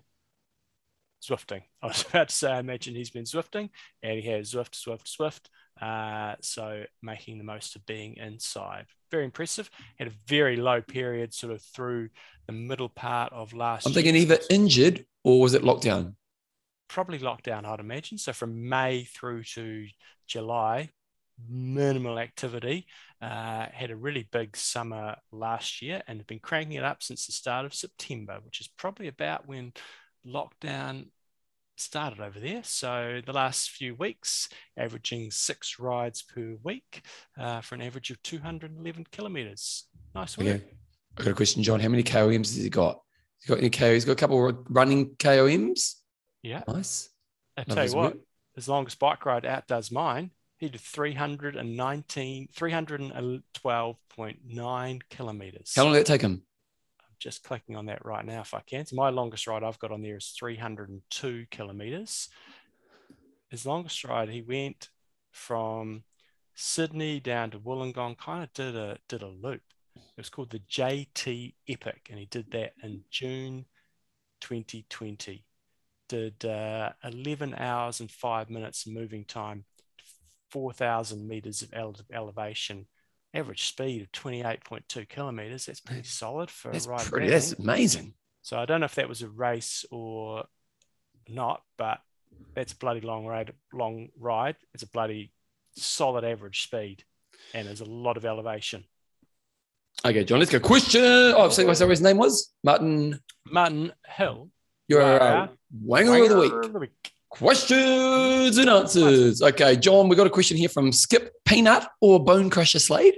Zwifting. 1.27 1.61
I 1.81 1.87
was 1.87 2.05
about 2.07 2.29
to 2.29 2.35
say, 2.35 2.51
I 2.51 2.59
imagine 2.59 2.95
he's 2.95 3.09
been 3.09 3.23
Zwifting, 3.23 3.69
and 4.03 4.19
he 4.19 4.29
has 4.29 4.53
Zwift, 4.53 4.71
Zwift, 4.71 5.15
Zwift. 5.15 5.49
Uh, 5.81 6.35
so 6.41 6.83
making 7.01 7.37
the 7.37 7.43
most 7.43 7.75
of 7.75 7.85
being 7.85 8.15
inside. 8.17 8.85
Very 9.11 9.25
impressive. 9.25 9.69
Had 9.97 10.07
a 10.07 10.13
very 10.27 10.55
low 10.55 10.81
period 10.81 11.33
sort 11.33 11.51
of 11.51 11.61
through 11.61 12.09
the 12.47 12.53
middle 12.53 12.89
part 12.89 13.33
of 13.33 13.53
last 13.53 13.85
I'm 13.85 13.93
thinking 13.93 14.15
either 14.15 14.39
injured 14.49 15.05
or 15.23 15.41
was 15.41 15.53
it 15.53 15.63
lockdown? 15.63 16.15
Probably 16.87 17.19
lockdown, 17.19 17.65
I'd 17.65 17.79
imagine. 17.79 18.17
So 18.17 18.31
from 18.31 18.69
May 18.69 19.03
through 19.03 19.43
to 19.55 19.87
July, 20.27 20.91
minimal 21.49 22.19
activity. 22.19 22.85
Uh, 23.21 23.65
had 23.71 23.91
a 23.91 23.95
really 23.95 24.27
big 24.31 24.55
summer 24.55 25.15
last 25.31 25.81
year 25.81 26.01
and 26.07 26.19
have 26.19 26.27
been 26.27 26.39
cranking 26.39 26.73
it 26.73 26.83
up 26.83 27.01
since 27.01 27.25
the 27.25 27.31
start 27.31 27.65
of 27.65 27.73
September, 27.73 28.39
which 28.43 28.61
is 28.61 28.67
probably 28.67 29.07
about 29.07 29.47
when 29.47 29.73
lockdown 30.25 31.07
started 31.79 32.19
over 32.19 32.39
there. 32.39 32.61
So 32.63 33.21
the 33.25 33.33
last 33.33 33.71
few 33.71 33.95
weeks, 33.95 34.49
averaging 34.77 35.31
six 35.31 35.79
rides 35.79 36.21
per 36.21 36.57
week 36.63 37.01
uh, 37.37 37.61
for 37.61 37.75
an 37.75 37.81
average 37.81 38.11
of 38.11 38.21
211 38.23 39.05
kilometers. 39.11 39.85
Nice 40.13 40.37
work. 40.37 40.47
Okay. 40.47 40.63
I 41.17 41.23
got 41.23 41.31
a 41.31 41.35
question, 41.35 41.63
John. 41.63 41.79
How 41.79 41.87
many 41.89 42.03
KOMs 42.03 42.53
has 42.53 42.55
he 42.55 42.69
got? 42.69 42.99
He's 43.39 43.49
got 43.49 43.59
any 43.59 43.69
KOMs? 43.69 43.93
He's 43.93 44.05
got 44.05 44.13
a 44.13 44.15
couple 44.15 44.47
of 44.47 44.57
running 44.69 45.15
KOMs. 45.15 45.95
Yeah. 46.41 46.63
Nice. 46.67 47.09
I 47.57 47.63
tell 47.63 47.85
you 47.85 47.95
what, 47.95 48.15
work. 48.15 48.23
his 48.55 48.67
longest 48.67 48.99
bike 48.99 49.25
ride 49.25 49.45
outdoes 49.45 49.91
mine. 49.91 50.31
He 50.57 50.67
did 50.69 50.81
319, 50.81 52.49
312.9 52.55 55.01
kilometers. 55.09 55.73
How 55.75 55.83
long 55.83 55.93
did 55.93 55.99
it 55.99 56.05
take 56.05 56.21
him? 56.21 56.43
Just 57.19 57.43
clicking 57.43 57.75
on 57.75 57.85
that 57.87 58.05
right 58.05 58.25
now 58.25 58.41
if 58.41 58.53
I 58.53 58.61
can. 58.61 58.85
So 58.85 58.95
my 58.95 59.09
longest 59.09 59.47
ride 59.47 59.63
I've 59.63 59.79
got 59.79 59.91
on 59.91 60.01
there 60.01 60.17
is 60.17 60.33
302 60.37 61.45
kilometers. 61.51 62.29
His 63.49 63.65
longest 63.65 64.03
ride, 64.03 64.29
he 64.29 64.41
went 64.41 64.89
from 65.31 66.03
Sydney 66.55 67.19
down 67.19 67.51
to 67.51 67.59
Wollongong, 67.59 68.17
kind 68.17 68.43
of 68.43 68.53
did 68.53 68.75
a 68.75 68.97
did 69.07 69.21
a 69.21 69.27
loop. 69.27 69.61
It 69.95 70.17
was 70.17 70.29
called 70.29 70.51
the 70.51 70.59
JT 70.59 71.53
Epic, 71.67 72.07
and 72.09 72.19
he 72.19 72.25
did 72.25 72.51
that 72.51 72.73
in 72.81 73.03
June 73.11 73.65
2020. 74.41 75.45
Did 76.07 76.45
uh, 76.45 76.91
11 77.03 77.55
hours 77.55 77.99
and 77.99 78.11
five 78.11 78.49
minutes 78.49 78.87
moving 78.87 79.25
time, 79.25 79.65
4,000 80.51 81.27
meters 81.27 81.61
of 81.61 81.73
elevation 82.13 82.87
average 83.35 83.67
speed 83.67 84.01
of 84.01 84.11
28.2 84.11 85.09
kilometers. 85.09 85.65
That's 85.65 85.81
pretty 85.81 86.03
solid 86.03 86.49
for 86.49 86.71
that's 86.71 86.85
a 86.85 86.89
ride. 86.89 87.05
Pretty, 87.05 87.29
that's 87.29 87.53
amazing. 87.53 88.13
So 88.41 88.57
I 88.57 88.65
don't 88.65 88.79
know 88.79 88.85
if 88.85 88.95
that 88.95 89.09
was 89.09 89.21
a 89.21 89.29
race 89.29 89.85
or 89.91 90.45
not, 91.27 91.61
but 91.77 91.99
that's 92.53 92.73
a 92.73 92.77
bloody 92.77 93.01
long 93.01 93.25
ride. 93.25 93.53
Long 93.73 94.09
ride. 94.19 94.55
It's 94.73 94.83
a 94.83 94.87
bloody 94.87 95.31
solid 95.75 96.23
average 96.23 96.63
speed, 96.63 97.03
and 97.53 97.67
there's 97.67 97.81
a 97.81 97.85
lot 97.85 98.17
of 98.17 98.25
elevation. 98.25 98.85
Okay, 100.05 100.23
John, 100.23 100.39
let's 100.39 100.51
go. 100.51 100.59
Question. 100.59 101.01
Oh, 101.03 101.45
I've 101.45 101.53
seen 101.53 101.67
what 101.67 101.77
his 101.77 102.01
name 102.01 102.17
was? 102.17 102.53
Martin. 102.63 103.19
Martin 103.45 103.91
Hill. 104.07 104.49
You're 104.87 105.01
a 105.01 105.49
wanger, 105.83 106.05
wanger 106.05 106.23
of 106.23 106.29
the 106.29 106.39
week. 106.39 106.53
Of 106.53 106.73
the 106.73 106.79
week. 106.79 107.11
Questions 107.37 108.57
and 108.57 108.69
answers. 108.69 109.41
Okay, 109.41 109.75
John, 109.75 110.07
we 110.07 110.15
got 110.15 110.25
a 110.25 110.29
question 110.29 110.55
here 110.55 110.69
from 110.69 110.93
Skip 110.93 111.33
Peanut 111.43 111.85
or 111.99 112.23
Bone 112.23 112.49
Crusher 112.49 112.79
Slade. 112.79 113.15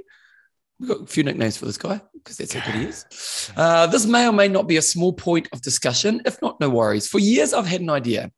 We've 0.79 0.89
got 0.89 1.01
a 1.01 1.05
few 1.05 1.23
nicknames 1.23 1.55
for 1.55 1.65
this 1.65 1.77
guy 1.77 2.01
because 2.15 2.37
that's 2.37 2.53
how 2.53 2.65
good 2.65 2.81
he 2.81 2.87
is. 2.87 3.51
Uh, 3.55 3.85
this 3.85 4.07
may 4.07 4.27
or 4.27 4.33
may 4.33 4.47
not 4.47 4.67
be 4.67 4.77
a 4.77 4.81
small 4.81 5.13
point 5.13 5.47
of 5.53 5.61
discussion. 5.61 6.23
If 6.25 6.41
not, 6.41 6.59
no 6.59 6.67
worries. 6.67 7.07
For 7.07 7.19
years, 7.19 7.53
I've 7.53 7.67
had 7.67 7.81
an 7.81 7.91
idea. 7.91 8.31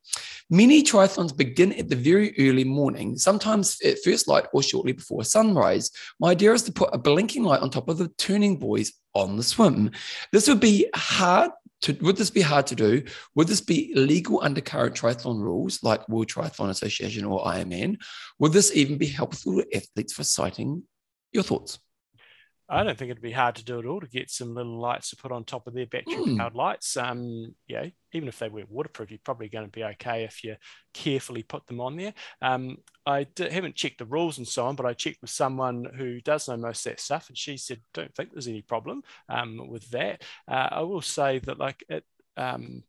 Many 0.49 0.83
triathlons 0.83 1.35
begin 1.35 1.71
at 1.73 1.87
the 1.87 1.95
very 1.95 2.33
early 2.39 2.65
morning, 2.65 3.17
sometimes 3.17 3.77
at 3.85 4.03
first 4.03 4.27
light 4.27 4.47
or 4.51 4.61
shortly 4.61 4.91
before 4.91 5.23
sunrise. 5.23 5.91
My 6.19 6.31
idea 6.31 6.51
is 6.51 6.63
to 6.63 6.73
put 6.73 6.89
a 6.91 6.97
blinking 6.97 7.43
light 7.43 7.61
on 7.61 7.69
top 7.69 7.87
of 7.87 7.99
the 7.99 8.09
turning 8.17 8.57
buoys 8.57 8.91
on 9.13 9.37
the 9.37 9.43
swim. 9.43 9.91
This 10.33 10.47
would 10.47 10.59
be 10.59 10.89
hard 10.93 11.51
to, 11.81 11.93
would 12.01 12.17
this 12.17 12.29
be 12.29 12.41
hard 12.41 12.67
to 12.67 12.75
do? 12.75 13.03
Would 13.35 13.47
this 13.47 13.61
be 13.61 13.93
legal 13.95 14.41
under 14.41 14.61
current 14.61 14.95
triathlon 14.95 15.41
rules 15.41 15.81
like 15.83 16.07
World 16.09 16.27
Triathlon 16.27 16.69
Association 16.69 17.25
or 17.25 17.43
Ironman? 17.45 17.97
Would 18.39 18.53
this 18.53 18.75
even 18.75 18.97
be 18.97 19.07
helpful 19.07 19.61
to 19.61 19.75
athletes 19.75 20.13
for 20.13 20.23
sighting? 20.23 20.83
Your 21.31 21.43
thoughts? 21.43 21.79
I 22.71 22.83
don't 22.83 22.97
think 22.97 23.09
it'd 23.09 23.21
be 23.21 23.31
hard 23.31 23.55
to 23.55 23.65
do 23.65 23.79
it 23.79 23.85
all 23.85 23.99
to 23.99 24.07
get 24.07 24.29
some 24.29 24.53
little 24.53 24.79
lights 24.79 25.09
to 25.09 25.15
put 25.15 25.31
on 25.31 25.43
top 25.43 25.65
of 25.65 25.73
their 25.73 25.87
battery 25.87 26.35
powered 26.37 26.53
mm. 26.53 26.55
lights. 26.55 26.95
Um, 26.97 27.55
yeah, 27.67 27.87
even 28.13 28.29
if 28.29 28.37
they 28.37 28.47
weren't 28.47 28.69
waterproof, 28.69 29.09
you're 29.09 29.19
probably 29.23 29.49
going 29.49 29.65
to 29.65 29.71
be 29.71 29.83
okay 29.83 30.23
if 30.23 30.43
you 30.43 30.55
carefully 30.93 31.41
put 31.41 31.65
them 31.65 31.81
on 31.81 31.97
there. 31.97 32.13
Um, 32.43 32.77
I 33.07 33.23
d- 33.23 33.49
haven't 33.49 33.75
checked 33.75 33.97
the 33.97 34.05
rules 34.05 34.37
and 34.37 34.47
so 34.47 34.67
on, 34.67 34.75
but 34.75 34.85
I 34.85 34.93
checked 34.93 35.21
with 35.21 35.31
someone 35.31 35.85
who 35.95 36.21
does 36.21 36.47
know 36.47 36.57
most 36.57 36.85
of 36.85 36.91
that 36.91 36.99
stuff, 36.99 37.29
and 37.29 37.37
she 37.37 37.57
said, 37.57 37.81
"Don't 37.93 38.13
think 38.13 38.31
there's 38.31 38.47
any 38.47 38.61
problem 38.61 39.01
um, 39.27 39.67
with 39.67 39.89
that." 39.89 40.21
Uh, 40.47 40.69
I 40.71 40.81
will 40.81 41.01
say 41.01 41.39
that, 41.39 41.57
like 41.57 41.83
it. 41.89 42.03
Um, 42.37 42.83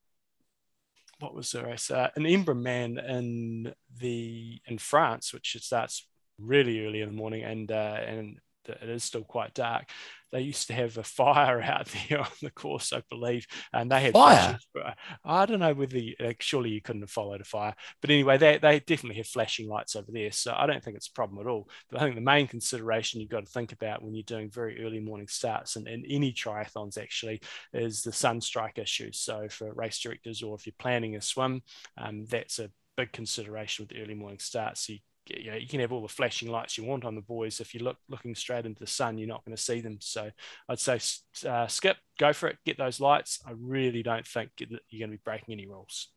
what 1.20 1.35
was 1.35 1.51
the 1.53 1.64
race? 1.64 1.91
Uh, 1.91 2.11
an 2.16 2.24
Embrunman 2.24 3.03
in 3.09 3.72
the 3.99 4.61
in 4.66 4.78
France, 4.78 5.33
which 5.33 5.57
starts 5.61 6.07
really 6.39 6.85
early 6.85 7.01
in 7.01 7.09
the 7.09 7.14
morning, 7.14 7.45
and 7.45 7.70
uh, 7.72 7.99
and 8.07 8.41
it 8.69 8.89
is 8.89 9.05
still 9.05 9.25
quite 9.25 9.55
dark. 9.55 9.89
They 10.33 10.43
used 10.43 10.69
to 10.69 10.75
have 10.75 10.97
a 10.97 11.03
fire 11.03 11.61
out 11.63 11.89
there 12.09 12.21
on 12.21 12.27
the 12.43 12.51
course, 12.51 12.93
I 12.93 13.03
believe, 13.11 13.47
and 13.73 13.91
they 13.91 14.01
had 14.01 14.13
fire. 14.13 14.59
Flashes, 14.73 14.97
I 15.25 15.47
don't 15.47 15.59
know 15.59 15.75
whether 15.75 15.99
you, 15.99 16.15
surely 16.39 16.71
you 16.71 16.81
couldn't 16.81 17.03
have 17.03 17.11
followed 17.11 17.41
a 17.41 17.45
fire, 17.45 17.75
but 18.01 18.11
anyway, 18.11 18.39
they, 18.39 18.59
they 18.59 18.81
definitely 18.81 19.17
have 19.17 19.27
flashing 19.27 19.69
lights 19.69 19.97
over 19.97 20.11
there. 20.13 20.31
So 20.33 20.55
I 20.57 20.67
don't 20.67 20.83
think 20.83 20.97
it's 20.97 21.09
a 21.09 21.13
problem 21.13 21.41
at 21.41 21.51
all. 21.51 21.69
But 21.91 22.01
I 22.01 22.05
think 22.05 22.15
the 22.15 22.21
main 22.21 22.47
consideration 22.47 23.21
you've 23.21 23.31
got 23.31 23.45
to 23.45 23.51
think 23.51 23.73
about 23.73 24.03
when 24.03 24.15
you're 24.15 24.23
doing 24.23 24.51
very 24.51 24.85
early 24.85 25.01
morning 25.01 25.29
starts 25.29 25.77
and, 25.77 25.89
and 25.89 26.05
any 26.09 26.33
triathlons 26.33 26.99
actually 26.99 27.41
is 27.73 28.03
the 28.03 28.13
sun 28.13 28.41
strike 28.41 28.79
issue. 28.79 29.11
So 29.13 29.49
for 29.49 29.73
race 29.75 30.01
directors 30.01 30.43
or 30.43 30.55
if 30.57 30.67
you're 30.67 30.75
planning 30.79 31.17
a 31.17 31.21
swim, 31.21 31.63
um, 31.99 32.27
that's 32.27 32.59
a 32.59 32.71
big 32.97 33.13
consideration 33.13 33.85
with 33.85 33.97
the 33.97 34.03
early 34.03 34.15
morning 34.15 34.39
starts. 34.39 34.87
So 34.87 34.93
you 34.95 34.99
you 35.39 35.51
know 35.51 35.57
you 35.57 35.66
can 35.66 35.81
have 35.81 35.93
all 35.93 36.03
the 36.03 36.09
flashing 36.09 36.51
lights 36.51 36.76
you 36.76 36.85
want 36.85 37.05
on 37.05 37.14
the 37.14 37.20
buoys. 37.20 37.61
If 37.61 37.74
you 37.74 37.81
look 37.83 37.97
looking 38.09 38.35
straight 38.35 38.66
into 38.66 38.81
the 38.81 38.87
sun 38.87 39.18
you're 39.18 39.28
not 39.28 39.45
going 39.45 39.57
to 39.57 39.62
see 39.62 39.81
them. 39.81 39.99
So 40.01 40.31
i'd 40.68 40.78
say 40.78 41.01
uh, 41.49 41.66
skip 41.66 41.97
go 42.18 42.33
for 42.33 42.49
it. 42.49 42.59
Get 42.64 42.78
those 42.78 43.01
lights. 43.01 43.41
I 43.47 43.53
really 43.59 44.03
don't 44.03 44.26
think 44.26 44.51
that 44.59 44.68
you're 44.89 45.07
going 45.07 45.11
to 45.11 45.16
be 45.16 45.22
breaking 45.24 45.53
any 45.53 45.66
rules. 45.66 46.09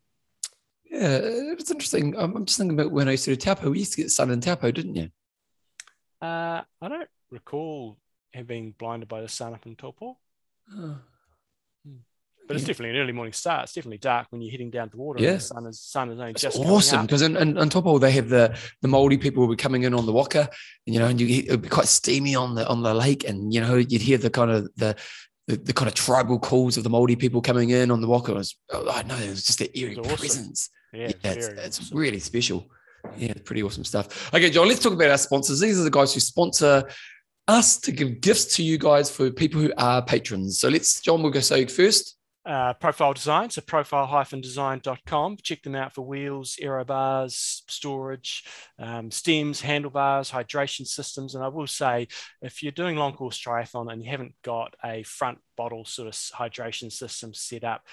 Yeah 0.90 1.20
it's 1.22 1.72
interesting. 1.72 2.16
I'm 2.18 2.46
just 2.46 2.58
thinking 2.58 2.80
about 2.80 2.92
when 2.92 3.08
i 3.08 3.12
used 3.12 3.26
to 3.26 3.36
do 3.36 3.36
taupo. 3.36 3.70
We 3.70 3.80
used 3.80 3.94
to 3.94 4.02
get 4.02 4.12
sun 4.12 4.32
in 4.32 4.42
taupo 4.42 4.72
didn't 4.72 4.96
you? 4.96 5.10
Uh, 6.22 6.62
i 6.82 6.88
don't 6.88 7.10
recall 7.32 7.98
having 8.34 8.74
blinded 8.78 9.10
by 9.10 9.22
the 9.22 9.30
sun 9.30 9.54
up 9.54 9.66
in 9.66 9.76
taupo. 9.76 10.18
Oh. 10.76 10.98
But 12.54 12.60
it's 12.60 12.68
definitely 12.68 12.98
an 12.98 13.04
early 13.04 13.14
morning 13.14 13.34
start. 13.34 13.64
It's 13.64 13.74
definitely 13.74 13.98
dark 13.98 14.28
when 14.30 14.42
you're 14.42 14.52
heading 14.52 14.70
down 14.70 14.90
to 14.90 14.96
the 14.96 15.02
water. 15.02 15.24
Yeah. 15.24 15.34
the 15.34 15.40
sun 15.40 15.66
is 15.66 15.80
sun 15.80 16.12
is 16.12 16.20
only 16.20 16.34
just 16.34 16.60
awesome 16.60 17.06
because 17.06 17.24
and 17.24 17.58
on 17.58 17.70
top 17.70 17.84
of 17.84 17.88
all 17.88 18.00
they 18.00 18.12
have 18.12 18.30
the 18.30 18.58
the 18.82 18.88
Maori 18.88 19.18
people 19.18 19.42
will 19.42 19.56
be 19.56 19.62
coming 19.62 19.84
in 19.84 19.94
on 19.94 20.06
the 20.06 20.14
waka, 20.14 20.50
and 20.86 20.94
you 20.94 21.00
know, 21.00 21.08
and 21.08 21.20
you 21.20 21.44
it'd 21.48 21.64
be 21.64 21.70
quite 21.70 21.88
steamy 21.88 22.36
on 22.36 22.56
the 22.56 22.68
on 22.68 22.84
the 22.84 22.94
lake, 22.94 23.28
and 23.28 23.54
you 23.54 23.60
know, 23.60 23.76
you'd 23.76 24.02
hear 24.02 24.18
the 24.18 24.30
kind 24.30 24.52
of 24.52 24.70
the 24.76 24.96
the, 25.48 25.58
the 25.58 25.74
kind 25.74 25.88
of 25.88 25.96
tribal 25.96 26.40
calls 26.40 26.78
of 26.78 26.84
the 26.84 26.90
Maori 26.90 27.16
people 27.16 27.42
coming 27.42 27.72
in 27.72 27.92
on 27.92 28.02
the 28.02 28.08
waka. 28.08 28.34
Was, 28.34 28.56
oh, 28.72 28.90
I 28.90 29.04
know 29.04 29.18
it 29.18 29.30
was 29.30 29.46
just 29.46 29.60
that 29.60 29.78
eerie 29.78 29.98
awesome. 29.98 30.16
presence. 30.16 30.70
Yeah, 30.94 31.12
yeah 31.24 31.32
it's, 31.32 31.48
it's 31.48 31.80
awesome. 31.80 31.98
really 31.98 32.20
special. 32.20 32.70
Yeah, 33.18 33.34
pretty 33.44 33.64
awesome 33.64 33.84
stuff. 33.84 34.34
Okay, 34.34 34.50
John, 34.50 34.68
let's 34.68 34.82
talk 34.82 34.94
about 34.94 35.10
our 35.10 35.18
sponsors. 35.18 35.60
These 35.60 35.80
are 35.80 35.84
the 35.84 35.92
guys 35.92 36.14
who 36.14 36.22
sponsor 36.22 36.88
us 37.48 37.78
to 37.78 37.92
give 37.92 38.22
gifts 38.22 38.56
to 38.56 38.64
you 38.64 38.78
guys 38.78 39.12
for 39.12 39.30
people 39.30 39.60
who 39.60 39.74
are 39.78 40.02
patrons. 40.02 40.60
So 40.60 40.70
let's, 40.70 41.02
John, 41.02 41.22
we'll 41.22 41.32
go 41.32 41.42
say 41.42 41.66
first 41.66 42.16
uh, 42.46 42.74
profile 42.74 43.14
design, 43.14 43.50
so 43.50 43.62
profile-design.com. 43.62 45.38
Check 45.42 45.64
them 45.64 45.76
out 45.76 45.94
for 45.94 46.02
wheels, 46.02 46.58
aero 46.60 46.84
bars, 46.84 47.64
storage, 47.68 48.44
um, 48.80 49.12
stems, 49.12 49.62
handlebars, 49.62 50.32
hydration 50.32 50.86
systems. 50.86 51.36
And 51.36 51.44
I 51.44 51.48
will 51.48 51.68
say, 51.68 52.08
if 52.42 52.62
you're 52.62 52.72
doing 52.72 52.98
long 52.98 53.14
course 53.14 53.42
triathlon 53.42 53.92
and 53.92 54.04
you 54.04 54.10
haven't 54.10 54.36
got 54.44 54.76
a 54.84 55.04
front 55.04 55.40
bottle 55.56 55.86
sort 55.86 56.08
of 56.08 56.14
hydration 56.14 56.92
system 56.92 57.34
set 57.34 57.64
up, 57.64 57.84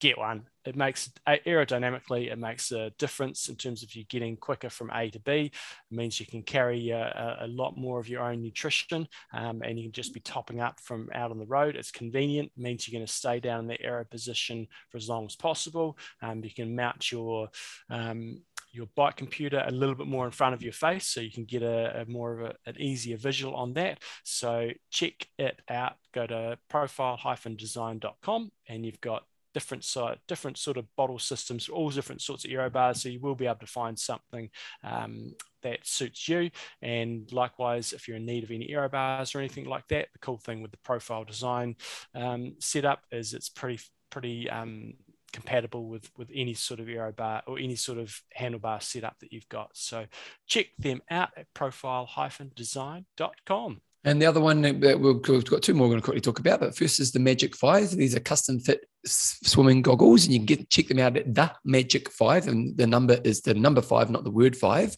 get 0.00 0.18
one. 0.18 0.44
It 0.64 0.76
makes 0.76 1.10
aerodynamically, 1.26 2.30
it 2.30 2.38
makes 2.38 2.72
a 2.72 2.90
difference 2.98 3.48
in 3.48 3.56
terms 3.56 3.82
of 3.82 3.94
you 3.94 4.04
getting 4.04 4.36
quicker 4.36 4.68
from 4.68 4.90
A 4.92 5.08
to 5.10 5.20
B. 5.20 5.50
It 5.50 5.52
means 5.96 6.20
you 6.20 6.26
can 6.26 6.42
carry 6.42 6.90
a, 6.90 7.38
a 7.40 7.46
lot 7.46 7.76
more 7.76 7.98
of 7.98 8.08
your 8.08 8.22
own 8.22 8.42
nutrition 8.42 9.08
um, 9.32 9.62
and 9.62 9.78
you 9.78 9.84
can 9.84 9.92
just 9.92 10.12
be 10.12 10.20
topping 10.20 10.60
up 10.60 10.78
from 10.80 11.08
out 11.14 11.30
on 11.30 11.38
the 11.38 11.46
road. 11.46 11.76
It's 11.76 11.90
convenient, 11.90 12.52
it 12.56 12.62
means 12.62 12.86
you're 12.86 12.98
going 12.98 13.06
to 13.06 13.12
stay 13.12 13.40
down 13.40 13.60
in 13.60 13.66
the 13.66 13.80
aero 13.82 14.04
position 14.04 14.66
for 14.90 14.98
as 14.98 15.08
long 15.08 15.24
as 15.24 15.36
possible. 15.36 15.96
Um, 16.22 16.44
you 16.44 16.52
can 16.54 16.76
mount 16.76 17.10
your 17.10 17.48
um, 17.90 18.42
your 18.70 18.86
bike 18.94 19.16
computer 19.16 19.64
a 19.66 19.70
little 19.70 19.94
bit 19.94 20.06
more 20.06 20.26
in 20.26 20.30
front 20.30 20.54
of 20.54 20.62
your 20.62 20.72
face 20.72 21.06
so 21.06 21.20
you 21.20 21.30
can 21.30 21.46
get 21.46 21.62
a, 21.62 22.02
a 22.02 22.10
more 22.10 22.38
of 22.38 22.40
a, 22.50 22.54
an 22.66 22.78
easier 22.78 23.16
visual 23.16 23.54
on 23.54 23.72
that. 23.72 23.98
So 24.24 24.70
check 24.90 25.26
it 25.38 25.60
out. 25.70 25.94
Go 26.12 26.26
to 26.26 26.58
profile-design.com 26.68 28.50
and 28.68 28.84
you've 28.84 29.00
got 29.00 29.24
different 29.58 29.82
sort, 29.82 30.18
different 30.28 30.56
sort 30.56 30.76
of 30.76 30.86
bottle 30.94 31.18
systems, 31.18 31.68
all 31.68 31.90
different 31.90 32.22
sorts 32.22 32.44
of 32.44 32.52
aero 32.52 32.70
bars. 32.70 33.02
So 33.02 33.08
you 33.08 33.18
will 33.18 33.34
be 33.34 33.46
able 33.46 33.56
to 33.56 33.66
find 33.66 33.98
something 33.98 34.50
um, 34.84 35.32
that 35.64 35.84
suits 35.84 36.28
you. 36.28 36.50
And 36.80 37.28
likewise, 37.32 37.92
if 37.92 38.06
you're 38.06 38.18
in 38.18 38.24
need 38.24 38.44
of 38.44 38.52
any 38.52 38.70
aero 38.70 38.88
bars 38.88 39.34
or 39.34 39.40
anything 39.40 39.64
like 39.64 39.88
that, 39.88 40.06
the 40.12 40.20
cool 40.20 40.38
thing 40.38 40.62
with 40.62 40.70
the 40.70 40.78
profile 40.84 41.24
design 41.24 41.74
um, 42.14 42.54
setup 42.60 43.00
is 43.10 43.34
it's 43.34 43.48
pretty 43.48 43.80
pretty 44.10 44.48
um, 44.48 44.94
compatible 45.32 45.88
with 45.88 46.08
with 46.16 46.30
any 46.32 46.54
sort 46.54 46.78
of 46.78 46.88
aero 46.88 47.10
bar 47.10 47.42
or 47.48 47.58
any 47.58 47.74
sort 47.74 47.98
of 47.98 48.16
handlebar 48.38 48.80
setup 48.80 49.18
that 49.18 49.32
you've 49.32 49.48
got. 49.48 49.70
So 49.74 50.06
check 50.46 50.66
them 50.78 51.02
out 51.10 51.30
at 51.36 51.52
profile-design.com. 51.52 53.80
And 54.04 54.22
the 54.22 54.26
other 54.26 54.40
one 54.40 54.62
that 54.62 55.00
we've 55.00 55.22
got 55.22 55.62
two 55.62 55.74
more 55.74 55.86
we're 55.86 55.92
going 55.92 56.00
to 56.00 56.04
quickly 56.04 56.20
talk 56.20 56.38
about. 56.38 56.60
But 56.60 56.76
first 56.76 57.00
is 57.00 57.12
the 57.12 57.18
Magic 57.18 57.56
Five. 57.56 57.90
These 57.90 58.14
are 58.14 58.20
custom 58.20 58.60
fit 58.60 58.80
swimming 59.04 59.82
goggles, 59.82 60.24
and 60.24 60.32
you 60.32 60.38
can 60.40 60.46
get 60.46 60.70
check 60.70 60.86
them 60.86 61.00
out 61.00 61.16
at 61.16 61.34
the 61.34 61.52
Magic 61.64 62.10
Five. 62.10 62.46
And 62.46 62.76
the 62.76 62.86
number 62.86 63.18
is 63.24 63.40
the 63.42 63.54
number 63.54 63.82
five, 63.82 64.10
not 64.10 64.24
the 64.24 64.30
word 64.30 64.56
five. 64.56 64.94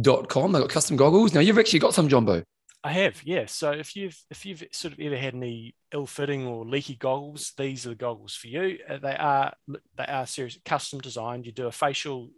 dot 0.00 0.28
com. 0.28 0.52
They've 0.52 0.62
got 0.62 0.70
custom 0.70 0.96
goggles. 0.96 1.32
Now 1.32 1.40
you've 1.40 1.58
actually 1.58 1.78
got 1.78 1.94
some, 1.94 2.08
Jumbo. 2.08 2.42
I 2.84 2.92
have, 2.92 3.22
yeah. 3.22 3.46
So 3.46 3.70
if 3.70 3.94
you've 3.94 4.18
if 4.28 4.44
you've 4.44 4.64
sort 4.72 4.92
of 4.92 5.00
ever 5.00 5.16
had 5.16 5.34
any 5.34 5.76
ill-fitting 5.92 6.46
or 6.46 6.64
leaky 6.64 6.96
goggles, 6.96 7.52
these 7.56 7.86
are 7.86 7.90
the 7.90 7.94
goggles 7.94 8.34
for 8.34 8.48
you. 8.48 8.78
Uh, 8.88 8.98
they 8.98 9.14
are 9.14 9.54
they 9.96 10.04
are 10.04 10.26
serious 10.26 10.58
custom 10.64 11.00
designed. 11.00 11.46
You 11.46 11.52
do 11.52 11.68
a 11.68 11.72
facial 11.72 12.30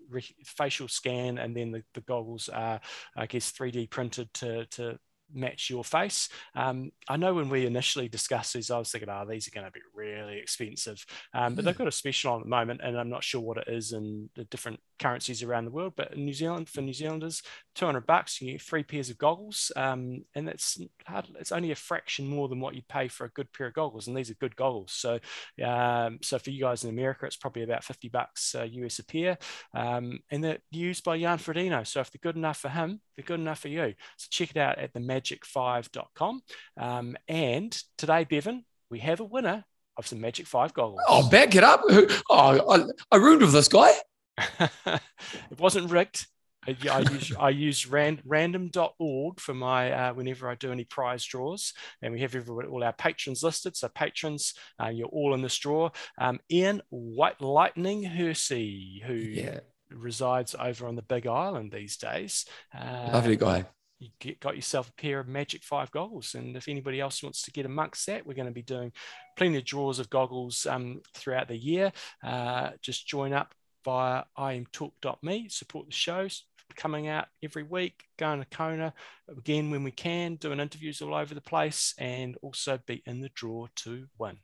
facial 0.45 0.87
scan, 0.87 1.39
and 1.39 1.57
then 1.57 1.73
the, 1.73 1.83
the 1.95 2.03
goggles 2.03 2.51
are, 2.51 2.81
I 3.17 3.27
guess, 3.27 3.53
3D 3.53 3.89
printed 3.89 4.33
to 4.35 4.67
to 4.67 4.99
match 5.35 5.71
your 5.71 5.85
face. 5.85 6.29
Um, 6.55 6.91
I 7.09 7.17
know 7.17 7.35
when 7.35 7.49
we 7.49 7.67
initially 7.67 8.09
discussed 8.09 8.55
these, 8.55 8.71
I 8.71 8.79
was 8.79 8.91
thinking, 8.91 9.11
oh, 9.11 9.25
these 9.29 9.47
are 9.49 9.51
going 9.51 9.67
to 9.67 9.73
be 9.73 9.81
really 9.95 10.39
expensive. 10.39 11.05
Um, 11.33 11.55
but 11.55 11.65
they've 11.65 11.75
hmm. 11.75 11.83
got 11.85 11.89
a 11.89 11.93
special 11.93 12.33
on 12.33 12.41
at 12.41 12.45
the 12.45 12.51
moment, 12.51 12.81
and 12.83 12.99
I'm 12.99 13.11
not 13.11 13.25
sure 13.25 13.41
what 13.41 13.59
it 13.59 13.69
is 13.69 13.93
in 13.93 14.31
the 14.35 14.45
different 14.45 14.81
currencies 14.99 15.43
around 15.43 15.65
the 15.65 15.71
world. 15.71 15.95
But 15.97 16.15
in 16.15 16.25
New 16.25 16.35
Zealand, 16.35 16.69
for 16.69 16.81
New 16.81 16.93
Zealanders, 16.93 17.43
200 17.75 18.07
bucks, 18.07 18.41
you 18.41 18.53
get 18.53 18.63
three 18.63 18.83
pairs 18.83 19.11
of 19.11 19.19
goggles. 19.19 19.73
Um, 19.77 20.25
and 20.35 20.49
it's 20.49 20.79
hard, 21.07 21.29
it's 21.39 21.53
only 21.53 21.71
a 21.73 21.77
fraction 21.77 22.29
more 22.29 22.49
than 22.49 22.61
what 22.61 22.75
you 22.75 22.83
pay 22.89 23.09
for 23.09 23.25
a 23.25 23.31
good 23.31 23.53
pair 23.53 23.67
of 23.67 23.75
goggles. 23.75 24.07
And 24.07 24.17
these 24.17 24.31
are 24.31 24.35
good 24.35 24.57
goggles. 24.57 24.93
So, 24.93 25.19
um, 25.65 26.19
so 26.23 26.39
for 26.39 26.51
you 26.51 26.61
guys 26.61 26.85
in 26.85 26.91
America, 26.91 27.27
it's 27.27 27.37
probably 27.37 27.63
about 27.63 27.85
50 27.85 28.09
bucks 28.09 28.55
uh, 28.55 28.65
US 28.65 28.99
a 28.99 29.05
pair. 29.05 29.39
Um, 29.75 30.21
and 30.31 30.43
they're 30.43 30.59
used 30.71 31.05
by 31.05 31.19
Jan 31.19 31.39
Frodeno. 31.39 31.87
So 31.87 32.01
if 32.01 32.11
they're 32.11 32.21
good 32.23 32.37
enough 32.37 32.59
for 32.59 32.69
him, 32.69 33.01
they're 33.17 33.25
good 33.25 33.41
enough 33.41 33.61
for 33.61 33.69
you. 33.69 33.95
So 34.17 34.29
check 34.31 34.51
it 34.51 34.57
out 34.57 34.79
at 34.79 34.93
the 34.93 35.01
magic5.com. 35.25 36.43
Um, 36.79 37.17
and 37.29 37.77
today, 37.99 38.25
Bevan, 38.25 38.65
we 38.91 39.01
have 39.01 39.21
a 39.21 39.25
winner 39.25 39.65
of 39.97 40.07
some 40.07 40.21
Magic 40.21 40.47
5 40.47 40.75
goggles. 40.75 41.01
Oh, 41.09 41.29
back 41.29 41.55
it 41.55 41.65
up. 41.65 41.83
Oh, 42.31 42.71
I, 42.71 42.85
I 43.13 43.17
ruined 43.17 43.43
with 43.43 43.53
this 43.53 43.69
guy. 43.69 43.93
it 44.59 45.59
wasn't 45.59 45.91
rigged. 45.91 46.27
I, 46.67 46.77
I 46.91 47.01
use 47.01 47.33
I 47.39 47.51
use 47.51 47.87
ran, 47.87 48.23
random.org 48.25 49.39
for 49.39 49.53
my 49.53 49.93
uh, 49.93 50.15
whenever 50.15 50.49
I 50.49 50.55
do 50.55 50.73
any 50.73 50.85
prize 50.85 51.23
draws, 51.23 51.75
and 52.01 52.13
we 52.13 52.21
have 52.23 52.35
every, 52.35 52.67
all 52.67 52.83
our 52.83 52.95
patrons 52.95 53.43
listed. 53.43 53.77
So 53.77 53.89
patrons, 53.89 54.55
uh, 54.83 54.89
you're 54.89 55.09
all 55.09 55.35
in 55.35 55.43
this 55.43 55.59
draw. 55.59 55.91
Um, 56.19 56.41
Ian 56.51 56.81
White 56.89 57.43
Lightning 57.43 58.03
Hersey, 58.03 59.03
who 59.07 59.13
yeah 59.13 59.61
resides 59.91 60.55
over 60.59 60.87
on 60.87 60.97
the 60.97 61.03
Big 61.03 61.27
Island 61.27 61.73
these 61.73 61.97
days. 61.97 62.47
Uh, 62.77 63.11
Lovely 63.13 63.37
guy. 63.37 63.65
You 64.05 64.11
get, 64.21 64.41
got 64.41 64.57
yourself 64.57 64.91
a 64.91 65.01
pair 65.01 65.19
of 65.19 65.29
Magic 65.29 65.63
Five 65.63 65.91
goggles, 65.91 66.35
and 66.35 66.57
if 66.57 66.69
anybody 66.69 67.01
else 67.01 67.23
wants 67.23 67.41
to 67.43 67.51
get 67.51 67.65
amongst 67.65 68.07
that, 68.07 68.27
we're 68.27 68.35
going 68.35 68.49
to 68.49 68.53
be 68.53 68.63
doing 68.63 68.93
plenty 69.37 69.57
of 69.57 69.65
draws 69.65 69.99
of 69.99 70.11
goggles 70.11 70.67
um, 70.67 71.01
throughout 71.15 71.49
the 71.49 71.57
year. 71.57 71.91
Uh, 72.23 72.73
just 72.83 73.09
join 73.09 73.33
up 73.33 73.55
via 73.83 74.25
imtalk.me, 74.39 75.49
support 75.49 75.87
the 75.87 75.93
shows 75.93 76.45
coming 76.77 77.09
out 77.09 77.29
every 77.43 77.63
week, 77.63 78.05
going 78.19 78.41
to 78.41 78.47
Kona 78.47 78.93
again 79.29 79.71
when 79.71 79.85
we 79.85 79.91
can, 79.91 80.37
doing 80.37 80.61
interviews 80.61 81.01
all 81.01 81.15
over 81.15 81.35
the 81.35 81.41
place, 81.41 81.95
and 81.99 82.37
also 82.43 82.79
be 82.87 83.03
in 83.07 83.21
the 83.21 83.31
draw 83.31 83.69
to 83.77 84.07
win. 84.19 84.39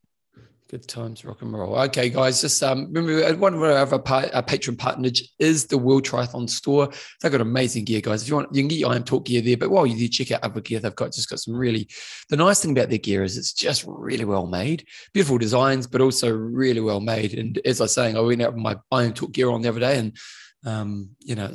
Good 0.70 0.86
times, 0.86 1.24
rock 1.24 1.42
and 1.42 1.52
roll. 1.52 1.76
Okay, 1.76 2.10
guys, 2.10 2.40
just 2.40 2.62
um, 2.62 2.92
remember 2.92 3.34
one 3.38 3.54
of 3.54 3.60
our 3.60 3.72
other 3.72 3.98
pa- 3.98 4.28
our 4.32 4.42
patron 4.44 4.76
partners 4.76 5.20
is 5.40 5.66
the 5.66 5.76
World 5.76 6.04
Triathlon 6.04 6.48
Store. 6.48 6.88
They've 7.20 7.32
got 7.32 7.40
amazing 7.40 7.86
gear, 7.86 8.00
guys. 8.00 8.22
If 8.22 8.28
you 8.28 8.36
want, 8.36 8.54
you 8.54 8.62
can 8.62 8.68
get 8.68 8.78
your 8.78 8.92
I 8.92 8.94
Am 8.94 9.02
Talk 9.02 9.24
gear 9.24 9.42
there. 9.42 9.56
But 9.56 9.70
while 9.70 9.84
you 9.84 9.96
do, 9.96 10.06
check 10.06 10.30
out 10.30 10.44
other 10.44 10.60
gear 10.60 10.78
they've 10.78 10.94
got. 10.94 11.12
Just 11.12 11.28
got 11.28 11.40
some 11.40 11.56
really. 11.56 11.88
The 12.28 12.36
nice 12.36 12.60
thing 12.60 12.70
about 12.70 12.88
their 12.88 12.98
gear 12.98 13.24
is 13.24 13.36
it's 13.36 13.52
just 13.52 13.84
really 13.84 14.24
well 14.24 14.46
made, 14.46 14.86
beautiful 15.12 15.38
designs, 15.38 15.88
but 15.88 16.00
also 16.00 16.30
really 16.30 16.80
well 16.80 17.00
made. 17.00 17.34
And 17.34 17.58
as 17.64 17.80
I 17.80 17.84
was 17.84 17.94
saying, 17.94 18.16
I 18.16 18.20
went 18.20 18.40
out 18.40 18.54
with 18.54 18.62
my 18.62 18.76
I 18.92 19.02
Am 19.02 19.12
Talk 19.12 19.32
gear 19.32 19.50
on 19.50 19.62
the 19.62 19.70
other 19.70 19.80
day, 19.80 19.98
and 19.98 20.16
um, 20.64 21.10
you 21.18 21.34
know, 21.34 21.52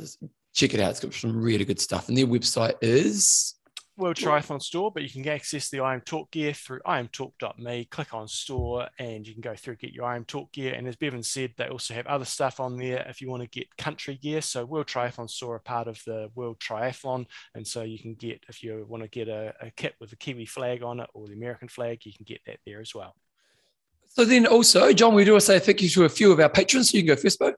check 0.52 0.74
it 0.74 0.80
out. 0.80 0.90
It's 0.90 1.00
got 1.00 1.14
some 1.14 1.34
really 1.34 1.64
good 1.64 1.80
stuff. 1.80 2.08
And 2.08 2.18
their 2.18 2.26
website 2.26 2.74
is 2.82 3.54
World 3.96 4.16
Triathlon 4.16 4.60
Store, 4.60 4.90
but 4.90 5.02
you 5.02 5.08
can 5.08 5.26
access 5.28 5.70
the 5.70 5.80
I 5.80 5.94
Am 5.94 6.02
Talk 6.02 6.30
gear 6.30 6.52
through 6.52 6.80
imtalk.me. 6.86 7.86
Click 7.86 8.12
on 8.12 8.28
store 8.28 8.88
and 8.98 9.26
you 9.26 9.32
can 9.32 9.40
go 9.40 9.54
through 9.54 9.76
get 9.76 9.92
your 9.92 10.04
I 10.04 10.16
Am 10.16 10.24
Talk 10.24 10.52
gear. 10.52 10.74
And 10.74 10.86
as 10.86 10.96
Bevan 10.96 11.22
said, 11.22 11.54
they 11.56 11.68
also 11.68 11.94
have 11.94 12.06
other 12.06 12.26
stuff 12.26 12.60
on 12.60 12.76
there 12.76 13.06
if 13.08 13.22
you 13.22 13.30
want 13.30 13.42
to 13.42 13.48
get 13.48 13.74
country 13.78 14.16
gear. 14.16 14.42
So 14.42 14.64
World 14.64 14.86
Triathlon 14.86 15.30
Store 15.30 15.54
are 15.56 15.60
part 15.60 15.88
of 15.88 16.02
the 16.04 16.30
World 16.34 16.58
Triathlon, 16.60 17.26
and 17.54 17.66
so 17.66 17.82
you 17.82 17.98
can 17.98 18.14
get 18.14 18.44
if 18.48 18.62
you 18.62 18.84
want 18.88 19.02
to 19.02 19.08
get 19.08 19.28
a, 19.28 19.54
a 19.60 19.70
kit 19.70 19.94
with 19.98 20.10
the 20.10 20.16
Kiwi 20.16 20.46
flag 20.46 20.82
on 20.82 21.00
it 21.00 21.08
or 21.14 21.26
the 21.26 21.34
American 21.34 21.68
flag, 21.68 22.04
you 22.04 22.12
can 22.12 22.24
get 22.24 22.40
that 22.46 22.58
there 22.66 22.80
as 22.80 22.94
well. 22.94 23.14
So 24.08 24.24
then 24.24 24.46
also, 24.46 24.92
John, 24.92 25.14
we 25.14 25.24
do 25.24 25.32
want 25.32 25.42
to 25.42 25.46
say 25.46 25.58
thank 25.58 25.82
you 25.82 25.88
to 25.90 26.04
a 26.04 26.08
few 26.08 26.32
of 26.32 26.40
our 26.40 26.48
patrons. 26.48 26.90
So 26.90 26.98
you 26.98 27.02
can 27.02 27.14
go 27.14 27.20
first, 27.20 27.38
Bo. 27.38 27.54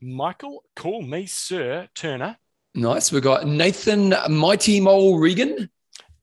Michael, 0.00 0.64
call 0.74 1.02
me 1.02 1.26
Sir 1.26 1.88
Turner. 1.94 2.36
Nice. 2.74 3.12
We've 3.12 3.22
got 3.22 3.46
Nathan 3.46 4.14
Mighty 4.30 4.80
Mole 4.80 5.18
Regan. 5.18 5.68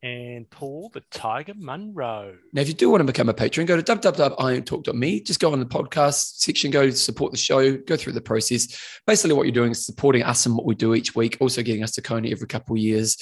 And 0.01 0.49
Paul 0.49 0.89
the 0.93 1.01
Tiger 1.11 1.53
Munro. 1.55 2.37
Now, 2.53 2.61
if 2.61 2.69
you 2.69 2.73
do 2.73 2.89
want 2.89 3.01
to 3.01 3.05
become 3.05 3.27
a 3.27 3.33
patron, 3.33 3.67
go 3.67 3.79
to 3.79 3.83
www.iamtalk.me. 3.83 5.21
Just 5.21 5.41
go 5.41 5.51
on 5.51 5.59
the 5.59 5.65
podcast 5.65 6.37
section, 6.37 6.71
go 6.71 6.89
support 6.89 7.33
the 7.33 7.37
show, 7.37 7.75
go 7.77 7.97
through 7.97 8.13
the 8.13 8.21
process. 8.21 8.99
Basically, 9.05 9.35
what 9.35 9.43
you're 9.43 9.51
doing 9.51 9.71
is 9.71 9.85
supporting 9.85 10.23
us 10.23 10.45
and 10.45 10.55
what 10.55 10.65
we 10.65 10.73
do 10.73 10.95
each 10.95 11.15
week, 11.15 11.37
also 11.41 11.61
getting 11.61 11.83
us 11.83 11.91
to 11.91 12.01
Kona 12.01 12.29
every 12.29 12.47
couple 12.47 12.75
of 12.75 12.81
years. 12.81 13.17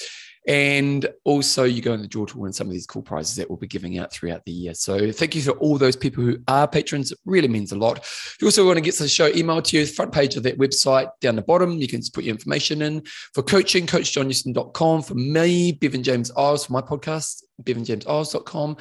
And 0.48 1.06
also, 1.24 1.64
you 1.64 1.82
go 1.82 1.92
in 1.92 2.00
the 2.00 2.08
draw 2.08 2.24
to 2.24 2.38
win 2.38 2.54
some 2.54 2.66
of 2.66 2.72
these 2.72 2.86
cool 2.86 3.02
prizes 3.02 3.36
that 3.36 3.50
we'll 3.50 3.58
be 3.58 3.66
giving 3.66 3.98
out 3.98 4.10
throughout 4.10 4.44
the 4.46 4.50
year. 4.50 4.72
So, 4.72 5.12
thank 5.12 5.34
you 5.34 5.42
to 5.42 5.52
all 5.52 5.76
those 5.76 5.94
people 5.94 6.24
who 6.24 6.38
are 6.48 6.66
patrons. 6.66 7.12
It 7.12 7.18
really 7.26 7.48
means 7.48 7.72
a 7.72 7.76
lot. 7.76 8.04
You 8.40 8.46
also 8.46 8.66
want 8.66 8.78
to 8.78 8.80
get 8.80 8.96
the 8.96 9.06
show 9.08 9.30
emailed 9.30 9.64
to 9.64 9.78
you, 9.78 9.86
front 9.86 10.10
page 10.10 10.36
of 10.36 10.42
that 10.44 10.58
website 10.58 11.10
down 11.20 11.36
the 11.36 11.42
bottom, 11.42 11.72
you 11.72 11.86
can 11.86 12.00
just 12.00 12.14
put 12.14 12.24
your 12.24 12.34
information 12.34 12.82
in. 12.82 13.02
For 13.34 13.42
coaching, 13.42 13.86
coachjohnnewsom.com. 13.86 15.02
For 15.02 15.14
me, 15.14 15.72
Bevan 15.72 16.02
James 16.02 16.30
Eyles, 16.32 16.66
for 16.66 16.72
my 16.72 16.80
podcast, 16.80 17.42
bevanjameseyles.com. 17.62 18.76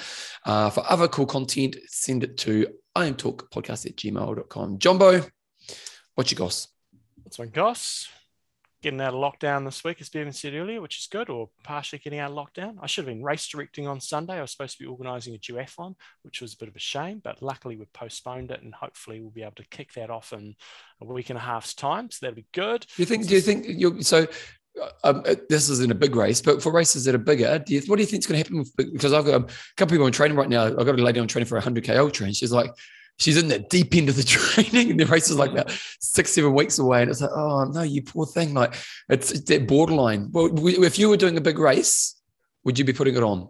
Uh, 0.46 0.70
for 0.70 0.84
other 0.90 1.08
cool 1.08 1.26
content, 1.26 1.76
send 1.88 2.24
it 2.24 2.38
to 2.38 2.68
iamtalkpodcast 2.96 3.86
at 3.86 3.96
gmail.com. 3.96 4.80
Jumbo, 4.80 5.22
what 6.16 6.32
you 6.32 6.38
goss? 6.38 6.68
What's 7.24 7.40
my 7.40 7.46
goss? 7.46 8.08
Getting 8.84 9.02
out 9.02 9.14
of 9.14 9.20
lockdown 9.20 9.66
this 9.66 9.84
week, 9.84 10.00
as 10.02 10.10
Bevan 10.10 10.34
said 10.34 10.54
earlier, 10.54 10.82
which 10.82 11.00
is 11.00 11.08
good, 11.08 11.30
or 11.30 11.50
partially 11.64 12.00
getting 12.00 12.20
out 12.20 12.32
of 12.32 12.38
lockdown. 12.38 12.76
I 12.82 12.88
should 12.88 13.06
have 13.06 13.14
been 13.14 13.24
race 13.24 13.48
directing 13.48 13.88
on 13.88 14.00
Sunday. 14.00 14.38
I 14.38 14.42
was 14.42 14.52
supposed 14.52 14.78
to 14.78 14.84
be 14.84 14.90
organising 14.90 15.34
a 15.36 15.38
duathlon, 15.38 15.96
which 16.24 16.42
was 16.42 16.54
a 16.54 16.58
bit 16.58 16.70
of 16.70 16.76
a 16.76 16.80
shame, 16.80 17.20
but 17.24 17.42
luckily 17.42 17.76
we've 17.76 17.92
postponed 17.94 18.52
it, 18.52 18.62
and 18.62 18.74
hopefully 18.74 19.20
we'll 19.20 19.32
be 19.32 19.42
able 19.42 19.56
to 19.56 19.68
kick 19.68 19.94
that 19.94 20.10
off 20.10 20.34
in 20.34 20.56
a 21.02 21.06
week 21.06 21.30
and 21.30 21.38
a 21.38 21.42
half's 21.42 21.74
time. 21.74 22.12
So 22.12 22.20
that'll 22.22 22.36
be 22.36 22.48
good. 22.54 22.86
Do 22.96 23.02
you 23.02 23.06
think? 23.06 23.28
Do 23.28 23.36
you 23.36 23.42
think 23.42 23.66
you 23.68 24.02
so? 24.04 24.28
Um, 25.04 25.24
uh, 25.26 25.34
this 25.50 25.70
isn't 25.70 25.92
a 25.92 25.96
big 25.96 26.16
race, 26.16 26.40
but 26.40 26.62
for 26.62 26.72
races 26.72 27.04
that 27.06 27.16
are 27.16 27.20
bigger, 27.20 27.58
do 27.58 27.74
you, 27.74 27.82
what 27.88 27.96
do 27.96 28.04
you 28.04 28.08
think 28.08 28.22
is 28.22 28.28
going 28.28 28.44
to 28.44 28.48
happen? 28.48 28.60
With, 28.60 28.94
because 28.94 29.12
I've 29.12 29.26
got 29.26 29.42
a 29.42 29.46
couple 29.76 29.86
of 29.86 29.90
people 29.90 30.06
in 30.06 30.14
training 30.14 30.38
right 30.38 30.48
now. 30.48 30.66
I've 30.66 30.86
got 30.86 31.00
a 31.00 31.04
lady 31.04 31.20
on 31.20 31.28
training 31.28 31.48
for 31.48 31.58
a 31.58 31.62
100k 31.64 31.98
ultra, 31.98 32.28
and 32.28 32.36
she's 32.36 32.52
like, 32.52 32.70
she's 33.18 33.38
in 33.38 33.48
the 33.48 33.60
deep 33.60 33.96
end 33.96 34.10
of 34.10 34.16
the 34.16 34.24
training 34.24 34.92
and 34.92 35.00
the 35.00 35.06
race 35.06 35.30
is 35.30 35.38
like 35.38 35.52
about 35.52 35.72
six, 36.00 36.32
seven 36.32 36.54
weeks 36.54 36.80
away. 36.80 37.02
And 37.02 37.12
it's 37.12 37.22
like, 37.22 37.32
oh 37.32 37.66
no, 37.66 37.82
you 37.82 38.02
poor 38.02 38.26
thing. 38.26 38.54
Like 38.54 38.76
it's, 39.10 39.32
it's 39.32 39.50
that 39.50 39.68
borderline. 39.68 40.30
Well, 40.32 40.50
if 40.68 40.98
you 40.98 41.10
were 41.10 41.18
doing 41.18 41.38
a 41.38 41.42
big 41.42 41.60
race, 41.60 42.20
would 42.64 42.78
you 42.78 42.86
be 42.86 42.94
putting 42.94 43.16
it 43.16 43.24
on? 43.24 43.50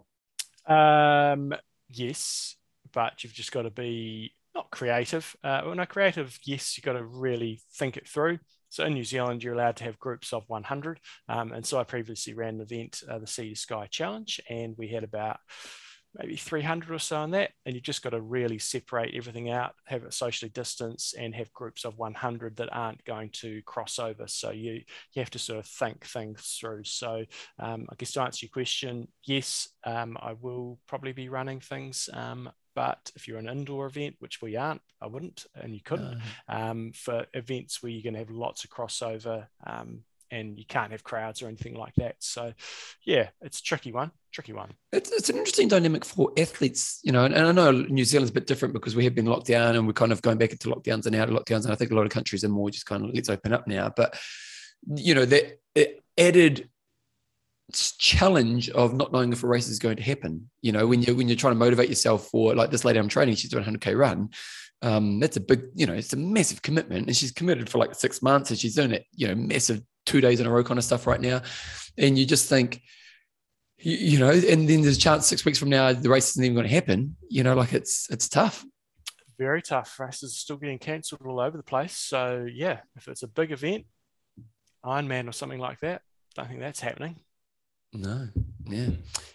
Um, 0.66 1.54
yes, 1.88 2.56
but 2.92 3.24
you've 3.24 3.32
just 3.32 3.52
got 3.52 3.62
to 3.62 3.70
be 3.70 4.32
not 4.54 4.70
creative. 4.70 5.36
Uh, 5.42 5.62
well, 5.64 5.74
no, 5.74 5.86
creative, 5.86 6.38
yes, 6.44 6.76
you've 6.76 6.84
got 6.84 6.94
to 6.94 7.04
really 7.04 7.60
think 7.74 7.96
it 7.96 8.08
through. 8.08 8.38
So 8.70 8.84
in 8.84 8.92
New 8.92 9.04
Zealand, 9.04 9.42
you're 9.42 9.54
allowed 9.54 9.76
to 9.76 9.84
have 9.84 9.98
groups 9.98 10.32
of 10.32 10.44
100. 10.46 11.00
Um, 11.28 11.52
and 11.52 11.64
so 11.64 11.78
I 11.78 11.84
previously 11.84 12.34
ran 12.34 12.56
an 12.56 12.60
event, 12.60 13.02
uh, 13.10 13.18
the 13.18 13.26
Sea 13.26 13.50
to 13.50 13.56
Sky 13.56 13.88
Challenge, 13.90 14.40
and 14.48 14.74
we 14.76 14.88
had 14.88 15.04
about 15.04 15.38
maybe 16.18 16.36
300 16.36 16.90
or 16.90 16.98
so 16.98 17.22
in 17.22 17.30
that. 17.32 17.52
And 17.64 17.74
you've 17.74 17.84
just 17.84 18.02
got 18.02 18.10
to 18.10 18.20
really 18.20 18.58
separate 18.58 19.14
everything 19.14 19.50
out, 19.50 19.74
have 19.84 20.04
it 20.04 20.12
socially 20.12 20.50
distance, 20.50 21.14
and 21.18 21.34
have 21.34 21.52
groups 21.52 21.84
of 21.84 21.98
100 21.98 22.56
that 22.56 22.68
aren't 22.72 23.04
going 23.04 23.30
to 23.34 23.62
cross 23.62 23.98
over. 23.98 24.26
So 24.26 24.50
you, 24.50 24.82
you 25.12 25.20
have 25.20 25.30
to 25.30 25.38
sort 25.38 25.58
of 25.58 25.66
think 25.66 26.04
things 26.04 26.58
through. 26.60 26.84
So 26.84 27.24
um, 27.58 27.86
I 27.90 27.94
guess 27.96 28.12
to 28.12 28.22
answer 28.22 28.46
your 28.46 28.50
question, 28.52 29.08
yes, 29.24 29.68
um, 29.84 30.16
I 30.20 30.34
will 30.40 30.78
probably 30.86 31.12
be 31.12 31.28
running 31.28 31.60
things 31.60 32.08
um, 32.12 32.50
but 32.78 33.10
if 33.16 33.26
you're 33.26 33.38
an 33.38 33.48
indoor 33.48 33.86
event, 33.86 34.14
which 34.20 34.40
we 34.40 34.54
aren't, 34.54 34.82
I 35.02 35.08
wouldn't, 35.08 35.46
and 35.60 35.74
you 35.74 35.80
couldn't, 35.82 36.18
no. 36.48 36.54
um, 36.56 36.92
for 36.94 37.26
events 37.34 37.82
where 37.82 37.90
you're 37.90 38.04
going 38.04 38.12
to 38.12 38.20
have 38.20 38.30
lots 38.30 38.62
of 38.62 38.70
crossover 38.70 39.48
um, 39.66 40.04
and 40.30 40.58
you 40.58 40.64
can't 40.66 40.92
have 40.92 41.04
crowds 41.04 41.42
or 41.42 41.48
anything 41.48 41.74
like 41.74 41.94
that. 41.96 42.16
So, 42.18 42.52
yeah, 43.04 43.28
it's 43.40 43.60
a 43.60 43.62
tricky 43.62 43.92
one. 43.92 44.10
Tricky 44.32 44.52
one. 44.52 44.72
It's, 44.92 45.10
it's 45.10 45.30
an 45.30 45.36
interesting 45.36 45.68
dynamic 45.68 46.04
for 46.04 46.32
athletes, 46.38 47.00
you 47.02 47.12
know, 47.12 47.24
and, 47.24 47.34
and 47.34 47.46
I 47.46 47.52
know 47.52 47.70
New 47.72 48.04
Zealand's 48.04 48.30
a 48.30 48.34
bit 48.34 48.46
different 48.46 48.74
because 48.74 48.94
we 48.94 49.04
have 49.04 49.14
been 49.14 49.26
locked 49.26 49.46
down 49.46 49.76
and 49.76 49.86
we're 49.86 49.92
kind 49.92 50.12
of 50.12 50.22
going 50.22 50.38
back 50.38 50.52
into 50.52 50.68
lockdowns 50.68 51.06
and 51.06 51.16
out 51.16 51.28
of 51.28 51.34
lockdowns. 51.34 51.64
And 51.64 51.72
I 51.72 51.76
think 51.76 51.90
a 51.90 51.94
lot 51.94 52.04
of 52.04 52.10
countries 52.10 52.44
are 52.44 52.48
more 52.48 52.70
just 52.70 52.86
kind 52.86 53.04
of 53.04 53.14
let's 53.14 53.30
open 53.30 53.52
up 53.52 53.66
now. 53.66 53.92
But, 53.94 54.18
you 54.94 55.14
know, 55.14 55.24
that 55.24 55.60
added 56.18 56.68
challenge 57.72 58.70
of 58.70 58.94
not 58.94 59.12
knowing 59.12 59.32
if 59.32 59.42
a 59.42 59.46
race 59.46 59.68
is 59.68 59.78
going 59.78 59.96
to 59.96 60.02
happen. 60.02 60.50
You 60.62 60.72
know, 60.72 60.86
when 60.86 61.02
you 61.02 61.14
when 61.14 61.28
you're 61.28 61.36
trying 61.36 61.54
to 61.54 61.58
motivate 61.58 61.88
yourself 61.88 62.28
for 62.28 62.54
like 62.54 62.70
this 62.70 62.84
lady 62.84 62.98
I'm 62.98 63.08
training, 63.08 63.36
she's 63.36 63.50
doing 63.50 63.64
a 63.64 63.70
100k 63.70 63.98
run. 63.98 64.30
Um, 64.80 65.18
that's 65.18 65.36
a 65.36 65.40
big, 65.40 65.64
you 65.74 65.86
know, 65.86 65.94
it's 65.94 66.12
a 66.12 66.16
massive 66.16 66.62
commitment, 66.62 67.08
and 67.08 67.16
she's 67.16 67.32
committed 67.32 67.68
for 67.68 67.78
like 67.78 67.94
six 67.94 68.22
months, 68.22 68.50
and 68.50 68.58
she's 68.58 68.76
doing 68.76 68.92
it, 68.92 69.06
you 69.14 69.26
know, 69.26 69.34
massive 69.34 69.82
two 70.08 70.20
days 70.20 70.40
in 70.40 70.46
a 70.46 70.50
row 70.50 70.64
kind 70.64 70.78
of 70.78 70.84
stuff 70.84 71.06
right 71.06 71.20
now. 71.20 71.42
And 71.98 72.18
you 72.18 72.24
just 72.24 72.48
think, 72.48 72.80
you, 73.78 73.96
you 73.96 74.18
know, 74.18 74.30
and 74.30 74.68
then 74.68 74.82
there's 74.82 74.96
a 74.96 75.00
chance 75.00 75.26
six 75.26 75.44
weeks 75.44 75.58
from 75.58 75.68
now 75.68 75.92
the 75.92 76.08
race 76.08 76.30
isn't 76.30 76.42
even 76.42 76.54
going 76.54 76.66
to 76.66 76.74
happen. 76.74 77.16
You 77.28 77.42
know, 77.44 77.54
like 77.54 77.74
it's 77.74 78.08
it's 78.10 78.28
tough. 78.28 78.64
Very 79.38 79.62
tough. 79.62 80.00
Races 80.00 80.32
are 80.32 80.34
still 80.34 80.56
getting 80.56 80.78
cancelled 80.78 81.20
all 81.26 81.38
over 81.38 81.56
the 81.56 81.62
place. 81.62 81.96
So 81.96 82.46
yeah, 82.50 82.80
if 82.96 83.06
it's 83.06 83.22
a 83.22 83.28
big 83.28 83.52
event, 83.52 83.84
Ironman 84.84 85.28
or 85.28 85.32
something 85.32 85.60
like 85.60 85.80
that, 85.80 86.02
I 86.36 86.42
don't 86.42 86.48
think 86.48 86.60
that's 86.60 86.80
happening. 86.80 87.16
No, 87.92 88.28
yeah. 88.66 88.90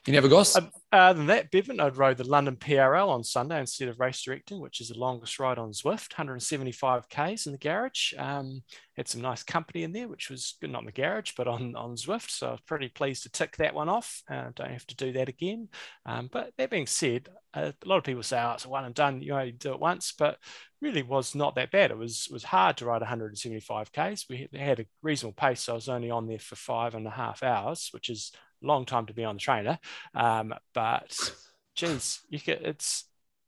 You 0.05 0.13
never 0.13 0.27
goes. 0.27 0.55
Uh, 0.55 0.67
other 0.99 1.17
than 1.17 1.27
that, 1.27 1.49
Bevan, 1.49 1.79
I'd 1.79 1.97
rode 1.97 2.17
the 2.17 2.27
London 2.27 2.55
PRL 2.55 3.09
on 3.09 3.23
Sunday 3.23 3.59
instead 3.59 3.89
of 3.89 3.99
race 3.99 4.21
directing, 4.21 4.59
which 4.59 4.79
is 4.79 4.89
the 4.89 4.99
longest 4.99 5.39
ride 5.39 5.57
on 5.57 5.71
Zwift, 5.71 6.13
175 6.13 7.09
k's 7.09 7.47
in 7.47 7.51
the 7.51 7.57
garage. 7.57 8.13
Um, 8.17 8.61
had 8.95 9.07
some 9.07 9.21
nice 9.21 9.41
company 9.41 9.83
in 9.83 9.91
there, 9.91 10.07
which 10.07 10.29
was 10.29 10.55
good, 10.61 10.69
not 10.69 10.81
in 10.81 10.85
the 10.85 10.91
garage, 10.91 11.31
but 11.35 11.47
on 11.47 11.75
on 11.75 11.95
Zwift. 11.95 12.29
So 12.29 12.49
I 12.49 12.51
was 12.51 12.61
pretty 12.61 12.89
pleased 12.89 13.23
to 13.23 13.31
tick 13.31 13.57
that 13.57 13.73
one 13.73 13.89
off. 13.89 14.21
Uh, 14.29 14.51
don't 14.55 14.69
have 14.69 14.85
to 14.87 14.95
do 14.95 15.11
that 15.13 15.29
again. 15.29 15.69
Um, 16.05 16.29
but 16.31 16.51
that 16.57 16.69
being 16.69 16.85
said, 16.85 17.27
uh, 17.55 17.71
a 17.83 17.87
lot 17.87 17.97
of 17.97 18.03
people 18.03 18.21
say, 18.21 18.39
"Oh, 18.39 18.51
it's 18.51 18.65
a 18.65 18.69
one 18.69 18.85
and 18.85 18.93
done. 18.93 19.21
You 19.21 19.33
only 19.33 19.51
do 19.51 19.73
it 19.73 19.79
once," 19.79 20.13
but 20.15 20.37
really 20.79 21.01
was 21.01 21.33
not 21.33 21.55
that 21.55 21.71
bad. 21.71 21.89
It 21.89 21.97
was 21.97 22.27
was 22.31 22.43
hard 22.43 22.77
to 22.77 22.85
ride 22.85 23.01
175 23.01 23.91
k's. 23.91 24.25
We 24.29 24.47
had 24.53 24.81
a 24.81 24.85
reasonable 25.01 25.33
pace. 25.33 25.61
So 25.61 25.73
I 25.73 25.75
was 25.75 25.89
only 25.89 26.11
on 26.11 26.27
there 26.27 26.39
for 26.39 26.55
five 26.55 26.93
and 26.93 27.07
a 27.07 27.11
half 27.11 27.41
hours, 27.41 27.89
which 27.93 28.09
is 28.09 28.31
long 28.63 28.85
time 28.85 29.05
to 29.07 29.13
be 29.13 29.23
on 29.23 29.35
the 29.35 29.41
trainer. 29.41 29.79
Um, 30.13 30.53
but 30.73 31.33
geez, 31.75 32.21
you 32.29 32.39
get 32.39 32.61
it's 32.61 33.05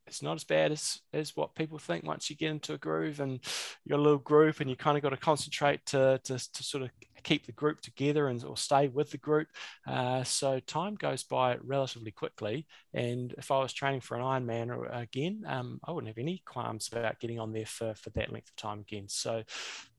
it's 0.07 0.21
not 0.21 0.35
as 0.35 0.43
bad 0.43 0.71
as 0.71 0.99
as 1.13 1.35
what 1.35 1.55
people 1.55 1.79
think 1.79 2.05
once 2.05 2.29
you 2.29 2.35
get 2.35 2.51
into 2.51 2.73
a 2.73 2.77
groove 2.77 3.19
and 3.19 3.39
you're 3.85 3.99
a 3.99 4.01
little 4.01 4.19
group 4.19 4.59
and 4.59 4.69
you 4.69 4.75
kind 4.75 4.97
of 4.97 5.03
got 5.03 5.09
to 5.09 5.17
concentrate 5.17 5.85
to, 5.87 6.19
to, 6.23 6.37
to 6.53 6.63
sort 6.63 6.83
of 6.83 6.89
keep 7.25 7.45
the 7.45 7.51
group 7.51 7.81
together 7.81 8.27
and 8.27 8.43
or 8.45 8.55
stay 8.55 8.87
with 8.87 9.09
the 9.11 9.17
group. 9.17 9.47
Uh, 9.85 10.23
so 10.23 10.59
time 10.59 10.95
goes 10.95 11.23
by 11.23 11.57
relatively 11.61 12.11
quickly. 12.11 12.65
And 12.93 13.33
if 13.37 13.51
I 13.51 13.59
was 13.59 13.73
training 13.73 14.01
for 14.01 14.15
an 14.15 14.23
Ironman 14.23 14.87
again, 14.95 15.43
um, 15.47 15.79
I 15.83 15.91
wouldn't 15.91 16.07
have 16.07 16.21
any 16.21 16.41
qualms 16.45 16.89
about 16.91 17.19
getting 17.19 17.39
on 17.39 17.51
there 17.51 17.65
for, 17.65 17.95
for 17.95 18.11
that 18.11 18.31
length 18.31 18.49
of 18.49 18.55
time 18.55 18.79
again. 18.79 19.09
So 19.09 19.43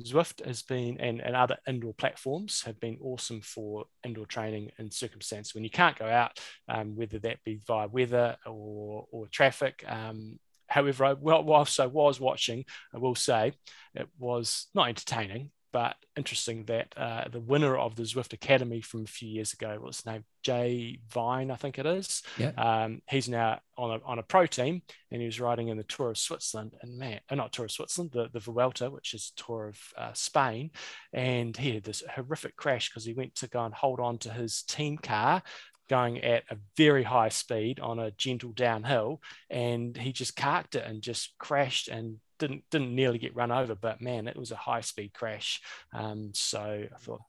Zwift 0.03 0.47
has 0.47 0.63
been, 0.63 0.99
and, 1.01 1.21
and 1.21 1.37
other 1.37 1.59
indoor 1.67 1.93
platforms 1.93 2.63
have 2.63 2.79
been 2.81 2.99
awesome 3.03 3.43
for 3.43 3.85
indoor 4.05 4.27
training 4.27 4.71
in 4.79 4.91
circumstances 4.91 5.55
when 5.55 5.65
you 5.65 5.71
can't 5.71 5.99
go 5.99 6.07
out, 6.07 6.39
um, 6.69 6.97
whether 6.97 7.19
that 7.19 7.43
be 7.45 7.61
via 7.67 7.89
weather 7.89 8.37
or, 8.47 9.07
or 9.11 9.27
traffic. 9.27 9.85
Um, 9.87 10.39
However, 10.69 11.05
I, 11.05 11.13
whilst 11.13 11.79
I 11.79 11.87
was 11.87 12.19
watching, 12.19 12.65
I 12.93 12.99
will 12.99 13.15
say 13.15 13.53
it 13.95 14.09
was 14.19 14.67
not 14.75 14.89
entertaining 14.89 15.53
but 15.77 15.97
interesting 16.17 16.65
that 16.65 16.95
uh, 16.97 17.29
the 17.31 17.39
winner 17.39 17.77
of 17.77 17.97
the 17.97 18.05
Zwift 18.05 18.33
Academy 18.33 18.81
from 18.81 19.03
a 19.03 19.07
few 19.07 19.29
years 19.29 19.53
ago, 19.53 19.77
what's 19.79 19.99
his 19.99 20.07
name? 20.07 20.25
Jay 20.43 21.01
Vine, 21.11 21.51
I 21.51 21.57
think 21.57 21.79
it 21.79 21.85
is. 21.85 22.23
Yeah. 22.39 22.53
Um, 22.57 23.03
he's 23.11 23.29
now 23.29 23.61
on 23.77 23.91
a, 23.91 24.01
on 24.07 24.19
a 24.19 24.23
pro 24.23 24.47
team 24.47 24.81
and 25.13 25.21
he 25.21 25.27
was 25.27 25.39
riding 25.39 25.69
in 25.69 25.77
the 25.77 25.85
Tour 25.85 26.13
of 26.13 26.17
Switzerland. 26.17 26.73
And 26.81 26.97
man, 26.97 27.21
uh, 27.29 27.35
not 27.35 27.53
Tour 27.53 27.67
of 27.67 27.73
Switzerland, 27.73 28.13
the, 28.15 28.31
the 28.33 28.41
Vuelta, 28.41 28.91
which 28.91 29.13
is 29.13 29.35
Tour 29.37 29.69
of 29.69 29.79
uh, 29.99 30.15
Spain. 30.15 30.71
And 31.13 31.55
he 31.55 31.75
had 31.75 31.85
this 31.85 32.03
horrific 32.09 32.57
crash 32.57 32.89
because 32.89 33.05
he 33.05 33.13
went 33.13 33.35
to 33.35 33.47
go 33.47 33.63
and 33.63 33.75
hold 33.75 34.01
on 34.01 34.17
to 34.21 34.33
his 34.33 34.63
team 34.63 34.97
car 34.97 35.43
going 35.89 36.23
at 36.23 36.45
a 36.51 36.57
very 36.77 37.03
high 37.03 37.29
speed 37.29 37.81
on 37.81 37.99
a 37.99 38.11
gentle 38.13 38.53
downhill 38.53 39.21
and 39.51 39.97
he 39.97 40.13
just 40.13 40.37
carked 40.37 40.75
it 40.75 40.85
and 40.85 41.03
just 41.03 41.33
crashed 41.39 41.89
and 41.89 42.19
didn't 42.39 42.65
didn't 42.71 42.95
nearly 42.95 43.19
get 43.19 43.35
run 43.35 43.51
over, 43.51 43.75
but 43.75 44.01
man, 44.01 44.29
it 44.29 44.37
was 44.37 44.51
a 44.51 44.57
high 44.57 44.81
speed 44.81 45.13
crash. 45.13 45.61
Um, 45.93 46.31
so 46.35 46.61
I 46.61 46.99
thought, 46.99 47.23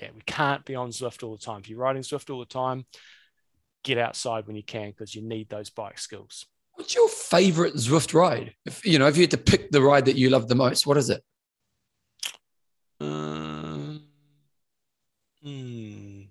yeah, 0.00 0.08
we 0.14 0.20
can't 0.26 0.64
be 0.64 0.74
on 0.74 0.90
Zwift 0.90 1.22
all 1.22 1.36
the 1.36 1.42
time. 1.42 1.60
If 1.60 1.68
you're 1.68 1.78
riding 1.78 2.02
Zwift 2.02 2.30
all 2.30 2.40
the 2.40 2.46
time, 2.46 2.86
get 3.82 3.98
outside 3.98 4.46
when 4.46 4.56
you 4.56 4.62
can 4.62 4.90
because 4.90 5.14
you 5.14 5.22
need 5.22 5.48
those 5.48 5.70
bike 5.70 5.98
skills. 5.98 6.46
What's 6.74 6.94
your 6.94 7.08
favorite 7.08 7.74
Zwift 7.74 8.12
ride? 8.14 8.54
If 8.66 8.84
you 8.84 8.98
know, 8.98 9.06
if 9.06 9.16
you 9.16 9.22
had 9.22 9.30
to 9.32 9.38
pick 9.38 9.70
the 9.70 9.80
ride 9.80 10.04
that 10.06 10.16
you 10.16 10.30
love 10.30 10.48
the 10.48 10.54
most, 10.54 10.86
what 10.86 10.96
is 10.96 11.10
it? 11.10 11.22
Um, 13.00 14.02
hmm, 15.42 16.22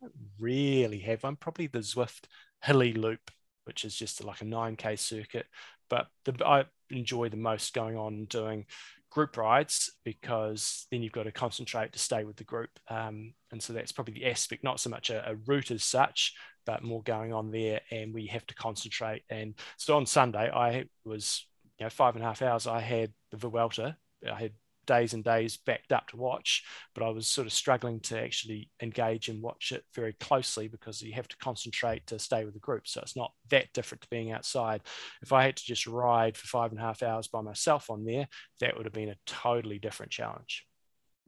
don't 0.00 0.14
really 0.38 0.98
have 1.00 1.22
one. 1.22 1.36
Probably 1.36 1.66
the 1.66 1.80
Zwift 1.80 2.24
Hilly 2.62 2.92
Loop, 2.92 3.30
which 3.64 3.84
is 3.84 3.94
just 3.94 4.22
like 4.24 4.40
a 4.40 4.44
9k 4.44 4.98
circuit. 4.98 5.46
But 5.88 6.08
the, 6.24 6.46
I 6.46 6.64
enjoy 6.90 7.28
the 7.28 7.36
most 7.36 7.74
going 7.74 7.96
on 7.96 8.26
doing 8.26 8.66
group 9.10 9.36
rides 9.36 9.92
because 10.04 10.86
then 10.90 11.02
you've 11.02 11.12
got 11.12 11.22
to 11.22 11.32
concentrate 11.32 11.92
to 11.92 11.98
stay 11.98 12.24
with 12.24 12.36
the 12.36 12.44
group. 12.44 12.70
Um, 12.88 13.32
and 13.50 13.62
so 13.62 13.72
that's 13.72 13.92
probably 13.92 14.14
the 14.14 14.26
aspect, 14.26 14.64
not 14.64 14.80
so 14.80 14.90
much 14.90 15.10
a, 15.10 15.30
a, 15.30 15.36
route 15.46 15.70
as 15.70 15.84
such, 15.84 16.34
but 16.66 16.82
more 16.82 17.02
going 17.02 17.32
on 17.32 17.50
there 17.50 17.80
and 17.90 18.12
we 18.12 18.26
have 18.26 18.46
to 18.46 18.54
concentrate. 18.54 19.22
And 19.30 19.54
so 19.78 19.96
on 19.96 20.06
Sunday, 20.06 20.50
I 20.50 20.84
was, 21.04 21.46
you 21.78 21.86
know, 21.86 21.90
five 21.90 22.14
and 22.14 22.24
a 22.24 22.26
half 22.26 22.42
hours, 22.42 22.66
I 22.66 22.80
had 22.80 23.12
the 23.30 23.38
Vuelta, 23.38 23.96
I 24.30 24.38
had 24.38 24.52
days 24.86 25.14
and 25.14 25.24
days 25.24 25.56
backed 25.56 25.92
up 25.92 26.08
to 26.08 26.16
watch, 26.16 26.64
but 26.94 27.04
I 27.04 27.10
was 27.10 27.26
sort 27.26 27.46
of 27.46 27.52
struggling 27.52 28.00
to 28.00 28.20
actually 28.20 28.70
engage 28.80 29.28
and 29.28 29.42
watch 29.42 29.72
it 29.72 29.84
very 29.94 30.12
closely 30.14 30.68
because 30.68 31.02
you 31.02 31.12
have 31.14 31.28
to 31.28 31.36
concentrate 31.38 32.06
to 32.08 32.18
stay 32.18 32.44
with 32.44 32.54
the 32.54 32.60
group. 32.60 32.86
So 32.88 33.00
it's 33.00 33.16
not 33.16 33.32
that 33.50 33.72
different 33.72 34.02
to 34.02 34.08
being 34.08 34.32
outside. 34.32 34.82
If 35.22 35.32
I 35.32 35.44
had 35.44 35.56
to 35.56 35.64
just 35.64 35.86
ride 35.86 36.36
for 36.36 36.46
five 36.46 36.70
and 36.70 36.80
a 36.80 36.84
half 36.84 37.02
hours 37.02 37.28
by 37.28 37.40
myself 37.40 37.90
on 37.90 38.04
there, 38.04 38.28
that 38.60 38.76
would 38.76 38.86
have 38.86 38.92
been 38.92 39.10
a 39.10 39.16
totally 39.26 39.78
different 39.78 40.12
challenge. 40.12 40.66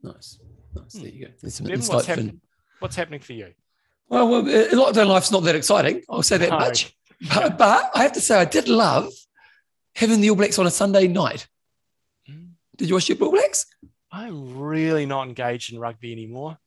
Nice. 0.01 0.39
Nice. 0.73 0.93
There 0.93 1.09
hmm. 1.09 1.17
you 1.17 1.25
go. 1.25 1.31
There's 1.41 1.55
some 1.55 1.67
ben, 1.67 1.79
what's, 1.81 2.05
happen- 2.05 2.41
what's 2.79 2.95
happening 2.95 3.19
for 3.19 3.33
you? 3.33 3.53
Well, 4.07 4.27
well, 4.27 4.43
lockdown 4.43 5.07
life's 5.07 5.31
not 5.31 5.43
that 5.43 5.55
exciting. 5.55 6.01
I'll 6.09 6.23
say 6.23 6.37
that 6.37 6.49
no. 6.49 6.57
much. 6.57 6.95
But, 7.33 7.57
but 7.57 7.91
I 7.93 8.03
have 8.03 8.13
to 8.13 8.21
say, 8.21 8.39
I 8.39 8.45
did 8.45 8.67
love 8.67 9.11
having 9.95 10.21
the 10.21 10.29
All 10.29 10.35
Blacks 10.35 10.57
on 10.57 10.65
a 10.65 10.71
Sunday 10.71 11.07
night. 11.07 11.47
Did 12.79 12.87
you 12.87 12.95
watch 12.95 13.09
your 13.09 13.17
All 13.19 13.31
Blacks? 13.31 13.65
I'm 14.11 14.57
really 14.57 15.05
not 15.05 15.27
engaged 15.27 15.73
in 15.73 15.79
rugby 15.79 16.13
anymore. 16.13 16.57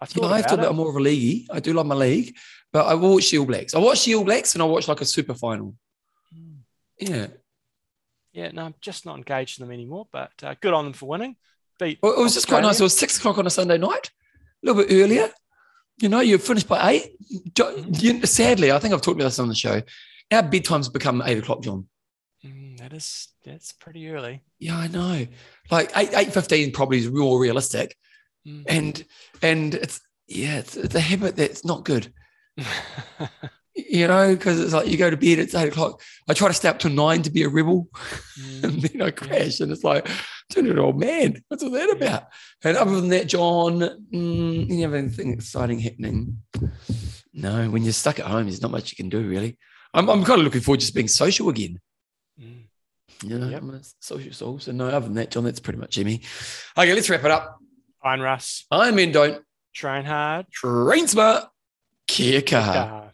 I, 0.00 0.06
yeah, 0.14 0.26
I 0.26 0.36
have 0.36 0.46
to 0.48 0.54
admit, 0.54 0.68
I'm 0.68 0.76
more 0.76 0.90
of 0.90 0.96
a 0.96 1.00
league. 1.00 1.46
I 1.50 1.58
do 1.58 1.72
love 1.72 1.86
my 1.86 1.94
league, 1.94 2.36
but 2.70 2.86
I 2.86 2.94
watch 2.94 3.30
the 3.30 3.38
All 3.38 3.46
Blacks. 3.46 3.74
I 3.74 3.78
watch 3.78 4.04
the 4.04 4.14
All 4.14 4.24
Blacks 4.24 4.54
and 4.54 4.62
I 4.62 4.66
watch 4.66 4.86
like 4.86 5.00
a 5.00 5.06
super 5.06 5.34
final. 5.34 5.74
Mm. 6.36 6.58
Yeah. 7.00 7.26
Yeah, 8.34 8.50
no, 8.52 8.66
I'm 8.66 8.74
just 8.82 9.06
not 9.06 9.16
engaged 9.16 9.58
in 9.58 9.66
them 9.66 9.72
anymore, 9.72 10.06
but 10.12 10.32
uh, 10.42 10.54
good 10.60 10.74
on 10.74 10.84
them 10.84 10.92
for 10.92 11.08
winning. 11.08 11.36
Beat 11.80 11.98
well, 12.02 12.12
it 12.12 12.22
was 12.22 12.34
just 12.34 12.46
quite 12.46 12.62
nice. 12.62 12.78
It 12.78 12.82
was 12.82 12.96
six 12.96 13.16
o'clock 13.18 13.38
on 13.38 13.46
a 13.46 13.50
Sunday 13.50 13.78
night, 13.78 14.10
a 14.62 14.66
little 14.66 14.84
bit 14.84 14.94
earlier. 14.94 15.30
You 16.00 16.08
know, 16.10 16.20
you 16.20 16.36
finished 16.38 16.68
by 16.68 16.90
eight. 16.90 17.16
Mm. 17.54 18.26
Sadly, 18.26 18.70
I 18.70 18.78
think 18.78 18.92
I've 18.92 19.00
talked 19.00 19.16
about 19.16 19.28
this 19.28 19.38
on 19.38 19.48
the 19.48 19.54
show. 19.54 19.80
Our 20.30 20.42
bedtimes 20.42 20.92
become 20.92 21.22
eight 21.24 21.38
o'clock, 21.38 21.62
John. 21.62 21.88
That 22.84 22.92
is 22.92 23.28
that's 23.46 23.72
pretty 23.72 24.10
early. 24.10 24.42
Yeah, 24.58 24.76
I 24.76 24.88
know. 24.88 25.26
Like 25.70 25.90
eight 25.96 26.10
eight 26.12 26.34
fifteen 26.34 26.70
probably 26.70 26.98
is 26.98 27.10
more 27.10 27.40
realistic, 27.40 27.96
mm. 28.46 28.62
and 28.68 29.02
and 29.40 29.74
it's 29.74 30.02
yeah, 30.26 30.58
it's, 30.58 30.76
it's 30.76 30.94
a 30.94 31.00
habit 31.00 31.34
that's 31.34 31.64
not 31.64 31.86
good. 31.86 32.12
you 33.74 34.06
know, 34.06 34.34
because 34.36 34.60
it's 34.60 34.74
like 34.74 34.86
you 34.86 34.98
go 34.98 35.08
to 35.08 35.16
bed, 35.16 35.38
it's 35.38 35.54
eight 35.54 35.68
o'clock. 35.68 36.02
I 36.28 36.34
try 36.34 36.48
to 36.48 36.52
stay 36.52 36.68
up 36.68 36.78
till 36.78 36.90
nine 36.90 37.22
to 37.22 37.30
be 37.30 37.42
a 37.44 37.48
rebel, 37.48 37.88
mm. 38.38 38.64
and 38.64 38.82
then 38.82 39.00
I 39.00 39.12
crash, 39.12 39.60
and 39.60 39.72
it's 39.72 39.82
like, 39.82 40.06
turn 40.50 40.66
it 40.66 40.76
old 40.76 41.00
man. 41.00 41.42
What's 41.48 41.62
all 41.62 41.70
that 41.70 41.88
about? 41.88 42.24
And 42.64 42.76
other 42.76 43.00
than 43.00 43.08
that, 43.08 43.28
John, 43.28 43.80
mm, 44.12 44.68
you 44.68 44.82
have 44.82 44.92
anything 44.92 45.32
exciting 45.32 45.78
happening? 45.78 46.42
No, 47.32 47.70
when 47.70 47.82
you're 47.82 47.94
stuck 47.94 48.18
at 48.18 48.26
home, 48.26 48.44
there's 48.44 48.60
not 48.60 48.72
much 48.72 48.92
you 48.92 48.96
can 48.96 49.08
do, 49.08 49.26
really. 49.26 49.56
I'm, 49.94 50.10
I'm 50.10 50.22
kind 50.22 50.40
of 50.40 50.44
looking 50.44 50.60
forward 50.60 50.80
to 50.80 50.86
just 50.86 50.94
being 50.94 51.08
social 51.08 51.48
again. 51.48 51.80
Mm. 52.38 52.63
Know, 53.24 53.48
yep. 53.48 53.62
I'm 53.62 53.70
a 53.74 53.80
social 54.00 54.32
soul. 54.32 54.58
So, 54.58 54.72
no, 54.72 54.88
other 54.88 55.06
than 55.06 55.14
that, 55.14 55.30
John, 55.30 55.44
that's 55.44 55.60
pretty 55.60 55.78
much 55.78 55.92
Jimmy. 55.92 56.20
Okay, 56.76 56.92
let's 56.94 57.08
wrap 57.08 57.24
it 57.24 57.30
up. 57.30 57.58
I'm 58.02 58.20
Russ. 58.20 58.66
I'm 58.70 58.96
Men 58.96 59.12
Don't. 59.12 59.42
Train 59.74 60.04
hard. 60.04 60.46
Train 60.50 61.08
smart. 61.08 61.48
Kia 62.06 62.42
kaha. 62.42 63.10